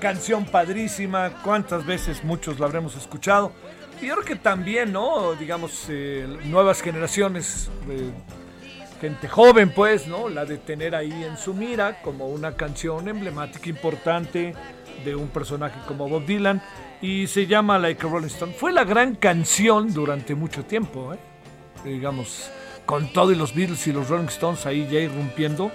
Canción 0.00 0.44
padrísima, 0.44 1.30
cuántas 1.42 1.84
veces 1.86 2.24
muchos 2.24 2.58
la 2.58 2.66
habremos 2.66 2.96
escuchado. 2.96 3.52
Y 4.00 4.06
yo 4.06 4.14
creo 4.14 4.24
que 4.24 4.36
también, 4.36 4.92
¿no? 4.92 5.34
Digamos, 5.34 5.86
eh, 5.88 6.26
nuevas 6.44 6.82
generaciones, 6.82 7.70
gente 9.00 9.28
joven, 9.28 9.72
pues, 9.74 10.06
¿no? 10.06 10.28
La 10.28 10.44
de 10.44 10.58
tener 10.58 10.94
ahí 10.94 11.24
en 11.24 11.36
su 11.36 11.54
mira 11.54 12.00
como 12.02 12.28
una 12.28 12.54
canción 12.54 13.08
emblemática, 13.08 13.68
importante 13.68 14.54
de 15.04 15.14
un 15.14 15.28
personaje 15.28 15.78
como 15.88 16.08
Bob 16.08 16.24
Dylan 16.24 16.62
y 17.00 17.26
se 17.26 17.48
llama 17.48 17.78
Like 17.78 18.06
a 18.06 18.08
Rolling 18.10 18.28
Stone. 18.28 18.52
Fue 18.52 18.72
la 18.72 18.84
gran 18.84 19.16
canción 19.16 19.92
durante 19.92 20.36
mucho 20.36 20.64
tiempo, 20.64 21.12
¿eh? 21.12 21.18
digamos, 21.84 22.48
con 22.86 23.12
todo 23.12 23.32
y 23.32 23.34
los 23.34 23.54
Beatles 23.54 23.86
y 23.88 23.92
los 23.92 24.08
Rolling 24.08 24.28
Stones 24.28 24.66
ahí 24.66 24.86
ya 24.90 25.00
irrumpiendo, 25.00 25.72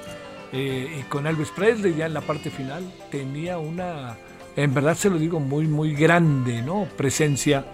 eh, 0.53 0.99
y 0.99 1.03
con 1.03 1.28
Elvis 1.28 1.49
Presley 1.49 1.95
ya 1.95 2.06
en 2.06 2.14
la 2.14 2.22
parte 2.22 2.49
final, 2.49 2.84
tenía 3.11 3.57
una, 3.57 4.18
en 4.56 4.74
verdad 4.74 4.95
se 4.95 5.10
lo 5.10 5.18
digo, 5.18 5.40
muy, 5.40 5.68
muy 5.68 5.94
grande, 5.94 6.61
¿no? 6.61 6.88
Presencia 6.95 7.65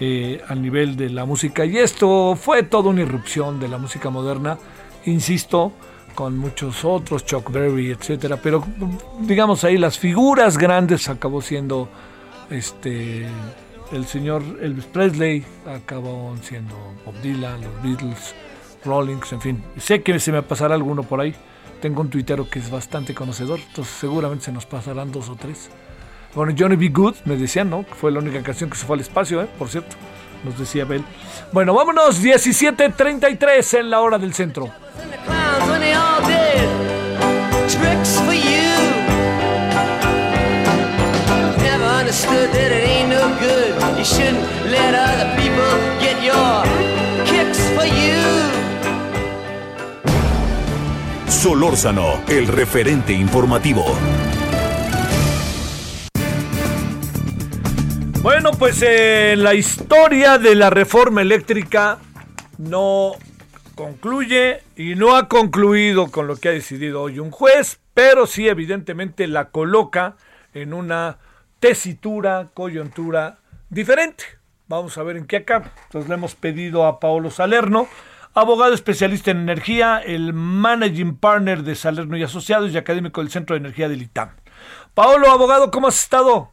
eh, 0.00 0.40
a 0.46 0.54
nivel 0.54 0.96
de 0.96 1.10
la 1.10 1.24
música. 1.24 1.64
Y 1.64 1.78
esto 1.78 2.36
fue 2.36 2.62
toda 2.62 2.90
una 2.90 3.02
irrupción 3.02 3.58
de 3.58 3.68
la 3.68 3.78
música 3.78 4.10
moderna, 4.10 4.58
insisto, 5.06 5.72
con 6.14 6.36
muchos 6.36 6.84
otros, 6.84 7.24
Chuck 7.24 7.50
Berry, 7.50 7.90
etcétera, 7.90 8.36
pero 8.42 8.64
digamos 9.20 9.62
ahí 9.62 9.78
las 9.78 9.98
figuras 9.98 10.58
grandes 10.58 11.08
acabó 11.08 11.40
siendo 11.40 11.88
este 12.50 13.26
el 13.92 14.04
señor 14.04 14.42
Elvis 14.60 14.86
Presley, 14.86 15.44
acabó 15.66 16.34
siendo 16.42 16.74
Bob 17.04 17.14
Dylan, 17.22 17.60
los 17.60 17.82
Beatles, 17.82 18.34
Rollings, 18.84 19.32
en 19.32 19.40
fin. 19.40 19.62
Sé 19.78 20.02
que 20.02 20.18
se 20.18 20.32
me 20.32 20.42
pasará 20.42 20.74
alguno 20.74 21.02
por 21.02 21.20
ahí. 21.20 21.34
Tengo 21.80 22.00
un 22.00 22.10
tuitero 22.10 22.48
que 22.50 22.58
es 22.58 22.70
bastante 22.70 23.14
conocedor, 23.14 23.60
entonces 23.60 23.94
seguramente 23.98 24.46
se 24.46 24.52
nos 24.52 24.66
pasarán 24.66 25.12
dos 25.12 25.28
o 25.28 25.36
tres. 25.36 25.70
Bueno, 26.34 26.54
Johnny 26.56 26.76
B. 26.76 26.88
Good, 26.88 27.16
me 27.24 27.36
decían, 27.36 27.70
¿no? 27.70 27.84
Fue 27.84 28.10
la 28.10 28.18
única 28.18 28.42
canción 28.42 28.68
que 28.68 28.76
se 28.76 28.84
fue 28.84 28.96
al 28.96 29.00
espacio, 29.00 29.42
¿eh? 29.42 29.48
Por 29.58 29.68
cierto, 29.68 29.96
nos 30.44 30.58
decía 30.58 30.84
Bell. 30.84 31.04
Bueno, 31.52 31.74
vámonos, 31.74 32.22
17.33 32.22 33.78
en 33.80 33.90
la 33.90 34.00
hora 34.00 34.18
del 34.18 34.34
centro. 34.34 34.72
understood 42.08 42.50
that 42.52 42.72
it 42.72 42.88
ain't 42.88 43.10
no 43.10 43.20
good. 43.38 43.98
You 43.98 44.04
shouldn't 44.04 44.40
let 44.72 44.94
other 44.94 45.28
people 45.36 45.68
get 46.00 46.16
your 46.24 46.97
Solórzano, 51.38 52.20
el 52.26 52.48
referente 52.48 53.12
informativo. 53.12 53.84
Bueno, 58.22 58.50
pues 58.58 58.82
eh, 58.82 59.36
la 59.36 59.54
historia 59.54 60.38
de 60.38 60.56
la 60.56 60.68
reforma 60.68 61.22
eléctrica 61.22 62.00
no 62.58 63.12
concluye 63.76 64.64
y 64.74 64.96
no 64.96 65.14
ha 65.14 65.28
concluido 65.28 66.10
con 66.10 66.26
lo 66.26 66.34
que 66.34 66.48
ha 66.48 66.52
decidido 66.52 67.02
hoy 67.02 67.20
un 67.20 67.30
juez, 67.30 67.78
pero 67.94 68.26
sí 68.26 68.48
evidentemente 68.48 69.28
la 69.28 69.50
coloca 69.50 70.16
en 70.54 70.74
una 70.74 71.18
tesitura, 71.60 72.48
coyuntura 72.52 73.38
diferente. 73.70 74.24
Vamos 74.66 74.98
a 74.98 75.04
ver 75.04 75.16
en 75.16 75.28
qué 75.28 75.36
acaba. 75.36 75.70
Entonces 75.84 76.08
le 76.08 76.16
hemos 76.16 76.34
pedido 76.34 76.84
a 76.84 76.98
Paolo 76.98 77.30
Salerno, 77.30 77.86
abogado 78.34 78.72
especialista 78.74 79.30
en 79.30 79.38
energía, 79.38 79.98
el 79.98 80.32
managing 80.32 81.16
partner 81.16 81.62
de 81.62 81.74
Salerno 81.74 82.16
y 82.16 82.22
Asociados 82.22 82.70
y 82.72 82.78
académico 82.78 83.20
del 83.20 83.30
Centro 83.30 83.54
de 83.54 83.60
Energía 83.60 83.88
del 83.88 84.02
ITAM. 84.02 84.30
Paolo, 84.94 85.30
abogado, 85.30 85.70
¿cómo 85.70 85.88
has 85.88 86.00
estado? 86.00 86.50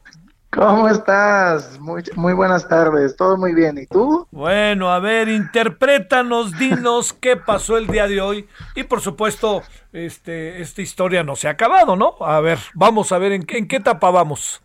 ¿Cómo 0.52 0.88
estás? 0.88 1.78
Muy, 1.80 2.04
muy 2.16 2.34
buenas 2.34 2.68
tardes, 2.68 3.16
todo 3.18 3.38
muy 3.38 3.54
bien. 3.54 3.78
¿Y 3.78 3.88
tú? 3.88 4.26
Bueno, 4.32 4.90
a 4.92 5.00
ver, 5.00 5.28
interprétanos, 5.30 6.58
dinos 6.58 7.14
qué 7.14 7.36
pasó 7.38 7.78
el 7.78 7.88
día 7.88 8.08
de 8.08 8.22
hoy. 8.22 8.48
Y 8.76 8.84
por 8.84 9.02
supuesto, 9.02 9.64
este, 9.92 10.62
esta 10.62 10.82
historia 10.82 11.24
no 11.24 11.36
se 11.36 11.48
ha 11.48 11.52
acabado, 11.52 11.96
¿no? 11.96 12.16
A 12.22 12.40
ver, 12.42 12.60
vamos 12.74 13.12
a 13.12 13.18
ver 13.18 13.34
en, 13.34 13.44
qué- 13.44 13.58
en 13.58 13.68
qué 13.68 13.78
etapa 13.78 14.12
vamos. 14.12 14.62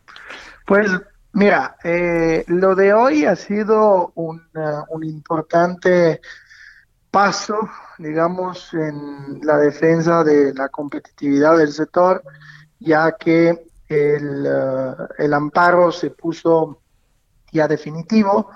Pues 0.67 0.91
mira, 1.33 1.77
eh, 1.85 2.45
lo 2.49 2.75
de 2.75 2.93
hoy 2.93 3.25
ha 3.25 3.37
sido 3.37 4.13
un, 4.15 4.43
un 4.89 5.05
importante 5.05 6.21
paso, 7.11 7.69
digamos, 7.99 8.73
en 8.75 9.41
la 9.43 9.59
defensa 9.59 10.23
de 10.25 10.55
la 10.55 10.69
competitividad 10.69 11.59
del 11.59 11.73
sector, 11.73 12.23
ya 12.79 13.13
que 13.13 13.67
el, 13.89 14.47
eh, 14.47 14.95
el 15.19 15.35
amparo 15.35 15.91
se 15.91 16.11
puso 16.11 16.81
ya 17.53 17.67
definitivo, 17.67 18.51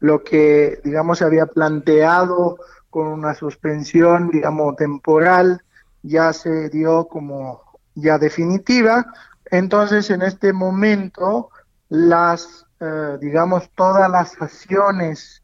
lo 0.00 0.24
que, 0.24 0.80
digamos, 0.84 1.18
se 1.18 1.24
había 1.24 1.46
planteado 1.46 2.56
con 2.90 3.06
una 3.06 3.34
suspensión, 3.34 4.30
digamos, 4.30 4.76
temporal, 4.76 5.62
ya 6.02 6.32
se 6.32 6.68
dio 6.70 7.06
como 7.06 7.62
ya 7.94 8.18
definitiva. 8.18 9.06
Entonces, 9.46 10.10
en 10.10 10.22
este 10.22 10.52
momento, 10.52 11.50
las, 11.88 12.66
eh, 12.80 13.18
digamos, 13.20 13.70
todas 13.74 14.10
las 14.10 14.40
acciones 14.40 15.42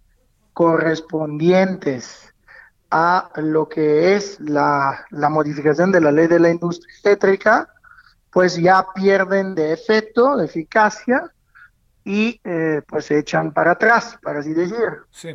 correspondientes 0.55 2.28
a 2.91 3.31
lo 3.37 3.69
que 3.69 4.17
es 4.17 4.41
la, 4.41 5.05
la 5.11 5.29
modificación 5.29 5.93
de 5.93 6.01
la 6.01 6.13
ley 6.13 6.27
de 6.27 6.39
la 6.39 6.51
industria 6.51 6.95
eléctrica, 7.05 7.69
pues 8.31 8.57
ya 8.57 8.87
pierden 8.95 9.55
de 9.55 9.73
efecto, 9.73 10.37
de 10.37 10.47
eficacia, 10.47 11.31
y 12.09 12.41
eh, 12.43 12.81
pues 12.87 13.05
se 13.05 13.19
echan 13.19 13.53
para 13.53 13.73
atrás, 13.73 14.19
para 14.23 14.41
así 14.41 14.55
decir. 14.55 14.77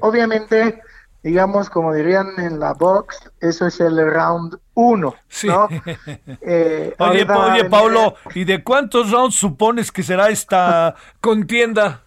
Obviamente, 0.02 0.82
digamos, 1.22 1.70
como 1.70 1.94
dirían 1.94 2.32
en 2.40 2.60
la 2.60 2.74
box, 2.74 3.30
eso 3.40 3.68
es 3.68 3.80
el 3.80 3.96
round 4.12 4.58
uno, 4.74 5.14
¿no? 5.44 5.70
Eh, 6.42 6.96
Oye, 6.98 7.28
oye, 7.30 7.66
Paulo, 7.66 8.16
¿y 8.34 8.44
de 8.44 8.64
cuántos 8.64 9.12
rounds 9.12 9.36
supones 9.36 9.92
que 9.92 10.02
será 10.02 10.30
esta 10.30 10.96
contienda? 11.22 12.02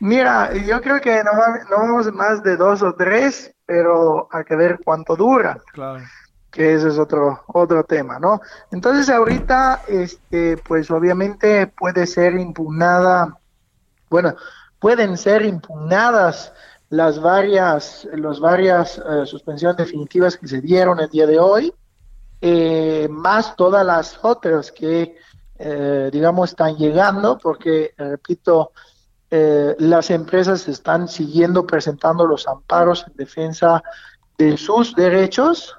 Mira, 0.00 0.52
yo 0.52 0.80
creo 0.82 1.00
que 1.00 1.22
no 1.22 1.30
vamos 1.70 2.12
más 2.12 2.42
de 2.42 2.56
dos 2.56 2.82
o 2.82 2.94
tres, 2.94 3.53
pero 3.66 4.28
hay 4.30 4.44
que 4.44 4.56
ver 4.56 4.80
cuánto 4.84 5.16
dura. 5.16 5.58
Claro. 5.72 6.04
que 6.50 6.74
ese 6.74 6.88
es 6.88 6.98
otro 6.98 7.42
otro 7.48 7.82
tema, 7.82 8.20
¿no? 8.20 8.40
Entonces 8.70 9.08
ahorita, 9.08 9.82
este, 9.88 10.56
pues 10.58 10.90
obviamente 10.90 11.66
puede 11.66 12.06
ser 12.06 12.34
impugnada, 12.34 13.36
bueno, 14.08 14.36
pueden 14.78 15.16
ser 15.16 15.44
impugnadas 15.44 16.52
las 16.90 17.20
varias, 17.20 18.06
las 18.12 18.38
varias 18.38 18.98
eh, 18.98 19.26
suspensiones 19.26 19.76
definitivas 19.76 20.36
que 20.36 20.46
se 20.46 20.60
dieron 20.60 21.00
el 21.00 21.08
día 21.08 21.26
de 21.26 21.38
hoy, 21.40 21.74
eh, 22.40 23.08
más 23.10 23.56
todas 23.56 23.84
las 23.84 24.18
otras 24.22 24.70
que, 24.70 25.16
eh, 25.58 26.10
digamos, 26.12 26.50
están 26.50 26.76
llegando, 26.76 27.38
porque, 27.38 27.94
repito, 27.96 28.70
eh, 29.36 29.74
las 29.80 30.12
empresas 30.12 30.68
están 30.68 31.08
siguiendo 31.08 31.66
presentando 31.66 32.24
los 32.24 32.46
amparos 32.46 33.04
en 33.08 33.16
defensa 33.16 33.82
de 34.38 34.56
sus 34.56 34.94
derechos 34.94 35.76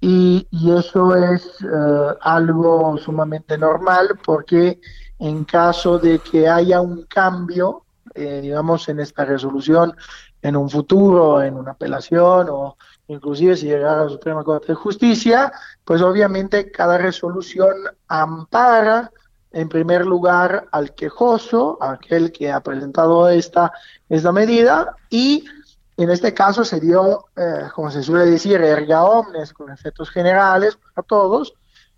y, 0.00 0.48
eso 0.74 1.14
es 1.14 1.44
eh, 1.60 2.14
algo 2.22 2.96
sumamente 2.96 3.58
normal 3.58 4.18
porque 4.24 4.80
en 5.18 5.44
caso 5.44 5.98
de 5.98 6.20
que 6.20 6.48
haya 6.48 6.80
un 6.80 7.02
cambio, 7.02 7.84
eh, 8.14 8.40
digamos, 8.40 8.88
en 8.88 9.00
esta 9.00 9.26
resolución 9.26 9.94
en 10.40 10.56
un 10.56 10.70
futuro, 10.70 11.42
en 11.42 11.56
una 11.56 11.72
apelación 11.72 12.46
o 12.48 12.78
inclusive 13.08 13.54
si 13.54 13.66
llegara 13.66 14.00
a 14.00 14.04
la 14.04 14.08
Suprema 14.08 14.42
Corte 14.42 14.68
de 14.68 14.76
Justicia, 14.76 15.52
pues 15.84 16.00
obviamente 16.00 16.70
cada 16.70 16.96
resolución 16.96 17.74
ampara 18.06 19.12
en 19.52 19.68
primer 19.68 20.06
lugar 20.06 20.66
al 20.72 20.94
quejoso, 20.94 21.78
aquel 21.80 22.32
que 22.32 22.50
ha 22.50 22.60
presentado 22.60 23.28
esta, 23.28 23.72
esta 24.08 24.32
medida, 24.32 24.96
y 25.10 25.44
en 25.96 26.10
este 26.10 26.34
caso 26.34 26.64
se 26.64 26.80
dio, 26.80 27.26
eh, 27.36 27.68
como 27.74 27.90
se 27.90 28.02
suele 28.02 28.26
decir, 28.26 28.60
erga 28.60 29.04
omnes, 29.04 29.52
con 29.52 29.70
efectos 29.70 30.10
generales 30.10 30.76
para 30.76 31.06
todos, 31.06 31.54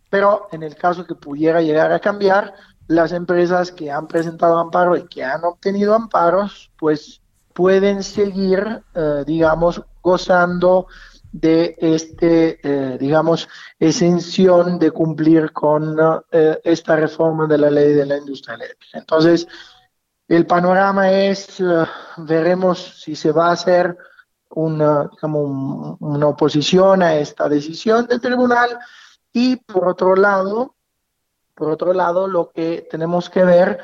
pero 0.08 0.48
en 0.52 0.62
el 0.62 0.74
caso 0.74 1.06
que 1.06 1.14
pudiera 1.14 1.60
llegar 1.60 1.92
a 1.92 2.00
cambiar, 2.00 2.54
las 2.88 3.12
empresas 3.12 3.70
que 3.70 3.90
han 3.90 4.08
presentado 4.08 4.58
amparo 4.58 4.96
y 4.96 5.06
que 5.06 5.22
han 5.22 5.44
obtenido 5.44 5.94
amparos, 5.94 6.72
pues 6.76 7.20
pueden 7.52 8.02
seguir, 8.02 8.82
eh, 8.94 9.22
digamos, 9.24 9.82
gozando 10.02 10.88
de 11.32 11.76
este, 11.78 12.58
eh, 12.62 12.98
digamos, 12.98 13.48
exención 13.78 14.78
de 14.78 14.90
cumplir 14.90 15.52
con 15.52 15.96
eh, 16.32 16.60
esta 16.64 16.96
reforma 16.96 17.46
de 17.46 17.58
la 17.58 17.70
ley 17.70 17.92
de 17.92 18.06
la 18.06 18.16
industria 18.18 18.56
eléctrica. 18.56 18.98
Entonces, 18.98 19.46
el 20.28 20.46
panorama 20.46 21.10
es, 21.12 21.60
eh, 21.60 21.86
veremos 22.18 23.00
si 23.02 23.14
se 23.14 23.32
va 23.32 23.48
a 23.48 23.52
hacer 23.52 23.96
una, 24.50 25.08
una 25.22 26.26
oposición 26.26 27.02
a 27.02 27.14
esta 27.14 27.48
decisión 27.48 28.06
del 28.06 28.20
tribunal. 28.20 28.78
Y 29.32 29.56
por 29.56 29.88
otro 29.88 30.16
lado, 30.16 30.74
por 31.54 31.70
otro 31.70 31.92
lado, 31.92 32.26
lo 32.26 32.50
que 32.50 32.88
tenemos 32.90 33.30
que 33.30 33.44
ver 33.44 33.80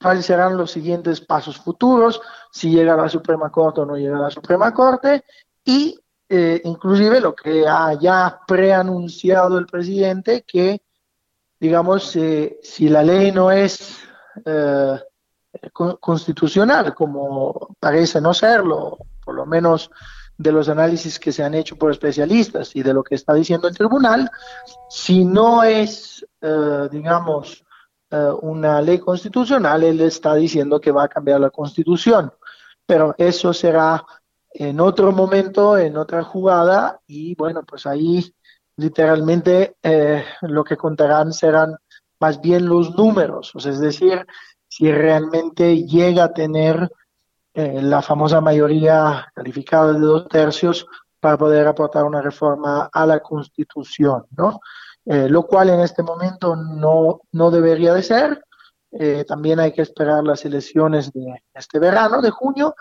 cuáles 0.00 0.26
serán 0.26 0.58
los 0.58 0.72
siguientes 0.72 1.22
pasos 1.22 1.56
futuros, 1.56 2.20
si 2.52 2.70
llega 2.70 2.92
a 2.92 2.98
la 2.98 3.08
Suprema 3.08 3.50
Corte 3.50 3.80
o 3.80 3.86
no 3.86 3.96
llega 3.96 4.18
a 4.18 4.22
la 4.22 4.30
Suprema 4.30 4.74
Corte, 4.74 5.24
y 5.64 5.98
eh, 6.28 6.60
inclusive 6.64 7.20
lo 7.20 7.34
que 7.34 7.66
ha 7.66 7.92
ya 7.94 8.40
preanunciado 8.46 9.58
el 9.58 9.66
presidente, 9.66 10.42
que, 10.46 10.82
digamos, 11.60 12.14
eh, 12.16 12.58
si 12.62 12.88
la 12.88 13.02
ley 13.02 13.30
no 13.32 13.50
es 13.50 13.98
eh, 14.44 14.98
con- 15.72 15.96
constitucional, 15.96 16.94
como 16.94 17.76
parece 17.78 18.20
no 18.20 18.32
serlo, 18.34 18.98
por 19.24 19.34
lo 19.34 19.46
menos 19.46 19.90
de 20.36 20.50
los 20.50 20.68
análisis 20.68 21.18
que 21.20 21.30
se 21.30 21.44
han 21.44 21.54
hecho 21.54 21.76
por 21.76 21.92
especialistas 21.92 22.74
y 22.74 22.82
de 22.82 22.92
lo 22.92 23.04
que 23.04 23.14
está 23.14 23.34
diciendo 23.34 23.68
el 23.68 23.76
tribunal, 23.76 24.28
si 24.88 25.24
no 25.24 25.62
es, 25.62 26.26
digamos, 26.90 27.64
una 28.42 28.82
ley 28.82 28.98
constitucional, 28.98 29.84
él 29.84 30.00
está 30.00 30.34
diciendo 30.34 30.80
que 30.80 30.90
va 30.90 31.04
a 31.04 31.08
cambiar 31.08 31.40
la 31.40 31.50
constitución, 31.50 32.32
pero 32.84 33.14
eso 33.16 33.52
será 33.52 34.04
en 34.54 34.80
otro 34.80 35.12
momento, 35.12 35.76
en 35.76 35.96
otra 35.96 36.22
jugada, 36.22 37.00
y 37.06 37.34
bueno, 37.34 37.64
pues 37.64 37.86
ahí 37.86 38.34
literalmente 38.76 39.76
eh, 39.82 40.24
lo 40.42 40.62
que 40.64 40.76
contarán 40.76 41.32
serán 41.32 41.76
más 42.20 42.40
bien 42.40 42.66
los 42.66 42.96
números, 42.96 43.54
o 43.54 43.60
sea, 43.60 43.72
es 43.72 43.80
decir, 43.80 44.24
si 44.68 44.90
realmente 44.90 45.84
llega 45.84 46.24
a 46.24 46.32
tener 46.32 46.88
eh, 47.52 47.82
la 47.82 48.00
famosa 48.00 48.40
mayoría 48.40 49.26
calificada 49.34 49.92
de 49.92 50.00
dos 50.00 50.28
tercios 50.28 50.86
para 51.20 51.36
poder 51.36 51.66
aportar 51.66 52.04
una 52.04 52.20
reforma 52.20 52.88
a 52.92 53.06
la 53.06 53.20
Constitución, 53.20 54.26
¿no? 54.36 54.60
Eh, 55.04 55.28
lo 55.28 55.42
cual 55.44 55.70
en 55.70 55.80
este 55.80 56.02
momento 56.02 56.56
no, 56.56 57.20
no 57.32 57.50
debería 57.50 57.92
de 57.92 58.02
ser. 58.02 58.44
Eh, 58.90 59.24
también 59.26 59.60
hay 59.60 59.72
que 59.72 59.82
esperar 59.82 60.24
las 60.24 60.44
elecciones 60.44 61.12
de 61.12 61.42
este 61.52 61.78
verano, 61.78 62.22
de 62.22 62.30
junio, 62.30 62.74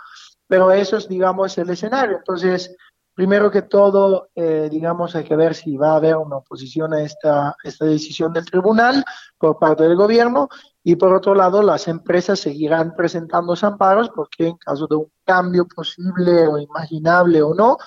pero 0.54 0.70
eso 0.72 0.98
es, 0.98 1.08
digamos, 1.08 1.58
el 1.58 1.72
escenario. 1.72 2.18
Entonces, 2.18 2.76
primero 3.16 3.50
que 3.50 3.64
todo, 3.64 4.30
eh, 4.36 4.68
digamos, 4.70 5.16
hay 5.16 5.24
que 5.24 5.36
ver 5.36 5.56
si 5.56 5.78
va 5.78 5.94
a 5.94 5.96
haber 5.96 6.16
una 6.16 6.36
oposición 6.38 6.94
a 6.94 7.02
esta, 7.02 7.56
esta 7.64 7.86
decisión 7.86 8.32
del 8.32 8.46
tribunal 8.46 9.04
por 9.40 9.58
parte 9.58 9.82
del 9.82 9.96
gobierno 9.96 10.50
y 10.84 10.96
por 10.96 11.12
otro 11.12 11.34
lado, 11.34 11.64
las 11.64 11.88
empresas 11.88 12.40
seguirán 12.40 12.94
presentando 12.96 13.56
amparos 13.60 14.12
porque 14.14 14.50
en 14.50 14.58
caso 14.58 14.86
de 14.86 14.98
un 14.98 15.12
cambio 15.26 15.66
posible 15.68 16.46
o 16.46 16.60
imaginable 16.60 17.42
o 17.42 17.56
no, 17.56 17.78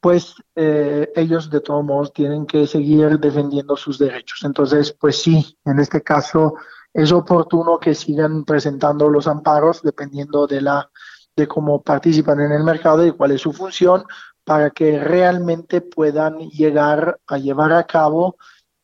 pues 0.00 0.36
eh, 0.54 1.12
ellos 1.14 1.50
de 1.50 1.60
todos 1.60 1.84
modos 1.84 2.14
tienen 2.14 2.46
que 2.46 2.66
seguir 2.66 3.20
defendiendo 3.20 3.76
sus 3.76 3.98
derechos. 3.98 4.40
Entonces, 4.42 4.90
pues 4.98 5.20
sí, 5.20 5.58
en 5.66 5.80
este 5.80 6.02
caso 6.02 6.54
es 6.94 7.12
oportuno 7.12 7.78
que 7.78 7.94
sigan 7.94 8.46
presentando 8.46 9.10
los 9.10 9.26
amparos 9.26 9.82
dependiendo 9.82 10.46
de 10.46 10.62
la 10.62 10.90
de 11.36 11.48
cómo 11.48 11.82
participan 11.82 12.40
en 12.40 12.52
el 12.52 12.64
mercado 12.64 13.06
y 13.06 13.12
cuál 13.12 13.32
es 13.32 13.40
su 13.40 13.52
función 13.52 14.04
para 14.44 14.70
que 14.70 14.98
realmente 14.98 15.80
puedan 15.80 16.38
llegar 16.50 17.18
a 17.26 17.38
llevar 17.38 17.72
a 17.72 17.86
cabo 17.86 18.36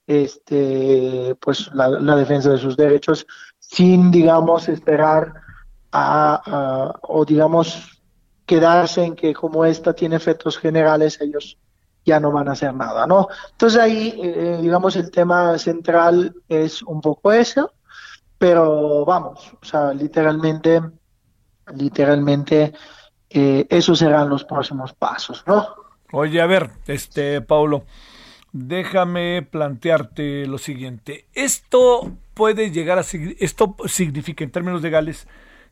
este 0.07 1.37
pues 1.41 1.71
la, 1.75 2.17
defensa 2.17 2.51
de 2.51 2.59
sus 2.59 2.77
derechos 2.77 3.27
sin 3.59 4.11
digamos 4.11 4.69
esperar 4.69 5.33
a, 5.93 6.99
o 7.03 7.25
digamos, 7.25 8.03
quedarse 8.47 9.05
en 9.05 9.15
que 9.15 9.35
como 9.35 9.65
esta 9.65 9.93
tiene 9.93 10.17
efectos 10.17 10.59
generales, 10.59 11.21
ellos 11.21 11.59
ya 12.05 12.19
no 12.19 12.33
van 12.33 12.49
a 12.49 12.53
hacer 12.53 12.75
nada, 12.75 13.07
¿no? 13.07 13.29
Entonces 13.53 13.81
ahí, 13.81 14.19
eh, 14.23 14.59
digamos, 14.61 14.97
el 14.97 15.11
tema 15.11 15.59
central 15.59 16.35
es 16.49 16.83
un 16.83 17.01
poco 17.01 17.33
eso, 17.33 17.73
pero 18.39 19.05
vamos, 19.05 19.53
o 19.61 19.65
sea, 19.65 19.93
literalmente, 19.93 20.81
literalmente, 21.77 22.73
eh, 23.29 23.67
esos 23.69 23.99
serán 23.99 24.29
los 24.29 24.45
próximos 24.45 24.93
pasos, 24.93 25.45
¿no? 25.47 25.69
Oye, 26.13 26.41
a 26.41 26.47
ver, 26.47 26.71
este, 26.87 27.41
Paulo, 27.41 27.85
déjame 28.53 29.43
plantearte 29.43 30.47
lo 30.47 30.59
siguiente. 30.59 31.27
Esto 31.35 32.11
puede 32.35 32.71
llegar 32.71 32.99
a, 32.99 33.05
esto 33.39 33.77
significa 33.87 34.45
en 34.45 34.51
términos 34.51 34.83
legales 34.83 35.29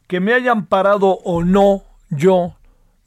que 0.07 0.21
me 0.21 0.33
hayan 0.33 0.67
parado 0.67 1.19
o 1.25 1.43
no 1.43 1.83
yo 2.11 2.55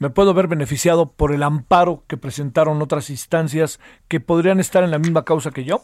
me 0.01 0.09
puedo 0.09 0.34
ver 0.34 0.47
beneficiado 0.47 1.11
por 1.11 1.31
el 1.31 1.43
amparo 1.43 2.03
que 2.07 2.18
presentaron 2.18 2.81
otras 2.81 3.11
instancias 3.11 3.80
que 4.07 4.19
podrían 4.19 4.59
estar 4.59 4.84
en 4.84 4.89
la 4.89 4.97
misma 4.97 5.23
causa 5.23 5.51
que 5.51 5.63
yo? 5.63 5.84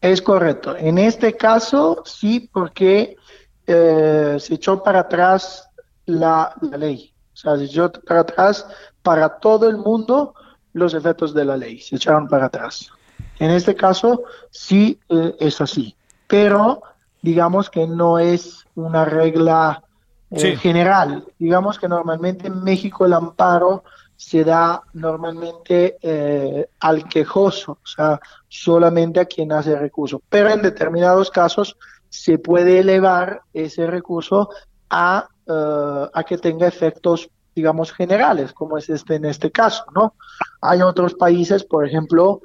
Es 0.00 0.22
correcto. 0.22 0.74
En 0.76 0.96
este 0.96 1.36
caso, 1.36 2.02
sí, 2.06 2.48
porque 2.50 3.16
eh, 3.66 4.36
se 4.38 4.54
echó 4.54 4.82
para 4.82 5.00
atrás 5.00 5.68
la, 6.06 6.54
ley. 6.76 7.12
O 7.32 7.36
sea, 7.36 7.56
se 7.56 7.64
echó 7.64 7.90
para 7.90 8.20
atrás 8.20 8.66
para 9.02 9.38
todo 9.38 9.68
el 9.68 9.78
mundo 9.78 10.34
los 10.72 10.94
efectos 10.94 11.34
de 11.34 11.44
la 11.44 11.56
ley. 11.56 11.80
Se 11.80 11.96
echaron 11.96 12.28
para 12.28 12.46
atrás. 12.46 12.90
En 13.38 13.50
este 13.50 13.74
caso, 13.74 14.24
sí 14.50 14.98
eh, 15.08 15.34
es 15.38 15.60
así. 15.60 15.96
Pero 16.26 16.82
digamos 17.20 17.70
que 17.70 17.86
no 17.86 18.18
es 18.18 18.66
una 18.74 19.04
regla 19.04 19.82
eh, 20.30 20.56
general. 20.56 21.24
Digamos 21.38 21.78
que 21.78 21.88
normalmente 21.88 22.46
en 22.46 22.62
México 22.62 23.04
el 23.04 23.12
amparo 23.12 23.84
se 24.16 24.44
da 24.44 24.82
normalmente 24.92 25.98
eh, 26.00 26.68
al 26.80 27.08
quejoso, 27.08 27.72
o 27.82 27.86
sea, 27.86 28.20
solamente 28.48 29.20
a 29.20 29.24
quien 29.24 29.52
hace 29.52 29.76
recurso. 29.76 30.22
Pero 30.28 30.48
en 30.50 30.62
determinados 30.62 31.30
casos 31.30 31.76
se 32.08 32.38
puede 32.38 32.78
elevar 32.78 33.42
ese 33.52 33.86
recurso 33.86 34.50
a, 34.88 35.28
eh, 35.46 36.06
a 36.12 36.24
que 36.24 36.38
tenga 36.38 36.66
efectos, 36.66 37.30
digamos, 37.54 37.92
generales, 37.92 38.52
como 38.52 38.78
es 38.78 38.88
este 38.88 39.16
en 39.16 39.26
este 39.26 39.50
caso, 39.50 39.84
¿no? 39.94 40.14
Hay 40.60 40.82
otros 40.82 41.14
países, 41.14 41.64
por 41.64 41.86
ejemplo, 41.86 42.40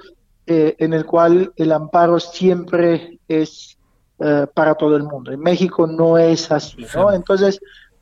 en 0.50 0.94
el 0.94 1.06
cual 1.06 1.52
el 1.58 1.74
amparo 1.74 2.22
siempre 2.22 3.20
es 3.28 3.78
eh, 4.20 4.48
para 4.52 4.74
todo 4.74 4.96
el 4.96 5.04
mundo. 5.04 5.32
En 5.32 5.40
México 5.40 5.86
no 5.86 6.18
es 6.18 6.52
así, 6.52 6.88
¿no? 6.96 7.14
Entonces, 7.14 7.60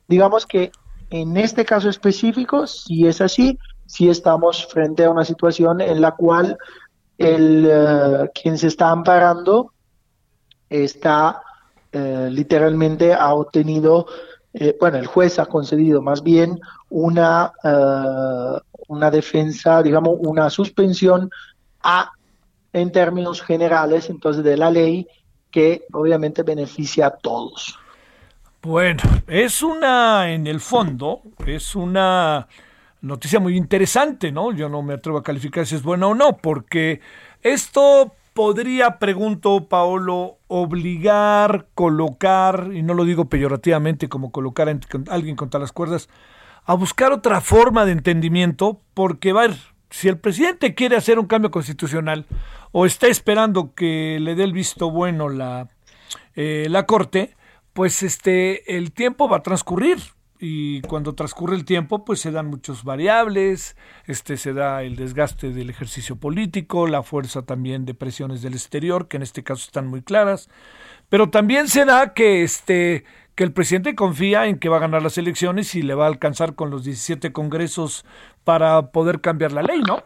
digamos 0.08 0.46
que 0.46 0.72
en 1.10 1.36
este 1.36 1.62
caso 1.62 1.90
específico, 1.90 2.66
si 2.66 3.06
es 3.06 3.20
así, 3.20 3.58
si 3.84 4.08
estamos 4.08 4.66
frente 4.66 5.04
a 5.04 5.10
una 5.10 5.26
situación 5.26 5.82
en 5.82 6.00
la 6.00 6.12
cual 6.12 6.56
el 7.18 7.68
eh, 7.70 8.30
quien 8.34 8.56
se 8.56 8.68
está 8.68 8.88
amparando 8.88 9.72
está 10.70 11.42
eh, 11.92 12.30
literalmente 12.32 13.12
ha 13.12 13.34
obtenido, 13.34 14.06
bueno, 14.80 14.98
el 14.98 15.06
juez 15.06 15.38
ha 15.38 15.46
concedido 15.46 16.00
más 16.02 16.22
bien 16.22 16.60
una, 16.88 17.52
una 18.88 19.10
defensa, 19.10 19.82
digamos, 19.82 20.16
una 20.20 20.50
suspensión 20.50 21.30
a, 21.82 22.10
en 22.72 22.92
términos 22.92 23.42
generales, 23.42 24.08
entonces, 24.10 24.42
de 24.44 24.56
la 24.56 24.70
ley 24.70 25.06
que 25.50 25.86
obviamente 25.92 26.42
beneficia 26.42 27.06
a 27.06 27.10
todos. 27.10 27.78
Bueno, 28.62 29.02
es 29.26 29.62
una, 29.62 30.32
en 30.32 30.46
el 30.46 30.60
fondo, 30.60 31.22
es 31.46 31.76
una 31.76 32.48
noticia 33.00 33.38
muy 33.38 33.56
interesante, 33.56 34.32
¿no? 34.32 34.52
Yo 34.52 34.68
no 34.68 34.82
me 34.82 34.94
atrevo 34.94 35.18
a 35.18 35.22
calificar 35.22 35.64
si 35.66 35.76
es 35.76 35.82
buena 35.82 36.08
o 36.08 36.14
no, 36.14 36.36
porque 36.36 37.00
esto 37.42 38.12
podría, 38.36 39.00
pregunto, 39.00 39.68
Paolo, 39.68 40.38
obligar, 40.46 41.66
colocar, 41.74 42.70
y 42.72 42.82
no 42.82 42.94
lo 42.94 43.04
digo 43.04 43.28
peyorativamente 43.28 44.08
como 44.08 44.30
colocar 44.30 44.68
a 44.68 44.78
alguien 45.10 45.34
contra 45.34 45.58
las 45.58 45.72
cuerdas, 45.72 46.08
a 46.64 46.74
buscar 46.74 47.10
otra 47.10 47.40
forma 47.40 47.84
de 47.84 47.92
entendimiento, 47.92 48.80
porque 48.94 49.32
va 49.32 49.46
a 49.46 49.48
si 49.90 50.08
el 50.08 50.18
presidente 50.18 50.74
quiere 50.74 50.96
hacer 50.96 51.18
un 51.18 51.26
cambio 51.26 51.50
constitucional 51.50 52.26
o 52.72 52.86
está 52.86 53.06
esperando 53.06 53.74
que 53.74 54.18
le 54.20 54.34
dé 54.34 54.44
el 54.44 54.52
visto 54.52 54.90
bueno 54.90 55.28
la, 55.28 55.68
eh, 56.34 56.66
la 56.68 56.84
Corte, 56.84 57.34
pues 57.72 58.02
este, 58.02 58.76
el 58.76 58.92
tiempo 58.92 59.28
va 59.28 59.38
a 59.38 59.42
transcurrir 59.42 59.98
y 60.38 60.82
cuando 60.82 61.14
transcurre 61.14 61.56
el 61.56 61.64
tiempo 61.64 62.04
pues 62.04 62.20
se 62.20 62.30
dan 62.30 62.46
muchas 62.46 62.84
variables, 62.84 63.76
este 64.06 64.36
se 64.36 64.52
da 64.52 64.82
el 64.82 64.96
desgaste 64.96 65.50
del 65.50 65.70
ejercicio 65.70 66.16
político, 66.16 66.86
la 66.86 67.02
fuerza 67.02 67.42
también 67.42 67.84
de 67.84 67.94
presiones 67.94 68.42
del 68.42 68.54
exterior, 68.54 69.08
que 69.08 69.16
en 69.16 69.22
este 69.22 69.42
caso 69.42 69.64
están 69.66 69.86
muy 69.86 70.02
claras, 70.02 70.48
pero 71.08 71.30
también 71.30 71.68
se 71.68 71.84
da 71.84 72.14
que 72.14 72.42
este 72.42 73.04
que 73.34 73.44
el 73.44 73.52
presidente 73.52 73.94
confía 73.94 74.46
en 74.46 74.58
que 74.58 74.70
va 74.70 74.78
a 74.78 74.80
ganar 74.80 75.02
las 75.02 75.18
elecciones 75.18 75.74
y 75.74 75.82
le 75.82 75.94
va 75.94 76.06
a 76.06 76.08
alcanzar 76.08 76.54
con 76.54 76.70
los 76.70 76.84
17 76.84 77.32
congresos 77.32 78.06
para 78.44 78.90
poder 78.92 79.20
cambiar 79.20 79.52
la 79.52 79.62
ley, 79.62 79.82
¿no? 79.86 80.02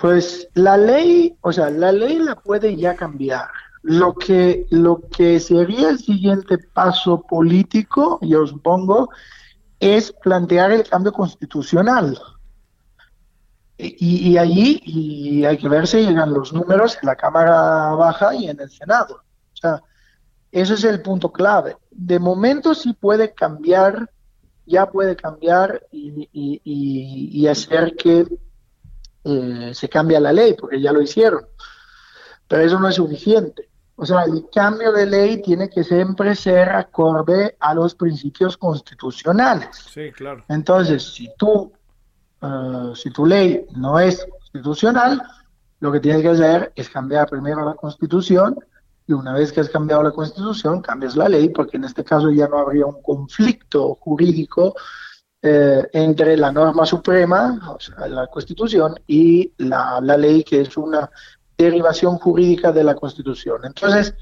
Pues 0.00 0.48
la 0.52 0.76
ley, 0.76 1.34
o 1.40 1.50
sea, 1.50 1.70
la 1.70 1.92
ley 1.92 2.18
la 2.18 2.36
puede 2.36 2.76
ya 2.76 2.94
cambiar. 2.94 3.48
Lo 3.88 4.14
que, 4.14 4.66
lo 4.70 5.00
que 5.16 5.38
sería 5.38 5.90
el 5.90 6.00
siguiente 6.00 6.58
paso 6.58 7.22
político, 7.22 8.18
yo 8.20 8.44
supongo, 8.44 9.10
es 9.78 10.10
plantear 10.10 10.72
el 10.72 10.82
cambio 10.82 11.12
constitucional. 11.12 12.18
Y, 13.78 14.30
y 14.30 14.38
allí 14.38 14.82
y 14.84 15.44
hay 15.44 15.56
que 15.56 15.68
ver 15.68 15.86
si 15.86 15.98
llegan 15.98 16.34
los 16.34 16.52
números 16.52 16.98
en 17.00 17.06
la 17.06 17.14
Cámara 17.14 17.94
Baja 17.94 18.34
y 18.34 18.48
en 18.48 18.60
el 18.60 18.70
Senado. 18.70 19.22
O 19.52 19.56
sea, 19.56 19.80
ese 20.50 20.74
es 20.74 20.82
el 20.82 21.00
punto 21.00 21.30
clave. 21.30 21.76
De 21.92 22.18
momento 22.18 22.74
sí 22.74 22.92
puede 22.92 23.34
cambiar, 23.34 24.10
ya 24.66 24.90
puede 24.90 25.14
cambiar 25.14 25.86
y, 25.92 27.46
hacer 27.46 27.94
que 27.94 28.26
eh, 29.22 29.70
se 29.72 29.88
cambie 29.88 30.18
la 30.18 30.32
ley, 30.32 30.54
porque 30.54 30.80
ya 30.80 30.90
lo 30.90 31.00
hicieron. 31.00 31.46
Pero 32.48 32.62
eso 32.62 32.80
no 32.80 32.88
es 32.88 32.96
suficiente. 32.96 33.70
O 33.96 34.04
sea, 34.04 34.24
el 34.24 34.46
cambio 34.52 34.92
de 34.92 35.06
ley 35.06 35.42
tiene 35.42 35.70
que 35.70 35.82
siempre 35.82 36.34
ser 36.34 36.68
acorde 36.68 37.56
a 37.58 37.74
los 37.74 37.94
principios 37.94 38.56
constitucionales. 38.56 39.68
Sí, 39.90 40.12
claro. 40.12 40.44
Entonces, 40.48 41.02
si 41.02 41.30
tú, 41.38 41.72
eh, 42.42 42.92
si 42.94 43.10
tu 43.10 43.24
ley 43.24 43.64
no 43.74 43.98
es 43.98 44.26
constitucional, 44.30 45.22
lo 45.80 45.90
que 45.90 46.00
tienes 46.00 46.22
que 46.22 46.28
hacer 46.28 46.72
es 46.76 46.90
cambiar 46.90 47.28
primero 47.28 47.64
la 47.64 47.74
constitución 47.74 48.58
y 49.06 49.12
una 49.12 49.32
vez 49.32 49.52
que 49.52 49.60
has 49.60 49.70
cambiado 49.70 50.02
la 50.02 50.10
constitución, 50.10 50.82
cambias 50.82 51.16
la 51.16 51.28
ley, 51.28 51.48
porque 51.48 51.76
en 51.76 51.84
este 51.84 52.04
caso 52.04 52.30
ya 52.30 52.48
no 52.48 52.58
habría 52.58 52.86
un 52.86 53.00
conflicto 53.02 53.94
jurídico 53.94 54.74
eh, 55.40 55.88
entre 55.92 56.36
la 56.36 56.50
norma 56.50 56.84
suprema, 56.84 57.60
o 57.68 57.78
sea, 57.78 58.08
la 58.08 58.26
constitución, 58.26 58.94
y 59.06 59.52
la, 59.58 60.00
la 60.02 60.16
ley 60.16 60.42
que 60.42 60.62
es 60.62 60.76
una 60.76 61.08
derivación 61.56 62.18
jurídica 62.18 62.72
de 62.72 62.84
la 62.84 62.94
constitución. 62.94 63.64
Entonces, 63.64 64.14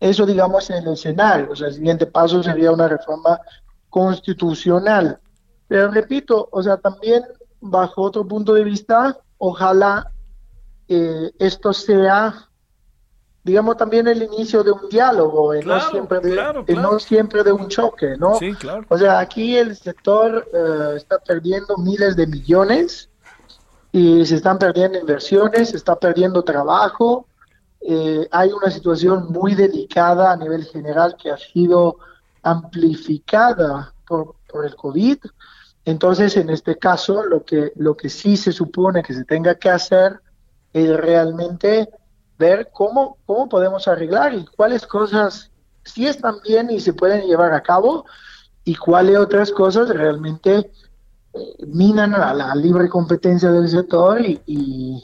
eso 0.00 0.26
digamos 0.26 0.68
en 0.70 0.86
el 0.86 0.92
escenario, 0.92 1.50
o 1.52 1.56
sea, 1.56 1.68
el 1.68 1.74
siguiente 1.74 2.06
paso 2.06 2.42
sería 2.42 2.70
una 2.70 2.88
reforma 2.88 3.40
constitucional. 3.88 5.18
Pero 5.66 5.90
repito, 5.90 6.48
o 6.52 6.62
sea, 6.62 6.76
también 6.76 7.24
bajo 7.60 8.02
otro 8.02 8.26
punto 8.26 8.52
de 8.52 8.64
vista, 8.64 9.18
ojalá 9.38 10.10
eh, 10.88 11.30
esto 11.38 11.72
sea 11.72 12.48
digamos, 13.44 13.76
también 13.76 14.08
el 14.08 14.22
inicio 14.22 14.64
de 14.64 14.72
un 14.72 14.88
diálogo, 14.88 15.54
y, 15.54 15.60
no, 15.60 15.78
siempre 15.90 16.18
de, 16.20 16.74
no 16.74 16.98
siempre 16.98 17.44
de 17.44 17.52
un 17.52 17.68
choque, 17.68 18.16
¿no? 18.16 18.36
Sí, 18.36 18.54
claro. 18.54 18.86
O 18.88 18.96
sea, 18.96 19.18
aquí 19.18 19.56
el 19.56 19.76
sector 19.76 20.48
eh, 20.52 20.96
está 20.96 21.18
perdiendo 21.18 21.76
miles 21.76 22.16
de 22.16 22.26
millones 22.26 23.10
y 23.94 24.26
se 24.26 24.34
están 24.34 24.58
perdiendo 24.58 24.98
inversiones, 24.98 25.68
se 25.68 25.76
está 25.76 25.94
perdiendo 25.94 26.42
trabajo. 26.42 27.28
Eh, 27.80 28.26
hay 28.32 28.50
una 28.50 28.68
situación 28.68 29.30
muy 29.30 29.54
delicada 29.54 30.32
a 30.32 30.36
nivel 30.36 30.64
general 30.64 31.14
que 31.16 31.30
ha 31.30 31.36
sido 31.36 31.98
amplificada 32.42 33.94
por, 34.04 34.34
por 34.48 34.66
el 34.66 34.74
COVID. 34.74 35.18
Entonces, 35.84 36.36
en 36.36 36.50
este 36.50 36.76
caso, 36.76 37.22
lo 37.22 37.44
que, 37.44 37.70
lo 37.76 37.96
que 37.96 38.08
sí 38.08 38.36
se 38.36 38.50
supone 38.50 39.00
que 39.04 39.14
se 39.14 39.24
tenga 39.24 39.54
que 39.54 39.70
hacer 39.70 40.18
es 40.72 40.96
realmente 40.96 41.88
ver 42.36 42.70
cómo, 42.72 43.18
cómo 43.26 43.48
podemos 43.48 43.86
arreglar 43.86 44.34
y 44.34 44.44
cuáles 44.44 44.88
cosas 44.88 45.52
sí 45.84 46.08
están 46.08 46.40
bien 46.42 46.68
y 46.68 46.80
se 46.80 46.94
pueden 46.94 47.28
llevar 47.28 47.52
a 47.52 47.62
cabo 47.62 48.06
y 48.64 48.74
cuáles 48.74 49.18
otras 49.18 49.52
cosas 49.52 49.88
realmente 49.90 50.72
minan 51.66 52.14
a 52.14 52.32
la 52.34 52.54
libre 52.54 52.88
competencia 52.88 53.50
del 53.50 53.68
sector 53.68 54.20
y, 54.20 55.02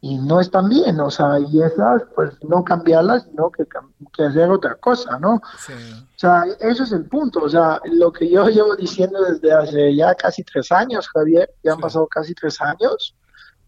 y 0.00 0.16
no 0.18 0.40
están 0.40 0.68
bien, 0.68 1.00
o 1.00 1.10
sea, 1.10 1.38
y 1.40 1.60
esas, 1.60 2.02
pues 2.14 2.32
no 2.44 2.62
cambiarlas, 2.62 3.24
sino 3.24 3.50
que, 3.50 3.64
que 4.12 4.22
hacer 4.24 4.48
otra 4.50 4.76
cosa, 4.76 5.18
¿no? 5.18 5.34
O 5.34 6.18
sea, 6.18 6.44
eso 6.60 6.84
es 6.84 6.92
el 6.92 7.06
punto, 7.06 7.40
o 7.42 7.48
sea, 7.48 7.80
lo 7.84 8.12
que 8.12 8.30
yo 8.30 8.48
llevo 8.48 8.76
diciendo 8.76 9.20
desde 9.22 9.52
hace 9.52 9.96
ya 9.96 10.14
casi 10.14 10.44
tres 10.44 10.70
años, 10.70 11.08
Javier, 11.08 11.52
ya 11.64 11.72
han 11.72 11.80
pasado 11.80 12.06
casi 12.06 12.34
tres 12.34 12.60
años, 12.60 13.14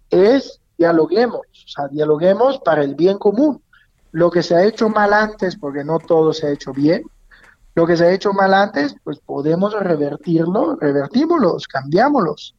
es 0.08 0.60
dialoguemos, 0.78 1.40
o 1.40 1.68
sea, 1.68 1.88
dialoguemos 1.88 2.58
para 2.60 2.82
el 2.82 2.94
bien 2.94 3.18
común. 3.18 3.62
Lo 4.12 4.30
que 4.30 4.42
se 4.42 4.56
ha 4.56 4.64
hecho 4.64 4.88
mal 4.88 5.12
antes, 5.12 5.56
porque 5.56 5.84
no 5.84 5.98
todo 5.98 6.32
se 6.32 6.46
ha 6.46 6.50
hecho 6.50 6.72
bien, 6.72 7.04
lo 7.74 7.86
que 7.86 7.96
se 7.96 8.04
ha 8.04 8.12
hecho 8.12 8.32
mal 8.32 8.52
antes, 8.52 8.94
pues 9.04 9.18
podemos 9.20 9.72
revertirlo, 9.78 10.76
revertímoslos, 10.76 11.68
cambiámoslos. 11.68 12.56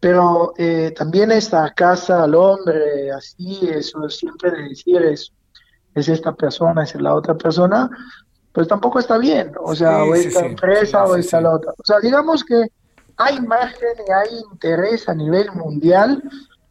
Pero 0.00 0.52
eh, 0.58 0.92
también 0.96 1.32
esta 1.32 1.72
casa 1.72 2.24
al 2.24 2.34
hombre, 2.34 3.10
así, 3.10 3.68
eso 3.68 4.08
siempre 4.08 4.50
de 4.50 4.68
decir 4.68 5.02
es, 5.02 5.32
es 5.94 6.08
esta 6.08 6.32
persona, 6.34 6.82
es 6.82 6.94
la 6.96 7.14
otra 7.14 7.34
persona, 7.34 7.88
pues 8.52 8.68
tampoco 8.68 8.98
está 8.98 9.18
bien. 9.18 9.52
O 9.60 9.74
sea, 9.74 10.04
o 10.04 10.14
esta 10.14 10.46
empresa 10.46 11.04
o 11.04 11.16
esta 11.16 11.40
la 11.40 11.54
otra. 11.54 11.72
O 11.72 11.84
sea, 11.84 11.98
digamos 12.00 12.44
que 12.44 12.70
hay 13.16 13.40
margen 13.40 13.96
y 14.06 14.12
hay 14.12 14.42
interés 14.52 15.08
a 15.08 15.14
nivel 15.14 15.50
mundial 15.52 16.22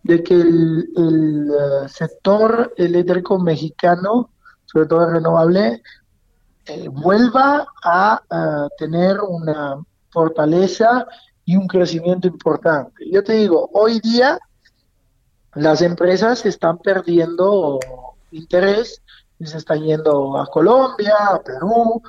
de 0.03 0.23
que 0.23 0.33
el, 0.33 1.51
eh, 1.51 1.89
sector 1.89 2.73
eléctrico 2.77 3.39
mexicano, 3.39 4.29
sobre 4.65 4.87
todo 4.87 5.07
el 5.07 5.13
renovable, 5.13 5.81
eh, 6.65 6.87
vuelva 6.87 7.67
a, 7.83 8.21
tener 8.77 9.19
una 9.19 9.83
fortaleza 10.09 11.05
y 11.45 11.57
un 11.57 11.67
crecimiento 11.67 12.27
importante. 12.27 13.09
Yo 13.11 13.23
te 13.23 13.33
digo, 13.33 13.69
hoy 13.73 13.99
día 13.99 14.39
las 15.55 15.81
empresas 15.81 16.45
están 16.45 16.77
perdiendo 16.77 17.79
interés 18.31 19.01
y 19.39 19.45
se 19.45 19.57
están 19.57 19.83
yendo 19.83 20.37
a 20.37 20.47
Colombia, 20.47 21.15
a 21.31 21.41
Perú, 21.41 22.01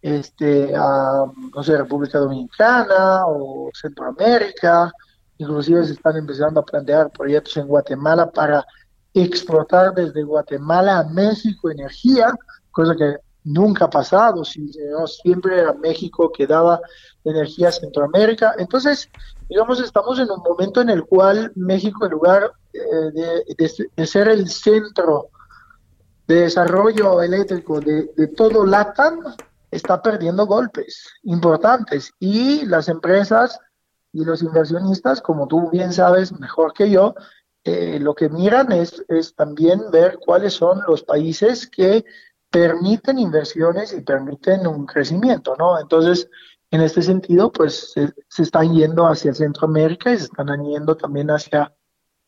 este, 0.00 0.74
a 0.74 1.24
no 1.54 1.62
sé, 1.62 1.76
República 1.76 2.18
Dominicana 2.18 3.26
o 3.26 3.70
Centroamérica, 3.74 4.90
inclusive 5.36 5.84
se 5.84 5.92
están 5.92 6.16
empezando 6.16 6.60
a 6.60 6.64
plantear 6.64 7.10
proyectos 7.10 7.56
en 7.58 7.66
Guatemala 7.66 8.30
para 8.30 8.64
explotar 9.12 9.92
desde 9.94 10.22
Guatemala 10.22 11.00
a 11.00 11.04
México 11.04 11.70
energía, 11.70 12.32
cosa 12.70 12.94
que 12.96 13.16
nunca 13.44 13.86
ha 13.86 13.90
pasado, 13.90 14.44
si, 14.44 14.70
siempre 15.22 15.60
era 15.60 15.72
México 15.72 16.30
que 16.30 16.46
daba 16.46 16.80
energía 17.24 17.68
a 17.68 17.72
Centroamérica. 17.72 18.54
Entonces, 18.58 19.08
digamos, 19.48 19.80
estamos 19.80 20.18
en 20.18 20.30
un 20.30 20.42
momento 20.42 20.80
en 20.80 20.90
el 20.90 21.04
cual 21.04 21.52
México, 21.54 22.04
en 22.04 22.12
lugar 22.12 22.52
eh, 22.72 23.34
de, 23.56 24.06
ser 24.06 24.28
el 24.28 24.48
centro 24.48 25.28
de 26.26 26.42
desarrollo 26.42 27.22
eléctrico 27.22 27.80
de, 27.80 28.08
todo 28.36 28.66
LATAM, 28.66 29.20
está 29.70 30.00
perdiendo 30.00 30.46
golpes 30.46 31.06
importantes 31.24 32.12
y 32.18 32.64
las 32.66 32.88
empresas 32.88 33.58
y 34.12 34.24
los 34.24 34.42
inversionistas, 34.42 35.20
como 35.20 35.46
tú 35.46 35.70
bien 35.70 35.92
sabes 35.92 36.32
mejor 36.38 36.72
que 36.72 36.90
yo, 36.90 37.14
eh, 37.64 37.98
lo 38.00 38.14
que 38.14 38.30
miran 38.30 38.72
es 38.72 39.34
también 39.36 39.90
ver 39.90 40.18
cuáles 40.18 40.54
son 40.54 40.80
los 40.86 41.02
países 41.02 41.66
que 41.66 42.04
permiten 42.50 43.18
inversiones 43.18 43.92
y 43.92 44.00
permiten 44.00 44.66
un 44.66 44.86
crecimiento, 44.86 45.54
¿no? 45.58 45.78
Entonces, 45.78 46.28
en 46.70 46.80
este 46.82 47.02
sentido, 47.02 47.50
pues 47.50 47.92
se, 47.92 48.12
están 48.42 48.74
yendo 48.74 49.06
hacia 49.06 49.34
Centroamérica 49.34 50.12
y 50.12 50.18
se 50.18 50.24
están 50.24 50.64
yendo 50.64 50.96
también 50.96 51.30
hacia 51.30 51.74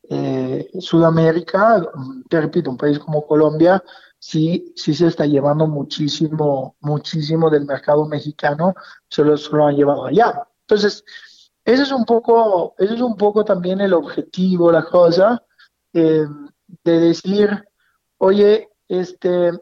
eh, 0.09 0.69
Sudamérica. 0.81 1.83
Te 2.29 2.41
repito, 2.41 2.71
un 2.71 2.77
país 2.77 2.99
como 2.99 3.27
Colombia 3.27 3.83
sí, 4.21 4.73
sí 4.77 4.95
se 4.95 5.09
está 5.09 5.27
llevando 5.27 5.67
muchísimo, 5.67 6.77
muchísimo 6.81 7.51
del 7.51 7.67
mercado 7.67 8.07
mexicano, 8.07 8.75
se 9.09 9.25
lo, 9.25 9.35
lo 9.35 9.67
han 9.67 9.77
llevado 9.77 10.07
allá. 10.07 10.47
Entonces, 10.61 11.05
ese 11.65 11.83
es 11.83 11.93
un 11.93 12.05
poco, 12.05 12.75
ese 12.79 12.95
es 12.95 13.01
un 13.01 13.17
poco 13.17 13.45
también 13.45 13.81
el 13.81 13.95
objetivo, 13.95 14.71
la 14.71 14.85
cosa, 14.85 15.43
eh, 15.93 16.27
de 16.85 17.01
decir, 17.01 17.65
oye, 18.19 18.69
este, 18.89 19.53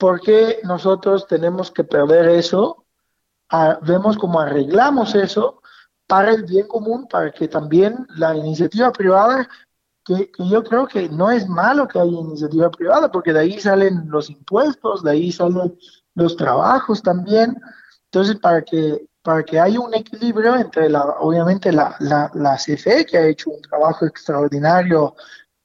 ¿por 0.00 0.20
qué 0.20 0.60
nosotros 0.64 1.26
tenemos 1.26 1.70
que 1.70 1.84
perder 1.84 2.30
eso? 2.30 2.86
Vemos 3.82 4.16
cómo 4.16 4.40
arreglamos 4.40 5.14
eso 5.14 5.60
para 6.06 6.30
el 6.30 6.44
bien 6.44 6.66
común, 6.66 7.06
para 7.06 7.30
que 7.30 7.46
también 7.46 8.06
la 8.16 8.34
iniciativa 8.34 8.90
privada, 8.90 9.46
que, 10.04 10.32
yo 10.38 10.64
creo 10.64 10.86
que 10.86 11.08
no 11.10 11.30
es 11.30 11.46
malo 11.46 11.86
que 11.86 12.00
haya 12.00 12.10
iniciativa 12.10 12.70
privada, 12.70 13.12
porque 13.12 13.32
de 13.32 13.40
ahí 13.40 13.60
salen 13.60 14.08
los 14.08 14.30
impuestos, 14.30 15.04
de 15.04 15.10
ahí 15.10 15.30
salen 15.30 15.78
los 16.14 16.34
trabajos 16.34 17.02
también. 17.02 17.60
Entonces, 18.06 18.36
para 18.36 18.62
que 18.62 19.06
para 19.22 19.42
que 19.42 19.60
haya 19.60 19.78
un 19.78 19.94
equilibrio 19.94 20.56
entre, 20.56 20.88
la, 20.88 21.02
obviamente, 21.20 21.70
la, 21.72 21.94
la, 22.00 22.56
CFE, 22.56 23.04
que 23.04 23.18
ha 23.18 23.26
hecho 23.26 23.50
un 23.50 23.60
trabajo 23.60 24.06
extraordinario 24.06 25.14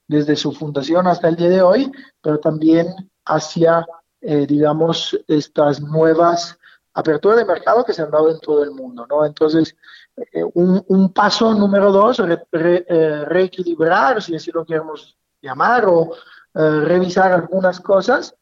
desde 0.06 0.36
su 0.36 0.52
fundación 0.52 1.06
hasta 1.06 1.28
el 1.28 1.36
día 1.36 1.48
de 1.48 1.62
hoy, 1.62 1.90
pero 2.20 2.38
también 2.38 2.94
hacia, 3.24 3.86
eh, 4.26 4.46
digamos, 4.46 5.18
estas 5.28 5.80
nuevas 5.80 6.58
aperturas 6.94 7.38
de 7.38 7.44
mercado 7.44 7.84
que 7.84 7.92
se 7.92 8.02
han 8.02 8.10
dado 8.10 8.30
en 8.30 8.40
todo 8.40 8.64
el 8.64 8.70
mundo, 8.70 9.06
¿no? 9.06 9.24
Entonces, 9.24 9.76
eh, 10.16 10.42
un, 10.54 10.84
un, 10.88 11.12
paso 11.12 11.54
número 11.54 11.92
dos, 11.92 12.20
eh, 12.20 13.24
reequilibrar, 13.26 14.22
si 14.22 14.34
así 14.34 14.50
lo 14.50 14.64
queremos 14.64 15.16
llamar, 15.40 15.86
o 15.86 16.12
revisar 16.54 17.32
algunas 17.32 17.80
cosas, 17.80 18.34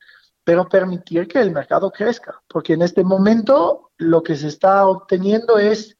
pero 0.44 0.68
permitir 0.68 1.26
que 1.26 1.40
el 1.40 1.50
mercado 1.50 1.90
crezca, 1.90 2.40
porque 2.46 2.74
en 2.74 2.82
este 2.82 3.02
momento 3.02 3.90
lo 3.96 4.22
que 4.22 4.36
se 4.36 4.48
está 4.48 4.86
obteniendo 4.86 5.58
es 5.58 5.98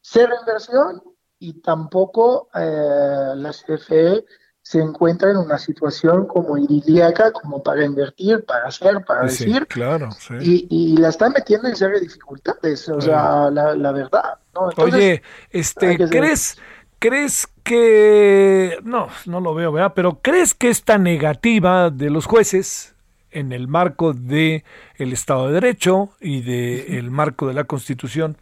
cero 0.00 0.34
inversión 0.40 1.02
y 1.38 1.60
tampoco 1.60 2.48
eh, 2.54 3.32
la 3.36 3.50
CFE 3.50 4.24
se 4.64 4.80
encuentra 4.80 5.30
en 5.30 5.36
una 5.36 5.58
situación 5.58 6.26
como 6.26 6.56
idílica, 6.56 7.30
como 7.32 7.62
para 7.62 7.84
invertir, 7.84 8.46
para 8.46 8.68
hacer, 8.68 9.04
para 9.04 9.24
decir. 9.24 9.66
Claro, 9.66 10.08
y, 10.40 10.66
y, 10.70 10.96
la 10.96 11.10
está 11.10 11.28
metiendo 11.28 11.68
en 11.68 11.76
serias 11.76 12.00
dificultades, 12.00 12.88
o 12.88 12.98
sea, 12.98 13.50
la, 13.50 13.92
verdad. 13.92 14.38
Oye, 14.78 15.22
este, 15.50 15.98
¿crees, 16.08 16.56
¿crees 16.98 17.46
que... 17.62 18.78
No, 18.82 19.08
no 19.26 19.40
lo 19.40 19.54
veo, 19.54 19.70
¿verdad? 19.70 19.92
Pero 19.94 20.20
¿crees 20.22 20.54
que 20.54 20.70
esta 20.70 20.96
negativa 20.96 21.90
de 21.90 22.08
los 22.08 22.24
jueces 22.24 22.94
en 23.32 23.52
el 23.52 23.68
marco 23.68 24.14
de 24.14 24.64
el 24.96 25.12
Estado 25.12 25.48
de 25.48 25.54
Derecho 25.54 26.08
y 26.20 26.40
del 26.40 26.94
el 26.94 27.10
marco 27.10 27.48
de 27.48 27.52
la 27.52 27.64
Constitución, 27.64 28.38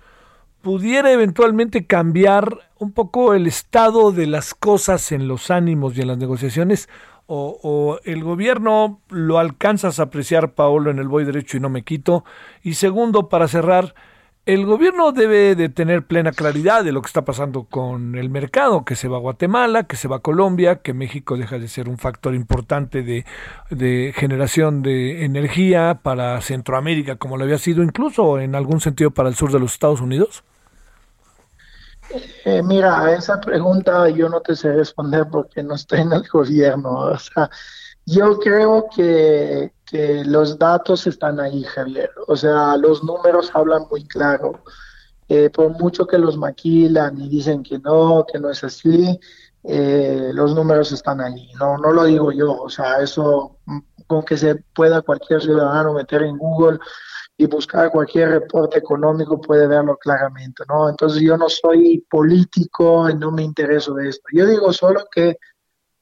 pudiera 0.62 1.12
eventualmente 1.12 1.86
cambiar 1.86 2.59
un 2.78 2.93
poco 2.93 3.34
el 3.34 3.47
estado 3.47 4.12
de 4.12 4.26
las 4.26 4.55
cosas 4.55 5.12
en 5.12 5.28
los 5.28 5.51
ánimos 5.51 5.97
y 5.97 6.01
en 6.02 6.09
las 6.09 6.18
negociaciones, 6.18 6.89
o, 7.26 7.98
el 8.05 8.22
gobierno 8.22 9.01
lo 9.09 9.39
alcanzas 9.39 9.98
a 9.98 10.05
apreciar, 10.05 10.52
Paolo, 10.52 10.90
en 10.90 10.98
el 10.98 11.09
voy 11.09 11.24
derecho 11.24 11.56
y 11.56 11.60
no 11.60 11.70
me 11.70 11.82
quito. 11.82 12.24
Y 12.62 12.74
segundo, 12.74 13.28
para 13.30 13.48
cerrar, 13.48 13.94
el 14.44 14.66
gobierno 14.66 15.12
debe 15.12 15.55
de 15.55 15.68
tener 15.68 16.05
plena 16.05 16.32
claridad 16.32 16.84
de 16.84 16.93
lo 16.93 17.01
que 17.01 17.06
está 17.06 17.24
pasando 17.24 17.64
con 17.64 18.16
el 18.16 18.28
mercado, 18.28 18.84
que 18.84 18.97
se 18.97 19.09
va 19.09 19.16
a 19.16 19.20
Guatemala, 19.20 19.84
que 19.84 19.97
se 19.97 20.09
va 20.09 20.16
a 20.16 20.20
Colombia, 20.20 20.82
que 20.82 20.94
México 20.94 21.36
deja 21.36 21.59
de 21.59 21.68
ser 21.68 21.89
un 21.89 21.97
factor 21.97 22.34
importante 22.34 23.02
de, 23.02 24.12
generación 24.14 24.82
de 24.82 25.24
energía 25.24 26.01
para 26.02 26.40
Centroamérica, 26.40 27.16
como 27.16 27.36
lo 27.36 27.44
había 27.44 27.59
sido 27.59 27.82
incluso 27.82 28.40
en 28.40 28.55
algún 28.56 28.80
sentido 28.80 29.12
para 29.12 29.28
el 29.28 29.36
sur 29.36 29.52
de 29.52 29.60
los 29.60 29.72
Estados 29.72 30.01
Unidos. 30.01 30.44
Eh, 32.45 32.62
mira, 32.62 33.12
esa 33.15 33.41
pregunta 33.41 34.09
yo 34.09 34.29
no 34.29 34.41
te 34.41 34.57
sé 34.57 34.73
responder 34.73 35.27
porque 35.31 35.62
no 35.62 35.74
estoy 35.74 36.01
en 36.01 36.12
el 36.12 36.29
gobierno. 36.33 36.91
O 36.91 37.19
sea, 37.19 37.51
yo 38.07 38.39
creo 38.39 38.89
que, 38.95 39.73
los 40.24 40.59
datos 40.59 41.07
están 41.07 41.39
ahí, 41.39 41.65
Javier. 41.65 42.11
O 42.27 42.35
sea, 42.35 42.77
los 42.79 43.05
números 43.05 43.51
hablan 43.55 43.85
muy 43.91 44.05
claro. 44.07 44.65
Eh, 45.29 45.51
por 45.51 45.70
mucho 45.70 46.07
que 46.07 46.19
los 46.19 46.37
maquilan 46.37 47.20
y 47.20 47.29
dicen 47.29 47.62
que 47.62 47.79
no, 47.79 48.24
que 48.31 48.39
no 48.39 48.51
es 48.51 48.65
así, 48.65 49.19
eh, 49.65 50.31
los 50.33 50.55
números 50.55 50.93
están 50.93 51.20
ahí. 51.20 51.51
No, 51.59 51.77
no 51.77 51.93
lo 51.93 52.05
digo 52.05 52.33
yo. 52.33 52.59
O 52.62 52.70
sea, 52.70 53.01
eso 53.01 53.59
mm, 53.66 53.79
con 54.07 54.23
que 54.24 54.37
se 54.37 54.57
pueda 54.74 55.03
cualquier 55.03 55.43
ciudadano 55.43 55.93
meter 55.93 56.23
en 56.23 56.39
Google 56.39 56.79
y 57.43 57.47
buscar 57.47 57.90
cualquier 57.90 58.31
reporte 58.31 58.78
económico 58.78 59.40
puede 59.40 59.66
verlo 59.66 59.97
claramente, 59.97 60.64
¿no? 60.69 60.89
Entonces 60.89 61.23
yo 61.23 61.36
no 61.36 61.48
soy 61.48 62.05
político 62.09 63.09
y 63.09 63.14
no 63.14 63.31
me 63.31 63.43
intereso 63.43 63.94
de 63.94 64.09
esto. 64.09 64.24
Yo 64.32 64.47
digo 64.47 64.73
solo 64.73 65.05
que 65.10 65.36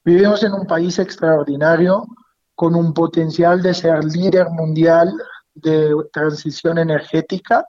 Vivimos 0.03 0.41
en 0.43 0.53
un 0.53 0.65
país 0.65 0.97
extraordinario 0.97 2.07
con 2.55 2.73
un 2.75 2.91
potencial 2.91 3.61
de 3.61 3.73
ser 3.73 4.03
líder 4.03 4.49
mundial 4.49 5.13
de 5.53 5.93
transición 6.11 6.79
energética 6.79 7.67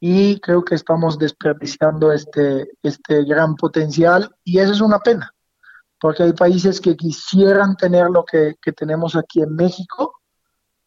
y 0.00 0.40
creo 0.40 0.64
que 0.64 0.74
estamos 0.74 1.16
desperdiciando 1.18 2.10
este, 2.10 2.70
este 2.82 3.22
gran 3.22 3.54
potencial 3.54 4.34
y 4.42 4.58
eso 4.58 4.72
es 4.72 4.80
una 4.80 4.98
pena, 4.98 5.32
porque 6.00 6.24
hay 6.24 6.32
países 6.32 6.80
que 6.80 6.96
quisieran 6.96 7.76
tener 7.76 8.10
lo 8.10 8.24
que, 8.24 8.56
que 8.60 8.72
tenemos 8.72 9.14
aquí 9.14 9.42
en 9.42 9.54
México 9.54 10.21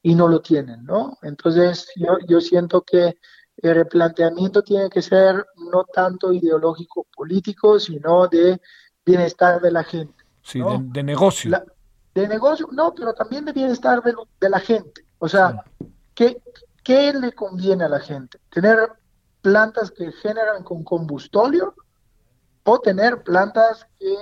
y 0.06 0.14
no 0.14 0.28
lo 0.28 0.40
tienen, 0.40 0.86
¿no? 0.86 1.18
Entonces 1.24 1.88
yo, 1.96 2.20
yo 2.28 2.40
siento 2.40 2.84
que 2.84 3.18
el 3.58 3.76
replanteamiento 3.76 4.62
tiene 4.62 4.88
que 4.88 5.02
ser 5.02 5.44
no 5.72 5.84
tanto 5.86 6.32
ideológico 6.32 7.08
político, 7.12 7.80
sino 7.80 8.28
de 8.28 8.62
bienestar 9.04 9.60
de 9.60 9.72
la 9.72 9.84
gente. 9.84 10.14
Sí, 10.44 10.62
de, 10.92 11.02
negocio. 11.02 11.60
de 12.14 12.28
negocio, 12.28 12.70
no, 12.72 12.94
pero 12.94 13.16
también 13.16 13.46
de 13.46 13.54
bienestar 13.54 14.04
de, 14.04 14.14
de 14.40 14.48
la 14.48 14.60
gente. 14.60 15.08
O 15.18 15.28
sea, 15.28 15.64
¿qué, 16.14 16.40
¿qué 16.84 17.12
le 17.12 17.32
conviene 17.32 17.86
a 17.86 17.90
la 17.90 18.00
gente? 18.00 18.38
¿Tener 18.52 18.88
plantas 19.42 19.90
que 19.90 20.12
generan 20.12 20.62
con 20.62 20.84
combustóleo 20.84 21.74
o 22.64 22.80
tener 22.80 23.24
plantas 23.24 23.88
que 23.98 24.16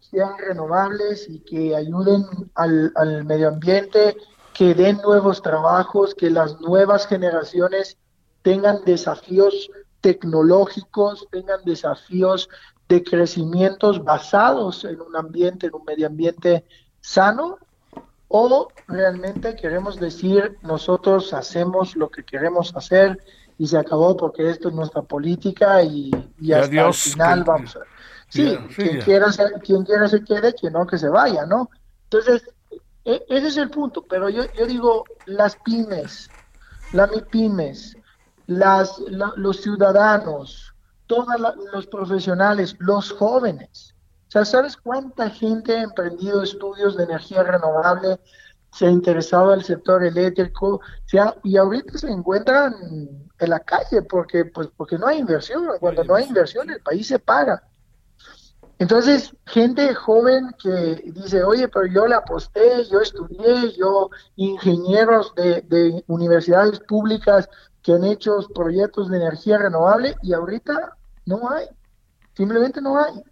sean 0.00 0.36
renovables 0.36 1.30
y 1.30 1.40
que 1.40 1.74
ayuden 1.74 2.26
al, 2.56 2.92
al 2.94 3.24
medio 3.24 3.48
ambiente, 3.48 4.18
que 4.60 4.74
den 4.74 4.98
nuevos 4.98 5.40
trabajos, 5.40 6.14
que 6.14 6.28
las 6.28 6.60
nuevas 6.60 7.06
generaciones 7.06 7.96
tengan 8.42 8.84
desafíos 8.84 9.70
tecnológicos, 10.02 11.26
tengan 11.30 11.64
desafíos 11.64 12.50
de 12.86 13.02
crecimientos 13.02 14.04
basados 14.04 14.84
en 14.84 15.00
un 15.00 15.16
ambiente, 15.16 15.68
en 15.68 15.76
un 15.76 15.84
medio 15.86 16.08
ambiente 16.08 16.66
sano, 17.00 17.56
o 18.28 18.68
realmente 18.86 19.56
queremos 19.56 19.98
decir 19.98 20.58
nosotros 20.60 21.32
hacemos 21.32 21.96
lo 21.96 22.10
que 22.10 22.22
queremos 22.22 22.76
hacer 22.76 23.18
y 23.56 23.66
se 23.66 23.78
acabó 23.78 24.14
porque 24.14 24.50
esto 24.50 24.68
es 24.68 24.74
nuestra 24.74 25.00
política 25.00 25.82
y, 25.82 26.10
y 26.38 26.52
hasta 26.52 26.86
el 26.86 26.92
final 26.92 27.44
vamos 27.44 27.76
a... 27.76 27.80
Sí, 28.28 28.58
quien, 28.76 29.00
quiera 29.00 29.28
quien 29.62 29.84
quiera 29.84 30.06
se 30.06 30.22
quede, 30.22 30.52
quien 30.52 30.74
no 30.74 30.86
que 30.86 30.98
se 30.98 31.08
vaya, 31.08 31.46
¿no? 31.46 31.70
Entonces, 32.04 32.42
e, 33.04 33.24
ese 33.28 33.46
es 33.48 33.56
el 33.56 33.70
punto, 33.70 34.04
pero 34.08 34.28
yo, 34.28 34.44
yo 34.52 34.66
digo, 34.66 35.04
las 35.26 35.56
pymes, 35.56 36.28
las 36.92 37.10
MIPYMES, 37.10 37.96
las, 38.46 38.98
los 39.36 39.60
ciudadanos, 39.60 40.74
todos 41.06 41.26
los 41.72 41.86
profesionales, 41.86 42.76
los 42.78 43.12
jóvenes. 43.12 43.94
O 44.28 44.30
sea, 44.30 44.44
¿sabes 44.44 44.76
cuánta 44.76 45.30
gente 45.30 45.76
ha 45.76 45.82
emprendido 45.82 46.42
estudios 46.42 46.96
de 46.96 47.04
energía 47.04 47.42
renovable, 47.42 48.20
se 48.72 48.86
ha 48.86 48.90
interesado 48.90 49.52
al 49.52 49.64
sector 49.64 50.04
eléctrico, 50.04 50.80
y 51.42 51.56
ahorita 51.56 51.98
se 51.98 52.08
encuentran 52.08 52.74
en 53.38 53.50
la 53.50 53.60
calle 53.60 54.02
porque, 54.02 54.44
pues, 54.44 54.68
porque 54.76 54.98
no 54.98 55.06
hay 55.06 55.18
inversión. 55.18 55.66
Cuando 55.80 56.04
no 56.04 56.14
hay 56.14 56.26
inversión, 56.26 56.70
el 56.70 56.80
país 56.80 57.08
se 57.08 57.18
paga. 57.18 57.62
Entonces, 58.80 59.36
gente 59.44 59.94
joven 59.94 60.56
que 60.58 61.02
dice, 61.12 61.44
oye, 61.44 61.68
pero 61.68 61.84
yo 61.84 62.06
le 62.06 62.14
aposté, 62.14 62.82
yo 62.90 63.00
estudié, 63.00 63.72
yo 63.76 64.08
ingenieros 64.36 65.34
de, 65.34 65.60
de 65.68 66.02
universidades 66.06 66.80
públicas 66.80 67.46
que 67.82 67.92
han 67.92 68.04
hecho 68.04 68.38
proyectos 68.54 69.10
de 69.10 69.18
energía 69.18 69.58
renovable 69.58 70.16
y 70.22 70.32
ahorita 70.32 70.96
no 71.26 71.50
hay, 71.50 71.66
simplemente 72.32 72.80
no 72.80 72.98
hay. 72.98 73.22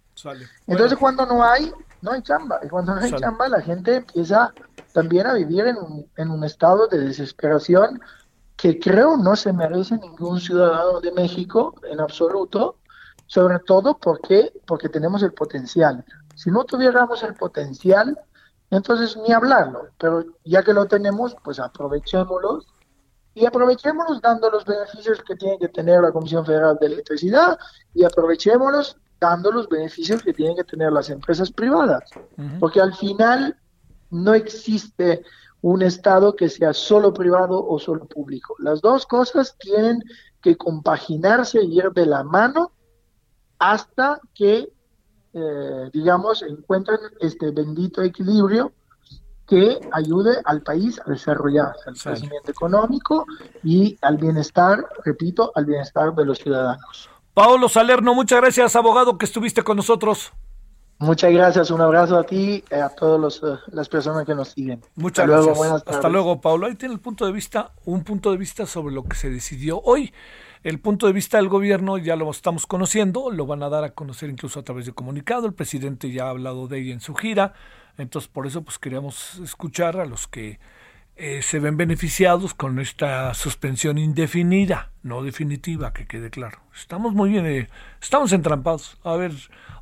Entonces 0.67 0.99
cuando 0.99 1.25
no 1.25 1.43
hay, 1.43 1.71
no 2.03 2.11
hay 2.11 2.21
chamba, 2.21 2.59
y 2.63 2.69
cuando 2.69 2.93
no 2.93 3.01
hay 3.01 3.11
chamba 3.13 3.49
la 3.49 3.61
gente 3.61 3.95
empieza 3.95 4.53
también 4.93 5.25
a 5.25 5.33
vivir 5.33 5.65
en 5.65 5.77
un, 5.77 6.05
en 6.15 6.29
un 6.29 6.43
estado 6.43 6.87
de 6.87 6.99
desesperación 6.99 7.99
que 8.55 8.77
creo 8.77 9.17
no 9.17 9.35
se 9.35 9.51
merece 9.51 9.97
ningún 9.97 10.39
ciudadano 10.39 11.01
de 11.01 11.11
México 11.11 11.73
en 11.89 12.01
absoluto, 12.01 12.75
sobre 13.29 13.59
todo 13.59 13.97
porque, 13.99 14.51
porque 14.65 14.89
tenemos 14.89 15.21
el 15.21 15.33
potencial. 15.33 16.03
Si 16.35 16.49
no 16.49 16.65
tuviéramos 16.65 17.21
el 17.21 17.35
potencial, 17.35 18.19
entonces 18.71 19.15
ni 19.17 19.31
hablarlo, 19.31 19.89
pero 19.99 20.25
ya 20.43 20.63
que 20.63 20.73
lo 20.73 20.87
tenemos, 20.87 21.35
pues 21.43 21.59
aprovechémoslo. 21.59 22.63
Y 23.35 23.45
aprovechémonos 23.45 24.19
dando 24.19 24.49
los 24.49 24.65
beneficios 24.65 25.21
que 25.21 25.35
tiene 25.35 25.59
que 25.59 25.67
tener 25.67 26.01
la 26.01 26.11
Comisión 26.11 26.43
Federal 26.43 26.75
de 26.81 26.87
Electricidad 26.87 27.57
y 27.93 28.03
aprovechémonos 28.03 28.97
dando 29.19 29.51
los 29.51 29.69
beneficios 29.69 30.23
que 30.23 30.33
tienen 30.33 30.55
que 30.55 30.63
tener 30.63 30.91
las 30.91 31.11
empresas 31.11 31.51
privadas, 31.51 32.09
porque 32.59 32.81
al 32.81 32.95
final 32.95 33.55
no 34.09 34.33
existe 34.33 35.23
un 35.61 35.83
Estado 35.83 36.35
que 36.35 36.49
sea 36.49 36.73
solo 36.73 37.13
privado 37.13 37.63
o 37.63 37.77
solo 37.77 38.05
público. 38.05 38.55
Las 38.57 38.81
dos 38.81 39.05
cosas 39.05 39.55
tienen 39.59 40.03
que 40.41 40.57
compaginarse 40.57 41.61
y 41.61 41.77
ir 41.77 41.91
de 41.91 42.07
la 42.07 42.23
mano 42.23 42.71
hasta 43.59 44.19
que, 44.33 44.69
eh, 45.33 45.89
digamos, 45.93 46.41
encuentren 46.41 46.99
este 47.19 47.51
bendito 47.51 48.01
equilibrio 48.01 48.71
que 49.45 49.79
ayude 49.91 50.37
al 50.45 50.61
país 50.61 51.01
a 51.05 51.09
desarrollarse, 51.09 51.89
al 51.89 51.97
crecimiento 51.97 52.51
económico 52.51 53.25
y 53.63 53.97
al 54.01 54.17
bienestar, 54.17 54.85
repito, 55.03 55.51
al 55.55 55.65
bienestar 55.65 56.13
de 56.13 56.25
los 56.25 56.37
ciudadanos. 56.37 57.09
Paolo 57.33 57.67
Salerno, 57.67 58.13
muchas 58.13 58.41
gracias, 58.41 58.75
abogado, 58.75 59.17
que 59.17 59.25
estuviste 59.25 59.63
con 59.63 59.77
nosotros. 59.77 60.31
Muchas 60.99 61.31
gracias, 61.31 61.71
un 61.71 61.79
abrazo 61.79 62.17
a 62.17 62.23
ti 62.23 62.63
y 62.69 62.75
a 62.75 62.89
todas 62.89 63.37
eh, 63.37 63.57
las 63.71 63.87
personas 63.87 64.25
que 64.25 64.35
nos 64.35 64.49
siguen. 64.49 64.81
Muchas 64.95 65.23
Hasta 65.23 65.33
gracias. 65.33 65.57
Luego, 65.57 65.83
Hasta 65.85 66.09
luego, 66.09 66.41
Paulo. 66.41 66.67
Ahí 66.67 66.75
tiene 66.75 66.93
el 66.93 66.99
punto 66.99 67.25
de 67.25 67.31
vista, 67.31 67.71
un 67.85 68.03
punto 68.03 68.31
de 68.31 68.37
vista 68.37 68.65
sobre 68.65 68.93
lo 68.93 69.03
que 69.05 69.15
se 69.15 69.29
decidió 69.29 69.79
hoy. 69.79 70.13
El 70.61 70.79
punto 70.79 71.07
de 71.07 71.13
vista 71.13 71.37
del 71.37 71.47
gobierno 71.47 71.97
ya 71.97 72.17
lo 72.17 72.29
estamos 72.29 72.67
conociendo, 72.67 73.31
lo 73.31 73.45
van 73.45 73.63
a 73.63 73.69
dar 73.69 73.85
a 73.85 73.91
conocer 73.91 74.29
incluso 74.29 74.59
a 74.59 74.63
través 74.63 74.85
de 74.85 74.91
comunicado. 74.91 75.47
El 75.47 75.53
presidente 75.53 76.11
ya 76.11 76.25
ha 76.25 76.29
hablado 76.31 76.67
de 76.67 76.79
ella 76.79 76.93
en 76.93 76.99
su 76.99 77.15
gira. 77.15 77.53
Entonces, 77.97 78.29
por 78.29 78.45
eso, 78.45 78.61
pues 78.61 78.77
queríamos 78.77 79.39
escuchar 79.39 79.97
a 79.97 80.05
los 80.05 80.27
que 80.27 80.59
eh, 81.15 81.41
se 81.41 81.59
ven 81.59 81.77
beneficiados 81.77 82.53
con 82.53 82.79
esta 82.79 83.33
suspensión 83.33 83.97
indefinida, 83.97 84.91
no 85.03 85.23
definitiva, 85.23 85.93
que 85.93 86.07
quede 86.07 86.29
claro. 86.29 86.59
Estamos 86.73 87.13
muy 87.13 87.29
bien, 87.29 87.45
eh, 87.45 87.69
estamos 88.01 88.31
entrampados. 88.33 88.97
A 89.03 89.15
ver, 89.15 89.33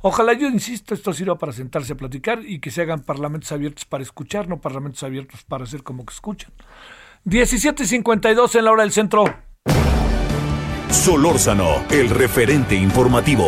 ojalá 0.02 0.32
yo 0.32 0.48
insisto, 0.48 0.94
esto 0.94 1.12
sirva 1.12 1.38
para 1.38 1.52
sentarse 1.52 1.92
a 1.92 1.96
platicar 1.96 2.40
y 2.44 2.58
que 2.60 2.72
se 2.72 2.82
hagan 2.82 3.02
parlamentos 3.02 3.50
abiertos 3.52 3.84
para 3.84 4.02
escuchar, 4.02 4.48
no 4.48 4.60
parlamentos 4.60 5.02
abiertos 5.04 5.44
para 5.44 5.64
hacer 5.64 5.82
como 5.82 6.04
que 6.04 6.14
escuchan. 6.14 6.52
17.52 7.24 8.56
en 8.56 8.64
la 8.64 8.72
hora 8.72 8.82
del 8.82 8.92
centro. 8.92 9.24
Solórzano, 10.90 11.84
el 11.90 12.10
referente 12.10 12.74
informativo. 12.74 13.44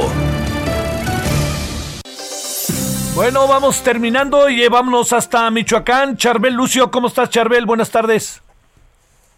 Bueno, 3.15 3.49
vamos 3.49 3.83
terminando 3.83 4.49
y 4.49 4.67
vámonos 4.69 5.13
hasta 5.13 5.51
Michoacán. 5.51 6.17
Charbel 6.17 6.55
Lucio, 6.55 6.91
¿cómo 6.91 7.09
estás, 7.09 7.31
Charbel? 7.31 7.67
Buenas 7.67 7.91
tardes. 7.91 8.43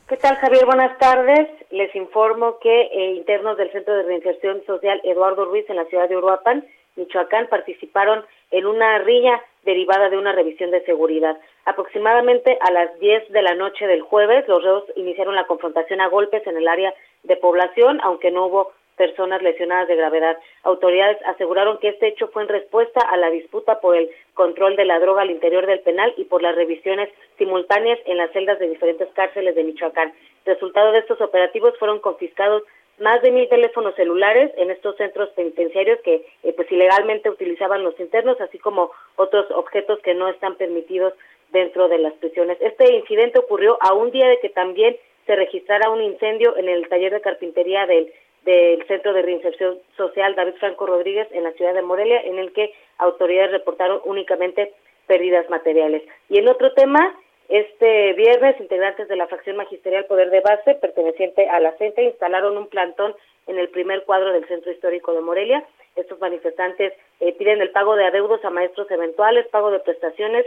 ¿Qué 0.09 0.17
tal, 0.17 0.37
Javier? 0.37 0.67
Buenas 0.67 0.99
tardes. 0.99 1.49
Les 1.71 1.95
informo 1.97 2.59
que 2.61 2.83
eh, 2.83 3.15
internos 3.15 3.57
del 3.57 3.73
Centro 3.73 3.97
de 3.97 4.03
Reinserción 4.03 4.63
Social 4.67 5.01
Eduardo 5.05 5.47
Ruiz 5.47 5.65
en 5.71 5.77
la 5.77 5.85
ciudad 5.87 6.09
de 6.09 6.17
Uruapan, 6.17 6.65
Michoacán, 6.97 7.47
participaron 7.49 8.25
en 8.51 8.67
una 8.67 8.99
riña 8.99 9.41
derivada 9.65 10.11
de 10.11 10.19
una 10.19 10.33
revisión 10.33 10.71
de 10.71 10.85
seguridad. 10.85 11.39
Aproximadamente 11.65 12.59
a 12.61 12.73
las 12.73 12.99
10 12.99 13.31
de 13.31 13.43
la 13.43 13.55
noche 13.55 13.87
del 13.87 14.03
jueves, 14.03 14.47
los 14.49 14.63
reos 14.63 14.85
iniciaron 14.97 15.37
la 15.37 15.47
confrontación 15.47 16.01
a 16.01 16.09
golpes 16.09 16.45
en 16.47 16.57
el 16.57 16.67
área 16.67 16.93
de 17.23 17.37
población, 17.37 18.01
aunque 18.03 18.33
no 18.33 18.47
hubo 18.47 18.73
personas 18.97 19.43
lesionadas 19.43 19.89
de 19.89 19.97
gravedad. 19.97 20.37
Autoridades 20.65 21.19
aseguraron 21.25 21.79
que 21.79 21.89
este 21.89 22.09
hecho 22.09 22.29
fue 22.29 22.43
en 22.43 22.49
respuesta 22.49 23.01
a 23.01 23.17
la 23.17 23.31
disputa 23.31 23.81
por 23.81 23.97
el 23.97 24.11
control 24.35 24.77
de 24.77 24.85
la 24.85 24.99
droga 24.99 25.23
al 25.23 25.31
interior 25.31 25.67
del 25.67 25.81
penal 25.81 26.13
y 26.17 26.25
por 26.25 26.43
las 26.43 26.55
revisiones 26.55 27.09
simultáneas 27.39 27.99
en 28.07 28.19
las 28.19 28.31
celdas 28.33 28.59
de 28.59 28.69
diferentes 28.69 29.09
cárceles 29.15 29.55
de 29.55 29.65
Michoacán. 29.65 30.13
Resultado 30.45 30.93
de 30.93 30.99
estos 30.99 31.21
operativos 31.21 31.79
fueron 31.79 32.01
confiscados 32.01 32.63
más 32.99 33.23
de 33.23 33.33
mil 33.33 33.49
teléfonos 33.49 33.95
celulares 33.95 34.53
en 34.57 34.71
estos 34.71 34.97
centros 34.97 35.31
penitenciarios 35.31 35.99
que 36.03 36.27
eh, 36.43 36.53
pues 36.55 36.71
ilegalmente 36.71 37.31
utilizaban 37.31 37.83
los 37.83 37.99
internos, 37.99 38.41
así 38.41 38.59
como 38.59 38.93
otros 39.17 39.51
objetos 39.51 39.99
que 40.01 40.15
no 40.15 40.29
están 40.29 40.57
permitidos 40.57 41.15
dentro 41.53 41.89
de 41.89 41.99
las 41.99 42.13
prisiones. 42.15 42.59
Este 42.61 42.93
incidente 42.95 43.39
ocurrió 43.39 43.79
a 43.81 43.95
un 43.95 44.11
día 44.11 44.29
de 44.29 44.41
que 44.41 44.49
también 44.49 44.97
se 45.27 45.37
registrara 45.37 45.91
un 45.91 46.03
incendio 46.03 46.57
en 46.57 46.69
el 46.69 46.89
taller 46.89 47.13
de 47.13 47.21
carpintería 47.21 47.87
del 47.87 48.13
del 48.45 48.85
Centro 48.87 49.13
de 49.13 49.23
Reinserción 49.23 49.79
Social 49.97 50.35
David 50.35 50.55
Franco 50.59 50.87
Rodríguez 50.87 51.29
en 51.33 51.45
la 51.45 51.53
ciudad 51.53 51.75
de 51.75 51.83
Morelia, 51.83 52.21
en 52.23 52.39
el 52.39 52.53
que 52.53 52.75
autoridades 52.99 53.53
reportaron 53.53 54.01
únicamente 54.05 54.73
pérdidas 55.07 55.49
materiales. 55.51 56.03
Y 56.29 56.39
en 56.39 56.49
otro 56.49 56.73
tema, 56.73 57.17
este 57.49 58.13
viernes, 58.15 58.59
integrantes 58.61 59.09
de 59.09 59.17
la 59.17 59.27
fracción 59.27 59.57
magisterial 59.57 60.07
Poder 60.07 60.31
de 60.31 60.41
Base, 60.41 60.75
perteneciente 60.75 61.49
a 61.49 61.61
la 61.61 61.73
CENTE, 61.73 62.05
instalaron 62.05 62.57
un 62.57 62.69
plantón 62.69 63.15
en 63.47 63.59
el 63.59 63.69
primer 63.69 64.05
cuadro 64.05 64.33
del 64.33 64.47
Centro 64.47 64.73
Histórico 64.73 65.13
de 65.13 65.21
Morelia. 65.21 65.65
Estos 65.97 66.21
manifestantes 66.21 66.93
eh, 67.21 67.33
piden 67.35 67.61
el 67.61 67.71
pago 67.71 67.97
de 67.97 68.07
adeudos 68.07 68.45
a 68.45 68.51
maestros 68.51 68.91
eventuales, 68.91 69.47
pago 69.49 69.71
de 69.71 69.81
prestaciones 69.81 70.47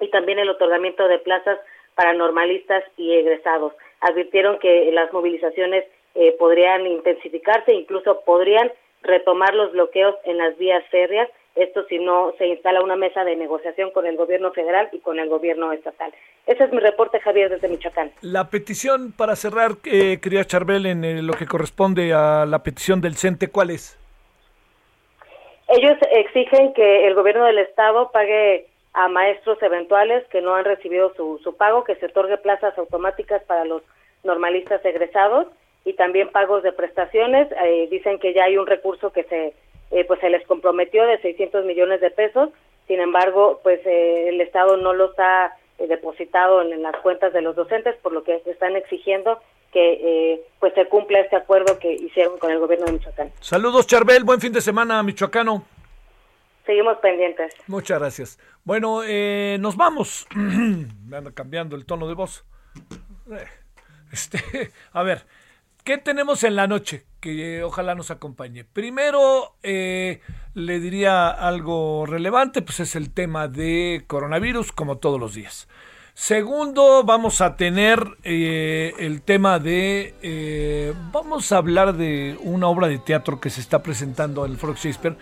y 0.00 0.08
también 0.10 0.38
el 0.38 0.50
otorgamiento 0.50 1.06
de 1.08 1.18
plazas 1.18 1.58
para 1.94 2.14
normalistas 2.14 2.82
y 2.96 3.12
egresados. 3.12 3.72
Advirtieron 4.00 4.58
que 4.58 4.90
las 4.92 5.12
movilizaciones 5.12 5.84
eh, 6.14 6.34
podrían 6.38 6.86
intensificarse, 6.86 7.72
incluso 7.72 8.22
podrían 8.24 8.72
retomar 9.02 9.54
los 9.54 9.72
bloqueos 9.72 10.14
en 10.24 10.38
las 10.38 10.56
vías 10.58 10.84
férreas. 10.90 11.28
esto 11.56 11.84
si 11.88 11.98
no 11.98 12.32
se 12.38 12.46
instala 12.46 12.80
una 12.82 12.96
mesa 12.96 13.24
de 13.24 13.36
negociación 13.36 13.90
con 13.90 14.06
el 14.06 14.16
gobierno 14.16 14.52
federal 14.52 14.88
y 14.92 15.00
con 15.00 15.18
el 15.18 15.28
gobierno 15.28 15.72
estatal. 15.72 16.12
Ese 16.46 16.64
es 16.64 16.72
mi 16.72 16.78
reporte, 16.78 17.20
Javier, 17.20 17.50
desde 17.50 17.68
Michoacán. 17.68 18.12
La 18.22 18.48
petición, 18.48 19.12
para 19.12 19.36
cerrar, 19.36 19.72
eh, 19.84 20.18
quería 20.22 20.44
Charbel, 20.44 20.86
en 20.86 21.04
eh, 21.04 21.22
lo 21.22 21.34
que 21.34 21.46
corresponde 21.46 22.12
a 22.12 22.46
la 22.46 22.62
petición 22.62 23.00
del 23.00 23.16
CENTE, 23.16 23.48
¿cuál 23.48 23.70
es? 23.70 23.98
Ellos 25.68 25.98
exigen 26.10 26.72
que 26.72 27.06
el 27.06 27.14
gobierno 27.14 27.44
del 27.44 27.58
estado 27.58 28.10
pague 28.10 28.69
a 28.92 29.08
maestros 29.08 29.62
eventuales 29.62 30.26
que 30.28 30.40
no 30.40 30.54
han 30.54 30.64
recibido 30.64 31.14
su, 31.14 31.38
su 31.42 31.56
pago, 31.56 31.84
que 31.84 31.96
se 31.96 32.06
otorgue 32.06 32.38
plazas 32.38 32.76
automáticas 32.76 33.42
para 33.44 33.64
los 33.64 33.82
normalistas 34.24 34.84
egresados 34.84 35.46
y 35.84 35.94
también 35.94 36.30
pagos 36.30 36.62
de 36.62 36.72
prestaciones. 36.72 37.48
Eh, 37.64 37.88
dicen 37.90 38.18
que 38.18 38.34
ya 38.34 38.44
hay 38.44 38.56
un 38.56 38.66
recurso 38.66 39.12
que 39.12 39.24
se 39.24 39.54
eh, 39.90 40.04
pues 40.04 40.20
se 40.20 40.30
les 40.30 40.46
comprometió 40.46 41.04
de 41.04 41.18
600 41.20 41.64
millones 41.64 42.00
de 42.00 42.10
pesos. 42.10 42.50
Sin 42.86 43.00
embargo, 43.00 43.60
pues 43.62 43.80
eh, 43.84 44.28
el 44.28 44.40
Estado 44.40 44.76
no 44.76 44.92
los 44.92 45.18
ha 45.18 45.52
depositado 45.78 46.62
en, 46.62 46.82
las 46.82 46.94
cuentas 46.96 47.32
de 47.32 47.40
los 47.40 47.56
docentes, 47.56 47.96
por 48.02 48.12
lo 48.12 48.22
que 48.22 48.42
están 48.46 48.76
exigiendo 48.76 49.40
que 49.72 50.42
pues 50.58 50.74
se 50.74 50.84
cumpla 50.86 51.20
este 51.20 51.36
acuerdo 51.36 51.78
que 51.78 51.92
hicieron 51.92 52.38
con 52.38 52.50
el 52.50 52.58
gobierno 52.58 52.86
de 52.86 52.92
Michoacán. 52.92 53.30
Saludos, 53.40 53.86
Charbel. 53.86 54.24
Buen 54.24 54.40
fin 54.40 54.52
de 54.52 54.60
semana, 54.60 55.00
michoacano. 55.02 55.64
Seguimos 56.66 56.98
pendientes. 56.98 57.54
Muchas 57.66 57.98
gracias. 57.98 58.38
Bueno, 58.64 59.02
nos 59.58 59.76
vamos. 59.76 60.26
Me 60.34 61.16
anda 61.16 61.32
cambiando 61.32 61.76
el 61.76 61.86
tono 61.86 62.06
de 62.06 62.14
voz. 62.14 62.44
Este, 64.12 64.72
a 64.92 65.02
ver, 65.02 65.26
¿qué 65.84 65.98
tenemos 65.98 66.44
en 66.44 66.56
la 66.56 66.66
noche? 66.66 67.04
Que 67.20 67.62
ojalá 67.62 67.94
nos 67.94 68.10
acompañe. 68.10 68.64
Primero, 68.64 69.56
eh, 69.62 70.20
le 70.54 70.80
diría 70.80 71.28
algo 71.28 72.06
relevante, 72.06 72.62
pues 72.62 72.80
es 72.80 72.96
el 72.96 73.12
tema 73.12 73.48
de 73.48 74.04
coronavirus, 74.06 74.72
como 74.72 74.98
todos 74.98 75.20
los 75.20 75.34
días. 75.34 75.68
Segundo, 76.14 77.02
vamos 77.04 77.40
a 77.40 77.56
tener 77.56 78.04
eh, 78.24 78.92
el 78.98 79.22
tema 79.22 79.58
de... 79.58 80.14
Eh, 80.22 80.92
vamos 81.12 81.50
a 81.52 81.58
hablar 81.58 81.94
de 81.94 82.36
una 82.42 82.68
obra 82.68 82.88
de 82.88 82.98
teatro 82.98 83.40
que 83.40 83.48
se 83.48 83.60
está 83.60 83.82
presentando 83.82 84.44
en 84.44 84.52
el 84.52 84.58
Foro 84.58 84.74
Shakespeare 84.74 85.16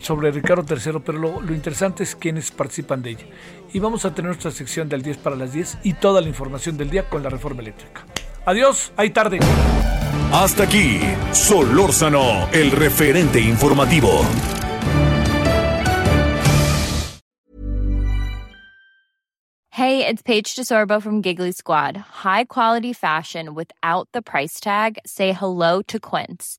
sobre 0.00 0.30
Ricardo 0.30 0.64
III, 0.68 1.00
pero 1.04 1.18
lo, 1.18 1.40
lo, 1.40 1.54
interesante 1.54 2.02
es 2.02 2.14
quienes 2.14 2.50
participan 2.50 3.02
de 3.02 3.10
ella. 3.10 3.26
Y 3.72 3.78
vamos 3.78 4.04
a 4.04 4.14
tener 4.14 4.30
nuestra 4.30 4.50
sección 4.50 4.88
del 4.88 5.02
10 5.02 5.18
para 5.18 5.36
las 5.36 5.52
10 5.52 5.78
y 5.82 5.94
toda 5.94 6.20
la 6.20 6.28
información 6.28 6.76
del 6.76 6.90
día 6.90 7.08
con 7.08 7.22
la 7.22 7.30
reforma 7.30 7.62
eléctrica. 7.62 8.04
Adiós, 8.46 8.92
hay 8.96 9.10
tarde. 9.10 9.38
Hasta 10.32 10.64
aquí, 10.64 11.00
Solórzano, 11.32 12.48
el 12.52 12.70
referente 12.70 13.40
informativo. 13.40 14.24
Hey, 19.70 20.06
it's 20.06 20.22
Paige 20.22 20.54
DeSorbo 20.54 21.02
from 21.02 21.20
Giggly 21.20 21.50
Squad. 21.50 21.96
High 21.96 22.44
quality 22.44 22.92
fashion 22.92 23.54
without 23.54 24.08
the 24.12 24.22
price 24.22 24.60
tag. 24.60 24.98
Say 25.04 25.32
hello 25.32 25.82
to 25.88 25.98
Quince. 25.98 26.58